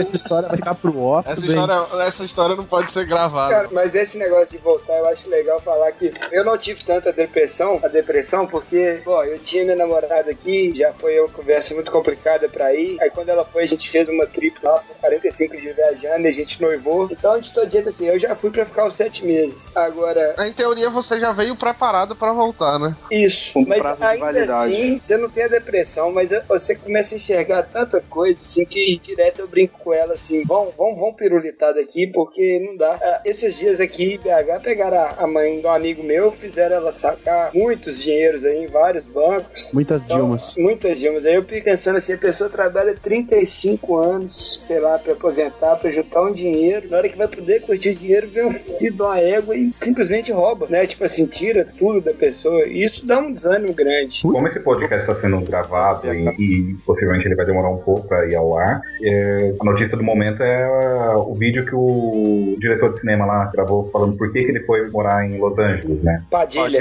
Essa 0.00 0.16
história 0.16 0.48
vai 0.48 0.56
ficar 0.56 0.74
pro 0.74 0.98
off. 1.00 1.28
Essa 1.28 1.46
história, 1.46 1.86
essa 2.02 2.24
história 2.24 2.56
não 2.56 2.64
pode 2.64 2.90
ser 2.90 3.06
gravada. 3.06 3.54
Cara, 3.54 3.68
mas 3.72 3.94
esse 3.94 4.18
negócio 4.18 4.50
de 4.50 4.58
voltar, 4.58 4.94
eu 4.94 5.08
acho 5.08 5.28
legal 5.28 5.60
falar 5.60 5.92
que 5.92 6.12
eu 6.32 6.44
não 6.44 6.56
tive 6.56 6.82
tanta 6.84 7.12
depressão, 7.12 7.80
a 7.82 7.88
depressão, 7.88 8.46
porque, 8.46 9.00
pô, 9.04 9.22
eu 9.24 9.38
tinha 9.38 9.64
minha 9.64 9.76
namorada 9.76 10.30
aqui, 10.30 10.72
já 10.74 10.92
foi 10.92 11.18
uma 11.20 11.28
conversa 11.28 11.74
muito 11.74 11.90
complicada 11.90 12.48
pra 12.48 12.74
ir. 12.74 12.96
Aí 13.00 13.10
quando 13.10 13.25
ela 13.30 13.44
foi, 13.44 13.62
a 13.64 13.66
gente 13.66 13.88
fez 13.88 14.08
uma 14.08 14.26
trip 14.26 14.58
lá, 14.62 14.78
com 14.80 14.94
45 14.94 15.56
dias 15.60 15.76
viajando, 15.76 16.24
e 16.24 16.28
a 16.28 16.32
gente 16.32 16.60
noivou. 16.60 17.08
Então, 17.10 17.38
de 17.38 17.52
todo 17.52 17.70
jeito, 17.70 17.88
assim, 17.88 18.06
eu 18.08 18.18
já 18.18 18.34
fui 18.34 18.50
pra 18.50 18.64
ficar 18.66 18.86
os 18.86 18.94
sete 18.94 19.24
meses. 19.24 19.76
Agora, 19.76 20.34
Em 20.40 20.52
teoria, 20.52 20.90
você 20.90 21.18
já 21.18 21.32
veio 21.32 21.56
preparado 21.56 22.14
pra 22.16 22.32
voltar, 22.32 22.78
né? 22.78 22.94
isso. 23.10 23.52
Com 23.54 23.64
mas 23.66 24.02
ainda 24.02 24.42
assim, 24.44 24.98
você 24.98 25.16
não 25.16 25.28
tem 25.30 25.44
a 25.44 25.48
depressão, 25.48 26.12
mas 26.12 26.30
você 26.48 26.74
começa 26.76 27.14
a 27.14 27.18
enxergar 27.18 27.62
tanta 27.64 28.00
coisa, 28.00 28.40
assim, 28.40 28.64
que 28.64 28.98
direto 29.02 29.40
eu 29.40 29.48
brinco 29.48 29.78
com 29.78 29.92
ela, 29.92 30.14
assim, 30.14 30.42
vamos, 30.46 30.74
vamos, 30.76 30.98
vamos 31.00 31.16
pirulitar 31.16 31.74
daqui, 31.74 32.06
porque 32.06 32.58
não 32.60 32.76
dá. 32.76 32.98
Ah, 33.02 33.20
esses 33.24 33.56
dias 33.56 33.80
aqui 33.80 34.14
em 34.14 34.18
BH, 34.18 34.60
pegaram 34.62 34.98
a- 34.98 35.14
a 35.18 35.26
mãe 35.26 35.60
de 35.60 35.66
um 35.66 35.70
amigo 35.70 36.02
meu, 36.02 36.32
fizeram 36.32 36.76
ela 36.76 36.92
sacar 36.92 37.50
muitos 37.54 38.02
dinheiros 38.02 38.44
aí 38.44 38.64
em 38.64 38.66
vários 38.66 39.04
bancos. 39.06 39.72
Muitas 39.72 40.04
Então, 40.04 40.16
Dilmas. 40.18 40.54
Muitas 40.58 40.98
Dilmas. 40.98 41.26
Aí 41.26 41.34
eu 41.34 41.44
fico 41.44 41.64
pensando 41.64 41.96
assim, 41.96 42.14
a 42.14 42.18
pessoa 42.18 42.48
trabalha 42.50 42.94
35 43.24 43.96
anos, 43.96 44.58
sei 44.66 44.80
lá, 44.80 44.98
pra 44.98 45.12
aposentar, 45.12 45.76
pra 45.76 45.90
juntar 45.90 46.22
um 46.22 46.32
dinheiro. 46.32 46.88
Na 46.90 46.98
hora 46.98 47.08
que 47.08 47.16
vai 47.16 47.28
poder 47.28 47.62
curtir 47.62 47.94
dinheiro, 47.94 48.28
vem 48.28 48.46
um 48.46 48.50
filho 48.50 48.94
de 48.94 49.02
uma 49.02 49.18
égua 49.18 49.56
e 49.56 49.72
simplesmente 49.72 50.32
rouba, 50.32 50.66
né? 50.68 50.86
Tipo 50.86 51.04
assim, 51.04 51.26
tira 51.26 51.66
tudo 51.78 52.00
da 52.00 52.12
pessoa. 52.12 52.66
E 52.66 52.82
isso 52.82 53.06
dá 53.06 53.18
um 53.18 53.32
desânimo 53.32 53.72
grande. 53.72 54.22
Como 54.22 54.46
esse 54.46 54.60
podcast 54.60 55.08
está 55.10 55.14
sendo 55.20 55.40
gravado 55.44 56.12
e, 56.12 56.28
e 56.38 56.74
possivelmente 56.84 57.26
ele 57.26 57.36
vai 57.36 57.46
demorar 57.46 57.70
um 57.70 57.78
pouco 57.78 58.06
para 58.06 58.26
ir 58.28 58.34
ao 58.34 58.56
ar, 58.58 58.80
é, 59.02 59.54
a 59.58 59.64
notícia 59.64 59.96
do 59.96 60.02
momento 60.02 60.42
é 60.42 61.16
o 61.16 61.34
vídeo 61.34 61.64
que 61.64 61.74
o 61.74 62.56
diretor 62.58 62.92
de 62.92 63.00
cinema 63.00 63.24
lá 63.24 63.50
gravou 63.52 63.88
falando 63.90 64.16
por 64.16 64.32
que, 64.32 64.44
que 64.44 64.50
ele 64.50 64.60
foi 64.60 64.88
morar 64.90 65.24
em 65.24 65.38
Los 65.38 65.58
Angeles, 65.58 66.02
né? 66.02 66.22
Padilha. 66.30 66.80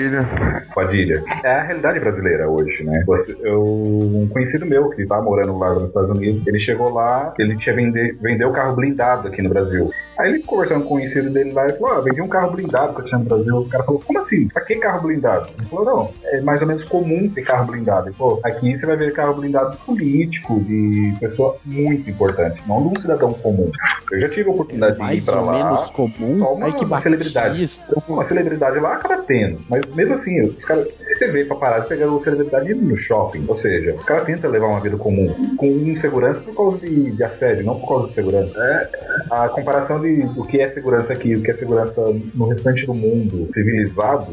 Padilha. 0.74 1.24
É 1.44 1.52
a 1.52 1.64
realidade 1.64 2.00
brasileira 2.00 2.50
hoje, 2.50 2.84
né? 2.84 3.04
Eu, 3.42 3.64
um 3.64 4.28
conhecido 4.28 4.66
meu 4.66 4.90
que 4.90 5.06
tá 5.06 5.22
morando 5.22 5.58
lá 5.58 5.74
nos 5.74 5.88
Estados 5.88 6.10
Unidos, 6.10 6.25
ele 6.46 6.60
chegou 6.60 6.90
lá, 6.92 7.34
ele 7.40 7.56
tinha 7.58 7.76
vender, 7.76 8.18
vendeu 8.22 8.52
carro 8.52 8.76
blindado 8.76 9.28
aqui 9.28 9.42
no 9.42 9.50
Brasil. 9.50 9.92
Aí 10.18 10.32
ele 10.34 10.44
conversando 10.44 10.82
com 10.82 10.86
o 10.86 10.90
conhecido 10.92 11.30
dele 11.30 11.52
lá, 11.52 11.66
ele 11.66 11.74
falou, 11.74 11.98
ah, 11.98 12.02
vendi 12.02 12.22
um 12.22 12.28
carro 12.28 12.52
blindado 12.52 12.94
que 12.94 13.02
eu 13.02 13.06
tinha 13.06 13.18
no 13.20 13.26
Brasil. 13.26 13.58
O 13.58 13.68
cara 13.70 13.84
falou, 13.84 14.02
como 14.06 14.20
assim? 14.20 14.48
Pra 14.48 14.64
que 14.64 14.76
carro 14.76 15.02
blindado? 15.02 15.48
Ele 15.60 15.70
falou, 15.70 15.86
não, 15.86 16.12
é 16.32 16.42
mais 16.42 16.62
ou 16.62 16.68
menos 16.68 16.84
comum 16.86 17.30
ter 17.30 17.42
carro 17.44 17.66
blindado. 17.68 18.08
Ele 18.08 18.16
falou, 18.16 18.40
aqui 18.46 18.78
você 18.78 18.86
vai 18.86 18.96
ver 18.96 19.12
carro 19.14 19.34
blindado 19.34 19.76
político, 19.86 20.60
de 20.62 21.14
pessoa 21.20 21.58
muito 21.66 22.10
importante, 22.10 22.64
não 22.68 22.82
de 22.88 22.98
um 22.98 23.02
cidadão 23.02 23.34
comum. 23.34 23.70
Eu 24.12 24.20
já 24.22 24.30
tive 24.30 24.50
a 24.50 24.54
oportunidade 24.54 24.96
de 24.96 25.02
ir 25.02 25.06
Mais 25.06 25.26
pra 25.26 25.40
ou 25.42 25.46
lá. 25.48 25.54
menos 25.54 25.92
comum. 25.92 26.40
Só 26.40 26.54
uma- 26.54 26.66
Ai, 26.66 26.72
que 26.72 26.86
uma 26.86 27.02
celebridade. 27.02 27.66
Uma 28.08 28.26
celebridade 28.26 28.80
lá 28.80 28.94
acaba 28.96 29.22
tendo. 29.24 29.60
Mas 29.70 29.82
mesmo 29.96 30.14
assim, 30.14 30.42
os 30.44 30.64
caras. 30.64 30.88
Você 31.16 31.32
vê 31.32 31.46
paparazzi 31.46 31.88
pegando 31.88 32.22
celebridade 32.22 32.74
no 32.74 32.98
shopping. 32.98 33.46
Ou 33.48 33.58
seja, 33.58 33.94
o 33.94 34.04
cara 34.04 34.26
tenta 34.26 34.48
levar 34.48 34.68
uma 34.68 34.80
vida 34.80 34.98
comum. 34.98 35.34
Com 35.58 35.98
segurança 36.00 36.42
por 36.42 36.56
causa 36.56 36.78
de, 36.80 37.12
de 37.12 37.24
assédio, 37.24 37.66
não 37.66 37.80
por 37.80 37.88
causa 37.88 38.08
de 38.10 38.14
segurança. 38.14 38.60
É 38.60 38.90
a 39.32 39.50
comparação 39.50 40.02
de 40.02 40.24
do 40.24 40.46
que 40.46 40.60
é 40.60 40.70
segurança 40.70 41.14
aqui, 41.14 41.36
do 41.36 41.42
que 41.42 41.52
é 41.52 41.56
segurança 41.56 42.02
no 42.34 42.48
restante 42.48 42.86
do 42.86 42.94
mundo 42.94 43.50
civilizado, 43.54 44.28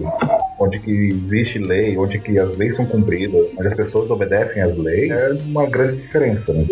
onde 0.59 0.81
que 0.81 1.09
existe 1.09 1.59
lei, 1.59 1.97
onde 1.97 2.19
que 2.19 2.39
as 2.39 2.57
leis 2.57 2.75
são 2.75 2.87
cumpridas, 2.87 3.47
onde 3.57 3.69
as 3.69 3.75
pessoas 3.75 4.11
obedecem 4.11 4.63
às 4.63 4.77
leis, 4.77 5.11
é 5.11 5.33
uma 5.47 5.67
grande 5.67 5.99
diferença, 5.99 6.53
né? 6.53 6.67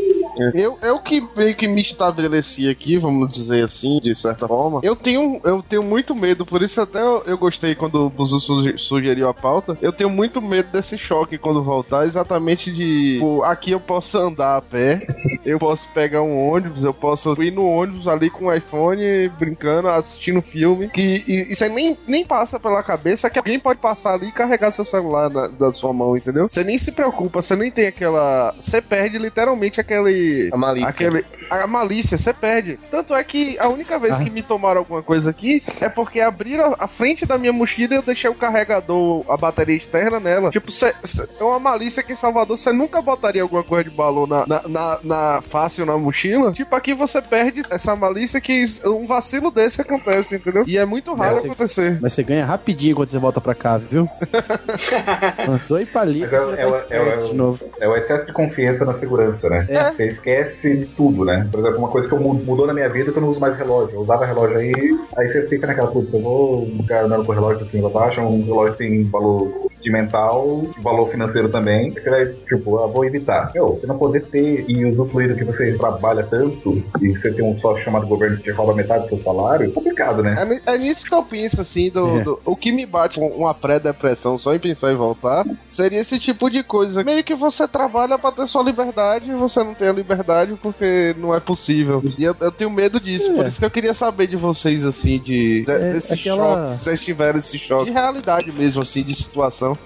Eu, 0.54 0.78
eu 0.82 0.98
que 1.00 1.20
meio 1.36 1.54
que 1.54 1.66
me 1.68 1.80
estabeleci 1.80 2.68
aqui, 2.68 2.96
vamos 2.98 3.28
dizer 3.28 3.64
assim, 3.64 3.98
de 4.00 4.14
certa 4.14 4.46
forma. 4.46 4.80
Eu 4.82 4.96
tenho, 4.96 5.40
eu 5.44 5.62
tenho 5.62 5.82
muito 5.82 6.14
medo, 6.14 6.44
por 6.46 6.62
isso 6.62 6.80
até 6.80 7.00
eu, 7.00 7.22
eu 7.26 7.38
gostei 7.38 7.74
quando 7.74 8.06
o 8.06 8.10
Buzu 8.10 8.40
suge- 8.40 8.76
sugeriu 8.78 9.28
a 9.28 9.34
pauta. 9.34 9.76
Eu 9.80 9.92
tenho 9.92 10.10
muito 10.10 10.40
medo 10.42 10.70
desse 10.70 10.96
choque 10.98 11.38
quando 11.38 11.62
voltar, 11.62 12.04
exatamente 12.04 12.70
de. 12.72 13.16
Pô, 13.20 13.42
aqui 13.44 13.70
eu 13.72 13.80
posso 13.80 14.18
andar 14.18 14.56
a 14.56 14.62
pé, 14.62 14.98
eu 15.44 15.58
posso 15.58 15.88
pegar 15.92 16.22
um 16.22 16.50
ônibus, 16.50 16.84
eu 16.84 16.94
posso 16.94 17.40
ir 17.42 17.50
no 17.52 17.64
ônibus 17.64 18.08
ali 18.08 18.30
com 18.30 18.46
o 18.46 18.52
iPhone, 18.54 19.28
brincando, 19.38 19.88
assistindo 19.88 20.40
filme. 20.42 20.88
Que 20.88 21.22
e- 21.26 21.52
isso 21.52 21.64
aí 21.64 21.70
nem, 21.70 21.96
nem 22.06 22.24
passa 22.24 22.58
pela 22.58 22.82
cabeça 22.82 23.28
que 23.30 23.38
alguém 23.38 23.58
pode 23.58 23.78
passar 23.80 24.14
ali 24.14 24.28
e 24.28 24.32
carregar 24.32 24.70
seu 24.70 24.84
celular 24.84 25.28
na- 25.30 25.48
da 25.48 25.72
sua 25.72 25.92
mão, 25.92 26.16
entendeu? 26.16 26.48
Você 26.48 26.64
nem 26.64 26.78
se 26.78 26.92
preocupa, 26.92 27.40
você 27.42 27.54
nem 27.56 27.70
tem 27.70 27.86
aquela. 27.86 28.54
Você 28.58 28.80
perde 28.80 29.18
literalmente 29.18 29.80
aquele. 29.80 30.29
A 30.52 30.56
malícia. 30.56 30.88
Aquele, 30.88 31.24
a 31.50 31.66
malícia, 31.66 32.16
você 32.16 32.32
perde. 32.32 32.74
Tanto 32.90 33.14
é 33.14 33.22
que 33.24 33.56
a 33.60 33.68
única 33.68 33.98
vez 33.98 34.18
Ah. 34.18 34.24
que 34.24 34.30
me 34.30 34.42
tomaram 34.42 34.78
alguma 34.80 35.02
coisa 35.02 35.30
aqui 35.30 35.62
é 35.80 35.88
porque 35.88 36.20
abriram 36.20 36.74
a 36.78 36.86
frente 36.86 37.26
da 37.26 37.38
minha 37.38 37.52
mochila 37.52 37.94
e 37.94 37.96
eu 37.96 38.02
deixei 38.02 38.30
o 38.30 38.34
carregador, 38.34 39.24
a 39.28 39.36
bateria 39.36 39.76
externa 39.76 40.18
nela. 40.20 40.50
Tipo, 40.50 40.70
cê, 40.72 40.94
cê- 41.02 41.26
é 41.38 41.44
uma 41.44 41.58
malícia 41.58 42.02
que 42.02 42.12
em 42.12 42.16
Salvador 42.16 42.56
você 42.56 42.72
nunca 42.72 43.00
botaria 43.02 43.42
alguma 43.42 43.62
coisa 43.62 43.84
de 43.84 43.90
balão 43.90 44.26
na, 44.26 44.46
na, 44.46 44.68
na, 44.68 44.98
na 45.04 45.40
fácil 45.42 45.86
na 45.86 45.96
mochila. 45.96 46.52
Tipo, 46.52 46.74
aqui 46.76 46.94
você 46.94 47.20
perde 47.22 47.62
essa 47.70 47.94
malícia 47.96 48.40
que 48.40 48.64
um 48.86 49.06
vacilo 49.06 49.50
desse 49.50 49.80
acontece, 49.82 50.36
entendeu? 50.36 50.64
E 50.66 50.76
é 50.78 50.84
muito 50.84 51.12
raro 51.14 51.30
Mas 51.30 51.40
você- 51.40 51.46
acontecer. 51.46 51.98
Mas 52.00 52.12
você 52.12 52.22
ganha 52.22 52.44
rapidinho 52.46 52.94
quando 52.96 53.08
você 53.08 53.18
volta 53.18 53.40
pra 53.40 53.54
cá, 53.54 53.76
viu? 53.78 54.08
Dois 55.68 55.88
palitos 55.88 56.32
Mas 56.32 56.58
é- 56.58 56.62
é 56.62 56.66
tá 56.66 56.94
é 56.94 57.14
o- 57.14 57.22
de 57.24 57.34
novo. 57.34 57.64
É 57.80 57.88
o 57.88 57.96
excesso 57.96 58.26
de 58.26 58.32
confiança 58.32 58.84
na 58.84 58.98
segurança, 58.98 59.48
né? 59.48 59.66
É. 59.68 59.90
Você 59.92 60.09
esquece 60.10 60.76
de 60.76 60.86
tudo, 60.86 61.24
né? 61.24 61.48
Por 61.50 61.60
exemplo, 61.60 61.78
uma 61.78 61.88
coisa 61.88 62.08
que 62.08 62.14
eu 62.14 62.20
mu- 62.20 62.34
mudou 62.34 62.66
na 62.66 62.74
minha 62.74 62.88
vida 62.88 63.10
é 63.10 63.12
que 63.12 63.18
eu 63.18 63.22
não 63.22 63.30
uso 63.30 63.40
mais 63.40 63.56
relógio. 63.56 63.96
Eu 63.96 64.00
usava 64.02 64.24
relógio 64.26 64.58
aí, 64.58 64.72
aí 65.16 65.28
você 65.28 65.46
fica 65.48 65.66
naquela, 65.66 65.90
putz, 65.90 66.12
eu 66.12 66.20
vou 66.20 66.66
ficar 66.78 67.04
andando 67.04 67.24
com 67.24 67.32
o 67.32 67.34
relógio 67.34 67.64
assim 67.66 67.80
pra 67.80 67.88
baixo, 67.90 68.20
um 68.20 68.44
relógio 68.44 68.76
tem 68.76 69.02
valor 69.04 69.52
sentimental, 69.68 70.62
valor 70.82 71.10
financeiro 71.10 71.48
também. 71.48 71.86
Aí 71.96 72.02
Você 72.02 72.10
vai, 72.10 72.26
tipo, 72.26 72.78
ah, 72.78 72.86
vou 72.86 73.04
evitar. 73.04 73.50
Meu, 73.54 73.74
você 73.80 73.86
não 73.86 73.98
poder 73.98 74.24
ter 74.26 74.64
e 74.68 74.84
usufruir 74.84 75.28
do 75.28 75.36
que 75.36 75.44
você 75.44 75.72
trabalha 75.76 76.22
tanto 76.24 76.72
e 77.00 77.08
você 77.16 77.32
tem 77.32 77.44
um 77.44 77.58
sócio 77.60 77.82
chamado 77.84 78.06
governo 78.06 78.36
que 78.36 78.44
te 78.44 78.50
rouba 78.52 78.74
metade 78.74 79.04
do 79.04 79.08
seu 79.08 79.18
salário, 79.18 79.66
é 79.66 79.70
complicado, 79.72 80.22
né? 80.22 80.34
É, 80.66 80.74
é 80.74 80.78
nisso 80.78 81.06
que 81.06 81.14
eu 81.14 81.22
penso, 81.22 81.60
assim, 81.60 81.90
do, 81.90 82.06
É. 82.18 82.24
do- 82.24 82.40
o 82.44 82.56
que 82.56 82.72
me 82.72 82.86
bate 82.86 83.18
com 83.18 83.26
uma 83.28 83.54
pré-depressão 83.54 84.38
só 84.38 84.54
em 84.54 84.58
pensar 84.58 84.92
em 84.92 84.96
voltar, 84.96 85.44
seria 85.66 85.98
esse 86.00 86.18
tipo 86.18 86.48
de 86.50 86.62
coisa. 86.62 87.02
Meio 87.04 87.24
que 87.24 87.34
você 87.34 87.66
trabalha 87.66 88.18
pra 88.18 88.32
ter 88.32 88.46
sua 88.46 88.62
liberdade 88.62 89.30
e 89.30 89.34
você 89.34 89.62
não 89.62 89.74
tem 89.74 89.88
a 89.88 89.92
liberdade 90.00 90.58
porque 90.62 91.14
não 91.18 91.34
é 91.34 91.40
possível. 91.40 92.00
E 92.18 92.24
eu, 92.24 92.34
eu 92.40 92.50
tenho 92.52 92.70
medo 92.70 92.98
disso, 93.00 93.30
É. 93.30 93.34
por 93.34 93.46
isso 93.46 93.58
que 93.58 93.64
eu 93.64 93.70
queria 93.70 93.94
saber 93.94 94.26
de 94.26 94.36
vocês, 94.36 94.84
assim, 94.84 95.18
de, 95.18 95.62
de- 95.64 95.70
É, 95.70 95.90
desse 95.90 96.14
aquela- 96.14 96.56
choque, 96.66 96.70
se 96.70 96.78
vocês 96.84 97.00
tiveram 97.00 97.38
esse 97.38 97.58
choque. 97.58 97.86
De 97.86 97.90
realidade 97.92 98.50
mesmo, 98.52 98.82
assim, 98.82 99.02
de 99.02 99.14
situação. 99.14 99.76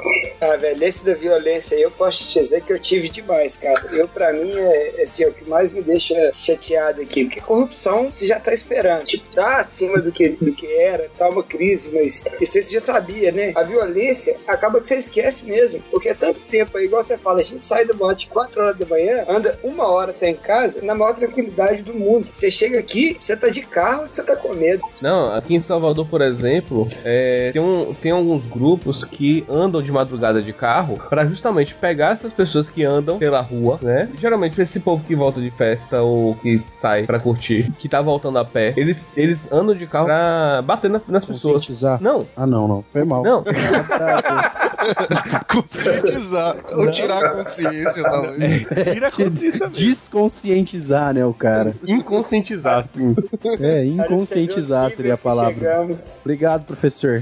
Ah, 0.41 0.57
velho, 0.57 0.83
esse 0.85 1.05
da 1.05 1.15
violência 1.15 1.77
aí 1.77 1.83
eu 1.83 1.91
posso 1.91 2.27
te 2.29 2.39
dizer 2.41 2.61
que 2.63 2.73
eu 2.73 2.79
tive 2.79 3.09
demais, 3.09 3.57
cara. 3.57 3.87
Eu, 3.93 4.07
pra 4.09 4.33
mim, 4.33 4.51
é 4.55 5.03
assim, 5.03 5.25
é 5.25 5.29
o 5.29 5.33
que 5.33 5.49
mais 5.49 5.73
me 5.73 5.83
deixa 5.83 6.15
chateado 6.35 7.01
aqui. 7.01 7.25
Porque 7.25 7.41
corrupção 7.41 8.11
você 8.11 8.27
já 8.27 8.39
tá 8.41 8.53
esperando. 8.53 9.05
Tipo, 9.05 9.25
tá 9.35 9.59
acima 9.59 10.01
do 10.01 10.11
que, 10.13 10.29
do 10.31 10.53
que 10.55 10.67
era, 10.67 11.09
tá 11.17 11.29
uma 11.29 11.43
crise, 11.43 11.91
mas 11.93 12.25
isso 12.41 12.53
você 12.61 12.73
já 12.75 12.81
sabia, 12.81 13.33
né? 13.33 13.53
A 13.55 13.63
violência 13.63 14.37
acaba 14.47 14.81
que 14.81 14.87
você 14.87 14.97
esquece 14.97 15.45
mesmo. 15.47 15.83
Porque 15.91 16.09
é 16.09 16.15
tanto 16.15 16.41
tempo 16.41 16.77
aí, 16.77 16.85
igual 16.87 17.03
você 17.03 17.17
fala, 17.17 17.41
a 17.41 17.43
gente 17.43 17.63
sai 17.63 17.85
do 17.85 17.95
bote 17.95 18.29
4 18.29 18.61
horas 18.63 18.77
da 18.79 18.87
manhã, 18.87 19.25
anda 19.29 19.59
uma 19.63 19.89
hora 19.91 20.04
até 20.11 20.31
em 20.31 20.35
casa, 20.37 20.83
na 20.83 20.95
maior 20.95 21.15
tranquilidade 21.15 21.83
do 21.85 21.95
mundo. 21.95 22.27
Você 22.31 22.51
chega 22.51 22.79
aqui, 22.79 23.15
você 23.19 23.37
tá 23.37 23.49
de 23.49 23.63
carro, 23.63 24.07
você 24.07 24.23
tá 24.25 24.37
com 24.37 24.53
medo. 24.55 24.83
Não, 25.03 25.33
aqui 25.35 25.55
em 25.55 25.61
Salvador, 25.61 26.07
por 26.07 26.21
exemplo, 26.23 26.89
é, 27.05 27.51
tem, 27.53 27.61
um, 27.63 27.95
tem 27.95 28.13
alguns 28.13 28.45
grupos 28.47 29.05
que 29.05 29.45
andam 29.49 29.83
de 29.83 29.91
madrugada 29.93 30.43
de 30.43 30.53
carro 30.53 31.01
pra 31.09 31.25
justamente 31.27 31.75
pegar 31.75 32.13
essas 32.13 32.33
pessoas 32.33 32.69
que 32.71 32.85
andam 32.85 33.19
pela 33.19 33.41
rua, 33.41 33.79
né? 33.83 34.09
Geralmente 34.19 34.61
esse 34.61 34.81
povo 34.81 35.05
que 35.05 35.15
volta 35.15 35.41
de 35.41 35.51
festa 35.51 36.03
ou 36.03 36.35
que 36.37 36.63
sai 36.71 37.05
pra 37.05 37.19
curtir, 37.21 37.71
que 37.79 37.89
tá 37.89 38.01
voltando 38.01 38.39
a 38.39 38.45
pé, 38.45 38.73
eles, 38.77 39.17
eles 39.17 39.51
andam 39.53 39.75
de 39.75 39.87
carro 39.87 40.07
pra 40.07 40.63
bater 40.65 40.91
na- 40.91 41.01
nas 41.09 41.25
pessoas. 41.25 41.55
Conscientizar. 41.55 42.01
Não, 42.03 42.27
Ah, 42.37 42.47
não, 42.47 42.67
não. 42.69 42.83
Foi 42.83 43.05
mal. 43.05 43.23
não. 43.23 43.43
Conscientizar. 45.49 46.57
Ou 46.77 46.91
tirar 46.91 47.25
a 47.25 47.31
consciência, 47.31 48.03
talvez. 48.03 48.69
Tira 48.93 49.07
a 49.07 49.11
consciência 49.11 49.69
mesmo. 49.69 49.71
Desconscientizar, 49.95 51.15
né, 51.15 51.25
o 51.25 51.33
cara. 51.33 51.75
Inconscientizar, 51.87 52.79
assim. 52.79 53.15
É, 53.61 53.85
inconscientizar 53.85 54.91
seria 54.91 55.15
a 55.15 55.19
palavra. 55.19 55.55
Chegamos. 55.55 56.21
Obrigado, 56.23 56.65
professor. 56.65 57.21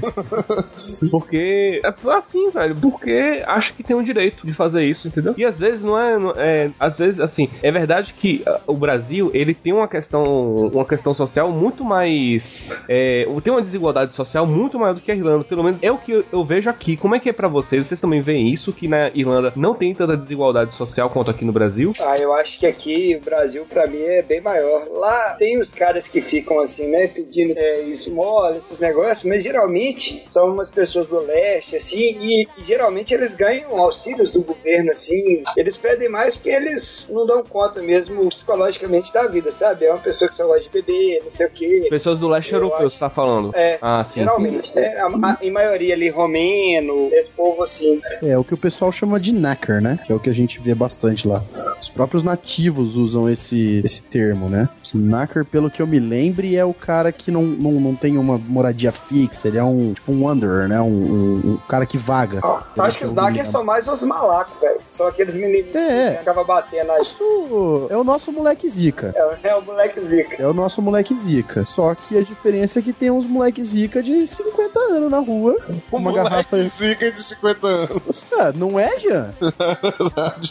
Porque 1.11 1.81
é 1.83 2.11
assim, 2.11 2.49
velho. 2.49 2.75
Porque 2.75 3.43
acho 3.45 3.73
que 3.73 3.83
tem 3.83 3.95
o 3.95 4.03
direito 4.03 4.45
de 4.45 4.53
fazer 4.53 4.85
isso, 4.85 5.07
entendeu? 5.07 5.33
E 5.37 5.45
às 5.45 5.59
vezes 5.59 5.83
não 5.83 5.97
é, 5.99 6.17
não 6.19 6.31
é- 6.35 6.71
às 6.79 6.97
vezes 6.97 7.19
assim, 7.19 7.49
é 7.61 7.71
verdade 7.71 8.13
que 8.13 8.43
ah, 8.45 8.59
o 8.67 8.73
Brasil 8.73 9.29
ele 9.33 9.53
tem 9.53 9.73
uma 9.73 9.87
questão, 9.87 10.67
uma 10.67 10.85
questão 10.85 11.13
social 11.13 11.51
muito 11.51 11.83
mais, 11.83 12.77
é, 12.89 13.25
tem 13.43 13.53
uma 13.53 13.61
desigualdade 13.61 14.13
social 14.13 14.45
muito 14.47 14.79
maior 14.79 14.93
do 14.93 15.01
que 15.01 15.11
a 15.11 15.15
Irlanda. 15.15 15.43
Pelo 15.43 15.63
menos 15.63 15.81
é 15.83 15.91
o 15.91 15.97
que 15.97 16.11
eu, 16.11 16.23
eu 16.31 16.43
vejo 16.43 16.69
aqui. 16.69 16.95
Como 16.97 17.15
é 17.15 17.19
que 17.19 17.29
é 17.29 17.33
pra 17.33 17.47
vocês? 17.47 17.87
Vocês 17.87 17.99
também 18.01 18.21
veem 18.21 18.51
isso 18.51 18.71
que 18.73 18.87
na 18.87 19.09
Irlanda 19.13 19.51
não 19.55 19.73
tem 19.75 19.93
tanta 19.93 20.15
desigualdade 20.17 20.75
social 20.75 21.09
quanto 21.09 21.31
aqui 21.31 21.45
no 21.45 21.51
Brasil? 21.51 21.91
Ah, 22.05 22.15
eu 22.19 22.33
acho 22.33 22.59
que 22.59 22.62
aqui 22.65 23.15
o 23.15 23.23
Brasil, 23.23 23.65
pra 23.69 23.87
mim, 23.87 24.01
é 24.01 24.21
bem 24.21 24.41
maior. 24.41 24.87
Lá 24.91 25.35
tem 25.37 25.59
os 25.59 25.73
caras 25.73 26.07
que 26.07 26.21
ficam 26.21 26.59
assim, 26.59 26.87
né, 26.87 27.07
pedindo 27.07 27.53
é, 27.57 27.81
esmola, 27.83 28.57
esses 28.57 28.79
negócios, 28.79 29.23
mas 29.23 29.43
geralmente 29.43 30.23
são 30.27 30.47
umas 30.53 30.69
pessoas 30.69 31.07
do 31.09 31.19
leste, 31.19 31.75
assim, 31.75 32.17
e, 32.19 32.47
e 32.57 32.63
geralmente 32.63 33.13
eles 33.13 33.33
ganham 33.35 33.77
auxílios 33.77 34.31
do 34.31 34.41
governo, 34.43 34.91
assim. 34.91 35.43
Eles 35.57 35.77
pedem 35.77 36.09
mais 36.09 36.35
porque 36.35 36.49
eles 36.49 37.09
não 37.11 37.25
dão 37.25 37.43
conta 37.43 37.81
mesmo 37.81 38.27
psicologicamente 38.29 39.13
da 39.13 39.27
vida, 39.27 39.51
sabe? 39.51 39.85
É 39.85 39.91
uma 39.91 39.99
pessoa 40.01 40.29
que 40.29 40.35
só 40.35 40.45
gosta 40.45 40.61
de 40.61 40.69
beber, 40.69 41.21
não 41.23 41.31
sei 41.31 41.47
o 41.47 41.49
quê. 41.49 41.87
Pessoas 41.89 42.19
do 42.19 42.27
leste 42.27 42.51
Eu 42.53 42.57
europeu, 42.59 42.85
acho- 42.85 42.95
você 42.95 42.99
tá 42.99 43.09
falando? 43.09 43.51
É, 43.55 43.77
Ah, 43.81 44.03
sim. 44.05 44.19
geralmente, 44.21 44.75
né? 44.75 44.97
A- 44.97 45.07
a- 45.07 45.37
em 45.41 45.51
maioria 45.51 45.93
ali, 45.93 46.09
romeno, 46.09 47.09
esse 47.13 47.31
povo 47.31 47.63
assim. 47.63 47.99
É 48.21 48.37
o 48.37 48.43
que 48.43 48.53
o 48.53 48.57
pessoal 48.57 48.91
chama 48.91 49.19
de 49.19 49.31
knacker, 49.31 49.81
né? 49.81 49.99
Que 50.05 50.11
é 50.11 50.15
o 50.15 50.19
que 50.19 50.29
a 50.29 50.33
gente 50.33 50.59
vê 50.61 50.73
bastante 50.75 51.27
lá. 51.27 51.43
Os 51.81 51.89
próprios 51.89 52.23
nativos 52.23 52.52
usam 52.69 53.29
esse, 53.29 53.81
esse 53.83 54.03
termo, 54.03 54.49
né? 54.49 54.67
Que 54.83 54.97
knacker, 54.97 55.45
pelo 55.45 55.69
que 55.69 55.81
eu 55.81 55.87
me 55.87 55.99
lembre, 55.99 56.55
é 56.55 56.63
o 56.65 56.73
cara 56.73 57.11
que 57.11 57.31
não, 57.31 57.43
não, 57.43 57.71
não 57.73 57.95
tem 57.95 58.17
uma 58.17 58.37
moradia 58.37 58.91
fixa. 58.91 59.47
Ele 59.47 59.57
é 59.57 59.63
um 59.63 59.93
tipo 59.93 60.11
um 60.11 60.23
wanderer, 60.25 60.67
né? 60.67 60.79
Um, 60.81 60.85
um- 60.87 61.51
um 61.53 61.57
cara 61.67 61.85
que 61.85 61.97
vaga. 61.97 62.39
Eu 62.75 62.83
acho 62.83 62.97
que 62.97 63.05
os 63.05 63.13
Dackers 63.13 63.47
são 63.47 63.63
mais 63.63 63.87
os 63.87 64.03
malacos, 64.03 64.59
velho. 64.59 64.79
São 64.85 65.07
aqueles 65.07 65.35
meninos 65.37 65.73
É. 65.75 66.11
que 66.13 66.17
acabam 66.19 66.45
batendo 66.45 66.91
aí. 66.91 66.97
Nosso- 66.97 67.87
é 67.89 67.97
o 67.97 68.03
nosso 68.03 68.31
moleque 68.31 68.67
zica. 68.67 69.13
É, 69.43 69.49
é 69.49 69.55
o 69.55 69.61
moleque 69.61 69.99
zica. 70.03 70.35
É 70.41 70.47
o 70.47 70.53
nosso 70.53 70.81
moleque 70.81 71.15
zica. 71.15 71.65
Só 71.65 71.93
que 71.95 72.17
a 72.17 72.21
diferença 72.21 72.79
é 72.79 72.81
que 72.81 72.93
tem 72.93 73.09
uns 73.11 73.25
moleque 73.25 73.63
zica 73.63 74.01
de 74.03 74.25
50 74.27 74.79
anos 74.79 75.09
na 75.11 75.19
rua. 75.19 75.55
Um 75.91 75.97
uma 75.97 76.11
moleque 76.11 76.29
garrafa. 76.29 76.63
zica 76.63 77.11
de 77.11 77.17
50 77.17 77.67
anos. 77.67 78.31
Ah, 78.39 78.51
não 78.55 78.79
é, 78.79 78.97
Jean? 78.99 79.33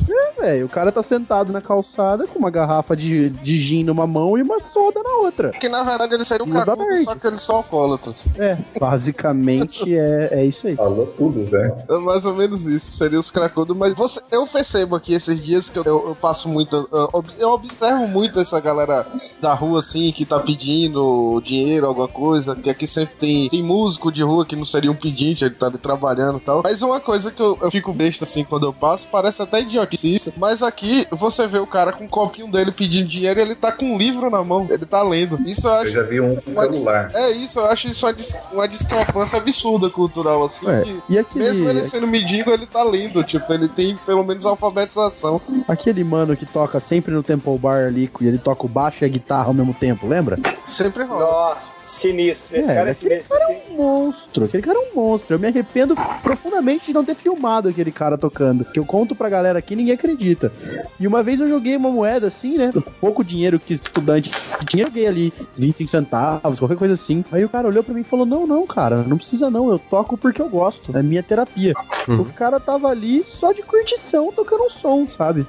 É, 0.08 0.40
velho. 0.42 0.66
O 0.66 0.68
cara 0.68 0.90
tá 0.92 1.02
sentado 1.02 1.52
na 1.52 1.60
calçada 1.94 2.27
com 2.27 2.39
uma 2.39 2.51
garrafa 2.51 2.97
de, 2.97 3.28
de 3.31 3.56
gin 3.59 3.85
numa 3.85 4.06
mão 4.06 4.36
e 4.39 4.43
uma 4.43 4.60
soda 4.60 5.02
na 5.02 5.16
outra. 5.16 5.51
Que 5.51 5.69
na 5.69 5.82
verdade 5.82 6.14
ele 6.14 6.24
seria 6.24 6.44
um 6.47 6.48
Usa 6.51 6.64
cacudo, 6.66 6.86
verde. 6.89 7.05
só 7.05 7.14
que 7.14 7.27
eles 7.27 7.40
são 7.40 7.56
alcoólatras. 7.56 8.28
É, 8.39 8.56
basicamente 8.81 9.94
é, 9.97 10.28
é 10.32 10.44
isso 10.44 10.66
aí. 10.66 10.77
Falou 10.77 11.06
tudo, 11.06 11.40
né? 11.51 11.85
É 11.89 11.98
mais 11.98 12.24
ou 12.24 12.35
menos 12.35 12.66
isso, 12.66 12.93
seria 12.93 13.19
os 13.19 13.31
cracudos. 13.31 13.77
Mas 13.77 13.94
você, 13.94 14.20
eu 14.31 14.47
percebo 14.47 14.97
aqui 14.97 15.12
esses 15.14 15.43
dias 15.43 15.69
que 15.69 15.78
eu, 15.78 15.85
eu- 15.85 16.09
eu 16.09 16.14
passo 16.14 16.48
muito. 16.48 16.89
Eu, 16.90 17.24
eu 17.39 17.51
observo 17.51 18.06
muito 18.09 18.40
essa 18.40 18.59
galera 18.60 19.06
da 19.40 19.55
rua 19.55 19.78
assim 19.78 20.10
que 20.12 20.24
tá 20.24 20.39
pedindo 20.40 21.40
dinheiro, 21.44 21.86
alguma 21.86 22.09
coisa. 22.09 22.56
Que 22.56 22.70
aqui 22.70 22.86
sempre 22.86 23.14
tem, 23.16 23.48
tem 23.48 23.62
músico 23.62 24.10
de 24.10 24.23
rua 24.23 24.47
que 24.47 24.56
não 24.56 24.64
seria 24.64 24.90
um 24.90 24.94
pedinte, 24.97 25.44
ele 25.44 25.55
tá 25.55 25.66
ali 25.66 25.78
trabalhando 25.78 26.39
e 26.39 26.40
tal. 26.40 26.62
Mas 26.64 26.82
uma 26.82 27.01
coisa 27.01 27.31
que 27.31 27.43
eu, 27.43 27.59
eu 27.60 27.70
fico 27.70 27.93
besta 27.93 28.24
assim 28.24 28.44
quando 28.44 28.66
eu 28.66 28.73
passo, 28.73 29.09
parece 29.10 29.43
até 29.43 29.60
idiotice 29.60 30.12
isso. 30.14 30.32
Mas 30.36 30.62
aqui 30.62 31.06
você 31.10 31.47
vê 31.47 31.59
o 31.59 31.66
cara 31.66 31.81
com 31.90 32.04
um 32.04 32.09
copinho 32.09 32.50
dele 32.50 32.70
pedindo 32.70 33.09
dinheiro 33.09 33.40
e 33.40 33.42
ele 33.42 33.54
tá 33.54 33.72
com 33.72 33.86
um 33.94 33.96
livro 33.98 34.28
na 34.28 34.44
mão, 34.44 34.68
ele 34.70 34.84
tá 34.84 35.02
lendo. 35.02 35.40
Isso 35.46 35.66
eu 35.66 35.72
Eu 35.72 35.80
acho. 35.80 35.90
já 35.92 36.02
vi 36.02 36.20
um 36.20 36.36
com 36.36 36.52
celular. 36.52 37.10
É 37.14 37.30
isso, 37.30 37.59
eu 37.59 37.64
acho 37.64 37.88
isso 37.88 38.04
uma, 38.04 38.12
dis- 38.12 38.40
uma 38.52 38.68
discrepância 38.68 39.38
absurda 39.38 39.88
cultural, 39.88 40.44
assim. 40.44 40.68
É, 40.68 40.84
e 41.09 41.18
aquele, 41.18 41.44
mesmo 41.44 41.68
ele 41.68 41.80
sendo 41.80 42.06
mendigo, 42.09 42.50
ele 42.50 42.66
tá 42.66 42.84
lindo. 42.84 43.24
Tipo, 43.24 43.50
ele 43.52 43.68
tem 43.68 43.96
pelo 44.04 44.22
menos 44.22 44.44
alfabetização. 44.44 45.40
aquele 45.66 46.04
mano 46.04 46.36
que 46.36 46.44
toca 46.44 46.78
sempre 46.78 47.14
no 47.14 47.22
Temple 47.22 47.56
Bar 47.59 47.86
ali, 47.86 48.10
e 48.20 48.26
ele 48.28 48.38
toca 48.38 48.66
o 48.66 48.68
baixo 48.68 49.02
e 49.02 49.06
a 49.06 49.09
guitarra 49.09 49.46
ao 49.46 49.54
mesmo 49.54 49.72
tempo, 49.72 50.06
lembra? 50.06 50.38
Sempre 50.66 51.04
rola. 51.04 51.22
Nossa, 51.22 51.62
sinistro. 51.82 52.56
Esse 52.56 52.70
É, 52.70 52.74
cara 52.74 52.88
é 52.88 52.92
aquele 52.92 53.10
sinistro. 53.22 53.38
cara 53.38 53.52
é 53.52 53.62
um 53.70 53.76
monstro. 53.76 54.44
Aquele 54.44 54.62
cara 54.62 54.78
é 54.78 54.82
um 54.90 54.94
monstro. 54.94 55.34
Eu 55.34 55.38
me 55.40 55.46
arrependo 55.48 55.94
profundamente 56.22 56.86
de 56.86 56.92
não 56.94 57.04
ter 57.04 57.14
filmado 57.14 57.68
aquele 57.68 57.90
cara 57.92 58.16
tocando. 58.16 58.64
Que 58.64 58.78
eu 58.78 58.86
conto 58.86 59.14
pra 59.14 59.28
galera 59.28 59.59
aqui 59.59 59.74
e 59.74 59.76
ninguém 59.76 59.94
acredita. 59.94 60.52
E 60.98 61.06
uma 61.06 61.22
vez 61.22 61.40
eu 61.40 61.48
joguei 61.48 61.76
uma 61.76 61.90
moeda 61.90 62.26
assim, 62.28 62.56
né? 62.56 62.70
Com 62.72 62.80
pouco 62.80 63.24
dinheiro 63.24 63.59
que 63.59 63.74
estudante 63.74 64.30
tinha, 64.68 64.84
joguei 64.86 65.06
ali 65.06 65.32
25 65.56 65.90
centavos, 65.90 66.59
qualquer 66.59 66.76
coisa 66.76 66.94
assim. 66.94 67.22
Aí 67.32 67.44
o 67.44 67.48
cara 67.48 67.66
olhou 67.68 67.82
pra 67.82 67.94
mim 67.94 68.02
e 68.02 68.04
falou: 68.04 68.24
Não, 68.24 68.46
não, 68.46 68.66
cara, 68.66 69.02
não 69.02 69.16
precisa 69.16 69.50
não. 69.50 69.70
Eu 69.70 69.78
toco 69.78 70.16
porque 70.16 70.40
eu 70.40 70.48
gosto. 70.48 70.96
É 70.96 71.02
minha 71.02 71.22
terapia. 71.22 71.72
O 72.09 72.24
cara 72.32 72.60
tava 72.60 72.88
ali 72.88 73.24
só 73.24 73.52
de 73.52 73.62
curtição, 73.62 74.30
tocando 74.32 74.64
um 74.64 74.70
som, 74.70 75.09
sabe? 75.09 75.46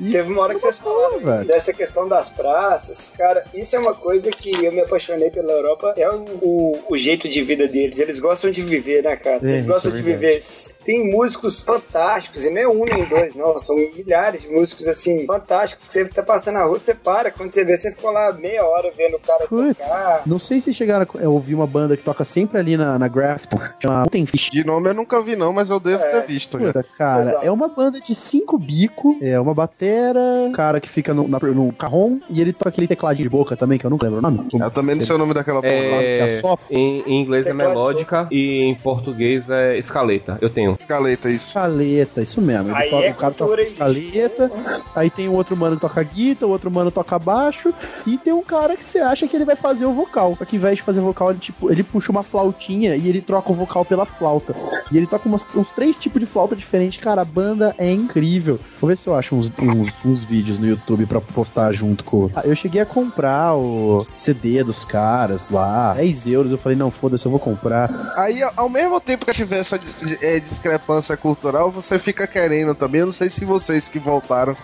E 0.00 0.10
Teve 0.10 0.32
uma 0.32 0.42
hora 0.42 0.54
que 0.54 0.60
vocês 0.60 0.78
falaram 0.78 1.20
velho. 1.20 1.46
dessa 1.46 1.72
questão 1.72 2.08
das 2.08 2.30
praças. 2.30 3.14
Cara, 3.16 3.44
isso 3.54 3.76
é 3.76 3.78
uma 3.78 3.94
coisa 3.94 4.30
que 4.30 4.64
eu 4.64 4.72
me 4.72 4.80
apaixonei 4.80 5.30
pela 5.30 5.52
Europa. 5.52 5.73
É 5.96 6.10
o, 6.10 6.24
o, 6.42 6.78
o 6.90 6.96
jeito 6.96 7.28
de 7.28 7.42
vida 7.42 7.66
deles. 7.68 7.98
Eles 7.98 8.18
gostam 8.18 8.50
de 8.50 8.62
viver, 8.62 9.02
né, 9.02 9.16
cara? 9.16 9.40
É, 9.42 9.46
Eles 9.46 9.60
isso 9.60 9.68
gostam 9.68 9.92
é 9.92 9.96
de 9.96 10.02
viver. 10.02 10.38
Tem 10.84 11.10
músicos 11.10 11.60
fantásticos, 11.62 12.44
e 12.44 12.50
não 12.50 12.60
é 12.60 12.68
um 12.68 12.84
nem 12.84 13.04
dois, 13.08 13.34
não. 13.34 13.58
São 13.58 13.76
milhares 13.76 14.42
de 14.42 14.48
músicos, 14.48 14.86
assim, 14.88 15.26
fantásticos. 15.26 15.86
Que 15.88 15.92
você 15.94 16.04
tá 16.08 16.22
passando 16.22 16.54
na 16.56 16.64
rua, 16.64 16.78
você 16.78 16.94
para. 16.94 17.30
Quando 17.30 17.52
você 17.52 17.64
vê, 17.64 17.76
você 17.76 17.90
ficou 17.90 18.10
lá 18.10 18.32
meia 18.32 18.64
hora 18.64 18.90
vendo 18.96 19.16
o 19.16 19.20
cara 19.20 19.46
Putz. 19.46 19.76
tocar. 19.78 20.22
Não 20.26 20.38
sei 20.38 20.60
se 20.60 20.72
chegaram 20.72 21.06
a 21.22 21.28
ouvir 21.28 21.54
uma 21.54 21.66
banda 21.66 21.96
que 21.96 22.02
toca 22.02 22.24
sempre 22.24 22.58
ali 22.58 22.76
na, 22.76 22.98
na 22.98 23.08
Grafton, 23.08 23.58
chama 23.80 24.00
Mountain 24.00 24.26
Fish. 24.26 24.50
De 24.50 24.64
nome 24.66 24.88
eu 24.90 24.94
nunca 24.94 25.20
vi, 25.22 25.36
não, 25.36 25.52
mas 25.52 25.70
eu 25.70 25.80
devo 25.80 26.02
É. 26.02 26.10
ter 26.20 26.26
visto. 26.26 26.58
já. 26.60 26.66
Puta, 26.66 26.84
cara, 26.96 27.22
Exato. 27.22 27.46
é 27.46 27.50
uma 27.50 27.68
banda 27.68 28.00
de 28.00 28.14
cinco 28.14 28.58
bico, 28.58 29.16
é 29.22 29.38
uma 29.40 29.54
batera, 29.54 30.20
cara 30.54 30.80
que 30.80 30.88
fica 30.88 31.12
no, 31.14 31.26
na, 31.28 31.38
no 31.38 31.72
carrom 31.72 32.18
e 32.30 32.40
ele 32.40 32.52
toca 32.52 32.70
aquele 32.70 32.86
tecladinho 32.86 33.24
de 33.24 33.30
boca 33.30 33.56
também, 33.56 33.78
que 33.78 33.84
eu 33.86 33.90
nunca 33.90 34.04
lembro 34.06 34.18
o 34.18 34.22
nome. 34.22 34.48
Eu 34.52 34.70
também 34.70 34.94
não 34.96 35.02
sei 35.02 35.14
o 35.14 35.18
nome 35.18 35.34
daquela 35.34 35.60
que 35.68 35.74
é 35.74 36.26
É, 36.26 36.54
em, 36.70 37.02
em 37.06 37.22
inglês 37.22 37.46
é 37.46 37.50
Teclado 37.52 37.70
melódica 37.74 38.28
e 38.30 38.62
em 38.64 38.74
português 38.74 39.48
é 39.50 39.78
escaleta. 39.78 40.38
Eu 40.40 40.50
tenho. 40.50 40.72
Escaleta, 40.74 41.28
isso. 41.28 41.48
Escaleta, 41.48 42.20
isso 42.22 42.40
mesmo. 42.40 42.74
Aí 42.74 42.90
toca- 42.90 43.04
é 43.06 43.10
o 43.10 43.14
cara 43.14 43.34
toca 43.34 43.60
escaleta, 43.62 44.50
aí 44.94 45.10
tem 45.10 45.28
um 45.28 45.34
outro 45.34 45.56
mano 45.56 45.76
que 45.76 45.80
toca 45.82 46.02
guitarra, 46.02 46.48
o 46.48 46.50
outro 46.52 46.70
mano 46.70 46.90
toca 46.90 47.18
baixo, 47.18 47.72
e 48.06 48.16
tem 48.18 48.32
um 48.32 48.42
cara 48.42 48.76
que 48.76 48.84
você 48.84 48.98
acha 48.98 49.26
que 49.26 49.34
ele 49.36 49.44
vai 49.44 49.56
fazer 49.56 49.86
o 49.86 49.92
vocal. 49.92 50.34
Só 50.36 50.44
que 50.44 50.56
ao 50.56 50.58
invés 50.60 50.76
de 50.76 50.82
fazer 50.82 51.00
vocal, 51.00 51.30
ele, 51.30 51.38
tipo, 51.38 51.70
ele 51.70 51.82
puxa 51.82 52.10
uma 52.10 52.22
flautinha 52.22 52.96
e 52.96 53.08
ele 53.08 53.20
troca 53.20 53.50
o 53.52 53.54
vocal 53.54 53.84
pela 53.84 54.04
flauta. 54.06 54.52
E 54.92 54.96
ele 54.96 55.06
toca 55.06 55.28
umas- 55.28 55.48
uns 55.54 55.70
três 55.70 55.98
tipos 55.98 56.20
de 56.20 56.26
flauta 56.26 56.54
diferentes. 56.56 56.98
Cara, 56.98 57.22
a 57.22 57.24
banda 57.24 57.74
é 57.78 57.90
incrível. 57.90 58.58
Vou 58.80 58.88
ver 58.88 58.96
se 58.96 59.08
eu 59.08 59.14
acho 59.14 59.34
uns, 59.34 59.52
uns, 59.60 60.04
uns 60.04 60.24
vídeos 60.24 60.58
no 60.58 60.66
YouTube 60.66 61.06
pra 61.06 61.20
postar 61.20 61.72
junto 61.72 62.04
com. 62.04 62.30
Ah, 62.34 62.42
eu 62.44 62.54
cheguei 62.56 62.80
a 62.80 62.86
comprar 62.86 63.54
o 63.56 63.98
CD 64.16 64.62
dos 64.64 64.84
caras 64.84 65.48
lá, 65.54 65.94
10 65.94 66.26
euros. 66.26 66.52
Eu 66.52 66.58
falei, 66.58 66.76
não, 66.76 66.90
foda-se, 66.90 67.24
eu 67.24 67.30
vou 67.30 67.40
comprar. 67.40 67.90
Aí, 68.18 68.42
ao 68.56 68.68
mesmo 68.68 69.00
tempo 69.00 69.24
que 69.24 69.32
tiver 69.32 69.58
essa 69.58 69.76
é, 70.22 70.40
discrepância 70.40 71.16
cultural, 71.16 71.70
você 71.70 71.98
fica 71.98 72.26
querendo 72.26 72.74
também. 72.74 73.00
Eu 73.00 73.06
não 73.06 73.12
sei 73.12 73.28
se 73.28 73.44
vocês 73.44 73.88
que 73.88 73.98
voltaram 73.98 74.54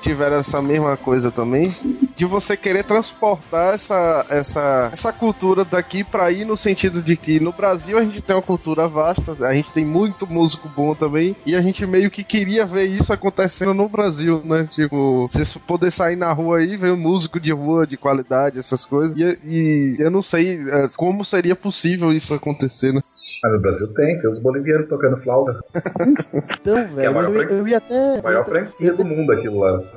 tiveram 0.00 0.36
essa 0.36 0.60
mesma 0.60 0.96
coisa 0.96 1.30
também. 1.30 1.62
De 2.14 2.24
você 2.24 2.56
querer 2.56 2.84
transportar 2.84 3.74
essa, 3.74 4.26
essa, 4.28 4.90
essa 4.92 5.12
cultura 5.12 5.64
daqui 5.64 6.04
pra 6.04 6.30
ir 6.30 6.44
no 6.44 6.56
sentido 6.56 7.02
de 7.02 7.16
que 7.16 7.40
no 7.40 7.52
Brasil 7.52 7.96
a 7.96 8.02
gente 8.02 8.20
tem 8.20 8.36
uma 8.36 8.42
cultura 8.42 8.88
vasta, 8.88 9.36
a 9.46 9.54
gente 9.54 9.72
tem 9.72 9.84
muito 9.84 10.26
músico 10.26 10.68
bom 10.68 10.94
também, 10.94 11.34
e 11.46 11.54
a 11.54 11.60
gente 11.60 11.86
meio 11.86 12.10
que 12.10 12.24
queria 12.24 12.66
ver 12.66 12.86
isso 12.86 13.12
acontecendo 13.12 13.72
no 13.72 13.88
Brasil, 13.88 14.42
né? 14.44 14.68
Tipo, 14.70 15.26
vocês 15.28 15.56
poder 15.66 15.90
sair 15.90 16.16
na 16.16 16.32
rua 16.32 16.58
aí, 16.58 16.76
ver 16.76 16.92
um 16.92 16.96
músico 16.96 17.38
de 17.40 17.52
rua 17.52 17.86
de 17.86 17.96
qualidade, 17.96 18.58
essas 18.58 18.84
coisas. 18.84 19.16
E, 19.16 19.38
e 19.44 19.96
eu 19.98 20.10
não 20.10 20.22
sei 20.22 20.39
é, 20.48 20.86
como 20.96 21.24
seria 21.24 21.54
possível 21.56 22.12
isso 22.12 22.32
acontecer, 22.34 22.92
né? 22.92 23.00
Mas 23.42 23.52
no 23.52 23.60
Brasil 23.60 23.88
tem, 23.94 24.18
tem 24.20 24.30
os 24.30 24.38
bolivianos 24.40 24.88
tocando 24.88 25.16
flauta. 25.22 25.58
Então, 26.60 26.78
É 26.78 26.84
velho, 26.84 27.14
mas 27.14 27.28
eu, 27.28 27.42
eu 27.42 27.68
ia 27.68 27.78
até. 27.78 28.18
A 28.18 28.22
maior 28.22 28.44
franquia 28.44 28.92
do 28.92 29.04
mundo 29.04 29.32
aquilo 29.32 29.58
lá. 29.60 29.80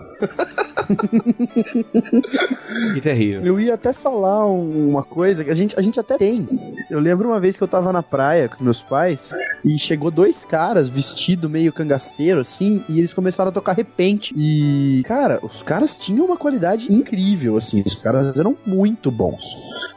Que 2.94 3.02
terrível. 3.02 3.42
Eu 3.44 3.60
ia 3.60 3.74
até 3.76 3.94
falar 3.94 4.46
um- 4.48 4.90
uma 4.90 5.04
coisa 5.04 5.44
que 5.44 5.50
a 5.52 5.54
gente, 5.54 5.78
a 5.78 5.82
gente 5.82 6.00
até 6.00 6.18
tem. 6.18 6.46
Eu 6.90 7.00
lembro 7.00 7.30
uma 7.30 7.40
vez 7.40 7.58
que 7.58 7.64
eu 7.64 7.68
tava 7.68 7.92
na 7.92 8.04
praia 8.04 8.48
com 8.48 8.56
os 8.56 8.62
meus 8.62 8.82
pais 8.82 9.30
e 9.66 9.80
chegou 9.80 10.12
dois 10.12 10.44
caras 10.44 10.90
vestido 10.90 11.50
meio 11.50 11.72
cangaceiro 11.72 12.42
assim 12.42 12.84
e 12.90 13.00
eles 13.00 13.14
começaram 13.14 13.50
a 13.50 13.52
tocar 13.52 13.74
repente. 13.74 14.34
E, 14.38 15.04
cara, 15.06 15.40
os 15.42 15.64
caras 15.64 15.98
tinham 15.98 16.26
uma 16.26 16.38
qualidade 16.38 16.94
incrível, 16.94 17.58
assim. 17.58 17.84
Os 17.86 17.96
caras 17.96 18.38
eram 18.38 18.58
muito 18.66 19.10
bons. 19.10 19.44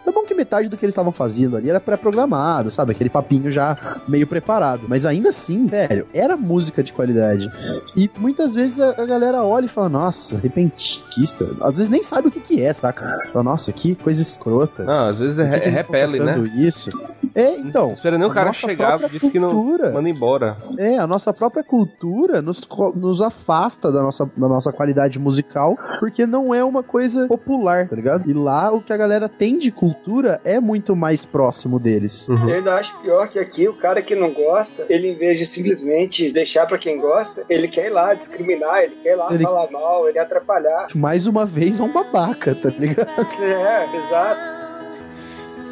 Tá 0.05 0.13
bom 0.13 0.23
que 0.23 0.35
metade 0.35 0.69
do 0.69 0.77
que 0.77 0.85
eles 0.85 0.93
estavam 0.93 1.13
fazendo 1.13 1.57
ali 1.57 1.69
era 1.69 1.81
pré-programado, 1.81 2.71
sabe? 2.71 2.93
Aquele 2.93 3.11
papinho 3.11 3.51
já 3.51 3.77
meio 4.09 4.27
preparado. 4.27 4.87
Mas 4.89 5.05
ainda 5.05 5.31
assim, 5.31 5.67
velho, 5.67 6.07
era 6.15 6.37
música 6.37 6.83
de 6.83 6.93
qualidade. 6.93 7.51
E 7.97 8.11
muitas 8.19 8.55
vezes 8.55 8.81
a, 8.81 8.91
a 8.91 9.07
galera 9.07 9.43
olha 9.43 9.67
e 9.67 9.69
fala, 9.69 9.89
nossa, 9.89 10.39
repentista. 10.39 11.45
Às 11.63 11.77
vezes 11.77 11.89
nem 11.89 12.03
sabe 12.03 12.29
o 12.29 12.31
que 12.31 12.41
que 12.41 12.63
é, 12.63 12.73
saca? 12.73 13.05
Fala, 13.33 13.43
nossa, 13.43 13.73
que 13.73 13.95
coisa 13.97 14.23
escrota. 14.23 14.85
Ah, 14.89 15.09
às 15.09 15.19
vezes 15.19 15.39
é, 15.39 15.59
que 15.59 15.69
é 15.69 15.71
repele, 15.71 16.21
né? 16.21 16.39
isso? 16.57 16.91
É, 17.35 17.57
então. 17.59 17.93
Espera 17.93 18.17
nem 18.17 18.29
o 18.29 18.33
cara 18.33 18.53
chegar 18.53 18.97
disse 19.09 19.31
que 19.31 19.39
não 19.39 19.56
cultura- 19.63 19.93
manda 19.93 20.09
embora. 20.09 20.57
É, 20.79 20.99
a 20.99 21.07
nossa 21.07 21.33
própria 21.33 21.63
cultura 21.65 22.41
nos, 22.43 22.61
nos 22.95 23.21
afasta 23.21 23.91
da 23.93 24.03
nossa, 24.03 24.25
da 24.37 24.49
nossa 24.49 24.73
qualidade 24.73 25.19
musical, 25.19 25.75
porque 26.01 26.27
não 26.27 26.55
é 26.55 26.63
uma 26.65 26.83
coisa 26.83 27.27
popular, 27.27 27.87
tá 27.89 27.97
ligado? 27.97 28.29
E 28.29 28.33
lá 28.33 28.71
o 28.73 28.81
que 28.81 28.93
a 28.93 28.97
galera 28.97 29.29
tem 29.29 29.59
de 29.59 29.71
cultura 29.71 30.41
é 30.45 30.61
muito 30.61 30.95
mais 30.97 31.25
próximo 31.25 31.79
deles. 31.79 32.29
Eu 32.29 32.37
ainda 32.55 32.75
acho 32.75 32.97
pior 33.01 33.29
que 33.29 33.39
aqui 33.39 33.69
o 33.69 33.75
cara 33.75 34.03
que 34.03 34.15
não 34.15 34.33
gosta, 34.33 34.87
ele 34.89 35.09
em 35.09 35.17
vez 35.17 35.39
de 35.39 35.47
simplesmente 35.47 36.31
deixar 36.33 36.67
pra 36.67 36.79
quem 36.79 36.99
gosta, 37.01 37.45
ele 37.49 37.69
quer 37.69 37.87
ir 37.87 37.91
lá 37.91 38.15
discriminar, 38.15 38.79
ele 38.83 38.97
quer 39.03 39.13
ir 39.13 39.17
lá 39.17 39.29
Ele- 39.31 39.43
falar 39.45 39.71
mal, 39.71 40.09
ele 40.09 40.19
atrapalhar. 40.19 40.87
Mais 40.95 41.27
uma 41.27 41.45
vez 41.45 41.81
é 41.81 41.83
um 41.83 41.93
babaca, 41.93 42.55
tá 42.55 42.69
ligado? 42.71 43.07
É, 43.43 43.97
exato. 43.97 44.41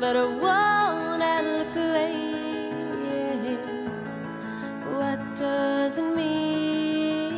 but 0.00 0.16
I 0.16 0.24
wanna 0.42 1.40
look 1.40 1.76
away. 1.78 2.33
What 5.34 5.40
does 5.40 5.98
it 5.98 6.14
mean? 6.14 7.34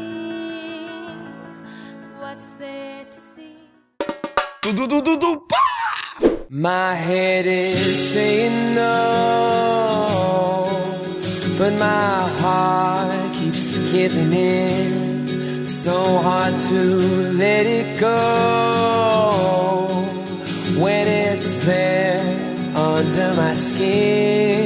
What's 2.20 2.48
there 2.58 3.06
to 3.06 3.20
see? 3.34 3.56
Du, 4.60 4.72
du, 4.74 4.86
du, 4.86 5.16
du, 5.16 5.42
pá! 5.48 5.56
My 6.50 6.94
head 6.94 7.46
is 7.46 8.12
saying 8.12 8.74
no, 8.74 8.92
but 11.56 11.72
my 11.78 12.28
heart 12.42 13.32
keeps 13.32 13.78
giving 13.90 14.30
in. 14.30 15.66
So 15.66 16.18
hard 16.18 16.52
to 16.68 16.80
let 17.44 17.64
it 17.64 17.98
go 17.98 18.18
when 20.82 21.08
it's 21.08 21.64
there 21.64 22.20
under 22.76 23.32
my 23.40 23.54
skin. 23.54 24.65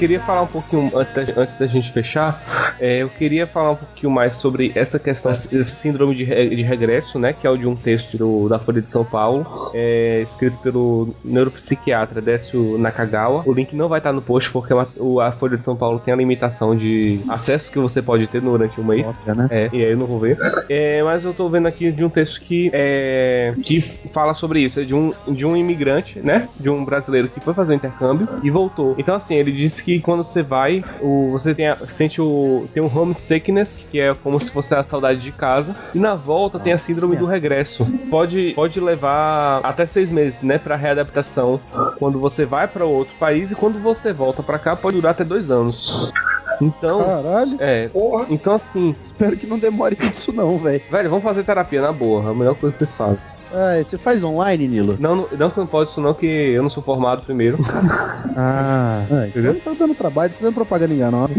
Queria 0.00 0.18
falar 0.20 0.42
um 0.42 0.46
pouquinho, 0.46 0.90
antes 0.96 1.12
da, 1.12 1.22
antes 1.36 1.54
da 1.56 1.66
gente 1.66 1.92
fechar, 1.92 2.74
é, 2.80 3.02
eu 3.02 3.08
queria 3.10 3.46
falar 3.46 3.72
um 3.72 3.76
pouquinho 3.76 4.10
mais 4.10 4.34
sobre 4.36 4.72
essa 4.74 4.98
questão, 4.98 5.30
esse 5.30 5.64
síndrome 5.64 6.14
de, 6.14 6.24
de 6.24 6.62
regresso, 6.62 7.18
né? 7.18 7.34
Que 7.34 7.46
é 7.46 7.50
o 7.50 7.56
de 7.56 7.68
um 7.68 7.76
texto 7.76 8.16
do- 8.16 8.48
da 8.48 8.58
Folha 8.58 8.80
de 8.80 8.88
São 8.90 9.04
Paulo, 9.04 9.46
é, 9.74 10.22
escrito 10.22 10.56
pelo 10.58 11.14
neuropsiquiatra 11.22 12.22
Décio 12.22 12.78
Nakagawa. 12.78 13.42
O 13.46 13.52
link 13.52 13.76
não 13.76 13.88
vai 13.88 13.98
estar 14.00 14.12
no 14.12 14.22
post, 14.22 14.50
porque 14.50 14.72
o- 14.98 15.20
a 15.20 15.32
Folha 15.32 15.58
de 15.58 15.64
São 15.64 15.76
Paulo 15.76 15.98
tem 15.98 16.14
a 16.14 16.16
limitação 16.16 16.74
de 16.74 17.20
acesso 17.28 17.70
que 17.70 17.78
você 17.78 18.00
pode 18.00 18.26
ter 18.26 18.40
durante 18.40 18.80
um 18.80 18.84
mês. 18.84 19.06
Óbvio, 19.06 19.34
né? 19.34 19.48
É, 19.50 19.68
e 19.70 19.84
aí 19.84 19.90
eu 19.92 19.96
não 19.98 20.06
vou 20.06 20.18
ver. 20.18 20.36
É, 20.70 21.02
mas 21.02 21.24
eu 21.26 21.34
tô 21.34 21.46
vendo 21.48 21.68
aqui 21.68 21.92
de 21.92 22.02
um 22.02 22.08
texto 22.08 22.40
que, 22.40 22.70
é, 22.72 23.52
que 23.62 23.80
fala 24.12 24.32
sobre 24.32 24.60
isso. 24.60 24.80
É 24.80 24.84
de 24.84 24.94
um, 24.94 25.12
de 25.28 25.44
um 25.44 25.54
imigrante, 25.54 26.20
né? 26.20 26.48
De 26.58 26.70
um 26.70 26.84
brasileiro 26.86 27.28
que 27.28 27.38
foi 27.40 27.52
fazer 27.52 27.74
intercâmbio 27.74 28.26
e 28.42 28.50
voltou. 28.50 28.94
Então, 28.96 29.14
assim, 29.14 29.34
ele 29.34 29.52
disse 29.52 29.84
que 29.84 29.89
quando 29.98 30.22
você 30.24 30.42
vai, 30.42 30.84
o, 31.00 31.30
você 31.32 31.54
tem 31.54 31.68
a- 31.68 31.76
sente 31.88 32.20
o. 32.20 32.68
tem 32.72 32.82
um 32.82 32.98
homesickness, 32.98 33.88
que 33.90 33.98
é 33.98 34.14
como 34.14 34.38
se 34.38 34.50
fosse 34.50 34.74
a 34.74 34.82
saudade 34.82 35.20
de 35.20 35.32
casa. 35.32 35.74
E 35.94 35.98
na 35.98 36.14
volta 36.14 36.58
tem 36.58 36.72
a 36.72 36.78
síndrome 36.78 37.16
do 37.16 37.26
regresso. 37.26 37.84
Pode, 38.10 38.52
pode 38.54 38.78
levar 38.80 39.60
até 39.64 39.86
seis 39.86 40.10
meses, 40.10 40.42
né? 40.42 40.58
Pra 40.58 40.76
readaptação. 40.76 41.58
Quando 41.98 42.20
você 42.20 42.44
vai 42.44 42.68
para 42.68 42.84
outro 42.84 43.14
país 43.18 43.50
e 43.50 43.54
quando 43.54 43.80
você 43.80 44.12
volta 44.12 44.42
pra 44.42 44.58
cá, 44.58 44.76
pode 44.76 44.96
durar 44.96 45.12
até 45.12 45.24
dois 45.24 45.50
anos. 45.50 46.12
Então. 46.60 47.04
Caralho. 47.04 47.56
É. 47.58 47.88
Porra. 47.88 48.26
Então, 48.30 48.54
assim. 48.54 48.94
Espero 48.98 49.36
que 49.36 49.46
não 49.46 49.58
demore 49.58 49.96
tudo 49.96 50.12
isso 50.12 50.32
não, 50.32 50.58
velho. 50.58 50.82
Velho, 50.90 51.10
vamos 51.10 51.24
fazer 51.24 51.44
terapia 51.44 51.80
na 51.80 51.92
boa. 51.92 52.24
É 52.24 52.30
a 52.30 52.34
melhor 52.34 52.54
coisa 52.54 52.72
que 52.72 52.84
vocês 52.84 52.96
fazem. 52.96 53.50
Ah, 53.52 53.82
você 53.82 53.98
faz 53.98 54.22
online, 54.22 54.68
Nilo? 54.68 54.96
Não, 54.98 55.16
não, 55.16 55.28
não 55.38 55.50
que 55.50 55.58
não 55.58 55.66
pode 55.66 55.90
isso 55.90 56.00
não, 56.00 56.14
que 56.14 56.26
eu 56.26 56.62
não 56.62 56.70
sou 56.70 56.82
formado 56.82 57.22
primeiro. 57.22 57.58
Ah, 58.36 59.02
então 59.26 59.42
não 59.42 59.60
tá 59.60 59.72
dando 59.78 59.94
trabalho, 59.94 60.32
tá 60.32 60.38
dando 60.40 60.54
propaganda 60.54 60.94
enganosa. 60.94 61.34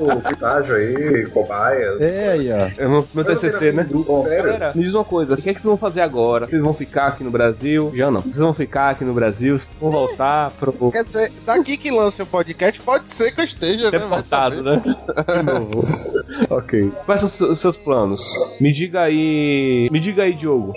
O 0.00 0.32
estágio 0.32 0.74
aí, 0.74 1.26
cobaias. 1.26 2.00
É 2.00 2.30
aí, 2.30 2.50
ó. 2.50 2.82
É 2.82 2.88
meu, 2.88 3.06
meu 3.14 3.24
TCC, 3.24 3.72
né? 3.72 3.84
Grupo? 3.84 4.22
Galera, 4.22 4.72
me 4.74 4.82
diz 4.82 4.94
uma 4.94 5.04
coisa, 5.04 5.34
o 5.34 5.36
que, 5.36 5.50
é 5.50 5.54
que 5.54 5.60
vocês 5.60 5.68
vão 5.68 5.76
fazer 5.76 6.00
agora? 6.00 6.46
Vocês 6.46 6.60
vão 6.60 6.74
ficar 6.74 7.08
aqui 7.08 7.22
no 7.22 7.30
Brasil? 7.30 7.92
Já 7.94 8.10
não. 8.10 8.22
Vocês 8.22 8.38
vão 8.38 8.54
ficar 8.54 8.90
aqui 8.90 9.04
no 9.04 9.12
Brasil? 9.12 9.58
Vocês 9.58 9.76
vão 9.80 9.90
voltar 9.90 10.50
pro 10.52 10.72
Quer 10.90 11.04
dizer, 11.04 11.32
daqui 11.44 11.76
que 11.76 11.90
lança 11.90 12.22
o 12.22 12.26
podcast, 12.26 12.80
pode 12.84 13.10
ser 13.10 13.32
que 13.32 13.40
eu 13.40 13.44
esteja, 13.44 13.90
né? 13.90 13.98
Deportado, 13.98 14.56
saber. 14.56 14.62
né? 14.62 14.82
De 14.84 15.42
novo. 15.44 15.84
ok. 16.50 16.92
Quais 17.06 17.20
são 17.20 17.26
os 17.26 17.32
seus- 17.32 17.50
os 17.50 17.60
seus 17.60 17.76
planos? 17.76 18.32
Me 18.60 18.72
diga 18.72 19.02
aí. 19.02 19.88
Me 19.90 19.98
diga 20.00 20.22
aí, 20.24 20.34
Diogo. 20.34 20.72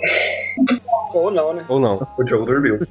Ou 1.14 1.30
não, 1.30 1.54
né? 1.54 1.64
Ou 1.68 1.78
não? 1.80 1.98
O 2.18 2.24
Diogo 2.24 2.44
dormiu. 2.46 2.78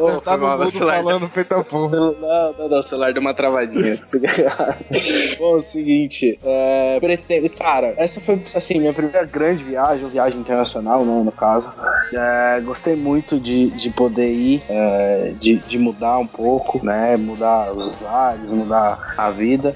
Deve 0.00 0.18
estar 0.18 0.36
no 0.36 0.46
Ô, 0.46 0.58
mundo 0.58 0.70
celular. 0.70 1.02
falando 1.02 1.28
feita 1.28 1.64
porra. 1.64 1.96
Não, 2.04 2.52
não, 2.58 2.68
não, 2.68 2.78
o 2.78 2.82
celular 2.82 3.12
deu 3.12 3.20
uma 3.22 3.34
travadinha. 3.34 3.98
Bom, 5.38 5.56
é 5.56 5.58
o 5.58 5.62
seguinte, 5.62 6.38
é, 6.44 6.98
pretendo, 7.00 7.48
cara, 7.50 7.94
essa 7.96 8.20
foi, 8.20 8.40
assim, 8.54 8.78
minha 8.78 8.92
primeira 8.92 9.24
grande 9.24 9.64
viagem, 9.64 10.08
viagem 10.08 10.40
internacional, 10.40 11.04
né, 11.04 11.22
no 11.24 11.32
caso. 11.32 11.72
É, 12.12 12.60
gostei 12.60 12.96
muito 12.96 13.38
de, 13.38 13.70
de 13.70 13.90
poder 13.90 14.30
ir, 14.30 14.60
é, 14.68 15.34
de, 15.38 15.56
de 15.58 15.78
mudar 15.78 16.18
um 16.18 16.26
pouco, 16.26 16.84
né, 16.84 17.16
mudar 17.16 17.72
os 17.72 17.98
ares, 18.04 18.52
mudar 18.52 19.14
a 19.16 19.30
vida. 19.30 19.74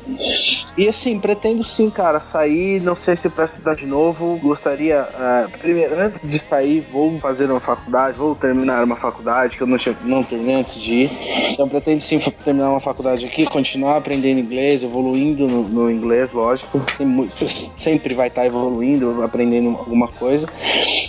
E 0.77 0.89
assim, 0.89 1.19
pretendo 1.19 1.63
sim, 1.65 1.91
cara, 1.91 2.21
sair, 2.21 2.81
não 2.81 2.95
sei 2.95 3.17
se 3.17 3.29
para 3.29 3.45
estudar 3.45 3.75
de 3.75 3.87
novo, 3.87 4.39
gostaria, 4.43 5.09
é, 5.19 5.47
primeiro, 5.59 5.99
antes 5.99 6.31
de 6.31 6.39
sair, 6.39 6.81
vou 6.93 7.19
fazer 7.21 7.51
uma 7.51 7.61
faculdade, 7.61 8.17
vou 8.17 8.35
terminar 8.35 8.85
uma 8.85 8.97
faculdade 8.97 9.57
que 9.57 9.63
eu 9.63 9.67
não, 9.67 9.79
tinha, 9.79 9.97
não 10.09 10.25
terminei 10.25 10.55
antes 10.57 10.81
de 10.81 10.95
ir. 11.05 11.11
Então 11.53 11.69
pretendo 11.69 12.01
sim 12.01 12.19
terminar 12.45 12.71
uma 12.71 12.81
faculdade 12.81 13.25
aqui, 13.27 13.45
continuar 13.47 13.97
aprendendo 13.97 14.41
inglês, 14.41 14.83
evoluindo 14.83 15.47
no, 15.47 15.63
no 15.69 15.91
inglês, 15.91 16.33
lógico. 16.33 16.81
Tem 16.97 17.07
mu- 17.07 17.29
sempre 17.31 18.15
vai 18.15 18.29
estar 18.29 18.47
evoluindo, 18.47 19.23
aprendendo 19.23 19.71
alguma 19.71 20.09
coisa. 20.09 20.49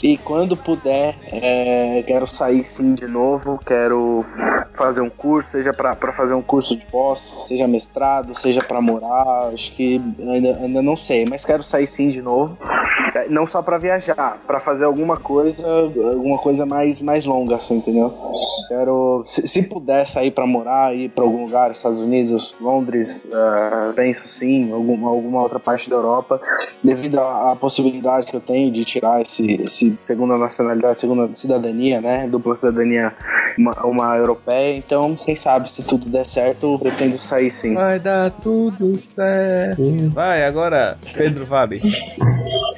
E 0.03 0.17
quando 0.17 0.55
puder, 0.55 1.15
é, 1.31 2.03
quero 2.05 2.27
sair 2.27 2.63
sim 2.65 2.93
de 2.93 3.07
novo, 3.07 3.59
quero 3.65 4.23
fazer 4.73 5.01
um 5.01 5.09
curso, 5.09 5.51
seja 5.51 5.73
para 5.73 5.95
fazer 6.13 6.33
um 6.33 6.41
curso 6.41 6.77
de 6.77 6.85
pós, 6.85 7.45
seja 7.47 7.67
mestrado, 7.67 8.37
seja 8.37 8.61
para 8.61 8.81
morar, 8.81 9.49
acho 9.53 9.71
que 9.73 10.01
ainda, 10.19 10.57
ainda 10.57 10.81
não 10.81 10.95
sei, 10.95 11.25
mas 11.29 11.43
quero 11.43 11.63
sair 11.63 11.87
sim 11.87 12.09
de 12.09 12.21
novo. 12.21 12.57
Não 13.29 13.45
só 13.45 13.61
para 13.61 13.77
viajar, 13.77 14.41
para 14.45 14.59
fazer 14.59 14.85
alguma 14.85 15.17
coisa, 15.17 15.67
alguma 15.67 16.37
coisa 16.37 16.65
mais, 16.65 17.01
mais 17.01 17.25
longa, 17.25 17.55
assim, 17.55 17.77
entendeu? 17.77 18.13
Quero, 18.67 19.23
se, 19.25 19.47
se 19.47 19.63
puder 19.63 20.05
sair 20.05 20.31
para 20.31 20.45
morar, 20.45 20.95
ir 20.95 21.09
para 21.09 21.23
algum 21.23 21.43
lugar, 21.43 21.71
Estados 21.71 22.01
Unidos, 22.01 22.55
Londres, 22.59 23.27
eh, 23.31 23.93
penso 23.95 24.27
sim, 24.27 24.71
alguma, 24.71 25.09
alguma 25.09 25.41
outra 25.41 25.59
parte 25.59 25.89
da 25.89 25.95
Europa, 25.95 26.41
devido 26.83 27.19
à, 27.19 27.51
à 27.51 27.55
possibilidade 27.55 28.27
que 28.27 28.35
eu 28.35 28.41
tenho 28.41 28.71
de 28.71 28.83
tirar 28.83 29.21
esse, 29.21 29.53
esse 29.53 29.95
segunda 29.97 30.37
nacionalidade, 30.37 30.99
segunda 30.99 31.29
cidadania, 31.33 32.01
né? 32.01 32.27
Dupla 32.27 32.55
cidadania, 32.55 33.13
uma, 33.57 33.85
uma 33.85 34.17
europeia. 34.17 34.77
Então, 34.77 35.15
quem 35.15 35.35
sabe, 35.35 35.69
se 35.69 35.83
tudo 35.83 36.09
der 36.09 36.25
certo, 36.25 36.73
eu 36.73 36.79
pretendo 36.79 37.17
sair 37.17 37.51
sim. 37.51 37.73
Vai 37.73 37.99
dar 37.99 38.31
tudo 38.31 38.99
certo. 39.01 39.81
Vai, 40.09 40.45
agora, 40.45 40.97
Pedro 41.13 41.45
Vale. 41.45 41.81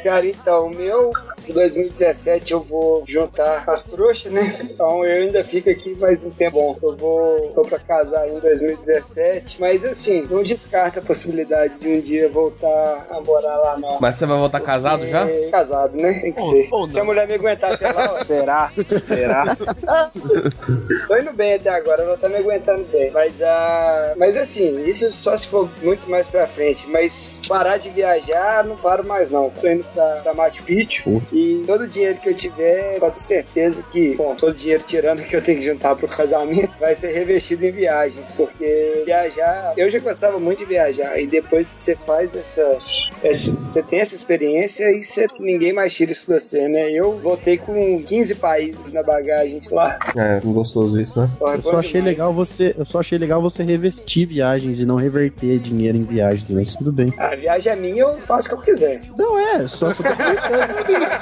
Cara, 0.04 0.26
então, 0.26 0.68
o 0.68 0.76
meu, 0.76 1.12
em 1.52 1.54
2017 1.54 2.54
eu 2.54 2.60
vou 2.62 3.04
juntar 3.06 3.64
as 3.68 3.84
trouxas, 3.84 4.32
né? 4.32 4.58
Então 4.64 5.04
eu 5.06 5.24
ainda 5.24 5.44
fico 5.44 5.70
aqui 5.70 5.96
mais 6.00 6.26
um 6.26 6.30
tempo 6.30 6.52
bom. 6.58 6.78
Eu 6.82 6.96
vou 6.98 7.52
tô 7.54 7.62
pra 7.64 7.80
casar 7.80 8.28
em 8.28 8.40
2017, 8.40 9.60
mas 9.60 9.86
assim, 9.86 10.28
não 10.30 10.44
descarta 10.44 11.00
a 11.00 11.04
possibilidade 11.04 11.78
de 11.80 11.88
um 11.88 12.00
dia 12.00 12.30
voltar 12.30 13.08
a 13.12 13.20
morar 13.22 13.56
lá 13.58 13.78
não. 13.78 14.00
Mas 14.00 14.16
você 14.16 14.26
vai 14.26 14.38
voltar 14.38 14.60
casado 14.62 15.06
já? 15.08 15.28
Casado, 15.52 15.96
né? 15.98 16.14
Tem 16.22 16.32
que 16.32 16.42
Ou- 16.42 16.50
ser. 16.50 16.68
ou 16.72 16.90
Se 16.90 17.00
a 17.00 17.04
mulher 17.04 17.28
me 17.28 17.34
aguentar 17.36 17.72
até 17.74 17.92
lá, 17.92 18.14
ó, 18.14 18.18
será? 18.26 18.72
Será? 19.04 19.44
Tô 21.08 21.18
indo 21.18 21.34
bem 21.34 21.56
até 21.56 21.70
agora, 21.70 22.04
ela 22.04 22.18
tá 22.18 22.30
me 22.30 22.38
aguentando 22.38 22.84
bem. 22.92 23.12
Mas, 23.12 23.42
ah, 23.42 24.14
mas 24.18 24.38
assim, 24.38 24.84
isso 24.86 25.12
só 25.12 25.36
se 25.36 25.48
for 25.48 25.70
muito 25.82 26.10
mais 26.10 26.28
pra 26.28 26.48
frente. 26.48 26.88
Mas 26.88 27.42
parar 27.48 27.78
de 27.78 27.90
viajar, 27.90 28.64
não 28.64 28.78
paro 28.78 29.04
mais 29.06 29.30
não. 29.30 29.50
Tô 29.50 29.68
indo 29.68 29.84
pra, 29.94 30.06
pra 30.24 30.34
Machu 30.34 30.64
Picchu 30.64 31.22
e 31.32 31.41
todo 31.66 31.82
o 31.82 31.88
dinheiro 31.88 32.20
que 32.20 32.30
eu 32.30 32.36
tiver, 32.36 33.00
pode 33.00 33.16
ter 33.16 33.22
certeza 33.22 33.84
que, 33.84 34.16
bom, 34.16 34.36
todo 34.36 34.52
o 34.52 34.56
dinheiro 34.56 34.84
tirando 34.84 35.24
que 35.24 35.36
eu 35.36 35.42
tenho 35.42 35.60
que 35.60 35.66
juntar 35.66 35.96
pro 35.96 36.08
casamento, 36.08 36.72
vai 36.80 36.96
ser 36.96 37.12
revestido 37.12 37.66
em 37.66 37.72
viagens. 37.72 38.34
Porque 38.34 39.04
viajar, 39.06 39.74
eu 39.78 39.90
já 39.90 40.00
gostava 40.00 40.40
muito 40.40 40.60
de 40.60 40.66
viajar. 40.66 41.20
E 41.20 41.28
depois 41.28 41.72
que 41.74 41.82
você 41.82 41.96
faz 41.96 42.36
essa, 42.36 42.78
essa- 43.24 43.52
você 43.56 43.82
tem 43.84 44.00
essa 44.00 44.16
experiência 44.16 44.92
e 44.92 45.04
você, 45.04 45.28
ninguém 45.40 45.74
mais 45.74 45.94
tira 45.94 46.12
isso 46.12 46.28
de 46.28 46.40
você, 46.40 46.68
né? 46.68 46.92
Eu 46.92 47.20
voltei 47.20 47.58
com 47.58 48.02
15 48.04 48.36
países 48.36 48.92
na 48.92 49.04
bagagem 49.04 49.60
de 49.60 49.70
lá. 49.74 49.98
É, 50.18 50.40
gostoso 50.44 51.00
isso, 51.02 51.20
né? 51.20 51.30
Porra, 51.40 51.56
Eu 51.56 51.62
só 51.62 51.78
achei 51.80 52.02
demais. 52.02 52.06
legal 52.18 52.34
você, 52.34 52.76
eu 52.78 52.86
só 52.86 53.00
achei 53.00 53.18
legal 53.18 53.42
você 53.42 53.64
revestir 53.64 54.26
viagens 54.26 54.80
e 54.80 54.86
não 54.86 54.96
reverter 54.96 55.60
dinheiro 55.60 55.98
em 55.98 56.04
viagens, 56.04 56.50
mas 56.50 56.76
tudo 56.76 56.92
bem. 56.92 57.14
A 57.18 57.36
viagem 57.36 57.72
é 57.72 57.76
minha, 57.76 58.02
eu 58.04 58.18
faço 58.18 58.48
o 58.48 58.50
que 58.50 58.56
eu 58.56 58.62
quiser. 58.62 59.02
Não 59.18 59.38
é, 59.40 59.68
só 59.68 59.92
só 59.92 60.04
tô 60.04 60.10
comentando. 60.16 61.21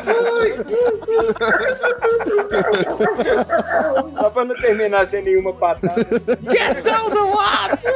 Só 4.09 4.29
pra 4.29 4.45
não 4.45 4.55
terminar 4.55 5.05
sem 5.05 5.23
nenhuma 5.23 5.53
patada. 5.53 6.03
Get 6.51 6.83
down 6.83 7.09
the 7.09 7.21
water! 7.21 7.93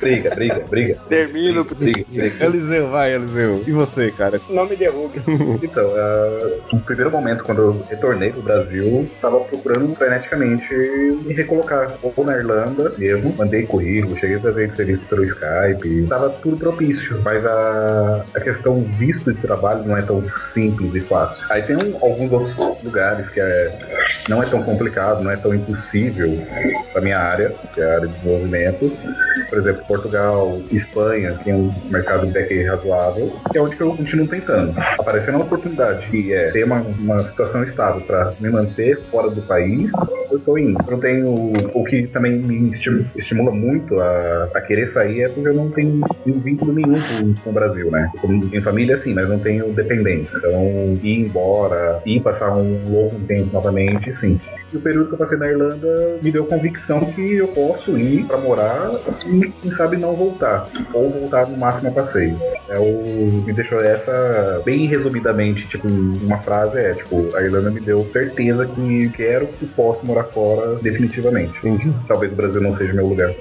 Briga, 0.00 0.34
briga, 0.34 0.64
briga. 0.68 0.96
Termino. 1.08 1.64
Briga, 1.64 2.04
briga. 2.08 2.44
Eliseu, 2.44 2.88
vai, 2.90 3.14
Eliseu. 3.14 3.62
E 3.66 3.72
você, 3.72 4.10
cara? 4.10 4.40
Não 4.48 4.66
me 4.66 4.76
derruba. 4.76 5.12
Então, 5.62 5.90
ah, 5.96 6.50
no 6.72 6.80
primeiro 6.80 7.10
momento, 7.10 7.44
quando 7.44 7.62
eu 7.62 7.82
retornei 7.88 8.30
pro 8.30 8.42
Brasil, 8.42 9.08
tava 9.20 9.40
procurando 9.40 9.94
freneticamente 9.94 10.72
me 11.24 11.32
recolocar. 11.34 11.92
Ou 12.02 12.24
na 12.24 12.36
Irlanda 12.36 12.92
mesmo, 12.98 13.34
mandei 13.36 13.64
currículo, 13.66 14.18
cheguei 14.18 14.36
a 14.36 14.40
fazer 14.40 14.66
entrevista 14.66 15.06
pelo 15.08 15.24
Skype, 15.24 16.06
tava 16.08 16.30
tudo 16.30 16.56
propício. 16.56 17.20
Mas 17.22 17.44
a, 17.46 18.24
a 18.34 18.40
questão 18.40 18.76
visto 18.98 19.32
de 19.32 19.40
trabalho 19.40 19.84
não 19.84 19.96
é 19.96 20.02
tão 20.02 20.22
simples 20.52 20.94
e 20.94 21.00
fácil. 21.00 21.42
Aí 21.50 21.62
tem 21.62 21.76
um- 21.76 21.96
alguns 22.02 22.32
outros 22.32 22.82
lugares 22.82 23.28
que 23.30 23.40
é, 23.40 23.78
não 24.28 24.42
é 24.42 24.46
tão 24.46 24.62
complicado, 24.62 25.22
não 25.22 25.30
é 25.30 25.36
tão 25.36 25.54
impossível 25.54 26.38
pra 26.92 27.00
minha 27.00 27.18
área, 27.18 27.54
que 27.72 27.80
é 27.80 27.84
a 27.84 27.94
área 27.96 28.08
de 28.08 28.14
desenvolvimento. 28.14 28.92
Por 29.48 29.58
exemplo, 29.58 29.84
Portugal, 29.86 30.60
Espanha, 30.70 31.38
tem 31.44 31.54
um 31.54 31.72
mercado 31.90 32.26
de 32.26 32.32
back 32.32 32.62
razoável, 32.64 33.32
que 33.50 33.58
é 33.58 33.62
onde 33.62 33.76
que 33.76 33.82
eu 33.82 33.94
continuo 33.96 34.26
tentando. 34.28 34.72
Aparecendo 34.98 35.36
uma 35.36 35.44
oportunidade 35.44 36.06
que 36.10 36.32
é 36.32 36.50
ter 36.50 36.64
uma, 36.64 36.80
uma 36.80 37.18
situação 37.28 37.62
estável 37.64 38.00
para 38.02 38.32
me 38.40 38.50
manter 38.50 38.98
fora 39.10 39.30
do 39.30 39.42
país, 39.42 39.90
eu 40.30 40.38
tô 40.38 40.56
indo. 40.58 40.78
Eu 40.88 40.98
tenho 40.98 41.52
o 41.74 41.84
que 41.84 42.06
também 42.06 42.38
me 42.38 42.72
esti- 42.72 43.06
estimula 43.16 43.50
muito 43.50 43.98
a, 44.00 44.48
a 44.54 44.60
querer 44.60 44.86
sair 44.88 45.22
é 45.22 45.28
porque 45.28 45.48
eu 45.48 45.54
não 45.54 45.70
tenho 45.70 46.00
vínculo 46.26 46.72
nenhum 46.72 46.94
com, 47.00 47.34
com 47.42 47.50
o 47.50 47.52
Brasil, 47.52 47.90
né? 47.90 48.10
Tenho 48.50 48.62
família 48.62 48.96
sim, 48.96 49.12
mas 49.14 49.28
não 49.28 49.38
tenho 49.38 49.72
dependência. 49.72 50.36
Então, 50.38 50.98
ir 51.02 51.20
embora, 51.20 52.00
ir 52.06 52.20
passar 52.22 52.56
um 52.56 52.90
longo 52.90 53.18
tempo 53.26 53.50
novamente, 53.52 54.14
sim. 54.16 54.40
E 54.72 54.76
o 54.76 54.80
período 54.80 55.08
que 55.08 55.14
eu 55.14 55.18
passei 55.18 55.36
na 55.36 55.48
Irlanda 55.48 56.16
me 56.22 56.30
deu 56.32 56.46
convicção 56.46 57.00
que 57.12 57.34
eu 57.34 57.48
posso 57.48 57.98
ir 57.98 58.24
pra 58.24 58.38
morar 58.38 58.90
e, 59.26 59.31
quem 59.40 59.74
sabe, 59.74 59.96
não 59.96 60.14
voltar. 60.14 60.68
Ou 60.92 61.10
voltar 61.10 61.46
no 61.46 61.56
máximo 61.56 61.88
a 61.88 61.92
passeio. 61.92 62.38
É 62.68 62.78
o, 62.78 63.42
me 63.44 63.52
deixou 63.52 63.80
essa, 63.80 64.62
bem 64.64 64.86
resumidamente, 64.86 65.66
tipo, 65.66 65.88
uma 65.88 66.38
frase 66.38 66.78
é, 66.78 66.94
tipo, 66.94 67.34
a 67.36 67.42
Irlanda 67.42 67.70
me 67.70 67.80
deu 67.80 68.08
certeza 68.12 68.66
que 68.66 69.08
quero 69.10 69.48
e 69.60 69.66
posso 69.66 70.06
morar 70.06 70.24
fora 70.24 70.76
definitivamente. 70.76 71.52
Talvez 72.06 72.32
o 72.32 72.36
Brasil 72.36 72.60
não 72.60 72.76
seja 72.76 72.92
meu 72.92 73.06
lugar. 73.06 73.32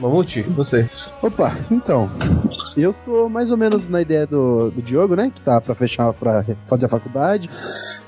Mamute, 0.00 0.40
e 0.40 0.42
você? 0.42 0.86
Opa, 1.22 1.56
então, 1.70 2.10
eu 2.76 2.92
tô 3.04 3.28
mais 3.28 3.50
ou 3.50 3.56
menos 3.56 3.88
na 3.88 4.00
ideia 4.00 4.26
do, 4.26 4.70
do 4.70 4.82
Diogo, 4.82 5.14
né? 5.14 5.30
Que 5.34 5.40
tá 5.40 5.60
pra 5.60 5.74
fechar, 5.74 6.12
pra 6.12 6.44
fazer 6.66 6.86
a 6.86 6.88
faculdade. 6.88 7.48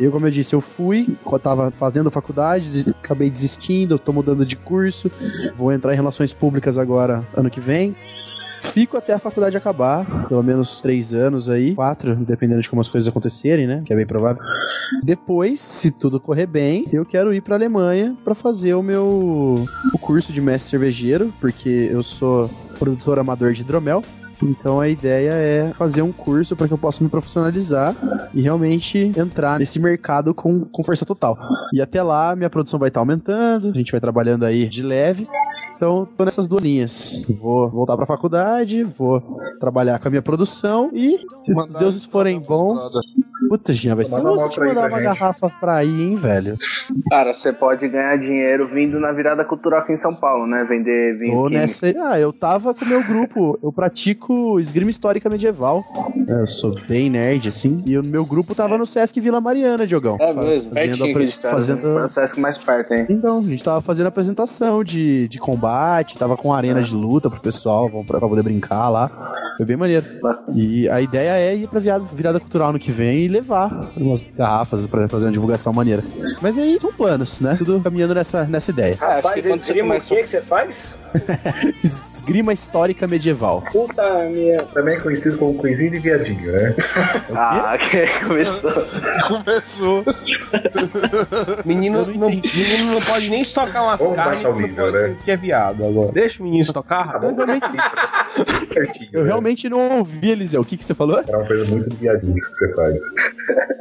Eu, 0.01 0.11
como 0.11 0.27
eu 0.27 0.31
disse, 0.31 0.55
eu 0.55 0.61
fui, 0.61 1.17
eu 1.25 1.39
tava 1.39 1.71
fazendo 1.71 2.11
faculdade, 2.11 2.91
acabei 3.03 3.31
desistindo, 3.31 3.95
eu 3.95 3.99
tô 3.99 4.13
mudando 4.13 4.45
de 4.45 4.57
curso, 4.57 5.11
vou 5.57 5.73
entrar 5.73 5.93
em 5.93 5.97
relações 5.97 6.33
públicas 6.33 6.79
agora, 6.79 7.22
ano 7.37 7.51
que 7.51 7.61
vem. 7.61 7.93
Fico 7.95 8.97
até 8.97 9.13
a 9.13 9.19
faculdade 9.19 9.57
acabar, 9.57 10.07
pelo 10.29 10.43
menos 10.43 10.81
três 10.81 11.13
anos 11.13 11.51
aí, 11.51 11.75
quatro, 11.75 12.17
dependendo 12.17 12.63
de 12.63 12.71
como 12.71 12.81
as 12.81 12.89
coisas 12.89 13.07
acontecerem, 13.07 13.67
né? 13.67 13.83
Que 13.85 13.93
é 13.93 13.97
bem 13.97 14.07
provável. 14.07 14.43
Depois, 15.05 15.61
se 15.61 15.91
tudo 15.91 16.19
correr 16.19 16.47
bem, 16.47 16.87
eu 16.91 17.05
quero 17.05 17.35
ir 17.35 17.43
pra 17.43 17.57
Alemanha 17.57 18.17
pra 18.25 18.35
fazer 18.35 18.75
o 18.75 18.83
meu 18.83 19.67
o 19.93 19.99
curso 19.99 20.33
de 20.33 20.41
mestre 20.41 20.71
cervejeiro, 20.71 21.33
porque 21.39 21.91
eu 21.93 22.03
sou 22.03 22.49
produtor 22.79 23.19
amador 23.19 23.53
de 23.53 23.61
hidromel. 23.61 24.03
Então 24.43 24.81
a 24.81 24.89
ideia 24.89 25.33
é 25.33 25.73
fazer 25.75 26.01
um 26.01 26.13
curso 26.13 26.57
para 26.57 26.67
que 26.67 26.73
eu 26.73 26.79
possa 26.79 27.05
me 27.05 27.11
profissionalizar 27.11 27.95
e 28.35 28.41
realmente 28.41 29.13
entrar 29.17 29.59
nesse 29.59 29.79
mercado 29.79 30.33
com, 30.33 30.65
com 30.65 30.83
força 30.83 31.05
total. 31.05 31.37
E 31.75 31.81
até 31.83 32.03
lá, 32.03 32.35
minha 32.35 32.49
produção 32.49 32.79
vai 32.79 32.89
estar 32.89 33.01
aumentando, 33.01 33.71
a 33.71 33.75
gente 33.75 33.93
vai 33.93 34.01
trabalhando 34.01 34.45
aí 34.45 34.67
de 34.67 34.83
leve. 34.83 35.27
Então, 35.77 36.09
tô 36.17 36.25
nessas 36.25 36.47
duas 36.47 36.63
linhas. 36.63 37.12
Vou 37.41 37.71
voltar 37.71 37.97
pra 37.97 38.07
faculdade, 38.07 38.83
vou 38.85 39.19
trabalhar 39.61 39.99
com 39.99 40.09
a 40.09 40.11
minha 40.11 40.23
produção 40.23 40.91
e, 40.93 41.19
se 41.41 41.55
os 41.57 41.75
deuses 41.75 42.05
forem 42.05 42.39
bons. 42.41 42.91
Puta, 43.49 43.73
Jean, 43.73 43.95
vai 43.95 44.05
ser 44.05 44.21
osso 44.21 44.49
te 44.49 44.61
mandar 44.61 44.89
uma 44.89 44.99
gente. 44.99 45.05
garrafa 45.05 45.51
pra 45.61 45.85
ir, 45.85 46.03
hein, 46.09 46.15
velho? 46.15 46.57
Cara, 47.11 47.33
você 47.33 47.53
pode 47.53 47.87
ganhar 47.89 48.17
dinheiro 48.19 48.67
vindo 48.69 48.99
na 49.01 49.13
virada 49.13 49.45
cultural 49.45 49.81
aqui 49.81 49.93
em 49.93 49.97
São 49.97 50.15
Paulo, 50.15 50.47
né? 50.47 50.65
Vender 50.69 51.19
vinho 51.19 51.33
Tô 51.43 51.49
nessa 51.49 51.87
aí. 51.87 51.95
Ah, 51.97 52.19
eu 52.19 52.33
tava 52.33 52.75
com 52.75 52.85
o 52.85 52.89
meu 52.89 53.03
grupo. 53.05 53.59
Eu 53.63 53.73
pratico 53.73 54.59
esgrima 54.61 54.91
histórica 54.91 55.29
medieval. 55.29 55.83
É, 56.29 56.43
Eu 56.43 56.47
sou 56.47 56.73
bem 56.89 57.11
nerd, 57.11 57.49
assim. 57.49 57.83
E 57.85 57.99
o 57.99 58.05
meu 58.05 58.25
grupo 58.25 58.55
tava 58.55 58.79
no 58.79 58.87
Sesc 58.87 59.19
Vila 59.21 59.41
Mariana, 59.41 59.87
Diogão. 59.87 60.17
É 60.21 60.33
mesmo, 60.33 60.69
Fazendo, 60.71 60.75
pertinho 60.75 61.11
apre- 61.11 61.27
de 61.27 61.37
casa. 61.39 61.55
fazendo... 61.55 61.89
né? 61.89 61.95
Processo 62.01 62.41
mais 62.41 62.59
perto, 62.59 62.95
hein? 62.95 63.07
Então, 63.11 63.39
a 63.39 63.43
gente 63.43 63.65
tava 63.65 63.81
fazendo 63.81 64.07
apresentação 64.07 64.85
de, 64.85 65.29
de 65.29 65.39
combate, 65.39 66.17
tava 66.19 66.37
com 66.37 66.53
arena 66.53 66.83
de 66.83 66.95
luta 67.03 67.29
pro 67.29 67.41
pessoal, 67.41 67.89
vão 67.89 68.05
pra, 68.05 68.19
pra 68.19 68.29
poder 68.29 68.43
brincar 68.43 68.89
lá. 68.89 69.09
Foi 69.57 69.67
bem 69.67 69.77
maneiro. 69.77 70.05
E 70.55 70.89
a 70.89 71.01
ideia 71.01 71.33
é 71.33 71.55
ir 71.55 71.69
pra 71.69 71.81
virada, 71.81 72.05
virada 72.13 72.41
cultural 72.41 72.73
no 72.73 72.79
que 72.79 72.91
vem 72.91 73.25
e 73.25 73.29
levar 73.29 73.93
umas 73.97 74.25
garrafas 74.25 74.87
pra 74.87 75.07
fazer 75.09 75.27
uma 75.27 75.33
divulgação 75.33 75.73
maneira. 75.73 76.03
Mas 76.41 76.57
aí 76.59 76.79
são 76.81 76.93
planos, 76.93 77.41
né? 77.41 77.57
Tudo 77.59 77.81
caminhando 77.81 78.15
nessa, 78.15 78.45
nessa 78.45 78.71
ideia. 78.71 78.97
Ah, 79.01 79.17
acho 79.17 79.29
Rapaz, 79.29 79.47
esgrima 79.47 79.87
o 79.87 79.89
começa... 79.89 80.15
que 80.15 80.23
que 80.23 80.29
você 80.29 80.43
faz? 80.43 81.01
Esgrima 81.83 82.53
histórica 82.53 83.07
medieval. 83.07 83.63
Puta 83.73 84.29
minha. 84.31 84.59
Também 84.65 84.97
é 84.97 85.01
conhecido 85.01 85.37
como 85.39 85.55
coisinha 85.55 85.91
de 85.91 85.99
viadinho, 85.99 86.53
né? 86.53 86.75
Ah, 87.35 87.77
que 87.79 88.07
começou. 88.27 88.73
Começou. 89.27 90.03
Menino 91.65 92.07
não, 92.07 92.29
menino 92.29 92.93
não 92.93 93.01
pode 93.01 93.31
nem 93.31 93.41
estocar 93.41 93.85
umas 93.85 94.01
Vamos 94.01 94.17
carnes 94.17 94.43
baixar 94.43 94.51
o 94.51 94.61
nível, 94.61 94.93
né? 94.93 95.17
que 95.25 95.31
é 95.31 95.37
viado 95.37 95.85
agora. 95.85 96.13
Deixa 96.13 96.43
o 96.43 96.45
menino 96.45 96.63
estocar, 96.63 96.92
Tá 96.93 97.03
rapaz. 97.05 97.35
bom? 97.35 97.37
Certinho, 98.73 99.11
Eu 99.13 99.23
né? 99.23 99.27
realmente 99.29 99.69
não 99.69 99.99
ouvi, 99.99 100.31
Eliseu. 100.31 100.61
O 100.61 100.65
que, 100.65 100.77
que 100.77 100.85
você 100.85 100.95
falou? 100.95 101.19
É 101.27 101.37
uma 101.37 101.47
coisa 101.47 101.65
muito 101.71 101.89
de 101.89 101.97
viadinho 101.97 102.35
que 102.35 102.41
você 102.55 102.75
faz. 102.75 102.97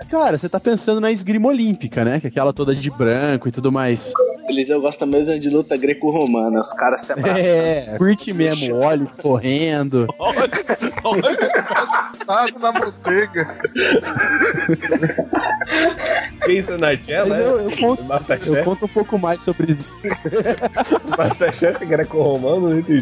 Cara, 0.09 0.37
você 0.37 0.47
tá 0.47 0.59
pensando 0.59 1.01
na 1.01 1.11
esgrima 1.11 1.49
olímpica, 1.49 2.05
né? 2.05 2.19
Que 2.21 2.27
é 2.27 2.29
aquela 2.29 2.53
toda 2.53 2.73
de 2.73 2.89
branco 2.89 3.47
e 3.47 3.51
tudo 3.51 3.71
mais. 3.71 4.13
Eliseu 4.49 4.81
gosta 4.81 5.05
mesmo 5.05 5.37
de 5.39 5.49
luta 5.49 5.77
greco-romana. 5.77 6.59
Os 6.61 6.73
caras 6.73 7.01
se 7.01 7.11
abraçam. 7.13 7.37
É, 7.37 7.95
curte 7.97 8.33
mesmo, 8.33 8.75
olhos 8.75 9.15
correndo. 9.15 10.07
Olha, 10.19 10.49
olha, 11.03 11.65
assustado 11.75 12.59
na 12.59 12.71
bodega. 12.71 13.47
Que 16.43 16.53
isso, 16.53 16.71
Nigella? 16.73 17.27
Mas 17.29 17.39
eu, 17.39 17.59
eu 17.59 17.77
conto, 17.77 18.03
eu 18.45 18.63
conto 18.63 18.85
um 18.85 18.87
pouco 18.87 19.17
mais 19.17 19.41
sobre 19.41 19.71
isso. 19.71 20.07
Masterchef 21.17 21.85
greco-romano, 21.85 22.69
não 22.69 22.79
entendi. 22.79 23.00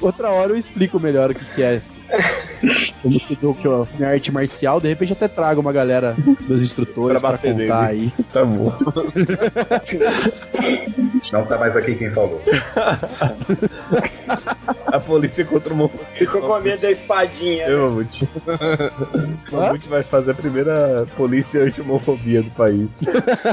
Outra 0.00 0.30
hora 0.30 0.52
eu 0.52 0.56
explico 0.56 0.98
melhor 1.00 1.30
o 1.30 1.34
que, 1.34 1.44
que 1.54 1.62
é 1.62 1.74
esse. 1.76 1.98
Como 3.02 3.18
que 3.18 3.38
eu, 3.42 3.54
que 3.54 3.66
eu, 3.66 3.88
minha 3.98 4.10
arte 4.10 4.30
marcial, 4.32 4.80
de 4.80 4.88
repente 4.88 5.12
até 5.12 5.28
trago 5.28 5.60
uma 5.60 5.72
galera 5.72 6.14
dos 6.46 6.62
instrutores 6.62 7.20
Pra 7.20 7.30
pra, 7.30 7.38
contar 7.38 7.54
nele. 7.54 7.72
aí. 7.72 8.10
Tá 8.32 8.44
bom. 8.44 8.72
Não 11.32 11.44
tá 11.46 11.58
mais 11.58 11.76
aqui 11.76 11.94
quem 11.94 12.10
falou. 12.10 12.40
A 14.86 15.00
polícia 15.00 15.44
contra 15.44 15.70
o 15.72 15.76
homofobia. 15.76 16.06
Ficou 16.14 16.40
com 16.42 16.60
medo 16.60 16.80
da 16.80 16.90
espadinha. 16.90 17.66
Eu, 17.66 17.88
Mamute. 17.90 18.28
Mamute 19.52 19.88
vai 19.88 20.02
fazer 20.02 20.30
a 20.30 20.34
primeira 20.34 21.06
polícia 21.16 21.62
anti-homofobia 21.64 22.42
do 22.42 22.50
país. 22.52 22.98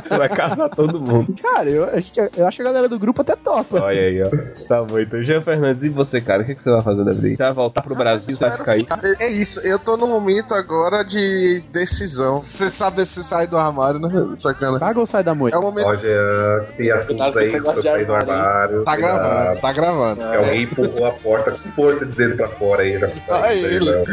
vai 0.09 0.29
caçar 0.29 0.69
todo 0.69 0.99
mundo. 0.99 1.33
Cara, 1.41 1.69
eu, 1.69 1.85
a 1.85 1.99
gente- 1.99 2.19
eu 2.37 2.47
acho 2.47 2.57
que 2.57 2.61
a 2.61 2.65
galera 2.65 2.87
do 2.89 2.99
grupo 2.99 3.21
até 3.21 3.35
topa. 3.35 3.52
Olha 3.71 4.01
aí, 4.01 4.23
ó. 4.23 4.29
Tá 4.67 4.83
bom, 4.83 4.99
então. 4.99 5.21
Jean 5.21 5.41
Fernandes, 5.41 5.83
e 5.83 5.89
você, 5.89 6.19
cara? 6.21 6.41
O 6.41 6.45
que, 6.45 6.55
que 6.55 6.63
você 6.63 6.71
vai 6.71 6.81
fazer 6.81 7.03
da 7.03 7.11
vida? 7.11 7.35
Você 7.37 7.43
vai 7.43 7.53
voltar 7.53 7.81
pro 7.81 7.95
Brasil? 7.95 8.35
Você 8.35 8.45
vai 8.47 8.57
ficar 8.57 8.71
aí? 8.73 8.87
É 9.19 9.29
isso, 9.29 9.59
eu 9.61 9.77
tô 9.79 9.95
no 9.97 10.07
momento 10.07 10.53
agora 10.53 11.03
de 11.03 11.63
decisão. 11.71 12.41
Você 12.41 12.69
sabe 12.69 13.05
se 13.05 13.23
sai 13.23 13.47
do 13.47 13.57
armário, 13.57 13.99
né? 13.99 14.09
Sacana. 14.35 14.79
Paga 14.79 14.99
ou 14.99 15.05
sai 15.05 15.23
da 15.23 15.35
moita? 15.35 15.55
É 15.57 15.59
o 15.59 15.63
momento. 15.63 15.85
Roger, 15.85 16.67
tem 16.77 16.91
assuntos 16.91 17.07
Cuidado 17.07 17.33
com 17.33 17.39
aí 17.39 17.75
de 17.75 17.81
sair 17.81 18.05
do 18.05 18.13
armário. 18.13 18.83
Tá 18.83 18.95
gravando, 18.95 19.59
tá 19.59 19.73
gravando. 19.73 20.21
É 20.21 20.37
alguém 20.37 20.63
empurrou 20.63 21.05
a 21.05 21.11
porta 21.11 21.51
com 21.51 21.57
força 21.57 22.05
de 22.05 22.15
dedo 22.15 22.37
pra 22.37 22.49
fora 22.49 22.81
aí. 22.83 22.99
Já 22.99 23.07
Ah, 23.29 23.53
ele. 23.53 23.91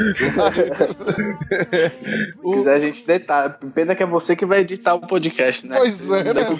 Se 2.04 2.40
quiser, 2.40 2.74
a 2.74 2.78
gente 2.78 3.06
detalha. 3.06 3.56
Pena 3.74 3.94
que 3.94 4.02
é 4.02 4.06
você 4.06 4.34
que 4.36 4.44
vai 4.44 4.60
editar 4.60 4.94
o 4.94 5.00
podcast, 5.00 5.66
né? 5.66 5.76
Pois 5.78 6.10
é, 6.10 6.24
né? 6.24 6.40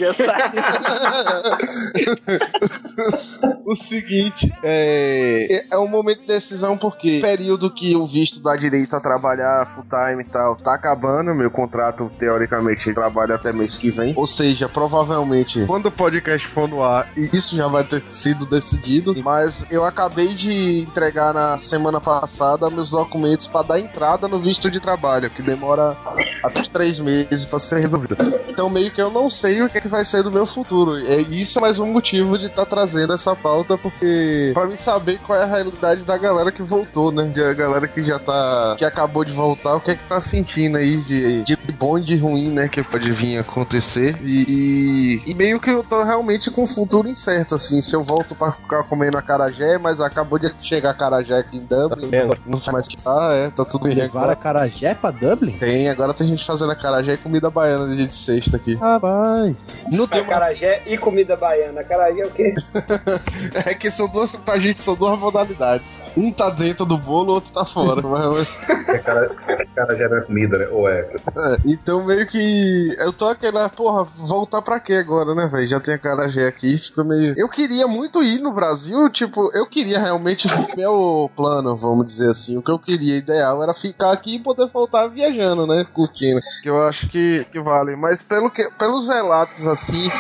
O 3.67 3.75
seguinte, 3.75 4.53
é, 4.63 5.65
é 5.71 5.79
um 5.79 5.87
momento 5.87 6.21
de 6.21 6.27
decisão 6.27 6.77
porque 6.77 7.19
o 7.19 7.21
período 7.21 7.71
que 7.71 7.95
o 7.95 8.05
visto 8.07 8.41
dá 8.41 8.57
direito 8.57 8.95
a 8.97 9.01
trabalhar 9.01 9.67
full 9.67 9.85
time 9.85 10.23
e 10.23 10.25
tal 10.25 10.57
tá 10.57 10.75
acabando. 10.75 11.35
Meu 11.35 11.51
contrato, 11.51 12.11
teoricamente, 12.19 12.93
trabalha 12.93 13.35
até 13.35 13.53
mês 13.53 13.79
que 13.79 13.91
vem. 13.91 14.15
Ou 14.17 14.27
seja, 14.27 14.69
provavelmente, 14.69 15.65
quando 15.67 15.87
o 15.87 15.93
podcast 15.93 16.47
for 16.47 16.69
no 16.69 16.83
ar, 16.83 17.09
isso 17.17 17.57
já 17.57 17.69
vai 17.69 17.85
ter 17.85 18.03
sido 18.11 18.47
decidido. 18.47 19.15
Mas 19.23 19.67
eu 19.71 19.85
acabei 19.85 20.35
de 20.35 20.81
entregar 20.81 21.33
na 21.35 21.59
semana 21.59 22.01
passada 22.01 22.71
meus 22.71 22.91
documentos 22.91 23.47
para 23.47 23.67
dar 23.67 23.81
entrada 23.81 24.27
no 24.27 24.41
visto 24.41 24.71
de 24.71 24.81
trabalho, 24.81 25.31
que 25.31 25.43
demora 25.43 25.97
até 26.43 26.63
três 26.63 26.99
meses 26.99 27.45
para 27.45 27.59
ser 27.59 27.81
resolvido. 27.81 28.17
Então, 28.49 28.69
meio 28.69 28.91
que 28.91 29.01
eu 29.01 29.11
não 29.11 29.31
sei 29.31 29.63
o 29.63 29.69
que, 29.69 29.79
é 29.79 29.81
que 29.81 29.89
vai 29.89 30.05
ser 30.05 30.23
do 30.23 30.31
meu 30.31 30.47
futuro. 30.47 30.97
É 30.97 31.21
isso 31.21 31.59
é 31.59 31.63
mais 31.63 31.79
um 31.79 31.87
motivo 31.87 32.37
de 32.37 32.47
estar 32.47 32.60
trazendo 32.67 33.13
essa 33.13 33.35
pauta, 33.35 33.77
porque 33.77 34.53
para 34.55 34.67
mim 34.67 34.77
saber 34.77 35.19
qual 35.19 35.39
é 35.39 35.43
a 35.43 35.47
realidade 35.47 36.05
da 36.05 36.17
galera 36.17 36.51
que 36.53 36.63
voltou, 36.63 37.13
né? 37.13 37.25
De 37.25 37.43
a 37.43 37.53
galera 37.53 37.87
que 37.89 38.03
já 38.03 38.19
tá. 38.19 38.75
que 38.79 38.85
acabou 38.85 39.25
de 39.25 39.33
voltar, 39.33 39.77
o 39.77 39.81
que 39.81 39.91
é 39.91 39.95
que 39.95 40.05
tá 40.05 40.21
sentindo 40.21 40.77
aí 40.77 40.97
de, 40.99 41.43
de 41.43 41.57
bom 41.73 41.99
e 41.99 42.05
de 42.05 42.17
ruim, 42.17 42.51
né? 42.51 42.69
Que 42.69 42.83
pode 42.83 43.11
vir 43.13 43.39
a 43.39 43.41
acontecer. 43.41 44.17
E, 44.23 45.23
e 45.27 45.35
meio 45.35 45.61
que 45.61 45.71
eu 45.71 45.83
tô 45.83 46.03
realmente 46.03 46.51
com 46.51 46.65
o 46.65 46.67
futuro 46.67 47.09
incerto, 47.09 47.55
assim. 47.55 47.81
Se 47.81 47.95
eu 47.95 48.03
volto 48.03 48.35
pra 48.35 48.53
ficar 48.53 48.83
comendo 48.85 49.17
acarajé, 49.17 49.79
mas 49.79 50.01
acabou 50.01 50.39
de 50.39 50.53
chegar 50.61 50.91
acarajé 50.91 51.39
aqui 51.39 51.57
em 51.57 51.65
Dublin. 51.65 52.11
Não 52.47 52.59
sei 52.59 52.73
mais 52.73 52.87
que 52.87 52.97
tá, 52.97 53.31
é, 53.33 53.51
tá 53.51 53.65
tudo 53.65 53.85
bem. 53.85 53.95
Levaram 53.95 54.33
a 54.33 54.37
carajé 54.37 54.95
pra 54.95 55.11
Dublin? 55.11 55.53
Tem, 55.53 55.89
agora 55.89 56.13
tem 56.13 56.27
gente 56.27 56.45
fazendo 56.45 56.73
acarajé 56.73 57.15
e 57.15 57.17
comida 57.17 57.51
baiana 57.51 57.89
de 57.89 57.97
dia 57.97 58.07
de 58.07 58.15
sexta 58.15 58.57
aqui. 58.57 58.75
Rapaz. 58.75 59.87
Não 59.91 60.07
tem 60.07 60.23
uma... 60.23 60.31
Acarajé 60.31 60.83
e 60.87 60.99
comida 60.99 61.37
baiana. 61.37 61.81
Acarajé 61.81 62.21
é 62.21 62.27
o 62.27 62.31
quê? 62.31 62.40
É 63.67 63.75
que 63.75 63.91
são 63.91 64.09
duas, 64.09 64.37
pra 64.37 64.59
gente 64.59 64.81
são 64.81 64.95
duas 64.95 65.19
modalidades. 65.19 66.15
Um 66.17 66.33
tá 66.33 66.51
dentro 66.51 66.85
do 66.87 66.97
bolo, 66.97 67.31
o 67.31 67.35
outro 67.35 67.53
tá 67.53 67.65
fora. 67.65 68.01
mas- 68.03 68.49
cara, 69.05 69.31
cara 69.75 69.97
já 69.97 70.09
não 70.09 70.17
é 70.19 70.23
comida, 70.23 70.59
né? 70.59 70.69
Ou 70.71 70.89
é? 70.89 71.01
É, 71.01 71.57
então 71.67 72.05
meio 72.07 72.27
que. 72.27 72.95
Eu 72.99 73.13
tô 73.13 73.29
aquela, 73.29 73.69
porra, 73.69 74.05
voltar 74.17 74.63
pra 74.63 74.81
quê 74.81 74.95
agora, 74.95 75.35
né, 75.35 75.47
velho? 75.47 75.67
Já 75.69 75.81
tem 75.81 75.95
a 75.95 75.99
Carajé 75.99 76.47
aqui, 76.47 76.79
ficou 76.79 77.05
meio. 77.05 77.35
Eu 77.37 77.49
queria 77.49 77.87
muito 77.87 78.23
ir 78.23 78.41
no 78.41 78.53
Brasil, 78.53 79.09
tipo, 79.11 79.51
eu 79.55 79.67
queria 79.69 79.99
realmente. 79.99 80.49
Meu 80.77 81.31
plano, 81.37 81.77
vamos 81.77 82.07
dizer 82.07 82.31
assim. 82.31 82.57
O 82.57 82.63
que 82.63 82.71
eu 82.71 82.79
queria, 82.79 83.17
ideal, 83.17 83.63
era 83.63 83.75
ficar 83.75 84.13
aqui 84.13 84.37
e 84.37 84.41
poder 84.41 84.69
voltar 84.73 85.07
viajando, 85.09 85.67
né? 85.67 85.87
Curtindo. 85.93 86.41
Que 86.63 86.69
eu 86.71 86.83
acho 86.87 87.09
que, 87.09 87.45
que 87.51 87.61
vale. 87.61 87.97
Mas 87.97 88.23
pelo 88.23 88.51
que, 88.51 88.69
pelos 88.79 89.09
relatos, 89.09 89.67
assim. 89.67 90.11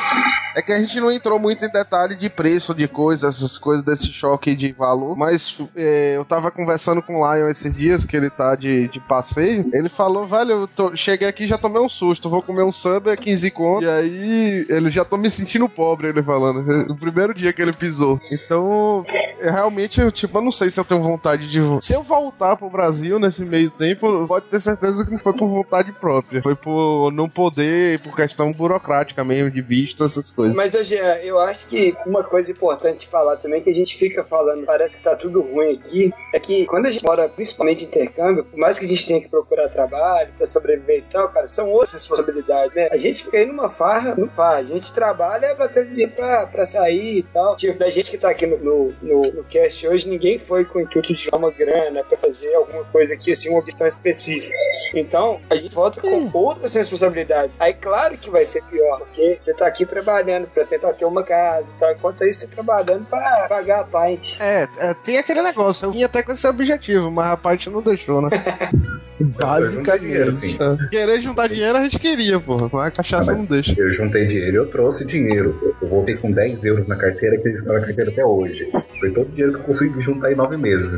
É 0.60 0.62
que 0.62 0.72
a 0.72 0.78
gente 0.78 1.00
não 1.00 1.10
entrou 1.10 1.38
muito 1.38 1.64
em 1.64 1.70
detalhe 1.70 2.14
de 2.14 2.28
preço 2.28 2.74
de 2.74 2.86
coisas, 2.86 3.36
essas 3.36 3.56
coisas 3.56 3.82
desse 3.82 4.08
choque 4.08 4.54
de 4.54 4.72
valor. 4.72 5.16
Mas 5.16 5.56
é, 5.74 6.16
eu 6.16 6.24
tava 6.24 6.50
conversando 6.50 7.02
com 7.02 7.22
o 7.22 7.34
Lion 7.34 7.48
esses 7.48 7.74
dias, 7.74 8.04
que 8.04 8.14
ele 8.14 8.28
tá 8.28 8.54
de, 8.54 8.88
de 8.88 9.00
passeio. 9.00 9.70
Ele 9.72 9.88
falou, 9.88 10.26
velho, 10.26 10.50
eu 10.52 10.68
tô- 10.68 10.94
cheguei 10.94 11.26
aqui 11.26 11.46
já 11.46 11.56
tomei 11.56 11.80
um 11.80 11.88
susto. 11.88 12.28
Vou 12.28 12.42
comer 12.42 12.62
um 12.62 12.72
é 13.10 13.16
15 13.16 13.50
conto. 13.52 13.84
E 13.84 13.88
aí, 13.88 14.66
ele 14.68 14.90
já 14.90 15.02
tô 15.02 15.16
me 15.16 15.30
sentindo 15.30 15.66
pobre, 15.68 16.08
ele 16.08 16.22
falando. 16.22 16.60
O 16.90 16.96
primeiro 16.96 17.32
dia 17.32 17.52
que 17.52 17.62
ele 17.62 17.72
pisou. 17.72 18.18
Então, 18.32 19.04
eu 19.40 19.52
realmente, 19.52 20.00
eu, 20.00 20.10
tipo, 20.10 20.36
eu 20.38 20.42
não 20.42 20.52
sei 20.52 20.68
se 20.68 20.78
eu 20.78 20.84
tenho 20.84 21.02
vontade 21.02 21.50
de. 21.50 21.60
Se 21.80 21.94
eu 21.94 22.02
voltar 22.02 22.56
pro 22.56 22.68
Brasil 22.68 23.18
nesse 23.18 23.44
meio 23.46 23.70
tempo, 23.70 24.26
pode 24.26 24.46
ter 24.46 24.60
certeza 24.60 25.04
que 25.04 25.12
não 25.12 25.18
foi 25.18 25.32
por 25.32 25.48
vontade 25.48 25.92
própria. 25.92 26.42
Foi 26.42 26.54
por 26.54 27.10
não 27.12 27.28
poder, 27.28 28.00
por 28.00 28.14
questão 28.14 28.52
burocrática 28.52 29.24
mesmo, 29.24 29.50
de 29.50 29.62
visto, 29.62 30.04
essas 30.04 30.30
coisas. 30.30 30.49
Mas, 30.54 30.74
hoje 30.74 30.96
eu 31.22 31.38
acho 31.38 31.66
que 31.66 31.94
uma 32.06 32.24
coisa 32.24 32.52
importante 32.52 33.08
falar 33.08 33.36
também, 33.36 33.62
que 33.62 33.70
a 33.70 33.74
gente 33.74 33.96
fica 33.96 34.22
falando, 34.24 34.64
parece 34.64 34.96
que 34.96 35.02
tá 35.02 35.16
tudo 35.16 35.40
ruim 35.40 35.74
aqui, 35.74 36.10
é 36.34 36.40
que 36.40 36.66
quando 36.66 36.86
a 36.86 36.90
gente 36.90 37.04
mora, 37.04 37.28
principalmente 37.28 37.84
em 37.84 37.86
intercâmbio, 37.86 38.44
por 38.44 38.58
mais 38.58 38.78
que 38.78 38.84
a 38.84 38.88
gente 38.88 39.06
tenha 39.06 39.20
que 39.20 39.28
procurar 39.28 39.68
trabalho 39.68 40.32
pra 40.36 40.46
sobreviver 40.46 40.98
e 40.98 41.02
tal, 41.02 41.28
cara, 41.28 41.46
são 41.46 41.68
outras 41.70 41.92
responsabilidades, 41.92 42.74
né? 42.74 42.88
A 42.90 42.96
gente 42.96 43.24
fica 43.24 43.38
aí 43.38 43.46
numa 43.46 43.68
farra, 43.68 44.14
não 44.16 44.28
faz. 44.28 44.70
A 44.70 44.74
gente 44.74 44.92
trabalha 44.92 45.54
pra 45.54 45.68
ter 45.68 45.86
dinheiro 45.86 46.12
pra, 46.12 46.46
pra 46.46 46.66
sair 46.66 47.18
e 47.18 47.22
tal. 47.22 47.56
Tipo, 47.56 47.78
da 47.78 47.90
gente 47.90 48.10
que 48.10 48.18
tá 48.18 48.30
aqui 48.30 48.46
no, 48.46 48.58
no, 48.58 48.94
no, 49.02 49.32
no 49.32 49.44
cast 49.44 49.86
hoje, 49.86 50.08
ninguém 50.08 50.38
foi 50.38 50.64
com 50.64 50.78
o 50.78 50.82
intuito 50.82 51.12
de 51.12 51.28
uma 51.32 51.50
grana 51.50 52.04
pra 52.04 52.16
fazer 52.16 52.54
alguma 52.54 52.84
coisa 52.84 53.14
aqui, 53.14 53.32
assim, 53.32 53.50
uma 53.50 53.62
questão 53.62 53.86
específica. 53.86 54.56
Então, 54.94 55.40
a 55.48 55.56
gente 55.56 55.74
volta 55.74 56.00
com 56.00 56.30
outras 56.32 56.74
responsabilidades. 56.74 57.56
Aí, 57.60 57.74
claro 57.74 58.16
que 58.16 58.30
vai 58.30 58.44
ser 58.44 58.62
pior, 58.64 58.98
porque 59.00 59.38
você 59.38 59.54
tá 59.54 59.66
aqui 59.66 59.84
trabalhando 59.84 60.29
pra 60.52 60.64
tentar 60.64 60.92
ter 60.94 61.04
uma 61.04 61.22
casa 61.22 61.74
e 61.74 61.78
tal, 61.78 61.92
enquanto 61.92 62.24
isso 62.24 62.40
você 62.40 62.46
tá 62.46 62.52
trabalhando 62.62 63.04
pra 63.06 63.46
pagar 63.48 63.80
a 63.80 63.84
pint. 63.84 64.38
É, 64.40 64.68
é, 64.78 64.94
tem 64.94 65.18
aquele 65.18 65.42
negócio. 65.42 65.86
Eu 65.86 65.92
vim 65.92 66.02
até 66.04 66.22
com 66.22 66.32
esse 66.32 66.46
objetivo, 66.46 67.10
mas 67.10 67.30
a 67.32 67.36
parte 67.36 67.68
não 67.70 67.82
deixou, 67.82 68.20
né? 68.22 68.28
Basicamente. 69.38 70.58
Querer 70.90 71.20
juntar 71.20 71.48
dinheiro 71.48 71.76
a 71.78 71.82
gente 71.82 71.98
queria, 71.98 72.38
porra. 72.40 72.68
Mas 72.72 72.86
a 72.86 72.90
cachaça 72.90 73.32
não 73.32 73.44
deixa. 73.44 73.74
Eu 73.78 73.92
juntei 73.92 74.26
dinheiro, 74.26 74.56
eu 74.58 74.70
trouxe 74.70 75.04
dinheiro. 75.04 75.74
Eu 75.80 75.88
voltei 75.88 76.16
com 76.16 76.30
10 76.30 76.62
euros 76.64 76.88
na 76.88 76.96
carteira, 76.96 77.40
que 77.40 77.48
está 77.48 77.72
na 77.72 77.80
carteira 77.80 78.10
até 78.10 78.24
hoje. 78.24 78.70
Foi 79.00 79.12
todo 79.12 79.26
o 79.26 79.30
dinheiro 79.30 79.52
que 79.54 79.60
eu 79.60 79.64
consegui 79.64 80.02
juntar 80.02 80.32
em 80.32 80.36
9 80.36 80.56
meses. 80.56 80.90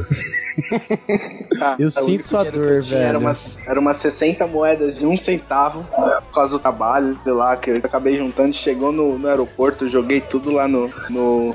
Ah, 1.62 1.76
Eu 1.78 1.90
sinto 1.90 2.26
sua 2.26 2.44
dor, 2.44 2.82
tinha 2.82 2.98
Era 3.00 3.06
velho. 3.12 3.20
umas, 3.20 3.58
era 3.66 3.80
umas 3.80 3.96
60 3.98 4.46
moedas 4.46 4.98
de 4.98 5.06
um 5.06 5.16
centavo 5.16 5.84
por 5.84 6.34
causa 6.34 6.52
do 6.56 6.58
trabalho 6.58 7.18
lá 7.26 7.56
que 7.56 7.70
eu 7.70 7.76
acabei 7.76 8.18
juntando. 8.18 8.52
Chegou 8.54 8.92
no, 8.92 9.18
no 9.22 9.28
aeroporto, 9.28 9.88
joguei 9.88 10.20
tudo 10.20 10.50
lá 10.50 10.66
no. 10.68 10.92
no 11.08 11.54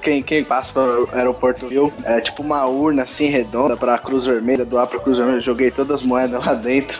quem, 0.00 0.22
quem 0.22 0.44
passa 0.44 0.72
pelo 0.72 1.08
aeroporto 1.12 1.66
viu? 1.68 1.92
É 2.04 2.20
tipo 2.20 2.42
uma 2.42 2.64
urna 2.66 3.02
assim 3.02 3.26
redonda 3.28 3.76
pra 3.76 3.98
Cruz 3.98 4.24
Vermelha, 4.24 4.64
doar 4.64 4.86
pra 4.86 5.00
Cruz 5.00 5.18
Vermelha. 5.18 5.40
Joguei 5.40 5.70
todas 5.70 6.00
as 6.00 6.06
moedas 6.06 6.44
lá 6.44 6.54
dentro. 6.54 6.98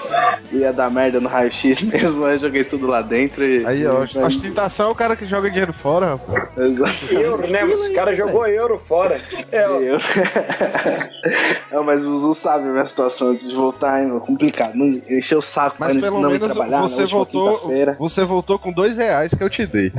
Ia 0.52 0.72
dar 0.72 0.90
merda 0.90 1.20
no 1.20 1.28
raio-x 1.28 1.80
mesmo, 1.82 2.24
aí 2.24 2.34
eu 2.34 2.38
joguei 2.38 2.64
tudo 2.64 2.86
lá 2.86 3.00
dentro. 3.00 3.44
E, 3.44 3.64
Aí, 3.64 3.86
ó, 3.86 4.04
e- 4.04 4.18
ostentação 4.24 4.88
é 4.88 4.92
o 4.92 4.94
cara 4.94 5.14
que 5.14 5.24
joga 5.24 5.48
dinheiro 5.48 5.72
fora, 5.72 6.06
rapaz. 6.16 6.50
Exato. 6.58 7.14
Euro, 7.14 7.46
né? 7.48 7.62
Mas 7.64 7.80
Esse 7.80 7.92
cara 7.92 8.12
jogou 8.12 8.46
euro 8.46 8.78
fora. 8.78 9.20
É, 9.52 9.68
ó. 9.68 9.78
Não, 11.70 11.84
mas 11.84 12.04
o 12.04 12.16
Zu 12.16 12.34
sabe 12.34 12.68
a 12.68 12.72
minha 12.72 12.86
situação 12.86 13.28
antes 13.28 13.48
de 13.48 13.54
voltar, 13.54 14.00
hein? 14.00 14.08
meu, 14.08 14.20
Complicado. 14.20 14.74
Não 14.74 14.86
encher 14.86 15.36
o 15.36 15.42
saco 15.42 15.76
Mas 15.78 15.92
pra 15.92 16.02
pelo 16.02 16.20
não 16.20 16.30
ir 16.30 16.40
menos 16.40 16.54
trabalhar 16.54 16.80
você 16.82 17.04
voltou. 17.06 17.70
Você 17.98 18.24
voltou 18.24 18.58
com 18.58 18.72
dois 18.72 18.96
reais 18.96 19.34
que 19.34 19.42
eu 19.42 19.50
te 19.50 19.66
dei. 19.66 19.92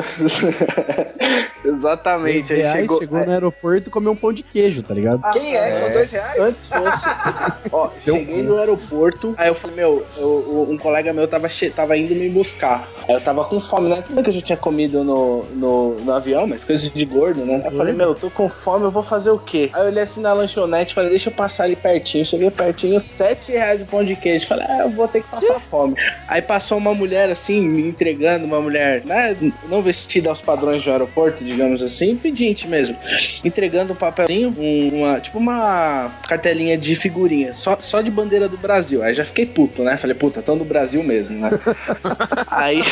Exatamente. 1.64 2.32
Dois 2.34 2.50
aí 2.50 2.56
reais, 2.58 2.80
chegou, 2.82 2.98
chegou, 3.00 3.24
no 3.24 3.30
aeroporto 3.32 3.88
e 3.88 3.90
comeu 3.90 4.12
um 4.12 4.16
pão 4.16 4.32
de 4.32 4.42
queijo, 4.42 4.82
tá 4.82 4.92
ligado? 4.94 5.22
Quem 5.32 5.56
é? 5.56 5.80
Com 5.80 5.92
dois 5.92 6.10
reais? 6.10 6.40
Antes 6.40 6.66
fosse. 6.66 7.70
Ó, 7.72 7.90
cheguei 7.90 8.42
no 8.42 8.58
aeroporto, 8.58 9.34
aí 9.38 9.48
eu 9.48 9.54
falei, 9.54 9.76
meu, 9.76 10.04
eu- 10.18 10.66
um 10.68 10.76
colega 10.76 11.12
meu 11.12 11.26
tava, 11.28 11.48
che- 11.48 11.70
tava 11.70 11.96
indo 11.96 12.14
me 12.14 12.28
buscar. 12.28 12.88
Aí 13.08 13.14
eu 13.14 13.20
tava 13.20 13.44
com 13.44 13.60
fome, 13.60 13.88
né? 13.88 14.02
Tudo 14.06 14.22
que 14.22 14.28
eu 14.30 14.34
já 14.34 14.40
tinha 14.40 14.56
comido 14.56 15.04
no, 15.04 15.44
no, 15.54 15.94
no 16.00 16.12
avião, 16.12 16.46
mas 16.46 16.64
coisas 16.64 16.90
de 16.90 17.04
gordo, 17.04 17.44
né? 17.44 17.62
Aí 17.64 17.70
eu 17.72 17.76
falei, 17.76 17.92
meu, 17.94 18.08
eu 18.08 18.14
tô 18.14 18.30
com 18.30 18.48
fome, 18.48 18.84
eu 18.84 18.90
vou 18.90 19.02
fazer 19.02 19.30
o 19.30 19.38
quê? 19.38 19.70
Aí 19.72 19.82
eu 19.82 19.86
olhei 19.88 20.02
assim 20.02 20.20
na 20.20 20.32
lanchonete, 20.32 20.94
falei, 20.94 21.10
deixa 21.10 21.30
eu 21.30 21.34
passar 21.34 21.64
ali 21.64 21.76
pertinho. 21.76 22.24
Cheguei 22.26 22.50
pertinho, 22.50 22.98
7 22.98 23.52
reais 23.52 23.82
o 23.82 23.86
pão 23.86 24.04
de 24.04 24.16
queijo. 24.16 24.46
Falei, 24.46 24.66
ah, 24.68 24.82
eu 24.82 24.90
vou 24.90 25.06
ter 25.08 25.22
que 25.22 25.28
passar 25.28 25.60
fome. 25.60 25.94
Aí 26.28 26.42
passou 26.42 26.78
uma 26.78 26.94
mulher 26.94 27.30
assim, 27.30 27.60
me 27.60 27.82
entregando, 27.88 28.44
uma 28.44 28.60
mulher, 28.60 29.02
né? 29.04 29.36
Não 29.68 29.81
vestida 29.82 30.30
aos 30.30 30.40
padrões 30.40 30.82
de 30.82 30.88
um 30.88 30.92
aeroporto, 30.92 31.44
digamos 31.44 31.82
assim, 31.82 32.16
pedinte 32.16 32.66
mesmo. 32.68 32.96
Entregando 33.44 33.92
um 33.92 33.96
papelzinho, 33.96 34.54
um- 34.58 35.00
uma, 35.00 35.20
tipo 35.20 35.38
uma 35.38 36.10
cartelinha 36.28 36.76
de 36.78 36.94
figurinha, 36.96 37.54
só, 37.54 37.76
só 37.80 38.00
de 38.00 38.10
bandeira 38.10 38.48
do 38.48 38.56
Brasil. 38.56 39.02
Aí 39.02 39.12
já 39.14 39.24
fiquei 39.24 39.46
puto, 39.46 39.82
né? 39.82 39.96
Falei, 39.96 40.14
puta, 40.16 40.40
tão 40.42 40.56
do 40.56 40.64
Brasil 40.64 41.02
mesmo, 41.02 41.38
né? 41.38 41.50
Aí 42.50 42.82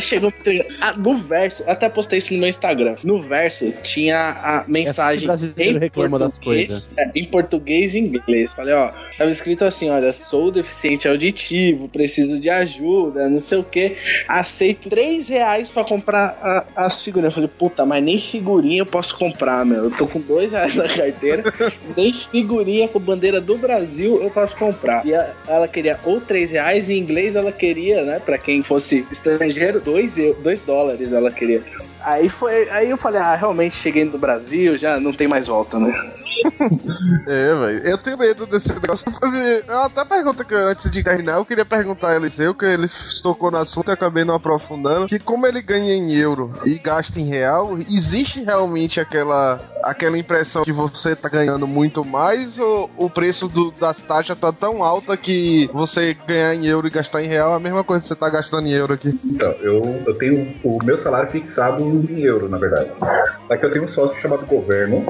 chegou. 0.00 0.32
Ah, 0.80 0.94
no 0.96 1.14
verso, 1.16 1.64
até 1.66 1.88
postei 1.88 2.18
isso 2.18 2.34
no 2.34 2.40
meu 2.40 2.48
Instagram. 2.48 2.96
No 3.04 3.20
verso 3.22 3.72
tinha 3.82 4.16
a 4.30 4.64
mensagem 4.68 5.26
brasileiro 5.26 5.76
em 5.78 5.80
reclama 5.80 6.18
das 6.18 6.38
português, 6.38 6.68
coisas. 6.68 6.98
é, 6.98 7.10
em 7.14 7.24
português 7.26 7.94
e 7.94 7.98
inglês. 7.98 8.54
Falei, 8.54 8.74
ó, 8.74 8.92
tava 9.16 9.30
escrito 9.30 9.64
assim: 9.64 9.88
olha, 9.90 10.12
sou 10.12 10.50
deficiente 10.50 11.08
auditivo, 11.08 11.88
preciso 11.88 12.38
de 12.38 12.50
ajuda, 12.50 13.28
não 13.28 13.40
sei 13.40 13.58
o 13.58 13.64
que. 13.64 13.96
Aceito 14.28 14.88
3 14.88 15.28
reais 15.28 15.70
pra 15.70 15.84
comprar 15.84 16.09
a- 16.18 16.64
as 16.76 17.02
figurinhas. 17.02 17.32
Eu 17.32 17.34
falei, 17.34 17.50
puta, 17.58 17.86
mas 17.86 18.02
nem 18.02 18.18
figurinha 18.18 18.80
eu 18.82 18.86
posso 18.86 19.16
comprar, 19.16 19.64
meu. 19.64 19.84
Eu 19.84 19.90
tô 19.90 20.06
com 20.06 20.20
2 20.20 20.52
reais 20.52 20.74
na 20.74 20.88
carteira, 20.88 21.42
nem 21.96 22.12
figurinha 22.12 22.88
com 22.88 22.98
bandeira 22.98 23.40
do 23.40 23.56
Brasil 23.58 24.20
eu 24.22 24.30
posso 24.30 24.56
comprar. 24.56 25.04
E 25.06 25.14
a- 25.14 25.32
ela 25.46 25.68
queria 25.68 25.98
ou 26.04 26.20
3 26.20 26.50
reais, 26.50 26.88
e 26.88 26.94
em 26.94 26.98
inglês 26.98 27.34
ela 27.36 27.52
queria, 27.52 28.04
né, 28.04 28.18
pra 28.24 28.38
quem 28.38 28.62
fosse 28.62 29.06
estrangeiro, 29.10 29.80
2 29.80 30.16
dois 30.42 30.62
dólares 30.62 31.12
ela 31.12 31.30
queria. 31.30 31.62
Aí 32.02 32.28
foi, 32.28 32.68
aí 32.70 32.90
eu 32.90 32.96
falei, 32.96 33.20
ah, 33.20 33.34
realmente 33.34 33.74
cheguei 33.76 34.04
no 34.04 34.18
Brasil, 34.18 34.76
já 34.76 34.98
não 34.98 35.12
tem 35.12 35.28
mais 35.28 35.46
volta, 35.46 35.78
né? 35.78 35.92
É, 37.26 37.54
velho. 37.54 37.86
Eu 37.86 37.98
tenho 37.98 38.18
medo 38.18 38.46
desse 38.46 38.72
negócio. 38.80 39.06
Eu 39.68 39.78
até 39.80 40.04
pergunta 40.04 40.44
que 40.44 40.54
antes 40.54 40.90
de 40.90 41.02
terminar, 41.02 41.36
eu 41.36 41.44
queria 41.44 41.64
perguntar 41.64 42.10
a 42.10 42.16
Eliseu, 42.16 42.54
que 42.54 42.64
ele 42.64 42.86
tocou 43.22 43.50
no 43.50 43.58
assunto 43.58 43.90
e 43.90 43.92
acabei 43.92 44.24
não 44.24 44.34
aprofundando, 44.34 45.06
que 45.06 45.18
como 45.18 45.46
ele 45.46 45.60
ganha 45.60 45.94
em 45.94 45.99
euro 46.08 46.52
e 46.64 46.78
gasta 46.78 47.20
em 47.20 47.26
real, 47.26 47.78
existe 47.78 48.42
realmente 48.42 49.00
aquela, 49.00 49.60
aquela 49.82 50.18
impressão 50.18 50.62
que 50.64 50.72
você 50.72 51.14
tá 51.16 51.28
ganhando 51.28 51.66
muito 51.66 52.04
mais 52.04 52.58
ou 52.58 52.90
o 52.96 53.08
preço 53.10 53.48
do- 53.48 53.70
das 53.72 54.02
taxas 54.02 54.38
tá 54.38 54.52
tão 54.52 54.82
alta 54.82 55.16
que 55.16 55.68
você 55.72 56.16
ganhar 56.26 56.54
em 56.54 56.66
euro 56.66 56.86
e 56.86 56.90
gastar 56.90 57.22
em 57.22 57.26
real 57.28 57.52
é 57.52 57.56
a 57.56 57.60
mesma 57.60 57.82
coisa 57.84 58.02
que 58.02 58.08
você 58.08 58.14
tá 58.14 58.28
gastando 58.28 58.66
em 58.66 58.72
euro 58.72 58.94
aqui? 58.94 59.18
Então, 59.24 59.50
eu, 59.60 60.02
eu 60.06 60.14
tenho 60.18 60.54
o 60.64 60.78
meu 60.84 61.00
salário 61.02 61.30
fixado 61.30 61.82
em 61.82 62.20
euro, 62.22 62.48
na 62.48 62.58
verdade. 62.58 62.88
Só 63.48 63.56
que 63.56 63.66
eu 63.66 63.72
tenho 63.72 63.84
um 63.84 63.88
sócio 63.88 64.20
chamado 64.20 64.46
governo, 64.46 65.04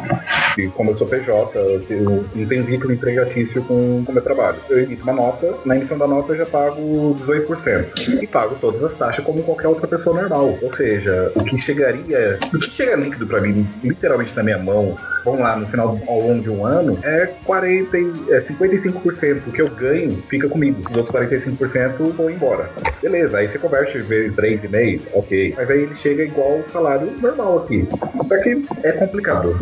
e 0.59 0.67
como 0.69 0.91
eu 0.93 0.99
sou 0.99 1.07
PJ, 1.07 1.59
eu 1.59 1.81
tenho- 1.83 2.25
não 2.35 2.47
tenho 2.47 2.65
vínculo 2.65 2.93
empregatício 2.93 3.63
com 3.65 4.05
o 4.07 4.13
meu 4.13 4.23
trabalho. 4.23 4.57
Eu 4.69 4.81
emito 4.81 5.03
uma 5.03 5.13
nota, 5.13 5.55
na 5.65 5.77
emissão 5.77 5.99
da 5.99 6.07
nota 6.07 6.33
eu 6.33 6.39
já 6.39 6.47
pago 6.47 7.15
18%. 7.21 8.23
E 8.23 8.27
pago 8.27 8.57
todas 8.61 8.83
as 8.83 8.95
taxas 8.95 9.25
como 9.25 9.43
qualquer 9.43 9.69
outra 9.69 9.87
pessoa 9.87 10.21
normal. 10.21 10.59
Ou 10.63 10.75
seja, 10.77 11.33
o 11.35 11.45
que 11.45 11.59
chegaria, 11.59 12.39
o 12.55 12.59
que 12.59 12.71
chega 12.71 12.97
líquido 12.97 13.27
pra 13.27 13.41
mim, 13.41 13.67
literalmente 13.83 14.33
na 14.35 14.43
minha 14.43 14.59
mão, 14.61 14.97
vamos 15.25 15.41
lá, 15.41 15.57
no 15.57 15.67
final, 15.67 15.99
ao 16.07 16.21
longo 16.21 16.43
de 16.43 16.51
um 16.51 16.65
ano, 16.65 16.99
é 17.03 17.27
40, 17.45 17.99
e- 17.99 18.13
é 18.31 18.41
55%. 18.43 19.49
O 19.49 19.53
que 19.53 19.63
eu 19.63 19.69
ganho 19.71 20.23
fica 20.29 20.49
comigo. 20.49 20.81
Os 20.91 20.97
outros 20.97 21.11
45% 21.15 22.13
vão 22.13 22.31
embora. 22.31 22.71
Beleza, 23.03 23.39
aí 23.39 23.49
você 23.49 23.59
converte 23.59 23.99
vezes 23.99 24.35
3,5, 24.37 25.03
ok. 25.15 25.55
Mas 25.57 25.71
aí 25.71 25.83
ele 25.83 25.97
chega 25.97 26.23
igual 26.23 26.59
o 26.59 26.71
salário 26.71 27.11
normal 27.21 27.59
aqui. 27.65 27.89
Só 28.29 28.39
que 28.39 28.63
é 28.83 28.93
complicado. 28.93 29.57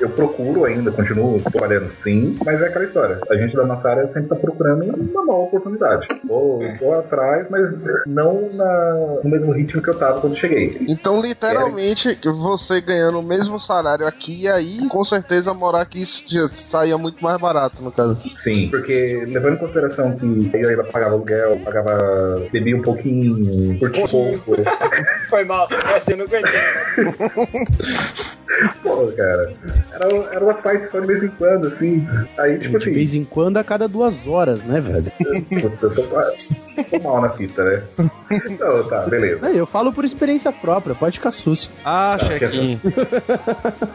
Eu 0.00 0.08
procuro 0.10 0.64
ainda, 0.64 0.90
continuo 0.90 1.40
trabalhando 1.40 1.90
sim, 2.02 2.36
mas 2.44 2.60
é 2.60 2.66
aquela 2.66 2.84
história. 2.84 3.18
A 3.30 3.36
gente 3.36 3.54
da 3.56 3.64
nossa 3.64 3.88
área 3.88 4.06
sempre 4.08 4.28
tá 4.28 4.36
procurando 4.36 4.84
uma 4.84 5.24
nova 5.24 5.42
oportunidade. 5.44 6.06
Vou, 6.26 6.60
vou 6.80 6.98
atrás, 6.98 7.46
mas 7.50 7.68
não 8.06 8.48
na- 8.52 9.20
no 9.22 9.30
mesmo 9.30 9.52
ritmo 9.52 9.82
que 9.82 9.88
eu 9.90 9.98
tava 9.98 10.20
quando 10.20 10.36
cheguei. 10.36 10.76
Então, 10.88 11.20
literalmente, 11.20 12.18
você 12.24 12.80
ganhando 12.80 13.18
o 13.20 13.22
mesmo 13.22 13.58
salário 13.58 14.06
aqui, 14.08 14.42
e 14.42 14.48
aí, 14.48 14.88
com 14.88 15.04
certeza, 15.04 15.54
morar 15.54 15.82
aqui 15.82 16.04
saía 16.04 16.98
muito 16.98 17.22
mais 17.22 17.40
barato, 17.40 17.82
no 17.82 17.92
caso. 17.92 18.16
Sim, 18.20 18.68
porque 18.68 19.24
levando 19.26 19.54
em 19.54 19.58
consideração 19.58 20.16
que 20.16 20.50
eu 20.52 20.84
pagava 20.84 21.14
aluguel, 21.14 21.60
pagava. 21.64 22.46
bebia 22.52 22.76
um 22.76 22.82
pouquinho, 22.82 23.78
curtia 23.78 24.08
pouco. 24.08 24.56
Foi 25.28 25.44
mal, 25.44 25.68
essa 25.94 26.12
eu 26.12 26.16
não 26.18 26.24
aguentei. 26.24 26.50
Pô, 28.82 29.06
cara. 29.16 29.52
Era, 29.92 30.16
era 30.32 30.44
umas 30.44 30.60
partes 30.60 30.90
só 30.90 30.98
de 31.00 31.06
vez 31.06 31.22
em 31.22 31.28
quando, 31.28 31.68
assim. 31.68 32.04
Aí, 32.38 32.58
tipo 32.58 32.70
De 32.70 32.76
assim. 32.78 32.92
vez 32.92 33.14
em 33.14 33.24
quando, 33.24 33.56
a 33.58 33.62
cada 33.64 33.86
duas 33.86 34.26
horas, 34.26 34.64
né, 34.64 34.80
velho? 34.80 35.04
Eu 35.62 35.70
tô, 35.76 35.88
tô 35.90 37.02
mal 37.02 37.20
na 37.20 37.30
fita, 37.30 37.62
né? 37.62 37.82
Não, 38.58 38.82
tá, 38.84 39.02
beleza. 39.06 39.40
Não, 39.42 39.50
eu 39.50 39.66
falo 39.66 39.92
por 39.92 40.04
experiência 40.04 40.50
própria, 40.52 40.94
pode 40.94 41.18
ficar 41.18 41.30
susto. 41.30 41.74
Ah, 41.84 42.16
Tá, 42.18 42.26
check-in. 42.26 42.80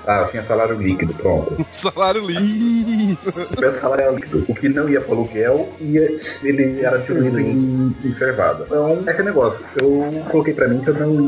Ah, 0.07 0.21
eu 0.21 0.27
tinha 0.29 0.43
salário 0.45 0.75
líquido, 0.77 1.13
pronto. 1.15 1.55
Salário 1.69 2.29
Isso. 2.29 3.59
Meu 3.59 3.79
salário 3.79 4.15
líquido. 4.15 4.45
O 4.47 4.55
que 4.55 4.69
não 4.69 4.87
ia 4.89 5.01
pro 5.01 5.13
aluguel, 5.13 5.69
ia, 5.79 6.15
ele 6.43 6.81
era 6.81 6.97
distribuído 6.97 7.39
em, 7.39 7.95
em 8.03 8.15
servada. 8.17 8.63
Então, 8.65 9.03
é 9.05 9.09
aquele 9.09 9.29
negócio. 9.29 9.59
Eu 9.75 10.23
coloquei 10.29 10.53
pra 10.53 10.67
mim 10.67 10.81
que 10.81 10.89
eu 10.89 10.93
não. 10.95 11.22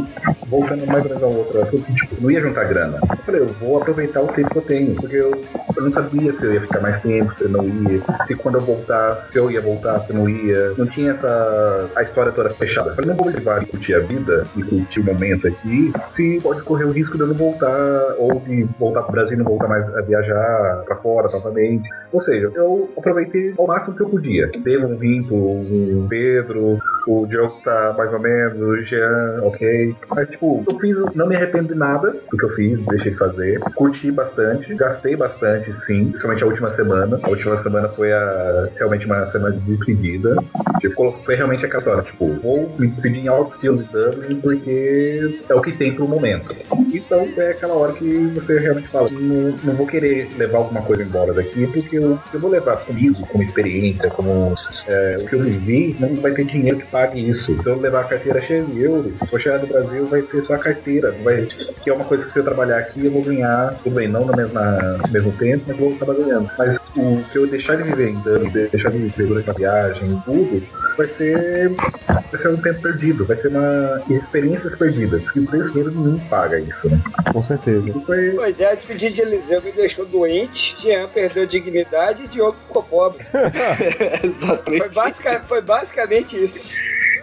Voltando 0.47 0.85
mais 0.87 1.03
ou 1.03 1.09
menos 1.09 1.23
ao 1.23 1.33
outro 1.33 1.61
assunto, 1.61 1.93
tipo, 1.93 2.21
não 2.21 2.31
ia 2.31 2.41
juntar 2.41 2.65
grana. 2.65 2.99
Eu 3.09 3.17
falei, 3.17 3.41
eu 3.41 3.47
vou 3.47 3.77
aproveitar 3.81 4.21
o 4.21 4.27
tempo 4.27 4.49
que 4.49 4.57
eu 4.57 4.61
tenho. 4.61 4.95
Porque 4.95 5.15
eu, 5.15 5.31
eu 5.75 5.83
não 5.83 5.91
sabia 5.91 6.33
se 6.33 6.43
eu 6.43 6.53
ia 6.53 6.61
ficar 6.61 6.81
mais 6.81 7.01
tempo, 7.01 7.33
se 7.35 7.43
eu 7.43 7.49
não 7.49 7.63
ia. 7.63 8.01
Se 8.27 8.35
quando 8.35 8.55
eu 8.55 8.61
voltasse, 8.61 9.31
se 9.31 9.39
eu 9.39 9.49
ia 9.49 9.61
voltar, 9.61 9.99
se 10.01 10.11
eu 10.11 10.17
não 10.17 10.29
ia. 10.29 10.73
Não 10.77 10.85
tinha 10.85 11.11
essa. 11.11 11.89
a 11.95 12.03
história 12.03 12.31
toda 12.31 12.49
fechada. 12.51 12.89
Eu 12.91 12.95
falei, 12.95 13.09
não 13.09 13.17
vou 13.17 13.27
levar 13.27 13.63
e 13.63 13.65
curtir 13.65 13.93
a 13.95 13.99
vida 13.99 14.47
e 14.55 14.63
curtir 14.63 14.99
o 14.99 15.03
momento 15.03 15.47
aqui, 15.47 15.91
se 16.15 16.39
pode 16.41 16.61
correr 16.61 16.85
o 16.85 16.91
risco 16.91 17.15
de 17.15 17.23
eu 17.23 17.27
não 17.27 17.35
voltar, 17.35 18.15
ou 18.17 18.39
de 18.39 18.67
voltar 18.79 19.03
pro 19.03 19.11
Brasil 19.11 19.35
e 19.35 19.37
não 19.37 19.45
voltar 19.45 19.67
mais 19.67 19.95
a 19.95 20.01
viajar 20.01 20.83
pra 20.85 20.95
fora 20.97 21.29
novamente. 21.31 21.87
Ou 22.11 22.21
seja, 22.21 22.51
eu 22.55 22.89
aproveitei 22.97 23.53
ao 23.57 23.67
máximo 23.67 23.95
que 23.95 24.01
eu 24.01 24.09
podia. 24.09 24.49
Teve 24.49 24.85
um 24.85 24.95
vínculo, 24.95 25.57
um 25.57 26.07
Pedro, 26.07 26.79
o 27.07 27.25
Diogo 27.27 27.61
tá 27.63 27.93
mais 27.97 28.11
ou 28.11 28.19
menos, 28.19 28.59
o 28.59 28.81
Jean, 28.83 29.41
ok. 29.43 29.84
Mas, 30.09 30.29
tipo, 30.29 30.63
eu 30.69 30.79
fiz, 30.79 30.95
não 31.13 31.27
me 31.27 31.35
arrependo 31.35 31.73
de 31.73 31.75
nada 31.75 32.15
do 32.31 32.37
que 32.37 32.45
eu 32.45 32.49
fiz, 32.55 32.85
deixei 32.85 33.11
de 33.11 33.17
fazer. 33.17 33.59
Curti 33.75 34.11
bastante, 34.11 34.73
gastei 34.75 35.15
bastante, 35.15 35.73
sim, 35.85 36.09
principalmente 36.09 36.43
a 36.43 36.47
última 36.47 36.73
semana. 36.73 37.19
A 37.21 37.29
última 37.29 37.61
semana 37.61 37.89
foi 37.89 38.11
a, 38.13 38.69
realmente 38.75 39.05
uma 39.05 39.31
semana 39.31 39.55
de 39.55 39.75
despedida. 39.75 40.35
Tipo, 40.79 41.13
foi 41.25 41.35
realmente 41.35 41.65
aquela 41.65 41.79
história, 41.79 42.03
tipo, 42.03 42.33
vou 42.41 42.73
me 42.77 42.87
despedir 42.87 43.23
em 43.23 43.27
alto 43.27 43.55
estilo 43.55 43.83
de 43.83 43.91
Dublin 43.91 44.41
porque 44.41 45.41
é 45.49 45.53
o 45.53 45.61
que 45.61 45.71
tem 45.73 45.93
pro 45.93 46.07
momento. 46.07 46.47
Então 46.93 47.27
é 47.37 47.51
aquela 47.51 47.73
hora 47.73 47.93
que 47.93 48.27
você 48.27 48.59
realmente 48.59 48.87
fala, 48.87 49.07
não, 49.11 49.55
não 49.63 49.73
vou 49.73 49.87
querer 49.87 50.29
levar 50.37 50.59
alguma 50.59 50.81
coisa 50.81 51.03
embora 51.03 51.33
daqui, 51.33 51.67
porque 51.67 51.97
eu, 51.97 52.19
eu 52.33 52.39
vou 52.39 52.49
levar 52.49 52.77
comigo, 52.77 53.25
como 53.27 53.43
experiência, 53.43 54.09
como 54.11 54.53
é, 54.87 55.17
o 55.21 55.25
que 55.25 55.35
eu 55.35 55.43
vivi, 55.43 55.95
não 55.99 56.15
vai 56.15 56.31
ter 56.31 56.45
dinheiro 56.45 56.77
que 56.77 56.85
pague 56.85 57.29
isso. 57.29 57.61
Se 57.61 57.67
eu 57.67 57.79
levar 57.79 58.01
a 58.01 58.05
carteira 58.05 58.41
cheia 58.41 58.63
de 58.63 58.81
euros, 58.81 59.13
vou 59.29 59.39
chegar 59.39 59.59
no 59.59 59.67
Brasil, 59.81 60.05
vai 60.07 60.21
ser 60.21 60.43
só 60.43 60.53
a 60.53 60.57
carteira. 60.59 61.11
Não 61.11 61.23
vai, 61.23 61.45
que 61.45 61.89
é 61.89 61.93
uma 61.93 62.05
coisa 62.05 62.25
que 62.25 62.31
se 62.31 62.39
eu 62.39 62.43
trabalhar 62.43 62.77
aqui, 62.79 63.05
eu 63.05 63.11
vou 63.11 63.21
ganhar, 63.23 63.75
tudo 63.83 63.95
bem, 63.95 64.07
não 64.07 64.25
no 64.25 64.35
mesmo, 64.35 64.53
na- 64.53 64.97
no 65.05 65.11
mesmo 65.11 65.31
tempo, 65.33 65.63
mas 65.67 65.77
vou 65.77 65.93
acabar 65.93 66.13
ganhando. 66.15 66.49
Mas 66.57 66.77
o, 66.97 67.23
se 67.31 67.37
eu 67.37 67.47
deixar 67.47 67.75
de 67.77 67.83
viver 67.83 68.09
em 68.09 68.15
Dublin, 68.15 68.49
deixar 68.49 68.89
de 68.91 68.97
viver 68.97 69.27
durante 69.27 69.49
a 69.49 69.53
viagem, 69.53 70.21
tudo, 70.25 70.63
vai 70.97 71.07
ser, 71.07 71.69
vai 72.07 72.41
ser 72.41 72.47
um 72.49 72.55
tempo 72.55 72.81
perdido, 72.81 73.25
vai 73.25 73.37
ser 73.37 73.47
uma 73.49 74.01
experiências 74.09 74.75
perdidas. 74.75 75.21
E 75.35 75.41
por 75.41 75.59
esse 75.59 75.69
dinheiro 75.71 75.91
nenhum 75.91 76.19
paga 76.29 76.59
isso, 76.59 76.89
né? 76.89 76.99
Com 77.31 77.43
certeza. 77.43 77.91
Foi, 78.05 78.31
Pois 78.31 78.61
é, 78.61 78.71
a 78.71 78.75
despedida 78.75 79.13
de 79.13 79.21
Eliseu 79.21 79.61
me 79.61 79.71
deixou 79.71 80.05
doente, 80.05 80.75
Jean 80.79 81.07
perdeu 81.07 81.45
dignidade 81.45 82.23
e 82.23 82.27
Diogo 82.27 82.57
ficou 82.59 82.83
pobre. 82.83 83.25
Exatamente. 84.23 84.79
Foi, 84.79 84.89
basica- 84.89 85.43
foi 85.43 85.61
basicamente 85.61 86.41
isso. 86.41 86.77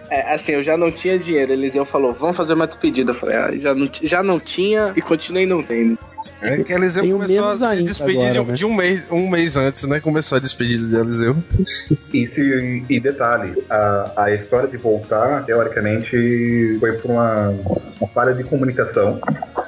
É, 0.09 0.33
assim, 0.33 0.51
eu 0.51 0.61
já 0.61 0.75
não 0.77 0.91
tinha 0.91 1.17
dinheiro. 1.17 1.51
Eliseu 1.53 1.85
falou, 1.85 2.11
vamos 2.13 2.35
fazer 2.35 2.42
uma 2.51 2.67
despedida. 2.67 3.11
Eu 3.11 3.15
falei, 3.15 3.35
ah, 3.37 3.51
já 3.57 3.73
não, 3.75 3.89
já 4.01 4.23
não 4.23 4.39
tinha 4.39 4.93
e 4.95 5.01
continuei 5.01 5.45
não 5.45 5.63
tendo. 5.63 5.95
É 6.43 6.63
que 6.63 6.73
Eliseu 6.73 7.03
Tenho 7.03 7.17
começou 7.19 7.45
a 7.45 7.55
se 7.55 7.83
despedir 7.83 8.17
agora, 8.17 8.33
de, 8.33 8.39
um- 8.39 8.45
né? 8.45 8.53
de 8.53 8.65
um, 8.65 8.75
mês, 8.75 9.07
um 9.11 9.29
mês 9.29 9.57
antes, 9.57 9.83
né? 9.87 9.99
Começou 9.99 10.37
a 10.37 10.39
despedida 10.39 10.87
de 10.87 10.95
Eliseu. 10.95 11.35
Isso, 11.59 12.15
e, 12.15 12.83
e 12.89 12.99
detalhe, 12.99 13.53
a, 13.69 14.11
a 14.23 14.33
história 14.33 14.67
de 14.67 14.77
voltar, 14.77 15.43
teoricamente, 15.45 16.77
foi 16.79 16.93
por 16.93 17.11
uma, 17.11 17.49
uma 17.49 18.07
falha 18.13 18.33
de 18.33 18.43
comunicação 18.43 19.19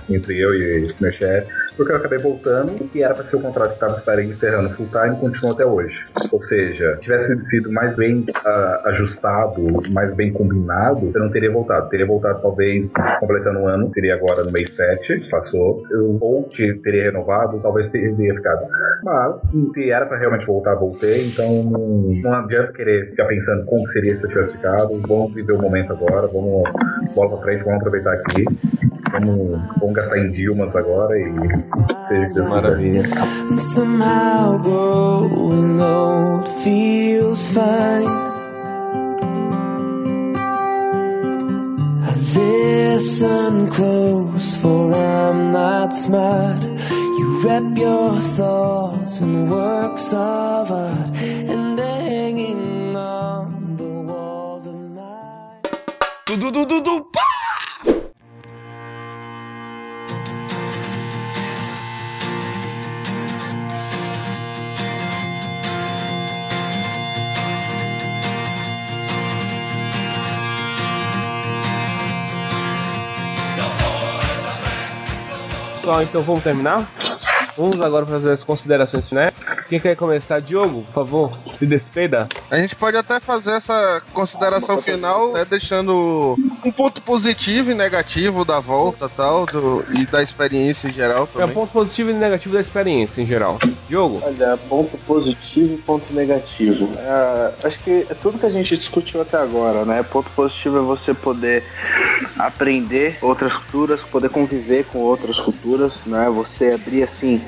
entre 0.10 0.38
eu 0.40 0.54
e 0.54 0.88
meu 1.00 1.12
chefe, 1.12 1.48
porque 1.76 1.92
eu 1.92 1.98
acabei 1.98 2.20
voltando 2.20 2.90
e 2.94 3.02
era 3.04 3.14
para 3.14 3.24
ser 3.26 3.36
o 3.36 3.40
contrato 3.42 3.70
que 3.70 3.74
estava 3.76 3.96
estaria 3.98 4.26
encerrando 4.26 4.70
full 4.76 4.88
time 4.88 5.16
continuou 5.20 5.54
até 5.56 5.66
hoje. 5.66 6.02
Ou 6.32 6.42
seja, 6.44 6.98
tivesse 7.02 7.36
sido 7.50 7.72
mais 7.72 7.96
bem 7.96 8.26
ah, 8.46 8.82
ajustado, 8.86 9.62
mais 9.92 10.14
bem 10.16 10.32
combinado, 10.34 11.12
eu 11.14 11.22
não 11.22 11.32
teria 11.32 11.52
voltado. 11.52 11.90
Teria 11.90 12.06
voltado 12.06 12.42
talvez 12.42 12.92
completando 13.20 13.60
um 13.60 13.68
ano, 13.68 13.92
seria 13.94 14.16
agora 14.16 14.44
no 14.44 14.52
mês 14.52 14.74
7, 14.76 15.30
passou. 15.30 15.84
Eu, 15.92 16.18
ou 16.22 16.44
te- 16.50 16.80
teria 16.84 17.04
renovado, 17.06 17.60
talvez 17.62 17.88
teria 17.90 18.34
ficado. 18.36 18.66
Mas, 19.04 19.42
se 19.74 19.90
era 19.92 20.06
para 20.06 20.18
realmente 20.18 20.46
voltar, 20.46 20.76
voltei, 20.76 21.16
então 21.28 21.46
não, 21.72 21.80
não 22.24 22.34
adianta 22.40 22.74
querer 22.74 23.10
ficar 23.10 23.26
pensando 23.26 23.66
como 23.66 23.88
seria 23.92 24.16
se 24.18 24.24
eu 24.24 24.30
tivesse 24.30 24.54
ficado. 24.58 25.02
Vamos 25.08 25.34
viver 25.34 25.54
o 25.54 25.62
momento 25.62 25.94
agora, 25.94 26.28
vamos 26.28 26.64
bola 27.16 27.30
pra 27.36 27.42
frente, 27.44 27.64
vamos 27.64 27.80
aproveitar 27.80 28.14
aqui. 28.14 28.46
Vamos, 29.16 29.62
vamos 29.80 29.96
gastar 29.96 30.18
em 30.18 30.32
Dilmas 30.32 30.76
agora 30.76 31.18
e 31.18 31.24
seja 32.10 32.34
que 32.34 32.42
Maravilha. 32.42 33.04
And 33.50 33.58
somehow 33.58 34.60
growing 34.60 35.80
old 35.80 36.50
feels 36.62 37.48
fine. 37.48 38.10
I 42.04 42.14
listen 42.36 43.70
close, 43.70 44.58
for 44.58 44.94
I'm 44.94 45.54
not 45.54 45.94
smart. 45.94 46.62
You 47.18 47.40
wrap 47.42 47.78
your 47.78 48.20
thoughts 48.36 49.22
in 49.22 49.50
works 49.50 50.12
of 50.12 50.72
art, 50.72 51.16
and 51.48 51.80
they're 51.80 52.02
hanging 52.02 52.94
on 52.98 53.78
the 53.78 54.12
walls 54.12 54.68
of 54.68 54.76
my. 54.76 55.62
Du, 56.26 56.36
du, 56.36 56.52
du, 56.52 56.66
du, 56.66 56.82
du, 56.82 57.06
Pessoal, 75.86 76.02
então 76.02 76.24
vamos 76.24 76.42
terminar? 76.44 76.84
Vamos 77.58 77.80
agora 77.82 78.06
fazer 78.06 78.32
as 78.32 78.44
considerações 78.44 79.08
finais. 79.08 79.44
Quem 79.70 79.80
quer 79.80 79.96
começar? 79.96 80.42
Diogo, 80.42 80.82
por 80.84 80.94
favor, 80.94 81.38
se 81.56 81.66
despeda. 81.66 82.28
A 82.52 82.58
gente 82.58 82.76
pode 82.76 82.98
até 82.98 83.20
fazer 83.20 83.52
essa 83.54 84.02
consideração 84.14 84.78
final, 84.78 85.32
né, 85.32 85.46
deixando 85.46 86.36
um 86.66 86.72
ponto 86.72 87.02
positivo 87.02 87.72
e 87.72 87.76
negativo 87.76 88.44
da 88.44 88.60
volta 88.60 89.08
tal, 89.08 89.46
do, 89.46 89.86
e 89.94 90.06
da 90.06 90.22
experiência 90.22 90.90
em 90.90 90.94
geral 90.94 91.20
É 91.20 91.22
um 91.22 91.26
também. 91.42 91.56
ponto 91.56 91.72
positivo 91.72 92.10
e 92.10 92.14
negativo 92.14 92.56
da 92.56 92.62
experiência 92.62 93.22
em 93.22 93.26
geral. 93.26 93.58
Diogo, 93.88 94.22
Olha, 94.24 94.58
ponto 94.70 94.98
positivo 95.00 95.76
e 95.76 95.78
ponto 95.78 96.14
negativo. 96.14 96.90
É, 96.98 97.54
acho 97.68 97.80
que 97.80 98.06
é 98.10 98.14
tudo 98.16 98.38
que 98.38 98.46
a 98.46 98.50
gente 98.50 98.76
discutiu 98.76 99.22
até 99.22 99.38
agora, 99.38 99.86
né? 99.86 100.04
Ponto 100.04 100.30
positivo 100.32 100.78
é 100.78 100.82
você 100.82 101.14
poder 101.14 101.64
aprender 102.40 103.18
outras 103.22 103.56
culturas, 103.56 104.04
poder 104.04 104.30
conviver 104.30 104.86
com 104.86 105.00
outras 105.00 105.40
culturas, 105.40 106.02
né? 106.06 106.30
Você 106.30 106.72
abrir 106.72 107.04
assim. 107.04 107.42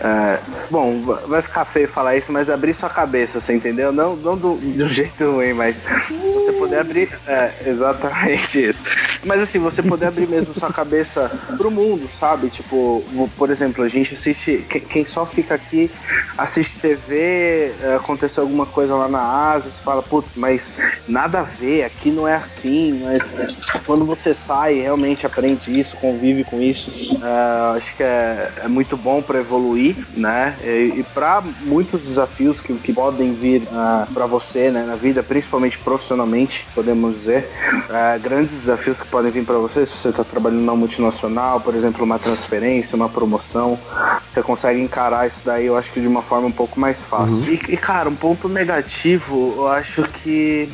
É, 0.00 0.38
bom, 0.70 1.02
va- 1.04 1.22
vai 1.26 1.42
ficar 1.42 1.64
feio 1.64 1.88
falar 1.88 2.16
isso, 2.16 2.30
mas 2.32 2.50
abrir 2.50 2.74
sua 2.74 2.90
cabeça, 2.90 3.40
você 3.40 3.54
entendeu? 3.54 3.92
Não, 3.92 4.14
não 4.16 4.36
do, 4.36 4.52
um 4.54 4.88
jeito 4.88 5.30
ruim, 5.30 5.52
mas 5.52 5.82
você 6.34 6.52
poder 6.52 6.78
abrir. 6.80 7.08
É, 7.26 7.52
exatamente 7.66 8.62
isso. 8.62 8.84
Mas 9.24 9.40
assim, 9.40 9.58
você 9.58 9.82
poder 9.82 10.06
abrir 10.06 10.28
mesmo 10.28 10.54
sua 10.54 10.72
cabeça 10.72 11.30
pro 11.56 11.70
mundo, 11.70 12.08
sabe? 12.18 12.48
Tipo, 12.50 13.02
por 13.36 13.50
exemplo, 13.50 13.82
a 13.82 13.88
gente 13.88 14.14
assiste. 14.14 14.58
que- 14.68 14.80
Quem 14.80 15.04
só 15.04 15.24
fica 15.26 15.54
aqui 15.54 15.90
assiste 16.38 16.78
TV, 16.78 17.74
é, 17.82 17.94
aconteceu 17.96 18.42
alguma 18.42 18.66
coisa 18.66 18.94
lá 18.94 19.08
na 19.08 19.50
Ásia, 19.52 19.70
você 19.70 19.82
fala, 19.82 20.02
putz, 20.02 20.32
mas 20.36 20.70
nada 21.08 21.40
a 21.40 21.42
ver, 21.42 21.84
aqui 21.84 22.10
não 22.10 22.28
é 22.28 22.34
assim. 22.34 23.00
Mas 23.02 23.60
quando 23.86 24.04
você 24.04 24.32
sai, 24.34 24.74
realmente 24.80 25.26
aprende 25.26 25.78
isso, 25.78 25.96
convive 25.96 26.44
com 26.44 26.60
isso, 26.60 27.18
é, 27.24 27.76
acho 27.76 27.96
que 27.96 28.02
é, 28.02 28.52
é 28.64 28.68
muito 28.68 28.96
bom 28.96 29.22
para 29.26 29.40
evoluir, 29.40 29.96
né? 30.16 30.56
E, 30.62 31.00
e 31.00 31.02
para 31.14 31.42
muitos 31.62 32.02
desafios 32.02 32.60
que, 32.60 32.72
que 32.74 32.92
podem 32.92 33.32
vir 33.32 33.62
para 34.14 34.26
você, 34.26 34.70
né, 34.70 34.84
na 34.84 34.96
vida, 34.96 35.22
principalmente 35.22 35.78
profissionalmente, 35.78 36.66
podemos 36.74 37.14
dizer, 37.14 37.48
é, 37.90 38.18
grandes 38.18 38.52
desafios 38.52 39.00
que 39.00 39.08
podem 39.08 39.30
vir 39.30 39.44
para 39.44 39.58
você 39.58 39.84
se 39.84 39.92
você 39.92 40.10
está 40.10 40.24
trabalhando 40.24 40.62
na 40.62 40.74
multinacional, 40.74 41.60
por 41.60 41.74
exemplo, 41.74 42.04
uma 42.04 42.18
transferência, 42.18 42.96
uma 42.96 43.08
promoção, 43.08 43.78
você 44.26 44.42
consegue 44.42 44.80
encarar 44.80 45.26
isso 45.26 45.42
daí, 45.44 45.66
eu 45.66 45.76
acho 45.76 45.92
que 45.92 46.00
de 46.00 46.06
uma 46.06 46.22
forma 46.22 46.48
um 46.48 46.52
pouco 46.52 46.78
mais 46.78 47.02
fácil. 47.02 47.54
E, 47.54 47.74
e, 47.74 47.76
cara, 47.76 48.08
um 48.08 48.14
ponto 48.14 48.48
negativo, 48.48 49.54
eu 49.56 49.68
acho 49.68 50.02
que 50.04 50.68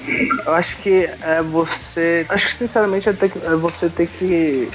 eu 0.46 0.54
acho 0.54 0.76
que 0.78 1.08
é 1.22 1.42
você, 1.42 2.26
acho 2.28 2.46
que 2.46 2.54
sinceramente 2.54 3.08
é, 3.08 3.12
ter 3.12 3.32
é 3.42 3.56
você 3.56 3.88
ter 3.88 4.06
que 4.06 4.68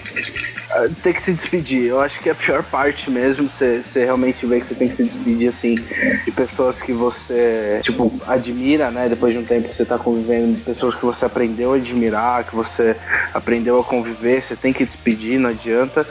ter 1.03 1.14
que 1.14 1.23
se 1.23 1.34
despedir. 1.34 1.85
Eu 1.85 1.99
acho 1.99 2.19
que 2.19 2.30
é 2.30 2.31
a 2.31 2.35
pior 2.35 2.64
parte 2.64 3.10
mesmo, 3.10 3.49
você 3.49 3.81
realmente 3.95 4.45
vê 4.45 4.60
que 4.60 4.68
você 4.68 4.76
tem 4.76 4.88
que 4.88 4.95
se 4.95 5.03
despedir 5.03 5.49
assim 5.49 5.76
de 5.76 6.31
pessoas 6.31 6.81
que 6.81 6.94
você 6.94 7.80
tipo 7.84 8.11
admira, 8.27 8.91
né? 8.91 9.10
Depois 9.10 9.34
de 9.34 9.39
um 9.39 9.45
tempo 9.45 9.69
que 9.69 9.76
você 9.76 9.85
tá 9.85 9.98
convivendo, 9.98 10.60
pessoas 10.60 10.95
que 10.95 11.06
você 11.06 11.26
aprendeu 11.26 11.73
a 11.73 11.77
admirar, 11.77 12.44
que 12.44 12.56
você 12.56 12.95
aprendeu 13.34 13.80
a 13.80 13.84
conviver, 13.84 14.41
você 14.41 14.56
tem 14.56 14.73
que 14.73 14.85
despedir, 14.85 15.39
não 15.39 15.49
adianta. 15.49 16.06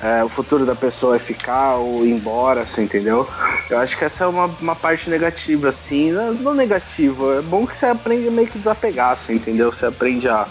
É, 0.00 0.22
o 0.22 0.28
futuro 0.28 0.64
da 0.64 0.74
pessoa 0.74 1.16
é 1.16 1.18
ficar 1.18 1.76
ou 1.76 2.06
ir 2.06 2.10
embora, 2.10 2.64
você 2.64 2.82
entendeu? 2.82 3.28
Eu 3.68 3.78
acho 3.78 3.98
que 3.98 4.04
essa 4.04 4.24
é 4.24 4.26
uma, 4.26 4.46
uma 4.60 4.76
parte 4.76 5.10
negativa, 5.10 5.68
assim, 5.68 6.12
não, 6.12 6.54
negativa. 6.54 7.38
É 7.38 7.42
bom 7.42 7.66
que 7.66 7.76
você 7.76 7.86
aprende 7.86 8.30
meio 8.30 8.48
que 8.48 8.58
desapegar, 8.58 9.16
você 9.16 9.34
entendeu? 9.34 9.72
Você 9.72 9.86
aprende 9.86 10.28
a, 10.28 10.46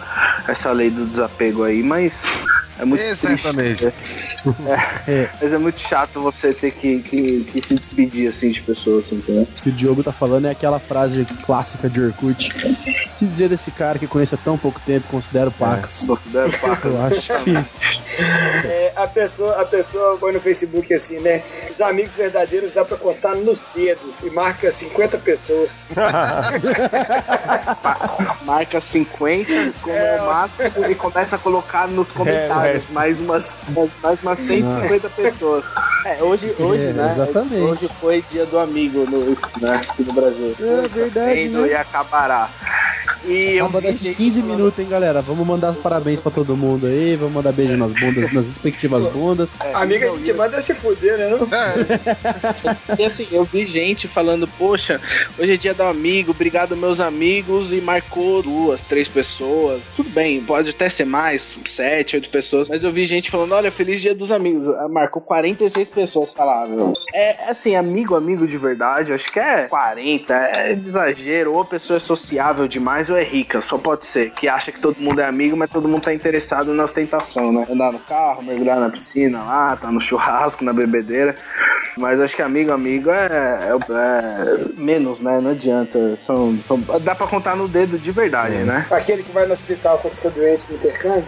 essa 0.47 0.71
lei 0.71 0.89
do 0.89 1.05
desapego 1.05 1.63
aí, 1.63 1.81
mas 1.81 2.45
é 2.79 2.85
muito 2.85 3.01
Exatamente. 3.01 3.91
triste. 3.91 4.37
É, 5.07 5.29
Mas 5.41 5.53
é 5.53 5.57
muito 5.57 5.79
chato 5.79 6.21
você 6.21 6.53
ter 6.53 6.71
que, 6.71 6.99
que, 6.99 7.43
que 7.43 7.61
se 7.65 7.75
despedir, 7.75 8.29
assim, 8.29 8.51
de 8.51 8.61
pessoas, 8.61 9.05
assim, 9.05 9.15
entendeu? 9.15 9.43
O 9.43 9.61
que 9.61 9.69
o 9.69 9.71
Diogo 9.71 10.03
tá 10.03 10.11
falando 10.11 10.45
é 10.45 10.51
aquela 10.51 10.79
frase 10.79 11.25
clássica 11.45 11.89
de 11.89 12.01
Orkut. 12.01 12.49
Que 13.17 13.25
dizer 13.25 13.49
desse 13.49 13.71
cara 13.71 13.97
que 13.99 14.07
conheço 14.07 14.35
há 14.35 14.37
tão 14.37 14.57
pouco 14.57 14.79
tempo, 14.81 15.07
considero 15.09 15.51
pacas. 15.51 16.05
Considero 16.05 16.51
pacas. 16.59 16.85
Eu 16.85 17.01
acho 17.01 17.43
que. 17.43 17.53
É, 18.65 18.93
a, 18.95 19.07
pessoa, 19.07 19.61
a 19.61 19.65
pessoa 19.65 20.17
põe 20.17 20.33
no 20.33 20.39
Facebook 20.39 20.91
assim, 20.91 21.19
né? 21.19 21.43
Os 21.69 21.79
amigos 21.81 22.15
verdadeiros 22.15 22.71
dá 22.71 22.83
pra 22.83 22.97
contar 22.97 23.35
nos 23.35 23.63
dedos 23.75 24.21
e 24.21 24.29
marca 24.31 24.71
50 24.71 25.19
pessoas. 25.19 25.89
Marca 28.47 28.79
50 28.79 29.73
como 29.81 29.93
É, 29.93 30.21
o 30.21 30.25
máximo 30.25 30.85
e 30.89 30.95
começa 30.95 31.35
a 31.35 31.39
colocar 31.39 31.85
nos 31.87 32.13
comentários 32.13 32.83
resto. 32.83 32.93
mais 32.93 33.19
umas, 33.19 33.57
mais, 33.75 33.91
mais 34.01 34.21
umas 34.21 34.39
150 34.39 35.09
pessoas. 35.09 35.65
É, 36.05 36.23
hoje, 36.23 36.55
hoje 36.57 36.85
É, 36.85 36.93
né? 36.93 37.09
exatamente. 37.09 37.57
Hoje 37.57 37.89
foi 37.99 38.23
dia 38.31 38.45
do 38.45 38.57
amigo 38.57 38.99
no, 39.05 39.31
né, 39.59 39.81
aqui 39.89 40.03
no 40.05 40.13
Brasil. 40.13 40.55
É 40.59 40.87
verdade, 40.87 41.33
Sendo 41.43 41.61
né? 41.63 41.67
E 41.67 41.75
acabará. 41.75 42.49
E 43.26 43.60
vi 43.61 43.72
daqui 43.81 43.98
gente 43.98 44.15
15 44.18 44.41
falando- 44.41 44.57
minutos, 44.57 44.80
hein, 44.80 44.88
galera? 44.89 45.22
Vamos 45.22 45.45
mandar 45.45 45.72
os 45.72 45.77
parabéns 45.77 46.19
pra 46.19 46.31
todo 46.31 46.56
mundo 46.56 46.88
aí, 46.88 47.15
vamos 47.15 47.34
mandar 47.34 47.52
beijo 47.52 47.76
nas 47.77 47.91
bundas, 47.94 48.31
nas 48.31 48.45
respectivas 48.45 49.06
bundas. 49.11 49.60
É, 49.61 49.73
Amiga, 49.73 50.07
a 50.11 50.15
gente 50.15 50.34
manda 50.34 50.60
se 50.61 50.73
fuder, 50.73 51.18
né? 51.18 51.30
Não? 51.30 51.48
E 52.98 53.03
assim, 53.06 53.27
eu 53.31 53.44
vi 53.44 53.65
gente 53.65 54.07
falando, 54.07 54.48
poxa, 54.48 54.99
hoje 55.38 55.53
é 55.53 55.57
dia 55.57 55.73
do 55.73 55.84
amigo, 55.84 56.31
obrigado 56.31 56.76
meus 56.76 56.99
amigos, 56.99 57.72
e 57.73 57.81
marcou 57.81 58.41
duas, 58.41 58.84
três 58.84 59.07
pessoas. 59.07 59.89
Tudo 59.95 60.10
bem, 60.10 60.41
pode 60.41 60.69
até 60.69 60.89
ser 60.89 61.06
mais, 61.06 61.60
sete, 61.65 62.15
oito 62.15 62.30
pessoas, 62.30 62.69
mas 62.69 62.84
eu 62.84 62.91
vi 62.91 63.06
gente 63.06 63.30
falando, 63.31 63.53
olha, 63.53 63.72
feliz 63.72 64.02
dia 64.02 64.15
dos 64.15 64.31
amigos. 64.31 64.68
Ah, 64.77 64.88
Marcou 64.88 65.22
46 65.22 65.89
pessoas 65.89 66.34
falavam. 66.34 66.94
É 67.14 67.49
assim, 67.49 67.76
amigo, 67.76 68.15
amigo 68.15 68.48
de 68.48 68.57
verdade, 68.57 69.14
acho 69.14 69.31
que 69.31 69.39
é 69.39 69.64
40, 69.64 70.34
é 70.34 70.73
de 70.76 70.88
exagero, 70.88 71.53
ou 71.53 71.61
a 71.61 71.65
pessoa 71.65 71.98
é 71.98 71.99
sociável 71.99 72.68
demais 72.68 73.06
ou 73.09 73.17
é 73.17 73.23
rica, 73.23 73.61
só 73.61 73.77
pode 73.77 74.05
ser, 74.05 74.31
que 74.31 74.47
acha 74.47 74.71
que 74.71 74.79
todo 74.79 74.97
mundo 74.99 75.19
é 75.19 75.25
amigo, 75.25 75.55
mas 75.57 75.69
todo 75.69 75.88
mundo 75.88 76.03
tá 76.03 76.13
interessado 76.13 76.73
na 76.73 76.84
ostentação, 76.84 77.51
né? 77.51 77.67
Andar 77.69 77.91
no 77.91 77.99
carro, 77.99 78.41
mergulhar 78.43 78.79
na 78.79 78.89
piscina 78.89 79.43
lá, 79.43 79.75
tá 79.75 79.91
no 79.91 79.99
churrasco, 80.01 80.63
na 80.63 80.73
bebedeira. 80.73 81.35
Mas 81.97 82.21
acho 82.21 82.35
que 82.35 82.41
amigo, 82.41 82.71
amigo 82.71 83.09
é, 83.09 83.25
é- 83.27 83.77
é 83.91 84.65
menos, 84.77 85.19
né? 85.21 85.39
Não 85.41 85.51
adianta. 85.51 86.15
São, 86.15 86.57
são, 86.61 86.79
dá 87.01 87.15
pra 87.15 87.27
contar 87.27 87.55
no 87.55 87.67
dedo 87.67 87.97
de 87.97 88.11
verdade, 88.11 88.55
né? 88.57 88.85
Aquele 88.91 89.23
que 89.23 89.31
vai 89.31 89.45
no 89.45 89.53
hospital 89.53 89.97
quando 89.99 90.13
você 90.13 90.29
tá 90.29 90.35
doente 90.39 90.65
no 90.69 90.75
intercâmbio. 90.75 91.25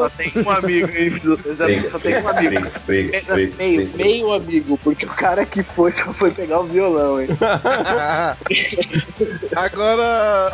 Só 0.00 0.08
tem 0.16 0.32
um 0.44 0.50
amigo, 0.50 0.90
hein? 0.96 1.12
Só 1.90 1.98
tem 1.98 2.22
um 2.22 2.28
amigo. 2.28 2.50
Briga, 2.50 2.70
briga, 2.86 3.22
briga, 3.34 3.54
Meio, 3.58 3.76
briga. 3.86 3.96
meio 4.04 4.32
amigo, 4.32 4.78
porque 4.82 5.04
o 5.04 5.08
cara 5.10 5.44
que 5.44 5.62
foi 5.62 5.92
só 5.92 6.12
foi 6.12 6.30
pegar 6.30 6.60
o 6.60 6.64
violão, 6.64 7.20
hein? 7.20 7.28
Agora. 9.72 10.52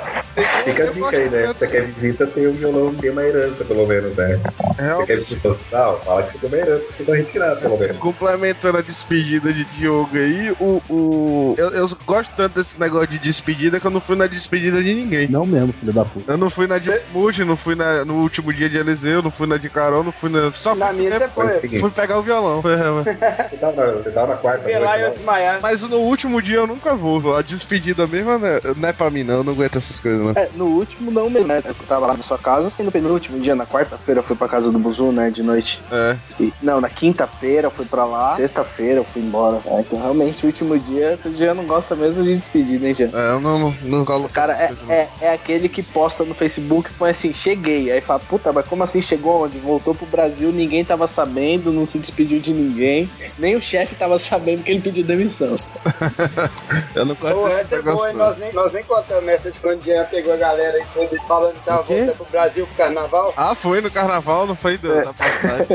Fica 0.64 0.84
a 0.84 0.86
dica 0.92 1.16
aí, 1.16 1.30
né? 1.30 1.46
Se 1.46 1.54
você 1.54 1.66
quer 1.68 1.84
visita, 1.86 2.26
tem 2.26 2.46
um 2.48 2.52
violão, 2.52 2.94
tem 2.94 3.10
uma 3.10 3.22
herança, 3.22 3.64
pelo 3.64 3.86
menos, 3.86 4.14
né? 4.16 4.36
Você 4.36 4.74
quer 4.76 4.82
Realmente. 4.82 5.16
visita 5.16 5.48
hospital? 5.48 6.00
Fala 6.04 6.22
que 6.24 6.32
você 6.32 6.38
tem 6.38 6.48
uma 6.48 6.58
herança, 6.58 6.84
vai 7.00 7.18
retirar, 7.18 7.56
pelo 7.56 7.78
menos. 7.78 7.96
complementando 7.98 8.78
a 8.78 8.82
despedida 8.82 9.52
de 9.52 9.64
Diogo 9.64 10.16
aí, 10.16 10.54
o. 10.60 10.82
o 10.88 11.54
eu, 11.56 11.70
eu 11.70 11.88
gosto 12.04 12.30
tanto 12.36 12.54
desse 12.54 12.78
negócio 12.78 13.08
de 13.08 13.18
despedida 13.18 13.80
que 13.80 13.86
eu 13.86 13.90
não 13.90 14.00
fui 14.00 14.16
na 14.16 14.26
despedida 14.26 14.82
de 14.82 14.94
ninguém. 14.94 15.28
Não 15.28 15.46
mesmo, 15.46 15.72
filho 15.72 15.92
da 15.92 16.04
puta. 16.04 16.32
Eu 16.32 16.38
não 16.38 16.50
fui 16.50 16.66
na 16.66 16.78
de 16.78 16.90
Multi, 17.12 17.44
não 17.44 17.56
fui 17.56 17.74
na, 17.74 18.04
no 18.04 18.16
último 18.16 18.52
dia 18.52 18.68
de 18.68 18.76
Eliseu, 18.76 19.22
não 19.22 19.30
fui 19.30 19.46
na 19.46 19.56
de 19.56 19.68
Carol, 19.68 20.04
não 20.04 20.12
fui 20.12 20.30
na. 20.30 20.52
Só 20.52 20.74
Na 20.74 20.88
fui, 20.88 20.96
minha 20.96 21.12
você 21.12 21.28
foi. 21.28 21.78
Fui 21.78 21.90
pegar 21.90 22.18
o 22.18 22.22
violão. 22.22 22.62
Você 22.62 23.56
tava, 23.56 23.92
você 23.92 24.10
tava 24.10 24.26
na 24.28 24.36
quarta 24.36 24.64
Vê 24.64 24.78
lá 24.78 24.98
e 24.98 25.02
eu 25.02 25.10
desmaiar. 25.10 25.60
Mas 25.62 25.82
no 25.82 25.98
último 25.98 26.42
dia 26.42 26.56
eu 26.56 26.66
nunca 26.66 26.94
vou. 26.94 27.36
A 27.36 27.42
despedida 27.42 28.06
mesmo 28.06 28.38
né, 28.38 28.60
não 28.76 28.88
é 28.88 28.92
pra 29.06 29.10
mim, 29.10 29.22
não. 29.22 29.36
Eu 29.36 29.44
não 29.44 29.52
aguento 29.52 29.76
essas 29.76 29.98
coisas, 30.00 30.20
não. 30.20 30.30
É, 30.30 30.48
no 30.54 30.66
último 30.66 31.10
não 31.10 31.30
mesmo, 31.30 31.48
né? 31.48 31.62
Eu 31.64 31.74
tava 31.86 32.06
lá 32.06 32.16
na 32.16 32.22
sua 32.22 32.38
casa, 32.38 32.68
assim, 32.68 32.82
no 32.82 32.90
penúltimo 32.90 33.38
dia, 33.38 33.54
na 33.54 33.66
quarta-feira 33.66 34.20
eu 34.20 34.24
fui 34.24 34.36
pra 34.36 34.48
casa 34.48 34.70
do 34.70 34.78
Buzu, 34.78 35.12
né, 35.12 35.30
de 35.30 35.42
noite. 35.42 35.80
É. 35.90 36.16
E- 36.40 36.52
não, 36.60 36.80
na 36.80 36.88
quinta-feira 36.88 37.68
eu 37.68 37.70
fui 37.70 37.86
pra 37.86 38.04
lá, 38.04 38.34
sexta-feira 38.36 39.00
eu 39.00 39.04
fui 39.04 39.22
embora. 39.22 39.60
É, 39.66 39.80
então 39.80 40.00
realmente 40.00 40.44
o 40.44 40.46
último 40.46 40.78
dia, 40.78 41.18
o 41.24 41.30
dia 41.30 41.54
não 41.54 41.64
gosta 41.64 41.94
mesmo 41.94 42.22
de 42.22 42.36
despedida, 42.36 42.86
hein, 42.86 42.94
Jean? 42.94 43.10
É, 43.12 43.30
eu 43.32 43.40
não, 43.40 43.58
não, 43.58 43.74
não 43.82 44.04
coloco 44.04 44.32
Cara, 44.32 44.52
é, 44.52 44.66
coisas, 44.68 44.90
é, 44.90 45.08
é 45.20 45.32
aquele 45.32 45.68
que 45.68 45.82
posta 45.82 46.24
no 46.24 46.34
Facebook 46.34 46.90
e 46.90 46.94
põe 46.94 47.10
assim, 47.10 47.32
cheguei. 47.32 47.92
Aí 47.92 48.00
fala, 48.00 48.20
puta, 48.20 48.52
mas 48.52 48.66
como 48.66 48.82
assim 48.82 49.00
chegou 49.00 49.44
onde? 49.44 49.58
Voltou 49.58 49.94
pro 49.94 50.06
Brasil, 50.06 50.50
ninguém 50.50 50.84
tava 50.84 51.06
sabendo, 51.06 51.72
não 51.72 51.86
se 51.86 51.98
despediu 51.98 52.40
de 52.40 52.52
ninguém. 52.52 53.08
Nem 53.38 53.54
o 53.54 53.60
chefe 53.60 53.94
tava 53.94 54.18
sabendo 54.18 54.64
que 54.64 54.70
ele 54.70 54.80
pediu 54.80 55.04
demissão. 55.04 55.54
Eu 56.94 57.04
não 57.04 57.14
desse 57.14 57.60
essa 57.60 57.74
é 57.74 57.78
negócio, 57.78 57.96
boa, 57.96 58.10
hein? 58.10 58.16
não. 58.16 58.26
Nós 58.26 58.36
nem, 58.36 58.52
nós 58.52 58.72
nem 58.72 58.84
contamos 58.96 59.28
essa 59.28 59.50
de 59.50 59.60
quando 59.60 59.80
o 59.80 59.84
Jean 59.84 60.04
pegou 60.04 60.32
a 60.32 60.36
galera 60.36 60.78
todo 60.94 61.16
falando 61.26 61.54
que 61.54 61.64
tava 61.64 61.82
O 61.82 61.84
voltando 61.84 62.16
pro 62.16 62.26
Brasil 62.26 62.66
pro 62.66 62.76
carnaval. 62.76 63.34
Ah, 63.36 63.54
foi 63.54 63.80
no 63.80 63.90
carnaval, 63.90 64.46
não 64.46 64.56
foi 64.56 64.78
do, 64.78 65.04
da 65.04 65.12
passagem. 65.12 65.66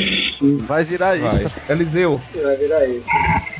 Vai 0.66 0.84
virar 0.84 1.16
isso. 1.16 1.50
Eliseu, 1.68 2.20
Vai 2.42 2.56
virar 2.56 2.86
isso. 2.86 3.08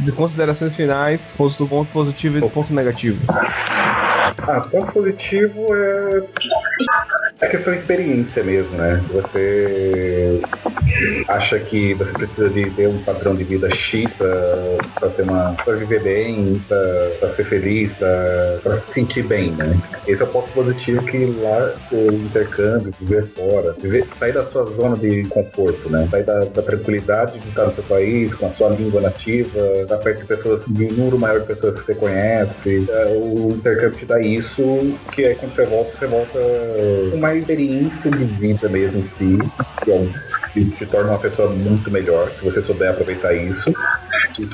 de 0.00 0.12
considerações 0.12 0.74
finais, 0.74 1.36
ponto 1.36 1.66
ponto 1.68 1.92
positivo 1.92 2.38
e 2.38 2.50
ponto 2.50 2.72
negativo. 2.72 3.20
Ah, 3.28 4.66
ponto 4.70 4.92
positivo 4.92 5.66
é 5.74 6.22
a 7.44 7.48
questão 7.48 7.72
de 7.72 7.80
experiência 7.80 8.42
mesmo, 8.42 8.76
né? 8.76 9.00
Você 9.12 10.40
acha 11.28 11.58
que 11.58 11.94
você 11.94 12.12
precisa 12.12 12.50
de 12.50 12.70
ter 12.70 12.88
um 12.88 12.98
padrão 13.02 13.34
de 13.34 13.44
vida 13.44 13.72
X 13.74 14.12
pra 14.14 15.08
ter 15.10 15.22
uma. 15.22 15.54
pra 15.64 15.74
viver 15.74 16.02
bem, 16.02 16.60
pra 17.20 17.34
ser 17.34 17.44
feliz, 17.44 17.92
pra 18.62 18.76
se 18.76 18.92
sentir 18.92 19.24
bem, 19.24 19.50
né? 19.52 19.76
Esse 20.06 20.22
é 20.22 20.24
o 20.24 20.28
ponto 20.28 20.50
positivo 20.52 21.04
que 21.04 21.26
lá 21.40 21.74
o 21.92 22.12
intercâmbio, 22.12 22.92
viver 23.00 23.26
fora, 23.28 23.74
viver, 23.80 24.06
sair 24.18 24.32
da 24.32 24.44
sua 24.46 24.66
zona 24.66 24.96
de 24.96 25.24
conforto, 25.24 25.90
né? 25.90 26.06
Sair 26.10 26.24
da, 26.24 26.40
da 26.40 26.62
tranquilidade 26.62 27.38
de 27.38 27.48
estar 27.48 27.66
no 27.66 27.74
seu 27.74 27.84
país, 27.84 28.32
com 28.34 28.46
a 28.46 28.50
sua 28.50 28.70
língua 28.70 29.00
nativa, 29.00 29.60
estar 29.82 29.98
perto 29.98 30.20
de 30.20 30.26
pessoas, 30.26 30.62
de 30.66 30.84
um 30.84 30.92
número 30.92 31.18
maior 31.18 31.40
de 31.40 31.46
pessoas 31.46 31.80
que 31.80 31.86
você 31.86 31.94
conhece. 31.94 32.86
É, 32.88 33.04
O 33.16 33.50
intercâmbio 33.50 33.98
te 33.98 34.06
dá 34.06 34.20
isso, 34.20 34.96
que 35.12 35.24
é 35.24 35.34
quando 35.34 35.54
você 35.54 35.64
volta, 35.66 35.98
você 35.98 36.06
volta 36.06 36.38
com 37.10 37.20
uma 37.34 37.38
experiência 37.40 38.10
de 38.10 38.24
vida 38.24 38.68
mesmo 38.68 39.00
em 39.00 39.04
si, 39.04 39.38
que, 39.84 39.90
é 39.92 40.06
que 40.52 40.64
te 40.70 40.86
torna 40.86 41.10
uma 41.10 41.18
pessoa 41.18 41.50
muito 41.50 41.90
melhor, 41.90 42.30
se 42.38 42.44
você 42.44 42.62
souber 42.62 42.90
aproveitar 42.90 43.34
isso. 43.34 43.72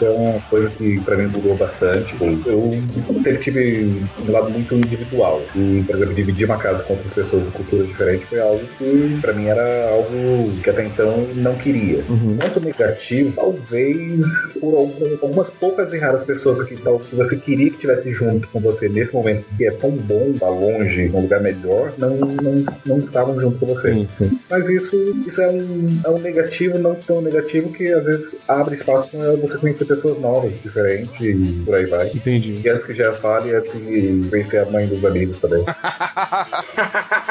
É 0.03 0.11
uma 0.11 0.41
coisa 0.43 0.69
que 0.71 1.01
pra 1.01 1.17
mim 1.17 1.27
mudou 1.27 1.57
bastante. 1.57 2.15
Eu 2.21 2.83
sempre 3.15 3.39
tive 3.39 4.03
um 4.27 4.31
lado 4.33 4.51
muito 4.51 4.75
individual. 4.75 5.43
E, 5.55 5.83
por 5.87 5.97
exemplo, 5.97 6.15
dividir 6.15 6.45
uma 6.47 6.59
casa 6.59 6.83
com 6.83 6.95
outras 6.95 7.13
pessoas 7.15 7.45
de 7.45 7.51
culturas 7.51 7.87
diferentes 7.87 8.29
foi 8.29 8.41
algo 8.41 8.61
que 8.79 9.19
pra 9.21 9.33
mim 9.33 9.47
era 9.47 9.89
algo 9.91 10.51
que 10.63 10.69
até 10.71 10.85
então 10.87 11.27
não 11.37 11.55
queria. 11.57 12.03
Ponto 12.03 12.61
negativo, 12.61 13.33
talvez 13.35 14.27
por 14.61 14.75
algum- 14.75 15.17
algumas 15.23 15.51
poucas 15.51 15.93
e 15.93 15.99
raras 15.99 16.25
pessoas 16.25 16.63
que, 16.65 16.77
tal, 16.77 16.99
que 16.99 17.15
você 17.15 17.37
queria 17.37 17.69
que 17.71 17.75
estivesse 17.77 18.13
junto 18.13 18.49
com 18.49 18.61
você 18.61 18.89
nesse 18.89 19.13
momento 19.15 19.45
que 19.57 19.67
é 19.67 19.71
tão 19.71 19.91
bom, 19.91 20.33
tá 20.39 20.49
longe, 20.49 21.09
num 21.09 21.23
lugar 21.23 21.41
melhor, 21.41 21.93
não, 21.99 22.17
não, 22.17 22.53
não 22.87 22.99
estavam 22.99 23.39
junto 23.39 23.59
com 23.59 23.67
você. 23.67 23.95
Sim, 23.95 24.09
sim. 24.11 24.41
Mas 24.51 24.69
isso, 24.69 24.97
isso 25.27 25.41
é, 25.41 25.49
um, 25.49 26.01
é 26.05 26.11
um 26.11 26.19
negativo, 26.19 26.79
não 26.79 26.95
tão 26.95 27.21
negativo, 27.21 27.73
que 27.73 27.93
às 27.93 28.05
vezes 28.05 28.35
abre 28.49 28.77
espaço 28.77 29.17
pra 29.17 29.33
você 29.37 29.59
conhecer 29.59 29.85
pessoas 29.85 30.21
novas, 30.21 30.53
diferentes 30.63 31.21
e 31.21 31.63
por 31.65 31.75
aí 31.75 31.87
vai. 31.87 32.09
Entendi. 32.09 32.61
E 32.65 32.69
antes 32.69 32.87
que 32.87 32.95
já 32.95 33.13
fale, 33.13 33.55
antes 33.55 33.73
de 33.73 34.29
conhecer 34.29 34.59
a 34.59 34.67
mãe 34.67 34.87
dos 34.87 35.05
amigos 35.05 35.39
também. 35.39 35.65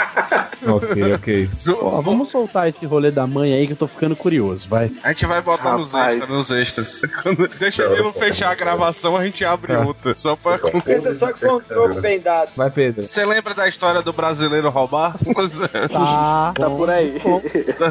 Ok, 0.69 1.13
ok. 1.13 1.49
Ó, 1.81 2.01
vamos 2.01 2.29
soltar 2.29 2.67
esse 2.69 2.85
rolê 2.85 3.11
da 3.11 3.25
mãe 3.27 3.53
aí 3.53 3.65
que 3.67 3.73
eu 3.73 3.77
tô 3.77 3.87
ficando 3.87 4.15
curioso, 4.15 4.67
vai. 4.69 4.91
A 5.03 5.09
gente 5.09 5.25
vai 5.25 5.41
botar 5.41 5.77
nos 5.77 5.93
Rapaz. 5.93 6.13
extras, 6.17 6.29
nos 6.37 6.51
extras. 6.51 7.01
Quando 7.23 7.47
deixa 7.59 7.83
ele 7.83 8.01
não 8.03 8.13
fechar 8.13 8.51
a 8.51 8.55
gravação, 8.55 9.15
a 9.17 9.25
gente 9.25 9.43
abre 9.45 9.73
outra. 9.75 10.13
Só 10.15 10.35
pra. 10.35 10.57
Pensa 10.83 11.11
só 11.11 11.31
que 11.31 11.39
foi 11.39 11.49
um 11.55 11.59
troco 11.59 11.99
bem 12.01 12.19
dado. 12.19 12.51
Vai, 12.55 12.69
Pedro. 12.69 13.07
Você 13.07 13.25
lembra 13.25 13.53
da 13.53 13.67
história 13.67 14.01
do 14.01 14.13
brasileiro 14.13 14.69
roubar? 14.69 15.15
Tá, 15.91 16.53
Tá 16.55 16.69
por 16.69 16.89
aí. 16.89 17.19
bom. 17.23 17.41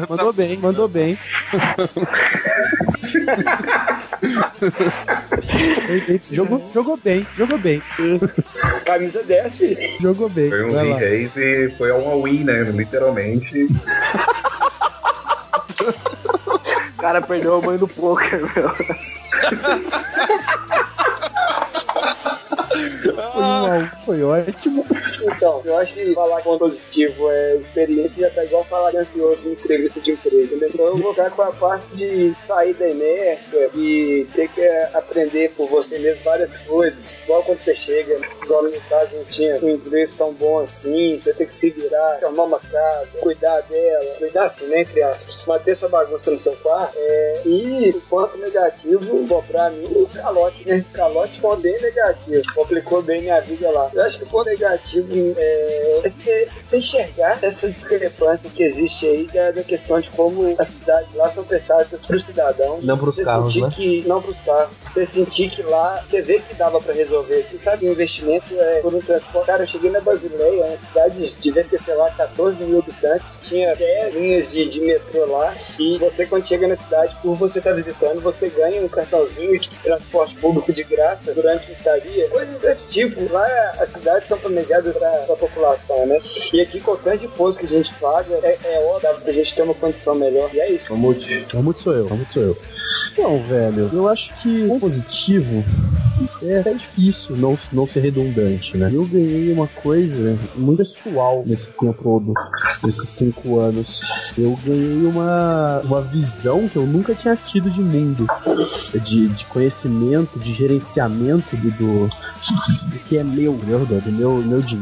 Mandou 0.09 0.33
bem, 0.33 0.57
mandou 0.57 0.87
bem. 0.87 1.17
Jogou, 6.31 6.69
jogou 6.73 6.97
bem, 6.97 7.25
jogou 7.37 7.57
bem, 7.57 7.81
Camisa 8.85 9.23
10, 9.23 9.57
filho. 9.57 9.77
jogou 10.01 10.29
bem. 10.29 10.49
Foi 10.49 10.63
um 10.63 10.73
Vai 10.73 10.85
win 10.85 10.93
e 11.35 11.69
foi 11.77 11.91
uma 11.91 12.23
win, 12.23 12.43
né? 12.43 12.61
Literalmente. 12.63 13.67
O 16.87 17.01
cara 17.01 17.21
perdeu 17.21 17.55
a 17.55 17.61
mãe 17.61 17.77
do 17.77 17.87
poker, 17.87 18.41
meu. 18.41 18.69
Foi 23.09 23.23
um 23.23 23.39
um, 23.39 23.89
foi 24.05 24.23
ótimo. 24.23 24.85
Então, 25.25 25.61
eu 25.65 25.77
acho 25.77 25.93
que 25.93 26.13
falar 26.13 26.41
ponto 26.41 26.59
positivo 26.59 27.29
é 27.29 27.55
experiência 27.55 28.27
já 28.27 28.33
tá 28.33 28.43
igual 28.43 28.63
falar 28.65 28.95
ansioso 28.95 29.47
em 29.47 29.51
entrevista 29.51 29.99
de 29.99 30.11
emprego, 30.11 30.55
entendeu? 30.55 30.69
Então 30.73 30.85
eu 30.85 30.97
vou 30.97 31.13
ficar 31.13 31.31
com 31.31 31.41
a 31.41 31.51
parte 31.51 31.95
de 31.95 32.33
sair 32.35 32.73
da 32.73 32.87
inércia, 32.87 33.69
de 33.69 34.27
ter 34.33 34.47
que 34.49 34.67
aprender 34.93 35.51
por 35.55 35.67
você 35.69 35.97
mesmo 35.99 36.23
várias 36.23 36.57
coisas. 36.57 37.21
Igual 37.21 37.43
quando 37.43 37.61
você 37.61 37.75
chega, 37.75 38.19
igual 38.43 38.63
no 38.63 38.71
meu 38.71 38.81
caso 38.89 39.15
não 39.15 39.23
tinha 39.25 39.57
um 39.61 39.69
inglês 39.69 40.15
tão 40.15 40.33
bom 40.33 40.59
assim, 40.59 41.17
você 41.17 41.33
tem 41.33 41.47
que 41.47 41.55
se 41.55 41.69
virar, 41.69 42.19
arrumar 42.23 42.43
uma 42.43 42.59
casa, 42.59 43.07
cuidar 43.19 43.61
dela, 43.61 44.15
cuidar 44.17 44.45
assim, 44.45 44.67
né, 44.67 44.81
entre 44.81 45.01
aspas, 45.01 45.45
manter 45.47 45.75
sua 45.75 45.89
bagunça 45.89 46.31
no 46.31 46.37
seu 46.37 46.53
quarto. 46.57 46.93
É, 46.97 47.41
e 47.45 47.89
o 47.89 48.01
ponto 48.01 48.37
negativo, 48.37 49.23
bom, 49.23 49.43
pra 49.43 49.69
mim, 49.69 49.85
o 49.85 50.07
calote, 50.07 50.67
né? 50.67 50.83
Calote 50.93 51.39
foi 51.39 51.57
bem 51.57 51.81
negativo, 51.81 52.53
complicou 52.53 53.01
bem 53.01 53.21
minha 53.21 53.39
vida 53.39 53.69
lá. 53.71 53.89
Eu 53.93 54.01
acho 54.03 54.17
que 54.17 54.23
o 54.23 54.27
ponto 54.27 54.49
negativo 54.49 54.98
é, 55.37 55.99
é 55.99 56.09
você, 56.09 56.47
você 56.59 56.77
enxergar 56.77 57.39
essa 57.41 57.69
discrepância 57.69 58.49
que 58.49 58.63
existe 58.63 59.05
aí 59.05 59.27
da, 59.33 59.51
da 59.51 59.63
questão 59.63 59.99
de 59.99 60.09
como 60.09 60.55
as 60.57 60.67
cidades 60.67 61.13
lá 61.15 61.29
são 61.29 61.43
pensadas 61.43 62.05
pro 62.05 62.19
cidadão. 62.19 62.79
Não 62.81 62.97
pros 62.97 63.15
você 63.15 63.23
carros, 63.23 63.53
sentir 63.53 63.61
né? 63.61 63.69
que 63.75 64.07
não 64.07 64.21
pros 64.21 64.39
carros. 64.41 64.71
Você 64.79 65.05
sentir 65.05 65.49
que 65.49 65.63
lá 65.63 66.01
você 66.01 66.21
vê 66.21 66.39
que 66.39 66.55
dava 66.55 66.79
pra 66.81 66.93
resolver. 66.93 67.45
Você 67.49 67.57
sabe, 67.57 67.87
o 67.87 67.91
investimento 67.91 68.53
é 68.53 68.79
por 68.81 68.93
um 68.93 68.99
transporte. 68.99 69.45
Cara, 69.47 69.63
eu 69.63 69.67
cheguei 69.67 69.91
na 69.91 69.99
Basileia, 70.01 70.65
uma 70.65 70.77
cidade 70.77 71.33
devia 71.41 71.63
ter, 71.63 71.81
sei 71.81 71.95
lá, 71.95 72.09
14 72.11 72.63
mil 72.63 72.79
habitantes, 72.79 73.41
tinha 73.41 73.75
10 73.75 74.15
linhas 74.15 74.51
de, 74.51 74.69
de 74.69 74.79
metrô 74.79 75.25
lá. 75.25 75.55
E 75.79 75.97
você, 75.97 76.25
quando 76.25 76.47
chega 76.47 76.67
na 76.67 76.75
cidade, 76.75 77.15
por 77.21 77.35
você 77.35 77.59
estar 77.59 77.73
visitando, 77.73 78.21
você 78.21 78.49
ganha 78.49 78.81
um 78.81 78.87
cartãozinho 78.87 79.59
de 79.59 79.69
transporte 79.81 80.35
público 80.35 80.71
de 80.71 80.83
graça 80.83 81.33
durante 81.33 81.69
a 81.69 81.71
estadia. 81.71 82.29
Coisas 82.29 82.59
desse 82.59 82.89
tipo. 82.89 83.31
Lá 83.31 83.45
as 83.79 83.89
cidades 83.89 84.27
são 84.27 84.37
planejadas 84.37 84.88
pra, 84.93 85.09
pra 85.09 85.35
população, 85.35 86.05
né? 86.05 86.17
E 86.53 86.61
aqui, 86.61 86.79
com 86.79 86.91
o 86.91 86.97
tanto 86.97 87.19
de 87.19 87.25
imposto 87.25 87.59
que 87.59 87.65
a 87.65 87.69
gente 87.69 87.93
paga, 87.95 88.35
é, 88.43 88.57
é 88.63 88.85
óbvio 88.87 89.21
pra 89.21 89.33
gente 89.33 89.55
ter 89.55 89.61
uma 89.61 89.73
condição 89.73 90.15
melhor. 90.15 90.49
E 90.53 90.59
é 90.59 90.71
isso. 90.71 90.85
Mamute. 90.89 91.45
Vamos 91.53 91.81
sou 91.81 91.93
eu, 91.93 92.07
vamos 92.07 92.31
sou 92.31 92.43
eu. 92.43 92.57
Não, 93.17 93.41
velho, 93.43 93.89
eu 93.93 94.07
acho 94.07 94.33
que 94.41 94.65
o 94.69 94.79
positivo 94.79 95.63
é 96.43 96.59
até 96.59 96.73
difícil 96.73 97.35
não, 97.37 97.57
não 97.71 97.87
ser 97.87 98.01
redundante, 98.01 98.77
né? 98.77 98.89
Eu 98.93 99.05
ganhei 99.05 99.51
uma 99.51 99.67
coisa 99.67 100.37
muito 100.55 100.79
pessoal 100.79 101.43
nesse 101.45 101.71
tempo 101.71 102.03
todo, 102.03 102.33
nesses 102.83 103.07
cinco 103.09 103.59
anos. 103.59 104.01
Eu 104.37 104.57
ganhei 104.65 105.05
uma, 105.05 105.81
uma 105.83 106.01
visão 106.01 106.67
que 106.67 106.77
eu 106.77 106.85
nunca 106.85 107.15
tinha 107.15 107.35
tido 107.35 107.69
de 107.69 107.81
mundo, 107.81 108.27
de, 109.01 109.27
de 109.29 109.45
conhecimento, 109.45 110.39
de 110.39 110.53
gerenciamento 110.53 111.55
do, 111.55 111.71
do, 111.71 112.07
do 112.07 112.99
que 113.07 113.17
é 113.17 113.23
meu, 113.23 113.53
meu, 113.63 113.85
do 113.85 114.11
meu, 114.11 114.35
meu 114.37 114.61
dinheiro, 114.61 114.78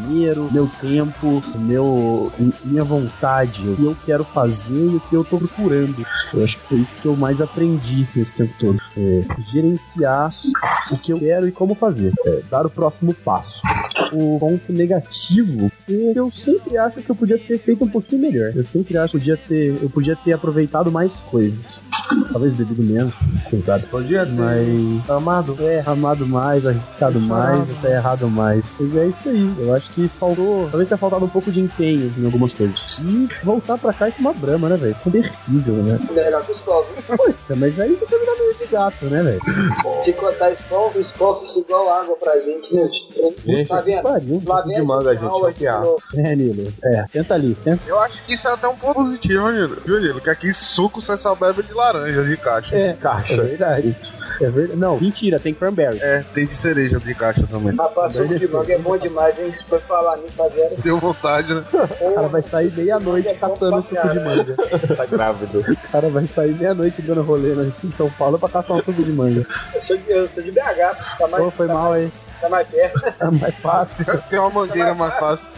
meu 0.51 0.69
tempo, 0.79 1.43
meu, 1.55 2.31
minha 2.63 2.83
vontade, 2.83 3.67
o 3.67 3.75
que 3.75 3.83
eu 3.83 3.97
quero 4.05 4.23
fazer 4.23 4.91
e 4.91 4.95
o 4.95 4.99
que 4.99 5.15
eu 5.15 5.23
tô 5.23 5.37
procurando. 5.37 6.05
Eu 6.33 6.43
acho 6.43 6.57
que 6.57 6.63
foi 6.63 6.77
isso 6.79 6.95
que 7.01 7.05
eu 7.05 7.15
mais 7.15 7.41
aprendi 7.41 8.07
nesse 8.15 8.35
tempo 8.35 8.53
todo. 8.59 8.79
É 8.97 9.23
gerenciar 9.51 10.33
o 10.91 10.97
que 10.97 11.13
eu 11.13 11.19
quero 11.19 11.47
e 11.47 11.51
como 11.51 11.75
fazer. 11.75 12.13
É, 12.25 12.41
dar 12.49 12.65
o 12.65 12.69
próximo 12.69 13.13
passo. 13.13 13.61
O 14.13 14.39
ponto 14.39 14.71
negativo 14.71 15.65
é 15.65 15.69
que 15.85 16.13
eu 16.15 16.31
sempre 16.31 16.77
acho 16.77 17.01
que 17.01 17.09
eu 17.09 17.15
podia 17.15 17.37
ter 17.37 17.57
feito 17.57 17.83
um 17.83 17.89
pouquinho 17.89 18.21
melhor. 18.21 18.51
Eu 18.55 18.63
sempre 18.63 18.97
acho 18.97 19.13
que 19.13 19.19
podia 19.19 19.37
ter, 19.37 19.77
eu 19.81 19.89
podia 19.89 20.15
ter 20.15 20.33
aproveitado 20.33 20.91
mais 20.91 21.19
coisas. 21.19 21.83
talvez 22.31 22.53
bebido 22.53 22.83
menos, 22.83 23.15
cruzado. 23.49 23.87
Podia 23.87 24.25
ter 24.25 24.31
Mas. 24.31 25.09
amado. 25.09 25.57
É, 25.59 25.83
amado 25.85 26.25
mais, 26.25 26.65
arriscado 26.65 27.19
mais, 27.19 27.69
até 27.71 27.95
errado 27.95 28.29
mais. 28.29 28.77
Mas 28.79 28.95
é 28.95 29.07
isso 29.07 29.29
aí. 29.29 29.53
Eu 29.59 29.73
acho 29.73 29.86
que 29.87 30.07
faltou. 30.07 30.67
Talvez 30.69 30.87
tenha 30.87 30.97
faltado 30.97 31.25
um 31.25 31.29
pouco 31.29 31.51
de 31.51 31.59
empenho 31.61 32.13
em 32.17 32.25
algumas 32.25 32.53
coisas. 32.53 32.99
E 32.99 33.27
voltar 33.43 33.77
pra 33.77 33.93
cá 33.93 34.09
e 34.09 34.11
tomar 34.11 34.33
brama, 34.33 34.69
né, 34.69 34.75
velho? 34.77 34.91
Isso 34.91 35.07
é 35.07 35.11
terrível, 35.11 35.75
né? 35.75 35.99
Melhor 36.11 36.43
que 36.43 36.51
o 36.51 36.53
Skol. 36.53 36.85
viu? 36.95 37.17
Poxa, 37.17 37.55
mas 37.55 37.79
aí 37.79 37.95
você 37.95 38.05
tá 38.05 38.17
virando 38.17 38.39
meio 38.39 38.55
de 38.55 38.65
gato, 38.67 39.05
né, 39.05 39.23
velho? 39.23 39.41
Se 40.03 40.13
contar 40.13 40.49
o 40.49 40.99
Skol 40.99 41.35
fica 41.47 41.59
igual 41.59 41.93
água 41.93 42.15
pra 42.15 42.39
gente, 42.39 42.75
né? 42.75 42.89
Gente, 43.45 43.67
tá 43.67 43.79
vendo? 43.81 44.03
Pariu. 44.03 44.41
Lá 44.45 44.61
de 44.61 44.67
vem 44.67 44.77
a 44.77 45.13
gente, 45.15 45.57
de. 45.57 46.19
É, 46.21 46.35
Nilo. 46.35 46.73
É, 46.83 47.05
senta 47.07 47.33
ali, 47.33 47.55
senta. 47.55 47.87
Eu 47.87 47.99
acho 47.99 48.23
que 48.23 48.33
isso 48.33 48.47
é 48.47 48.51
até 48.53 48.67
um 48.67 48.75
ponto 48.75 48.95
positivo, 48.95 49.49
Nilo. 49.51 49.77
Viu, 49.85 49.99
Nilo? 49.99 50.21
Que 50.21 50.29
aqui 50.29 50.53
suco 50.53 51.01
você 51.01 51.17
só 51.17 51.35
bebe 51.35 51.63
de 51.63 51.73
laranja, 51.73 52.23
de 52.23 52.37
caixa. 52.37 52.75
É, 52.75 52.93
Caixa. 52.93 53.33
É 53.33 53.37
verdade. 53.37 53.95
É 54.41 54.49
verdade. 54.49 54.79
Não, 54.79 54.99
mentira, 54.99 55.39
tem 55.39 55.53
cranberry. 55.53 55.99
É, 56.01 56.23
tem 56.33 56.45
de 56.45 56.55
cereja 56.55 56.99
de 56.99 57.13
caixa 57.13 57.45
também. 57.49 57.75
Rapaz, 57.75 58.13
suco 58.13 58.37
de 58.37 58.47
manga 58.51 58.73
é 58.73 58.77
bom 58.77 58.97
demais, 58.97 59.39
hein? 59.39 59.49
For 59.77 59.81
falar 59.81 60.17
nisso 60.17 60.41
agora. 60.41 60.71
Deu 60.77 60.99
vontade, 60.99 61.53
né? 61.53 61.63
O 62.01 62.15
cara 62.15 62.27
vai 62.27 62.41
sair 62.41 62.71
meia-noite 62.71 63.33
caçando 63.35 63.83
suco 63.83 64.09
de 64.09 64.19
manga. 64.19 64.55
Tá 64.95 65.05
grávido. 65.05 65.59
O 65.59 65.91
cara 65.91 66.09
vai 66.09 66.25
sair 66.25 66.53
meia-noite 66.53 67.01
dando 67.01 67.21
rolê 67.21 67.53
né, 67.53 67.71
em 67.83 67.91
São 67.91 68.09
Paulo 68.11 68.39
pra 68.39 68.49
caçar 68.49 68.77
um 68.77 68.81
suco 68.81 69.03
de 69.03 69.11
manga. 69.11 69.45
Eu 69.73 69.81
sou 69.81 69.97
de, 69.97 70.09
eu 70.09 70.27
sou 70.27 70.41
de 70.41 70.51
BH, 70.51 71.17
tá 71.19 71.27
mais, 71.27 71.43
Pô, 71.43 71.51
foi 71.51 71.67
tá 71.67 71.73
mal 71.73 71.89
mais, 71.91 72.33
aí. 72.35 72.41
tá 72.41 72.49
mais 72.49 72.67
perto. 72.67 73.13
É 73.19 73.29
mais 73.31 73.55
fácil. 73.55 74.05
Tem 74.29 74.39
uma 74.39 74.49
mangueira 74.49 74.93
mais 74.95 75.13
fácil. 75.19 75.53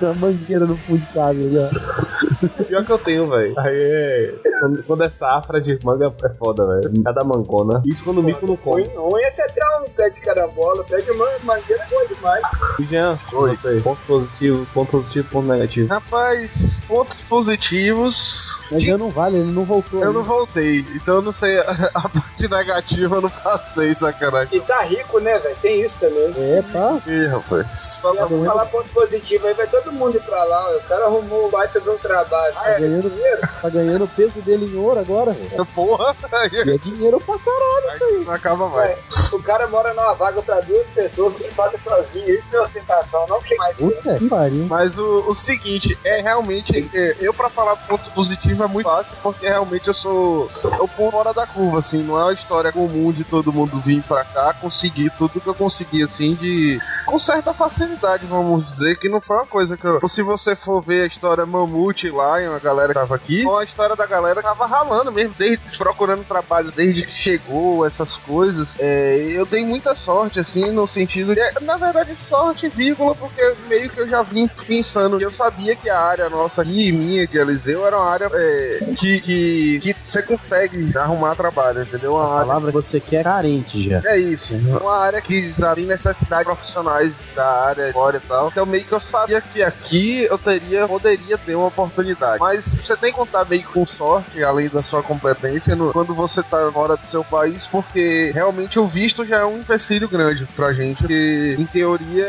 Uma 0.00 0.14
mangueira 0.14 0.66
no 0.66 0.76
fundo 0.76 1.00
de 1.00 1.06
casa 1.06 1.50
já. 1.50 2.64
Pior 2.64 2.84
que 2.84 2.92
eu 2.92 2.98
tenho, 2.98 3.28
velho. 3.28 3.58
Aí 3.58 3.74
é. 3.74 4.34
Quando, 4.60 4.82
quando 4.84 5.04
é 5.04 5.08
safra 5.08 5.60
de 5.60 5.78
manga 5.84 6.12
é 6.22 6.28
foda, 6.30 6.66
velho. 6.66 7.02
Cada 7.02 7.24
mangona. 7.24 7.82
Isso 7.86 8.02
quando 8.04 8.18
o 8.18 8.22
mico 8.22 8.46
não 8.46 8.56
come. 8.56 8.84
Ruim, 8.84 8.94
ruim 8.96 9.22
é 9.22 9.30
você 9.30 9.46
ter 9.48 9.64
um 9.82 9.90
pé 9.90 10.10
de 10.10 10.20
carambola, 10.20 10.84
pé 10.84 11.00
de 11.00 11.12
manga, 11.12 11.38
mangueira 11.42 11.82
é 11.82 11.86
bom 11.86 12.14
demais. 12.14 12.42
E 12.78 12.84
Jean, 12.84 13.18
Oi. 13.32 13.58
Ponto 13.82 14.00
positivo, 14.06 14.66
ponto 14.72 14.90
positivo, 14.90 15.28
ponto 15.30 15.48
negativo. 15.48 15.88
Rapaz, 15.88 16.84
pontos 16.86 17.20
positivos. 17.20 18.62
Mas 18.70 18.82
já 18.82 18.96
não 18.96 19.10
vale, 19.10 19.38
ele 19.38 19.52
não 19.52 19.64
voltou. 19.64 20.00
Eu 20.00 20.08
ainda. 20.08 20.18
não 20.18 20.24
voltei, 20.24 20.80
então 20.94 21.16
eu 21.16 21.22
não 21.22 21.32
sei. 21.32 21.58
A, 21.58 21.90
a 21.94 22.08
parte 22.08 22.48
negativa 22.48 23.16
eu 23.16 23.22
não 23.22 23.30
passei, 23.30 23.94
sacanagem. 23.94 24.58
E 24.58 24.60
tá 24.60 24.82
rico, 24.82 25.18
né, 25.20 25.38
velho? 25.38 25.56
Tem 25.60 25.82
isso 25.82 26.00
também. 26.00 26.32
É, 26.36 26.62
tá. 26.72 27.00
Ih, 27.06 27.26
rapaz. 27.26 28.00
Eu 28.04 28.28
vou 28.28 28.44
falar 28.44 28.66
ponto 28.66 28.88
positivo 28.90 29.46
aí, 29.46 29.54
vai 29.54 29.66
todo 29.66 29.87
mundo 29.92 30.16
ir 30.16 30.22
pra 30.22 30.42
lá, 30.44 30.76
o 30.76 30.80
cara 30.82 31.04
arrumou 31.06 31.46
o 31.46 31.50
baita 31.50 31.80
de 31.80 31.88
um 31.88 31.98
trabalho. 31.98 32.54
Ah, 32.56 32.70
é 32.72 32.78
ganhando- 32.80 33.10
dinheiro? 33.10 33.38
Tá 33.60 33.68
ganhando 33.70 34.04
o 34.04 34.08
peso 34.08 34.40
dele 34.42 34.66
em 34.72 34.76
ouro 34.78 35.00
agora. 35.00 35.32
velho. 35.32 35.66
Porra, 35.74 36.14
E 36.52 36.70
é 36.70 36.78
dinheiro 36.78 37.18
pra 37.18 37.36
caralho 37.38 37.94
isso 37.94 38.04
aí. 38.04 38.24
não 38.24 38.32
acaba 38.32 38.68
mais. 38.68 38.90
É, 39.32 39.34
o 39.34 39.42
cara 39.42 39.66
mora 39.66 39.92
numa 39.94 40.12
vaga 40.14 40.40
pra 40.42 40.60
duas 40.60 40.86
pessoas 40.88 41.36
que 41.36 41.44
paga 41.54 41.76
sozinho. 41.78 42.28
Isso 42.28 42.50
não 42.52 42.60
é 42.60 42.62
ostentação, 42.62 43.26
não 43.28 43.42
que 43.42 43.54
mais. 43.56 43.76
Puta 43.76 44.14
que 44.16 44.28
pariu. 44.28 44.66
Mas 44.68 44.96
o, 44.98 45.24
o 45.28 45.34
seguinte, 45.34 45.98
é 46.04 46.20
realmente. 46.22 46.88
é, 46.94 47.16
eu, 47.20 47.34
pra 47.34 47.48
falar 47.48 47.74
pontos 47.76 48.08
positivos, 48.10 48.60
é 48.60 48.68
muito 48.68 48.88
fácil, 48.88 49.16
porque 49.22 49.48
realmente 49.48 49.88
eu 49.88 49.94
sou. 49.94 50.48
Eu 50.78 50.86
ponto 50.88 51.10
fora 51.12 51.32
da 51.34 51.46
curva, 51.46 51.80
assim. 51.80 52.02
Não 52.04 52.18
é 52.18 52.24
uma 52.24 52.32
história 52.32 52.70
comum 52.70 53.10
de 53.12 53.24
todo 53.24 53.52
mundo 53.52 53.80
vir 53.80 54.02
pra 54.02 54.24
cá, 54.24 54.54
conseguir 54.54 55.10
tudo 55.18 55.40
que 55.40 55.46
eu 55.48 55.54
consegui, 55.54 56.02
assim, 56.04 56.34
de. 56.34 56.80
Com 57.06 57.18
certa 57.18 57.52
facilidade, 57.52 58.26
vamos 58.26 58.66
dizer, 58.68 58.96
que 58.98 59.08
não 59.08 59.20
foi 59.20 59.36
uma 59.36 59.46
coisa 59.46 59.76
que 59.78 59.86
eu. 59.86 60.08
Se 60.08 60.22
você 60.22 60.54
for 60.56 60.82
ver 60.82 61.04
a 61.04 61.06
história 61.06 61.46
Mamute 61.46 62.10
lá, 62.10 62.40
e 62.40 62.46
a 62.46 62.58
galera 62.58 62.88
que 62.88 62.94
tava 62.94 63.14
aqui, 63.14 63.42
foi 63.44 63.62
a 63.62 63.64
história 63.64 63.96
da 63.96 64.06
galera 64.06 64.36
que 64.36 64.48
tava 64.48 64.66
ralando 64.66 65.12
mesmo, 65.12 65.34
desde 65.38 65.58
procurando 65.78 66.24
trabalho 66.24 66.70
desde 66.72 67.02
que 67.02 67.12
chegou, 67.12 67.86
essas 67.86 68.16
coisas. 68.16 68.76
É, 68.80 69.16
eu 69.30 69.46
dei 69.46 69.64
muita 69.64 69.94
sorte, 69.94 70.40
assim, 70.40 70.70
no 70.70 70.86
sentido 70.86 71.34
de. 71.34 71.40
Na 71.62 71.76
verdade, 71.76 72.16
sorte, 72.28 72.68
vírgula, 72.68 73.14
porque 73.14 73.54
meio 73.68 73.88
que 73.90 74.00
eu 74.00 74.08
já 74.08 74.22
vim 74.22 74.48
pensando. 74.66 75.20
Eu 75.20 75.30
sabia 75.30 75.74
que 75.76 75.88
a 75.88 75.98
área 75.98 76.28
nossa 76.28 76.62
aqui, 76.62 76.92
minha, 76.92 77.26
de 77.26 77.38
Eliseu, 77.38 77.86
era 77.86 77.96
uma 77.96 78.10
área 78.10 78.30
é, 78.32 78.78
que, 78.96 79.20
que, 79.20 79.80
que 79.80 79.96
você 80.04 80.22
consegue 80.22 80.96
arrumar 80.96 81.34
trabalho, 81.34 81.82
entendeu? 81.82 82.14
Uma 82.14 82.24
A 82.24 82.34
área 82.34 82.46
palavra 82.46 82.68
que 82.68 82.74
você 82.74 83.00
quer 83.00 83.20
é 83.20 83.24
carente 83.24 83.88
já. 83.88 84.02
é 84.04 84.18
isso. 84.18 84.54
Uma 84.54 84.96
área 84.98 85.20
que 85.20 85.50
tem 85.74 85.86
necessidade 85.86 86.40
de 86.42 86.46
profissionais 86.46 87.32
da 87.34 87.46
área, 87.46 87.92
fora 87.92 88.16
e 88.16 88.20
tal. 88.20 88.48
Então 88.48 88.66
meio 88.66 88.84
que 88.84 88.92
eu 88.92 89.00
sabia 89.00 89.40
que 89.40 89.62
aqui 89.68 90.24
eu 90.24 90.38
teria, 90.38 90.86
poderia 90.88 91.38
ter 91.38 91.54
uma 91.54 91.66
oportunidade. 91.66 92.38
Mas 92.40 92.64
você 92.64 92.96
tem 92.96 93.10
que 93.12 93.18
contar 93.18 93.44
meio 93.44 93.62
com 93.64 93.86
sorte, 93.86 94.42
além 94.42 94.68
da 94.68 94.82
sua 94.82 95.02
competência, 95.02 95.74
no- 95.76 95.92
quando 95.92 96.14
você 96.14 96.42
tá 96.42 96.70
fora 96.72 96.96
do 96.96 97.06
seu 97.06 97.22
país, 97.24 97.62
porque 97.70 98.30
realmente 98.34 98.78
o 98.78 98.86
visto 98.86 99.24
já 99.24 99.38
é 99.40 99.44
um 99.44 99.58
empecilho 99.58 100.08
grande 100.08 100.46
pra 100.56 100.72
gente. 100.72 100.98
Porque, 100.98 101.56
em 101.58 101.64
teoria, 101.66 102.26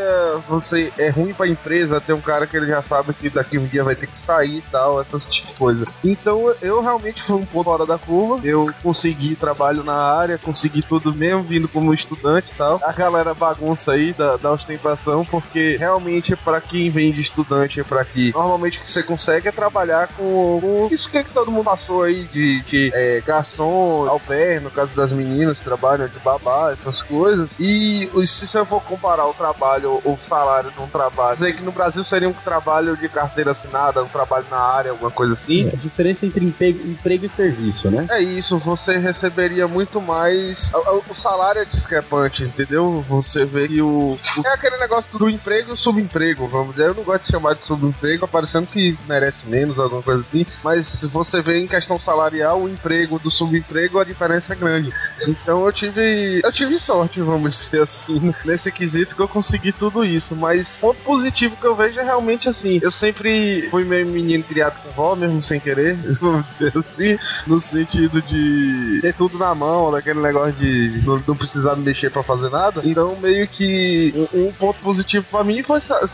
você 0.48 0.92
é 0.98 1.08
ruim 1.10 1.32
pra 1.32 1.48
empresa 1.48 2.00
ter 2.00 2.12
um 2.12 2.20
cara 2.20 2.46
que 2.46 2.56
ele 2.56 2.66
já 2.66 2.82
sabe 2.82 3.12
que 3.14 3.28
daqui 3.30 3.58
um 3.58 3.66
dia 3.66 3.84
vai 3.84 3.94
ter 3.94 4.06
que 4.06 4.18
sair 4.18 4.58
e 4.58 4.62
tal, 4.70 5.00
essas 5.00 5.24
tipo 5.26 5.46
de 5.48 5.54
coisa. 5.54 5.84
Então 6.04 6.52
eu 6.62 6.80
realmente 6.80 7.22
fui 7.22 7.36
um 7.36 7.46
pouco 7.46 7.70
fora 7.70 7.86
da 7.86 7.98
curva. 7.98 8.40
Eu 8.46 8.70
consegui 8.82 9.36
trabalho 9.36 9.84
na 9.84 9.94
área, 9.94 10.38
consegui 10.38 10.82
tudo 10.82 11.14
mesmo, 11.14 11.42
vindo 11.42 11.68
como 11.68 11.94
estudante 11.94 12.48
e 12.52 12.54
tal. 12.54 12.80
A 12.84 12.92
galera 12.92 13.32
bagunça 13.34 13.92
aí 13.92 14.12
da, 14.12 14.36
da 14.36 14.50
ostentação, 14.52 15.24
porque 15.24 15.76
realmente 15.78 16.34
pra 16.36 16.60
quem 16.60 16.90
vem 16.90 17.12
de 17.12 17.20
estudante 17.30 17.82
pra 17.84 18.00
aqui, 18.02 18.32
normalmente 18.34 18.78
o 18.78 18.82
que 18.82 18.90
você 18.92 19.02
consegue 19.02 19.48
é 19.48 19.52
trabalhar 19.52 20.08
com, 20.08 20.60
com 20.60 20.88
isso 20.94 21.08
que, 21.10 21.22
que 21.24 21.30
todo 21.32 21.50
mundo 21.50 21.64
passou 21.64 22.02
aí 22.02 22.24
de, 22.24 22.60
de 22.62 22.90
é, 22.94 23.22
garçom, 23.26 24.06
au 24.08 24.20
pair, 24.20 24.60
no 24.60 24.70
caso 24.70 24.94
das 24.94 25.12
meninas 25.12 25.58
que 25.58 25.64
trabalham 25.64 26.08
de 26.08 26.18
babá, 26.18 26.72
essas 26.72 27.00
coisas. 27.02 27.50
E 27.58 28.08
se 28.26 28.54
eu 28.56 28.64
for 28.66 28.82
comparar 28.82 29.26
o 29.26 29.34
trabalho, 29.34 30.00
o 30.04 30.18
salário 30.28 30.70
de 30.70 30.80
um 30.80 30.86
trabalho, 30.88 31.32
dizer 31.32 31.54
que 31.54 31.62
no 31.62 31.72
Brasil 31.72 32.04
seria 32.04 32.28
um 32.28 32.32
trabalho 32.32 32.96
de 32.96 33.08
carteira 33.08 33.50
assinada, 33.52 34.02
um 34.02 34.08
trabalho 34.08 34.46
na 34.50 34.58
área, 34.58 34.90
alguma 34.90 35.10
coisa 35.10 35.32
assim. 35.32 35.68
A 35.72 35.76
diferença 35.76 36.26
entre 36.26 36.44
emprego, 36.44 36.86
emprego 36.86 37.26
e 37.26 37.28
serviço, 37.28 37.90
né? 37.90 38.06
É 38.10 38.20
isso, 38.20 38.58
você 38.58 38.98
receberia 38.98 39.66
muito 39.68 40.00
mais. 40.00 40.72
O, 40.74 40.96
o- 40.96 41.02
o 41.10 41.14
salário 41.14 41.62
é 41.62 41.64
discrepante, 41.64 42.42
entendeu? 42.42 43.04
Você 43.08 43.44
vê 43.44 43.68
que 43.68 43.80
o. 43.82 44.16
o- 44.36 44.46
É 44.46 44.52
aquele 44.54 44.76
negócio 44.78 45.18
do 45.18 45.28
emprego 45.28 45.74
e 45.74 45.76
subemprego, 45.76 46.46
vamos 46.46 46.70
dizer. 46.72 46.88
Eu 46.88 46.94
não 46.94 47.04
gosto 47.10 47.24
de 47.24 47.30
chamar 47.30 47.54
de 47.54 47.64
subemprego, 47.64 48.26
parecendo 48.28 48.66
que 48.66 48.96
merece 49.08 49.46
menos, 49.46 49.78
alguma 49.78 50.02
coisa 50.02 50.20
assim. 50.20 50.44
Mas 50.62 50.86
se 50.86 51.06
você 51.06 51.40
vê 51.40 51.58
em 51.58 51.66
questão 51.66 51.98
salarial, 51.98 52.60
o 52.62 52.68
emprego 52.68 53.18
do 53.18 53.30
subemprego, 53.30 53.98
a 53.98 54.04
diferença 54.04 54.52
é 54.52 54.56
grande. 54.56 54.92
Então 55.28 55.64
eu 55.64 55.72
tive. 55.72 56.40
Eu 56.42 56.52
tive 56.52 56.78
sorte, 56.78 57.20
vamos 57.20 57.52
dizer 57.56 57.82
assim, 57.82 58.32
nesse 58.44 58.70
quesito 58.72 59.14
que 59.16 59.22
eu 59.22 59.28
consegui 59.28 59.72
tudo 59.72 60.04
isso. 60.04 60.34
Mas 60.36 60.78
ponto 60.78 61.00
positivo 61.02 61.56
que 61.56 61.66
eu 61.66 61.74
vejo 61.74 61.98
é 62.00 62.04
realmente 62.04 62.48
assim. 62.48 62.78
Eu 62.82 62.90
sempre 62.90 63.68
fui 63.70 63.84
meio 63.84 64.06
menino 64.06 64.44
criado 64.44 64.80
com 64.82 64.90
vó, 64.90 65.14
mesmo 65.14 65.42
sem 65.42 65.58
querer, 65.60 65.96
vamos 66.20 66.46
dizer 66.46 66.72
assim 66.76 67.18
no 67.46 67.60
sentido 67.60 68.20
de 68.22 68.98
ter 69.02 69.14
tudo 69.14 69.38
na 69.38 69.54
mão, 69.54 69.90
daquele 69.90 70.20
negócio 70.20 70.52
de 70.52 71.00
não, 71.04 71.22
não 71.26 71.36
precisar 71.36 71.76
me 71.76 71.84
mexer 71.84 72.10
pra 72.10 72.22
fazer 72.22 72.50
nada. 72.50 72.80
Então, 72.84 73.16
meio 73.16 73.46
que 73.48 74.12
um, 74.34 74.46
um 74.46 74.52
ponto 74.52 74.78
positivo 74.80 75.26
pra 75.30 75.44
mim 75.44 75.62
foi 75.62 75.80
sa- 75.80 76.06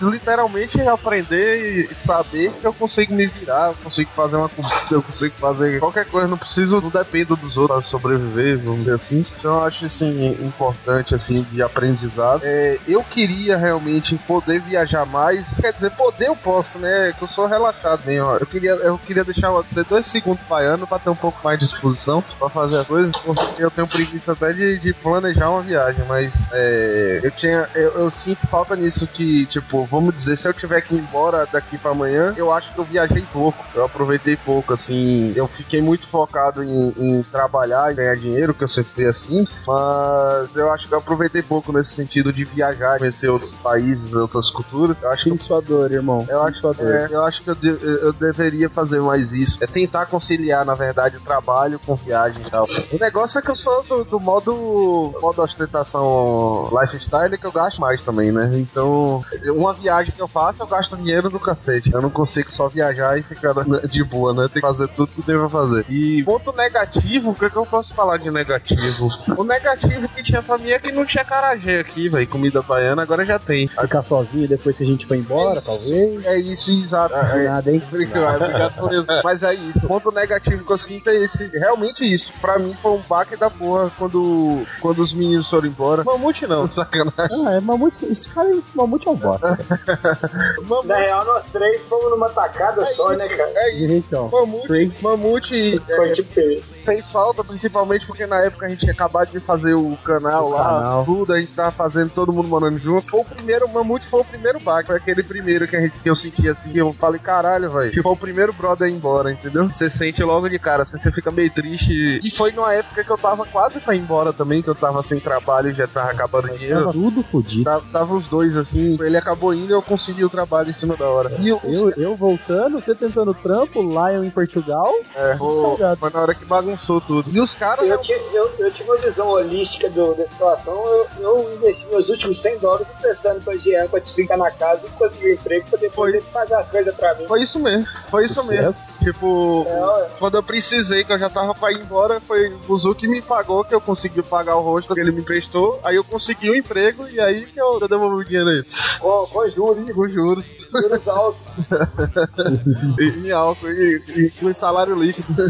aprender 0.89 1.89
e 1.91 1.95
saber 1.95 2.53
que 2.53 2.67
eu 2.67 2.73
consigo 2.73 3.15
me 3.15 3.27
virar, 3.27 3.69
eu 3.69 3.75
consigo 3.83 4.11
fazer 4.15 4.37
uma 4.37 4.49
comida, 4.49 4.75
eu 4.91 5.03
consigo 5.03 5.35
fazer 5.39 5.79
qualquer 5.79 6.07
coisa, 6.07 6.29
não 6.29 6.39
preciso, 6.39 6.81
não 6.81 6.91
dependo 6.91 7.37
dos 7.37 7.57
outros 7.57 7.77
pra 7.77 7.83
sobreviver, 7.83 8.59
vamos 8.59 8.81
dizer 8.81 8.95
assim. 8.95 9.25
Então, 9.39 9.57
eu 9.57 9.65
acho 9.65 9.87
assim 9.87 10.31
importante 10.45 11.15
assim 11.15 11.43
de 11.53 11.63
aprendizado. 11.63 12.41
É, 12.45 12.79
eu 12.87 13.03
queria 13.05 13.57
realmente 13.57 14.17
poder 14.27 14.61
viajar 14.61 15.07
mais, 15.07 15.59
quer 15.59 15.73
dizer, 15.73 15.91
poder 15.91 16.27
eu 16.27 16.37
posso, 16.37 16.79
né? 16.79 17.13
Que 17.17 17.25
eu 17.25 17.29
sou 17.29 17.47
relaxado 17.47 18.03
mesmo. 18.05 18.27
ó. 18.29 18.37
Eu 18.37 18.47
queria, 18.47 18.73
eu 18.73 18.99
queria 18.99 19.25
deixar 19.25 19.51
você 19.51 19.85
dois 19.85 20.07
segundos 20.07 20.45
baiano 20.49 20.87
pra 20.87 20.99
ter 20.99 21.11
um 21.11 21.15
pouco 21.17 21.39
mais 21.43 21.59
de 21.59 21.67
disposição 21.67 22.23
pra 22.39 22.49
fazer 22.49 22.79
as 22.79 22.87
coisas, 22.87 23.13
porque 23.17 23.63
eu 23.63 23.71
tenho 23.71 23.87
preguiça 23.87 24.33
até 24.33 24.53
de, 24.53 24.79
de 24.79 24.93
planejar 24.93 25.51
uma 25.51 25.63
viagem, 25.63 26.05
mas 26.09 26.51
é, 26.53 27.21
eu 27.23 27.31
tinha, 27.31 27.69
eu, 27.75 27.91
eu 27.93 28.11
sinto 28.11 28.47
falta 28.47 28.75
nisso 28.77 29.07
que, 29.07 29.47
tipo, 29.47 29.85
vamos 29.91 30.15
dizer, 30.15 30.37
se 30.37 30.49
eu 30.49 30.55
tiver 30.55 30.76
que 30.81 30.95
ir 30.95 30.99
embora 30.99 31.47
daqui 31.51 31.79
pra 31.79 31.91
amanhã, 31.93 32.35
eu 32.37 32.53
acho 32.53 32.73
que 32.73 32.79
eu 32.79 32.85
viajei 32.85 33.23
pouco, 33.33 33.65
eu 33.75 33.85
aproveitei 33.85 34.37
pouco, 34.37 34.73
assim, 34.75 35.33
eu 35.37 35.47
fiquei 35.49 35.81
muito 35.81 36.07
focado 36.09 36.63
em, 36.63 36.95
em 36.97 37.23
trabalhar 37.25 37.93
e 37.93 37.95
ganhar 37.95 38.17
dinheiro, 38.17 38.55
que 38.55 38.65
eu 38.65 38.69
sempre 38.69 38.93
fui 38.93 39.07
assim, 39.07 39.47
mas 39.67 40.55
eu 40.57 40.71
acho 40.73 40.89
que 40.89 40.95
eu 40.95 40.99
aproveitei 40.99 41.43
pouco 41.43 41.73
nesse 41.73 41.93
sentido 41.93 42.33
de 42.33 42.45
viajar, 42.45 42.99
conhecer 42.99 43.29
outros 43.29 43.51
países, 43.63 44.15
outras 44.15 44.51
culturas. 44.51 44.97
Eu 45.03 45.11
acho 45.11 45.25
que 45.25 45.31
Sinto 45.31 45.45
sua 45.45 45.61
dor, 45.61 45.91
irmão. 45.91 46.27
eu 46.29 46.39
Sinto 46.39 46.49
acho, 46.49 46.61
sua 46.61 46.73
dor. 46.75 46.87
é, 46.95 47.09
eu 47.11 47.25
acho 47.25 47.43
que 47.43 47.51
eu, 47.51 47.55
de- 47.55 47.79
eu 47.83 48.13
deveria 48.13 48.69
fazer 48.71 49.01
mais 49.01 49.33
isso. 49.33 49.63
É 49.63 49.67
tentar 49.67 50.07
conciliar, 50.07 50.65
na 50.65 50.75
verdade, 50.75 51.17
o 51.17 51.21
trabalho 51.21 51.79
com 51.85 51.95
viagem 51.97 52.43
e 52.47 52.51
tal. 52.51 52.65
O 52.93 52.99
negócio 52.99 53.39
é 53.39 53.43
que 53.43 53.51
eu 53.51 53.57
sou 53.57 53.83
do, 53.85 54.05
do 54.05 54.21
modo, 54.21 55.15
modo 55.21 55.43
ostentação 55.43 56.69
lifestyle 56.81 57.37
que 57.39 57.47
eu 57.47 57.53
gasto 57.53 57.79
mais. 57.81 57.87
mais 57.87 58.03
também, 58.03 58.33
né? 58.33 58.51
Então, 58.59 59.23
uma 59.55 59.73
viagem 59.73 60.13
que 60.13 60.21
eu 60.21 60.27
faço, 60.27 60.61
eu 60.67 60.77
gasto 60.77 60.97
dinheiro 60.97 61.31
do 61.31 61.39
cacete. 61.39 61.93
Eu 61.93 62.03
não 62.03 62.11
consigo 62.11 62.53
só 62.53 62.69
viajar 62.69 63.19
e 63.19 63.23
ficar 63.23 63.55
de 63.89 64.05
boa, 64.05 64.35
né? 64.35 64.43
Tem 64.49 64.55
que 64.55 64.61
fazer 64.61 64.89
tudo 64.89 65.13
que 65.13 65.23
devo 65.23 65.49
fazer. 65.49 65.87
E 65.89 66.23
ponto 66.25 66.53
negativo, 66.53 67.31
o 67.31 67.35
que, 67.35 67.45
é 67.45 67.51
que 67.51 67.57
eu 67.57 67.65
posso 67.65 67.95
falar 67.95 68.17
de 68.19 68.31
negativo? 68.31 69.09
O 69.37 69.45
negativo 69.45 70.09
que 70.09 70.23
tinha 70.23 70.43
pra 70.43 70.59
mim 70.59 70.71
é 70.71 70.79
que 70.79 70.91
não 70.91 71.07
tinha 71.07 71.25
carajé 71.25 71.81
aqui, 71.81 72.09
velho. 72.09 72.27
Comida 72.27 72.61
baiana, 72.63 73.03
agora 73.03 73.25
já 73.25 73.39
tem. 73.39 73.69
Ficar 73.69 74.03
sozinho 74.03 74.49
depois 74.49 74.77
que 74.77 74.83
a 74.83 74.87
gente 74.87 75.07
foi 75.07 75.19
embora, 75.19 75.63
talvez. 75.63 76.25
É 76.25 76.39
isso, 76.39 76.71
exato. 76.71 77.15
É, 77.15 77.45
Nada, 77.49 77.73
hein? 77.73 77.83
Obrigado, 77.89 78.43
obrigado 78.43 78.75
por 78.75 78.93
isso. 78.93 79.07
Mas 79.23 79.43
é 79.43 79.55
isso. 79.55 79.87
Ponto 79.87 80.11
negativo 80.11 80.65
que 80.65 80.73
eu 80.73 80.79
sinto 80.79 81.09
é 81.09 81.17
esse. 81.17 81.47
Realmente 81.59 82.05
isso. 82.05 82.33
Pra 82.41 82.59
mim 82.59 82.77
foi 82.83 82.93
um 82.93 83.03
baque 83.09 83.37
da 83.37 83.49
porra 83.49 83.91
quando, 83.97 84.63
quando 84.81 85.01
os 85.01 85.13
meninos 85.13 85.49
foram 85.49 85.69
embora. 85.69 86.05
Mamute 86.05 86.47
não, 86.47 86.67
sacanagem. 86.67 87.47
Ah, 87.47 87.53
é 87.53 87.61
mamute. 87.61 88.05
Esse 88.07 88.29
cara, 88.29 88.51
esse 88.51 88.77
mamute 88.77 89.07
é 89.07 89.11
um 89.11 89.17
bosta. 89.17 89.57
Na 90.85 90.97
real, 90.97 91.25
nós 91.25 91.51
três 91.51 91.89
fomos 91.89 92.11
numa 92.11 92.29
tacada 92.29 92.85
só, 92.85 93.11
né, 93.11 93.27
cara? 93.29 93.51
É 93.55 93.75
isso. 93.75 93.95
Então, 93.95 94.29
Mamute, 94.31 94.93
mamute 95.01 95.83
Foi 95.97 96.09
é, 96.09 96.13
tipo 96.13 96.41
isso. 96.41 96.75
fez 96.85 97.07
falta, 97.11 97.43
principalmente 97.45 98.07
porque 98.07 98.27
na 98.27 98.41
época 98.41 98.67
a 98.67 98.69
gente 98.69 98.81
tinha 98.81 98.93
acabado 98.93 99.31
de 99.31 99.41
fazer 99.41 99.75
o 99.75 99.97
canal 100.05 100.47
O 100.47 100.51
lá, 100.51 100.65
canal. 100.65 101.05
tudo, 101.05 101.33
a 101.33 101.39
gente 101.41 101.53
tava 101.53 101.71
fazendo 101.73 102.11
todo 102.11 102.33
mundo 102.33 102.49
morando 102.49 102.79
junto. 102.79 103.09
Foi 103.11 103.21
o 103.21 103.25
primeiro, 103.25 103.67
o 103.67 103.73
Mamute 103.73 104.07
foi 104.09 104.21
o 104.21 104.25
primeiro 104.25 104.61
baque, 104.61 104.87
foi 104.89 104.97
aquele 104.97 105.23
primeiro 105.23 105.67
que, 105.67 105.77
a 105.77 105.81
gente, 105.81 105.99
que 105.99 106.09
eu 106.09 106.17
senti 106.17 106.49
assim, 106.49 106.73
eu 106.75 106.93
falei, 106.93 107.21
caralho, 107.21 107.71
velho, 107.71 107.91
que 107.91 108.03
foi 108.03 108.13
o 108.13 108.17
primeiro 108.17 108.53
brother 108.53 108.87
a 108.89 108.91
ir 108.91 108.95
embora, 108.95 109.33
entendeu? 109.33 109.69
Você 109.71 109.89
sente 109.91 110.23
logo 110.23 110.49
de 110.49 110.59
cara, 110.59 110.83
assim, 110.83 110.99
você 110.99 111.11
fica 111.11 111.31
meio 111.31 111.53
triste. 111.53 112.21
E 112.23 112.31
foi 112.31 112.53
numa 112.53 112.73
época 112.73 113.03
que 113.05 113.11
eu 113.11 113.19
tava 113.19 113.45
quase 113.47 113.81
pra 113.81 113.95
ir 113.95 114.01
embora 114.01 114.33
também, 114.33 114.63
que 114.63 114.69
eu 114.69 114.75
tava 114.75 115.03
sem 115.03 115.21
trabalho 115.21 115.71
e 115.71 115.73
já 115.73 115.87
tava 115.87 116.11
acabando 116.11 116.47
o 116.47 116.51
dinheiro. 116.57 116.81
Tava 116.81 116.93
tudo 116.93 117.23
fodido. 117.23 117.65
Tava, 117.65 117.85
tava 117.93 118.15
os 118.15 118.29
dois 118.29 118.57
assim, 118.57 118.97
ele 119.01 119.17
acabou 119.17 119.53
indo 119.55 119.71
e 119.71 119.73
eu 119.75 119.83
consegui 119.83 120.25
o 120.25 120.31
trabalho 120.31 120.46
em 120.69 120.73
cima 120.73 120.97
da 120.97 121.09
hora. 121.09 121.31
E 121.39 121.49
eu, 121.49 121.61
Eu, 121.65 121.91
eu 121.97 122.15
voltando, 122.15 122.81
você 122.81 122.95
tentando 122.95 123.35
trampo, 123.35 123.81
Lion 123.81 124.25
em 124.25 124.31
Portugal. 124.31 124.93
é, 125.15 125.37
o- 125.41 125.77
foi 125.99 126.11
na 126.11 126.21
hora 126.21 126.35
que 126.35 126.45
bagunçou 126.45 127.01
tudo. 127.01 127.31
E 127.33 127.41
os 127.41 127.55
caras. 127.55 127.89
Eu, 127.89 127.99
ti- 128.01 128.13
eu, 128.33 128.51
eu 128.59 128.71
tive 128.71 128.91
uma 128.91 128.99
visão 128.99 129.29
holística 129.29 129.89
do- 129.91 130.15
da 130.15 130.27
situação. 130.27 130.75
Eu, 130.75 131.07
eu 131.21 131.55
investi 131.55 131.87
meus 131.89 132.09
últimos 132.09 132.41
100 132.41 132.59
dólares 132.59 132.87
emprestando 132.99 133.41
pra 133.41 133.57
Jean 133.57 133.87
pra 133.89 134.01
te 134.01 134.15
ficar 134.15 134.37
na 134.37 134.51
casa 134.51 134.83
e 134.87 134.91
conseguir 134.91 135.31
um 135.31 135.35
emprego 135.35 135.67
pra 135.69 135.79
depois 135.79 136.15
ele 136.15 136.23
pagar 136.33 136.61
as 136.61 136.71
coisas 136.71 136.95
pra 136.95 137.15
mim. 137.15 137.27
Foi 137.27 137.43
isso 137.43 137.59
mesmo, 137.59 137.87
foi 138.11 138.25
isso 138.25 138.45
mesmo. 138.45 138.93
Tipo, 139.03 139.67
É, 139.69 140.09
quando 140.19 140.37
eu 140.37 140.43
precisei, 140.43 141.05
que 141.05 141.13
eu 141.13 141.19
já 141.19 141.29
tava 141.31 141.55
pra 141.55 141.73
ir 141.73 141.81
embora, 141.81 142.21
foi 142.21 142.49
o 142.53 142.59
Buzu 142.59 142.95
que 142.95 143.07
me 143.09 143.21
pagou, 143.23 143.65
que 143.65 143.75
eu 143.75 143.81
consegui 143.81 144.23
pagar 144.23 144.57
o 144.57 144.63
rosto 144.63 144.95
que 144.95 145.01
ele 145.01 145.13
me 145.13 145.21
emprestou. 145.21 145.81
Aí 145.85 145.97
eu 145.97 146.05
consegui 146.05 146.51
o 146.51 146.57
emprego 146.57 147.09
e 147.09 147.21
aí 147.21 147.47
que 147.47 147.61
eu, 147.61 147.79
eu 147.81 147.89
devolvi 147.89 148.17
o 148.17 148.25
dinheiro 148.25 148.49
aí. 148.49 148.63
Com, 149.01 149.27
com 149.27 149.49
juros, 149.49 149.95
Com 149.95 150.09
juros. 150.09 150.36
Juros 150.43 151.09
altos. 151.09 151.71
e, 152.99 153.27
e 153.27 153.33
álcool, 153.33 153.71
e, 153.71 154.31
com 154.39 154.53
salário 154.53 154.95
líquido. 154.95 155.35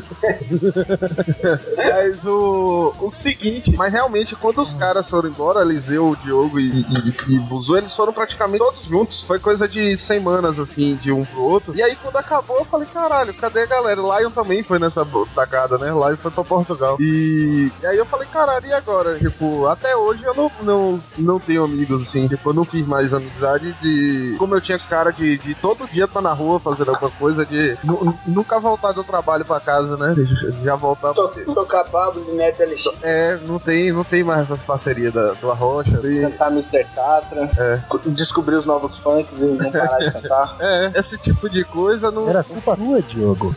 mas 1.77 2.27
o, 2.27 2.95
o 3.01 3.11
seguinte, 3.11 3.75
mas 3.77 3.93
realmente, 3.93 4.35
quando 4.37 4.63
os 4.63 4.75
caras 4.75 5.09
foram 5.09 5.29
embora, 5.29 5.63
Eliseu, 5.63 6.17
Diogo 6.23 6.59
e, 6.59 6.81
e, 6.81 7.35
e 7.35 7.39
Buzu, 7.39 7.77
eles 7.77 7.95
foram 7.95 8.13
praticamente 8.13 8.59
todos 8.59 8.85
juntos. 8.85 9.23
Foi 9.23 9.39
coisa 9.39 9.69
de 9.69 9.97
semanas, 9.97 10.59
assim, 10.59 10.97
de 10.97 11.13
um 11.13 11.25
pro 11.25 11.43
outro. 11.43 11.77
E 11.77 11.83
aí, 11.83 11.97
quando 11.97 12.17
acabou, 12.17 12.59
eu 12.59 12.65
falei, 12.65 12.87
caralho, 12.93 13.35
cadê 13.35 13.63
a 13.63 13.67
galera? 13.67 14.01
Lion 14.01 14.31
também 14.31 14.63
foi 14.63 14.79
nessa 14.79 15.07
tacada, 15.35 15.79
né? 15.79 15.91
Lion 15.91 16.17
foi 16.17 16.31
pra 16.31 16.45
Portugal. 16.45 16.97
E, 17.01 17.71
e 17.83 17.87
aí 17.87 17.97
eu 17.97 18.07
falei, 18.07 18.27
caralho, 18.33 18.67
e 18.67 18.73
agora? 18.73 19.19
Tipo, 19.19 19.67
até 19.67 19.97
hoje 19.97 20.23
eu 20.25 20.35
não, 20.35 20.51
não, 20.63 21.01
não 21.19 21.41
tenho 21.41 21.65
amigos, 21.65 22.03
assim. 22.03 22.29
Tipo, 22.29 22.51
eu 22.51 22.55
não 22.55 22.65
fiz 22.65 22.87
mais 22.87 23.13
amizade 23.13 23.73
de. 23.81 24.35
Como 24.39 24.55
eu 24.55 24.61
tinha 24.61 24.76
os 24.77 24.86
caras 24.86 25.15
de, 25.16 25.39
de 25.39 25.55
todo 25.55 25.86
dia 25.89 26.05
estar 26.05 26.20
na 26.20 26.32
rua 26.32 26.59
fazendo 26.61 26.90
alguma 26.90 27.11
coisa, 27.12 27.44
de 27.44 27.77
nu- 27.85 28.16
nunca 28.27 28.59
voltar 28.61 28.93
do 28.93 29.03
trabalho 29.05 29.44
pra 29.44 29.59
casa, 29.61 29.97
né? 29.97 30.15
De 30.15 30.65
Já 30.65 30.74
voltar 30.77 31.12
To- 31.15 31.28
pra. 31.28 31.44
Tocar 31.55 31.85
Pablo 31.85 32.24
de 32.24 32.32
LX. 32.32 32.89
É, 33.03 33.39
não 33.47 33.59
tem, 33.59 33.93
não 33.93 34.05
tem 34.05 34.23
mais 34.23 34.43
essas 34.43 34.61
parcerias 34.62 35.12
da, 35.12 35.32
do 35.35 35.51
Arrocha. 35.51 36.01
E, 36.05 36.20
Cantar 36.23 36.51
Mr. 36.53 36.85
Catra, 36.94 37.48
É. 37.59 37.81
descobrir 38.07 38.57
os 38.57 38.66
novos 38.66 38.97
funks 38.98 39.40
e 39.40 39.44
não 39.44 39.70
parar 39.70 39.98
de 39.98 40.12
cantar. 40.12 40.57
é, 40.61 40.93
esse 40.94 41.19
tipo 41.19 41.48
de 41.48 41.65
coisa 41.65 42.11
não. 42.11 42.28
Era 42.28 42.43
culpa 42.44 42.77
sua, 42.77 43.03
Diogo. 43.03 43.55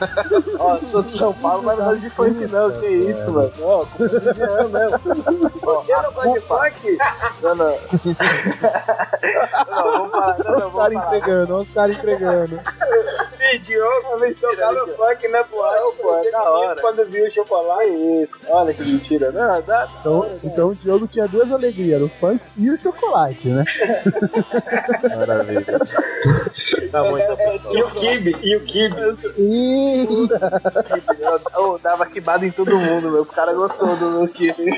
Ó, 0.58 0.78
sou 0.80 1.02
de 1.02 1.16
São 1.16 1.32
Paulo, 1.34 1.62
mas 1.64 1.78
não 1.78 1.84
gosto 1.86 2.00
de 2.00 2.10
funk 2.10 2.46
não, 2.46 2.70
que 2.80 2.86
isso, 2.86 3.30
mano. 3.32 3.50
Ó, 3.62 3.84
culpa 3.84 4.18
do 4.20 4.34
Jean 4.34 4.68
mesmo. 4.68 5.00
Você 5.64 5.92
não 5.92 6.12
gosta 6.12 6.32
de 6.32 6.40
funk? 6.40 6.98
Não, 7.42 7.54
não. 7.54 7.78
Não, 9.70 9.92
vamos 9.92 10.10
falar. 10.10 10.36
Não, 10.54 10.60
Olha 10.60 10.60
não, 10.60 10.66
os 10.66 10.72
caras 10.72 10.96
entregando, 10.96 11.54
olha 11.54 11.62
os 11.62 11.72
caras 11.72 11.96
entregando. 11.96 12.60
Diogo, 13.58 14.18
vez 14.18 14.38
tocava 14.40 14.86
funk 14.86 15.28
na 15.28 15.42
boate. 15.44 15.80
Não, 15.80 15.92
pô, 15.92 16.14
é 16.14 16.18
Você 16.18 16.30
da 16.30 16.50
hora. 16.50 16.80
Quando 16.80 17.04
viu 17.06 17.26
o 17.26 17.30
chocolate. 17.30 17.90
Isso. 17.90 18.32
Olha 18.48 18.74
que 18.74 18.82
mentira. 18.82 19.30
Não, 19.30 19.62
dá. 19.62 19.88
Então, 20.00 20.30
então 20.42 20.68
o 20.68 20.74
Diogo 20.74 21.06
tinha 21.06 21.28
duas 21.28 21.52
alegrias, 21.52 22.02
o 22.02 22.08
funk 22.08 22.44
e 22.56 22.70
o 22.70 22.78
chocolate, 22.80 23.48
né? 23.48 23.64
Maravilha. 25.16 25.64
Tá 26.90 27.02
bom, 27.02 27.18
então. 27.18 27.74
E 27.74 27.82
o 27.82 27.88
Kibe, 27.90 28.36
e 28.42 28.56
o 28.56 28.60
Kibe. 28.60 28.96
Eu 31.56 31.78
dava 31.82 32.06
quibada 32.06 32.46
em 32.46 32.50
todo 32.50 32.76
mundo, 32.76 33.10
meu. 33.10 33.22
O 33.22 33.26
cara 33.26 33.52
gostou 33.52 33.96
do 33.96 34.10
meu 34.10 34.28
kibe. 34.28 34.70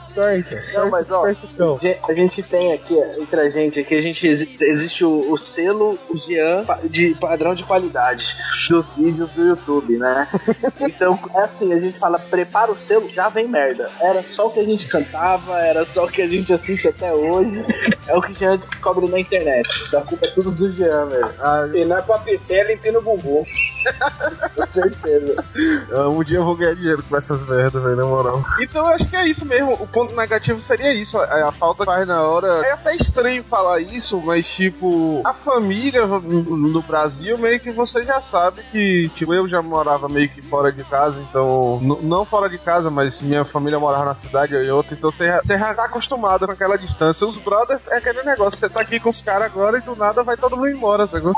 Sorte. 0.00 0.56
Não, 0.74 0.90
mas 0.90 1.10
ó, 1.10 1.20
sorte, 1.20 1.40
então. 1.52 1.78
A 2.08 2.12
gente 2.12 2.42
tem 2.42 2.72
aqui, 2.72 2.98
entre 3.18 3.40
a 3.40 3.48
gente, 3.48 3.65
aqui 3.80 3.94
a 3.94 4.00
gente 4.00 4.26
exi- 4.26 4.56
existe 4.60 5.04
o, 5.04 5.32
o 5.32 5.36
selo 5.38 5.98
Jean 6.14 6.64
de 6.84 7.14
padrão 7.20 7.54
de 7.54 7.62
qualidade 7.64 8.24
dos 8.68 8.84
vídeos 8.96 9.30
do 9.30 9.46
YouTube, 9.46 9.96
né? 9.98 10.28
Então 10.80 11.18
é 11.34 11.40
assim, 11.40 11.72
a 11.72 11.80
gente 11.80 11.98
fala, 11.98 12.18
prepara 12.18 12.70
o 12.72 12.76
selo, 12.86 13.08
já 13.10 13.28
vem 13.28 13.48
merda. 13.48 13.90
Era 14.00 14.22
só 14.22 14.46
o 14.46 14.50
que 14.50 14.60
a 14.60 14.64
gente 14.64 14.86
cantava, 14.86 15.58
era 15.60 15.84
só 15.84 16.04
o 16.04 16.08
que 16.08 16.22
a 16.22 16.28
gente 16.28 16.52
assiste 16.52 16.88
até 16.88 17.12
hoje. 17.12 17.64
É 18.06 18.16
o 18.16 18.22
que 18.22 18.32
Jean 18.34 18.56
descobre 18.58 19.06
na 19.08 19.18
internet. 19.18 19.68
A 19.96 20.00
culpa 20.02 20.26
é 20.26 20.30
tudo 20.30 20.50
do 20.50 20.70
Jean, 20.72 21.06
velho. 21.06 21.30
Ah, 21.40 21.66
é 21.74 22.02
pra 22.02 22.18
pincel 22.18 22.66
e 22.70 22.90
no 22.92 23.02
bumbum. 23.02 23.42
Com 24.54 24.66
certeza. 24.66 25.44
Ah, 25.92 26.08
Um 26.08 26.22
dia 26.22 26.38
eu 26.38 26.44
vou 26.44 26.56
ganhar 26.56 26.74
dinheiro 26.74 27.02
com 27.08 27.16
essas 27.16 27.44
merdas, 27.46 27.82
velho, 27.82 27.96
na 27.96 28.04
moral. 28.06 28.44
Então 28.60 28.86
eu 28.88 28.94
acho 28.94 29.06
que 29.08 29.16
é 29.16 29.26
isso 29.28 29.44
mesmo. 29.44 29.72
O 29.74 29.86
ponto 29.86 30.14
negativo 30.14 30.62
seria 30.62 30.92
isso. 30.94 31.18
A, 31.18 31.48
a 31.48 31.52
falta 31.52 31.84
que 31.84 31.90
faz 31.90 32.06
na 32.06 32.22
hora. 32.22 32.46
É 32.66 32.72
até 32.72 32.94
estranho 32.96 33.42
falar 33.56 33.80
isso, 33.80 34.20
mas 34.22 34.46
tipo, 34.46 35.22
a 35.24 35.32
família 35.32 36.06
no, 36.06 36.82
Brasil, 36.82 37.38
meio 37.38 37.58
que 37.58 37.70
você 37.70 38.02
já 38.02 38.20
sabe 38.20 38.62
que, 38.70 39.08
tipo, 39.14 39.32
eu 39.32 39.48
já 39.48 39.62
morava 39.62 40.08
meio 40.08 40.28
que 40.28 40.42
fora 40.42 40.70
de 40.70 40.84
casa, 40.84 41.18
então. 41.30 41.80
não 42.02 42.24
fora 42.26 42.50
de 42.50 42.58
casa, 42.58 42.90
mas 42.90 43.22
minha 43.22 43.44
família 43.46 43.78
morava 43.78 44.04
na 44.04 44.14
cidade 44.14 44.54
e 44.54 44.70
outra, 44.70 44.94
então 44.94 45.10
você 45.10 45.26
já, 45.26 45.42
você 45.42 45.58
tá 45.58 45.84
acostumado 45.86 46.46
com 46.46 46.52
aquela 46.52 46.76
distância. 46.76 47.26
Os 47.26 47.36
brothers 47.36 47.80
é 47.88 47.96
aquele 47.96 48.22
negócio, 48.22 48.58
você 48.58 48.68
tá 48.68 48.80
aqui 48.82 49.00
com 49.00 49.08
os 49.08 49.22
caras 49.22 49.46
agora 49.46 49.78
e 49.78 49.80
do 49.80 49.96
nada 49.96 50.22
vai 50.22 50.36
todo 50.36 50.56
mundo 50.56 50.68
embora, 50.68 51.06
sacou? 51.06 51.32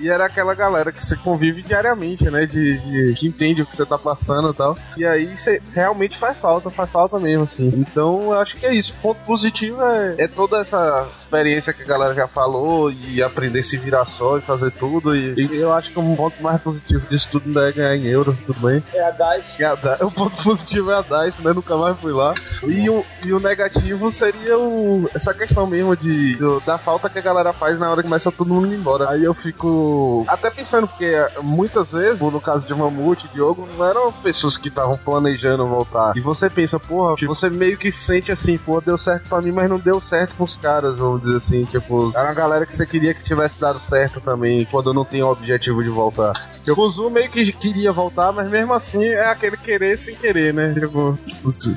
E 0.00 0.08
era 0.08 0.24
aquela 0.24 0.54
galera 0.54 0.90
que 0.90 1.04
você 1.04 1.16
convive 1.16 1.62
diariamente, 1.62 2.30
né? 2.30 2.46
De, 2.46 2.78
de- 2.78 3.14
que 3.14 3.26
entende 3.28 3.60
o 3.62 3.66
que 3.66 3.76
você 3.76 3.84
tá 3.84 3.98
passando 3.98 4.50
e 4.50 4.54
tal. 4.54 4.74
E 4.96 5.04
aí 5.04 5.36
você 5.36 5.60
realmente 5.74 6.16
faz 6.18 6.36
falta, 6.38 6.70
faz 6.70 6.88
falta 6.90 7.18
mesmo, 7.18 7.44
assim. 7.44 7.68
Então 7.76 8.22
eu 8.32 8.40
acho 8.40 8.56
que 8.56 8.64
é 8.64 8.74
isso. 8.74 8.94
O 8.98 9.02
ponto 9.02 9.18
positivo 9.26 9.82
é, 9.82 10.14
é 10.18 10.28
toda 10.28 10.60
essa 10.60 11.06
experiência 11.18 11.57
que 11.72 11.82
a 11.82 11.86
galera 11.86 12.14
já 12.14 12.26
falou 12.26 12.90
e 12.90 13.22
aprender 13.22 13.60
a 13.60 13.62
se 13.62 13.76
virar 13.76 14.04
só 14.06 14.38
e 14.38 14.40
fazer 14.40 14.70
tudo. 14.72 15.14
E, 15.16 15.34
e 15.34 15.56
eu 15.56 15.72
acho 15.72 15.90
que 15.92 15.98
um 15.98 16.14
ponto 16.16 16.42
mais 16.42 16.60
positivo 16.60 17.06
disso 17.08 17.28
tudo 17.32 17.46
ainda 17.48 17.68
é 17.68 17.72
ganhar 17.72 17.96
em 17.96 18.04
euro, 18.06 18.36
tudo 18.46 18.60
bem. 18.66 18.82
É 18.94 19.02
a 19.02 19.10
DICE. 19.36 19.62
E 19.62 19.64
a 19.64 19.74
Da- 19.74 19.98
o 20.04 20.10
ponto 20.10 20.42
positivo 20.42 20.90
é 20.90 20.94
a 20.98 21.02
DICE, 21.24 21.44
né? 21.44 21.52
Nunca 21.52 21.76
mais 21.76 21.98
fui 21.98 22.12
lá. 22.12 22.34
E 22.66 22.88
o, 22.90 23.02
e 23.26 23.32
o 23.32 23.40
negativo 23.40 24.12
seria 24.12 24.58
o, 24.58 25.08
essa 25.14 25.32
questão 25.34 25.66
mesmo 25.66 25.96
de, 25.96 26.36
do- 26.36 26.60
da 26.60 26.78
falta 26.78 27.08
que 27.08 27.18
a 27.18 27.22
galera 27.22 27.52
faz 27.52 27.78
na 27.78 27.90
hora 27.90 28.02
que 28.02 28.08
começa 28.08 28.30
todo 28.32 28.52
mundo 28.52 28.66
indo 28.66 28.76
embora. 28.76 29.10
Aí 29.10 29.24
eu 29.24 29.34
fico 29.34 30.24
até 30.28 30.50
pensando, 30.50 30.86
porque 30.88 31.12
muitas 31.42 31.90
vezes, 31.92 32.20
no 32.20 32.40
caso 32.40 32.66
de 32.66 32.74
Mamute 32.74 33.26
e 33.26 33.34
Diogo, 33.34 33.68
não 33.76 33.84
eram 33.86 34.12
pessoas 34.12 34.56
que 34.56 34.68
estavam 34.68 34.96
planejando 34.96 35.66
voltar. 35.66 36.16
E 36.16 36.20
você 36.20 36.48
pensa, 36.50 36.78
porra, 36.78 37.14
você 37.26 37.48
meio 37.50 37.76
que 37.76 37.90
sente 37.92 38.30
assim, 38.32 38.56
pô, 38.58 38.80
deu 38.80 38.96
certo 38.98 39.28
pra 39.28 39.40
mim, 39.40 39.52
mas 39.52 39.68
não 39.68 39.78
deu 39.78 40.00
certo 40.00 40.34
pros 40.36 40.56
caras, 40.56 40.96
vamos 40.98 41.22
dizer 41.22 41.36
assim. 41.36 41.47
Tipo, 41.66 42.10
era 42.14 42.24
uma 42.28 42.34
galera 42.34 42.66
que 42.66 42.74
você 42.76 42.86
queria 42.86 43.14
que 43.14 43.22
tivesse 43.24 43.60
dado 43.60 43.80
certo 43.80 44.20
também, 44.20 44.64
quando 44.70 44.92
não 44.94 45.04
tem 45.04 45.22
o 45.22 45.30
objetivo 45.30 45.82
de 45.82 45.88
voltar. 45.88 46.32
Eu 46.66 46.78
o 46.78 46.90
Zu 46.90 47.10
meio 47.10 47.30
que 47.30 47.52
queria 47.52 47.90
voltar, 47.92 48.30
mas 48.32 48.48
mesmo 48.48 48.72
assim 48.74 49.02
é 49.04 49.26
aquele 49.26 49.56
querer 49.56 49.98
sem 49.98 50.14
querer, 50.14 50.52
né? 50.54 50.72
Tipo, 50.74 51.14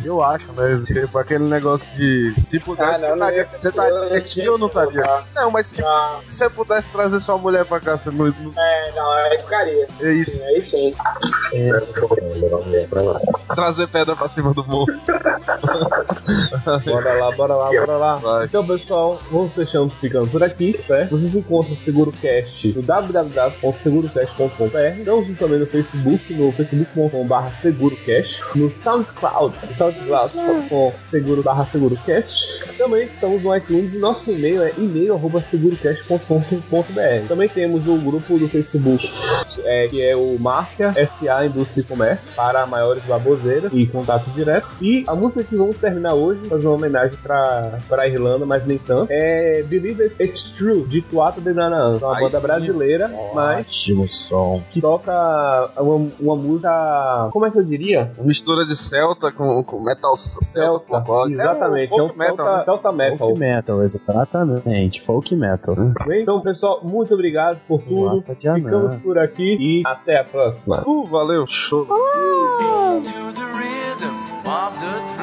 eu 0.06 0.22
acho, 0.24 0.46
né? 0.54 0.82
Tipo, 0.86 1.18
aquele 1.18 1.46
negócio 1.46 1.94
de 1.96 2.34
se 2.46 2.60
pudesse, 2.60 3.06
Ah, 3.06 3.10
não, 3.16 3.28
não 3.28 3.28
você 3.58 3.70
estaria 3.70 3.94
eu- 3.98 4.04
eu 4.04 4.18
aqui 4.18 4.48
ou 4.50 4.58
não 4.58 4.68
estaria? 4.68 5.02
voltar. 5.04 5.26
Não, 5.36 5.50
mas 5.52 5.72
tipo, 5.72 5.82
Não. 5.88 6.22
se 6.22 6.34
você 6.34 6.50
pudesse 6.50 6.92
trazer 6.92 7.20
sua 7.20 7.38
mulher 7.38 7.66
pra 7.66 7.80
cá, 7.80 7.98
você 7.98 8.10
não. 8.12 8.28
não- 8.28 8.54
É, 8.58 8.92
não, 8.96 9.18
é 9.20 9.38
ficaria. 9.38 9.88
É 10.02 10.14
isso. 10.14 10.42
Mulher 11.52 12.88
pra 12.88 13.02
lá. 13.02 13.20
Trazer 13.56 13.88
pedra 13.88 14.16
pra 14.16 14.28
cima 14.28 14.54
do 14.54 14.64
morro. 14.66 14.88
Bora 16.86 17.14
lá, 17.18 17.32
bora 17.36 17.56
lá, 17.56 17.66
bora 17.70 17.98
lá. 17.98 18.46
Então, 18.46 18.66
pessoal, 18.66 19.20
vamos 19.32 19.54
fechando, 19.66 19.90
ficando 20.02 20.28
por 20.28 20.44
aqui, 20.44 20.78
certo? 20.88 21.12
Vocês 21.12 21.36
encontram 21.36 21.74
o 21.74 21.78
SeguroCast 21.78 22.74
no 22.76 22.82
www.segurocast.com.br. 22.82 24.98
Estamos 24.98 25.38
também 25.38 25.60
no 25.60 25.66
Facebook, 25.66 26.34
no 26.34 26.52
facebook.com.br 26.52 27.56
SeguroCast, 27.62 28.42
no 28.56 28.70
SoundCloud, 28.72 29.56
soundcloud.com 29.78 30.94
seguro 31.10 31.44
segurocast. 31.72 32.62
Também 32.78 33.04
estamos 33.04 33.44
no 33.44 33.56
iTunes 33.56 33.94
nosso 34.00 34.32
e-mail 34.32 34.64
é 34.64 34.74
e-mail.segurocast.com.br. 34.78 37.28
Também 37.28 37.50
temos 37.50 37.88
o 37.88 37.96
grupo 37.98 38.40
do 38.40 38.48
Facebook, 38.48 39.12
é, 39.64 39.88
que 39.88 40.02
é 40.02 40.16
o 40.16 40.38
Marca 40.40 40.94
SA 40.94 41.46
Indústria 41.46 41.82
e 41.82 41.84
Comércio, 41.84 42.34
para 42.36 42.66
maiores 42.66 43.04
baboseiras 43.04 43.72
e 43.74 43.86
contato 43.86 44.32
direto. 44.32 44.68
E 44.82 45.04
a 45.08 45.14
música 45.14 45.44
que 45.44 45.56
vamos 45.56 45.78
terminar 45.78 46.16
hoje, 46.16 46.40
fazer 46.48 46.66
uma 46.66 46.76
homenagem 46.76 47.18
para 47.22 47.78
a 47.92 48.08
Irlanda, 48.08 48.46
mas 48.46 48.66
nem 48.66 48.78
tanto, 48.78 49.12
é 49.12 49.51
Believe 49.64 50.06
It's 50.20 50.52
True, 50.58 50.84
de 50.88 51.02
Tuata 51.02 51.40
de 51.42 51.54
Danaan. 51.54 51.98
É 52.02 52.06
uma 52.06 52.16
Aí 52.18 52.24
banda 52.24 52.38
sim. 52.40 52.48
brasileira, 52.48 53.12
mas 53.34 53.68
Ótimo 53.68 54.08
som. 54.08 54.64
que 54.72 54.82
toca 54.82 55.12
uma, 55.78 56.10
uma 56.20 56.36
música. 56.36 57.30
Como 57.32 57.46
é 57.46 57.52
que 57.52 57.58
eu 57.60 57.64
diria? 57.64 58.12
Mistura 58.20 58.66
de 58.66 58.76
celta 58.76 59.32
com, 59.32 59.64
com 59.64 59.82
metal 59.82 60.16
celta. 60.18 60.46
Celta, 60.96 61.30
exatamente. 61.30 61.94
É 61.94 61.98
É 61.98 62.02
um 62.02 62.06
um 62.06 62.08
folk 62.10 62.18
metal, 62.20 62.36
celta, 62.46 62.58
né? 62.58 62.64
celta 62.66 62.92
metal. 62.92 63.18
Folk 63.18 63.40
metal, 63.40 63.84
exatamente. 63.84 65.02
Folk 65.02 65.36
metal. 65.36 65.76
Bem, 66.08 66.22
Então, 66.22 66.42
pessoal, 66.42 66.80
muito 66.84 67.14
obrigado 67.14 67.60
por 67.68 67.82
tudo. 67.82 68.24
Ficamos 68.38 68.96
por 68.96 69.18
aqui 69.18 69.58
e 69.60 69.82
até 69.86 70.20
a 70.20 70.24
próxima. 70.24 70.84
Uh, 70.88 71.06
valeu, 71.06 71.46
show. 71.48 71.88
to 74.82 75.21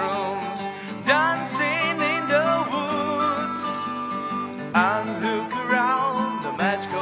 And 4.80 5.10
look 5.20 5.50
around 5.66 6.44
the 6.44 6.52
magical 6.56 6.97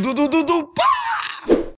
du, 0.00 0.12
du, 0.44 0.64
pá! 0.74 0.95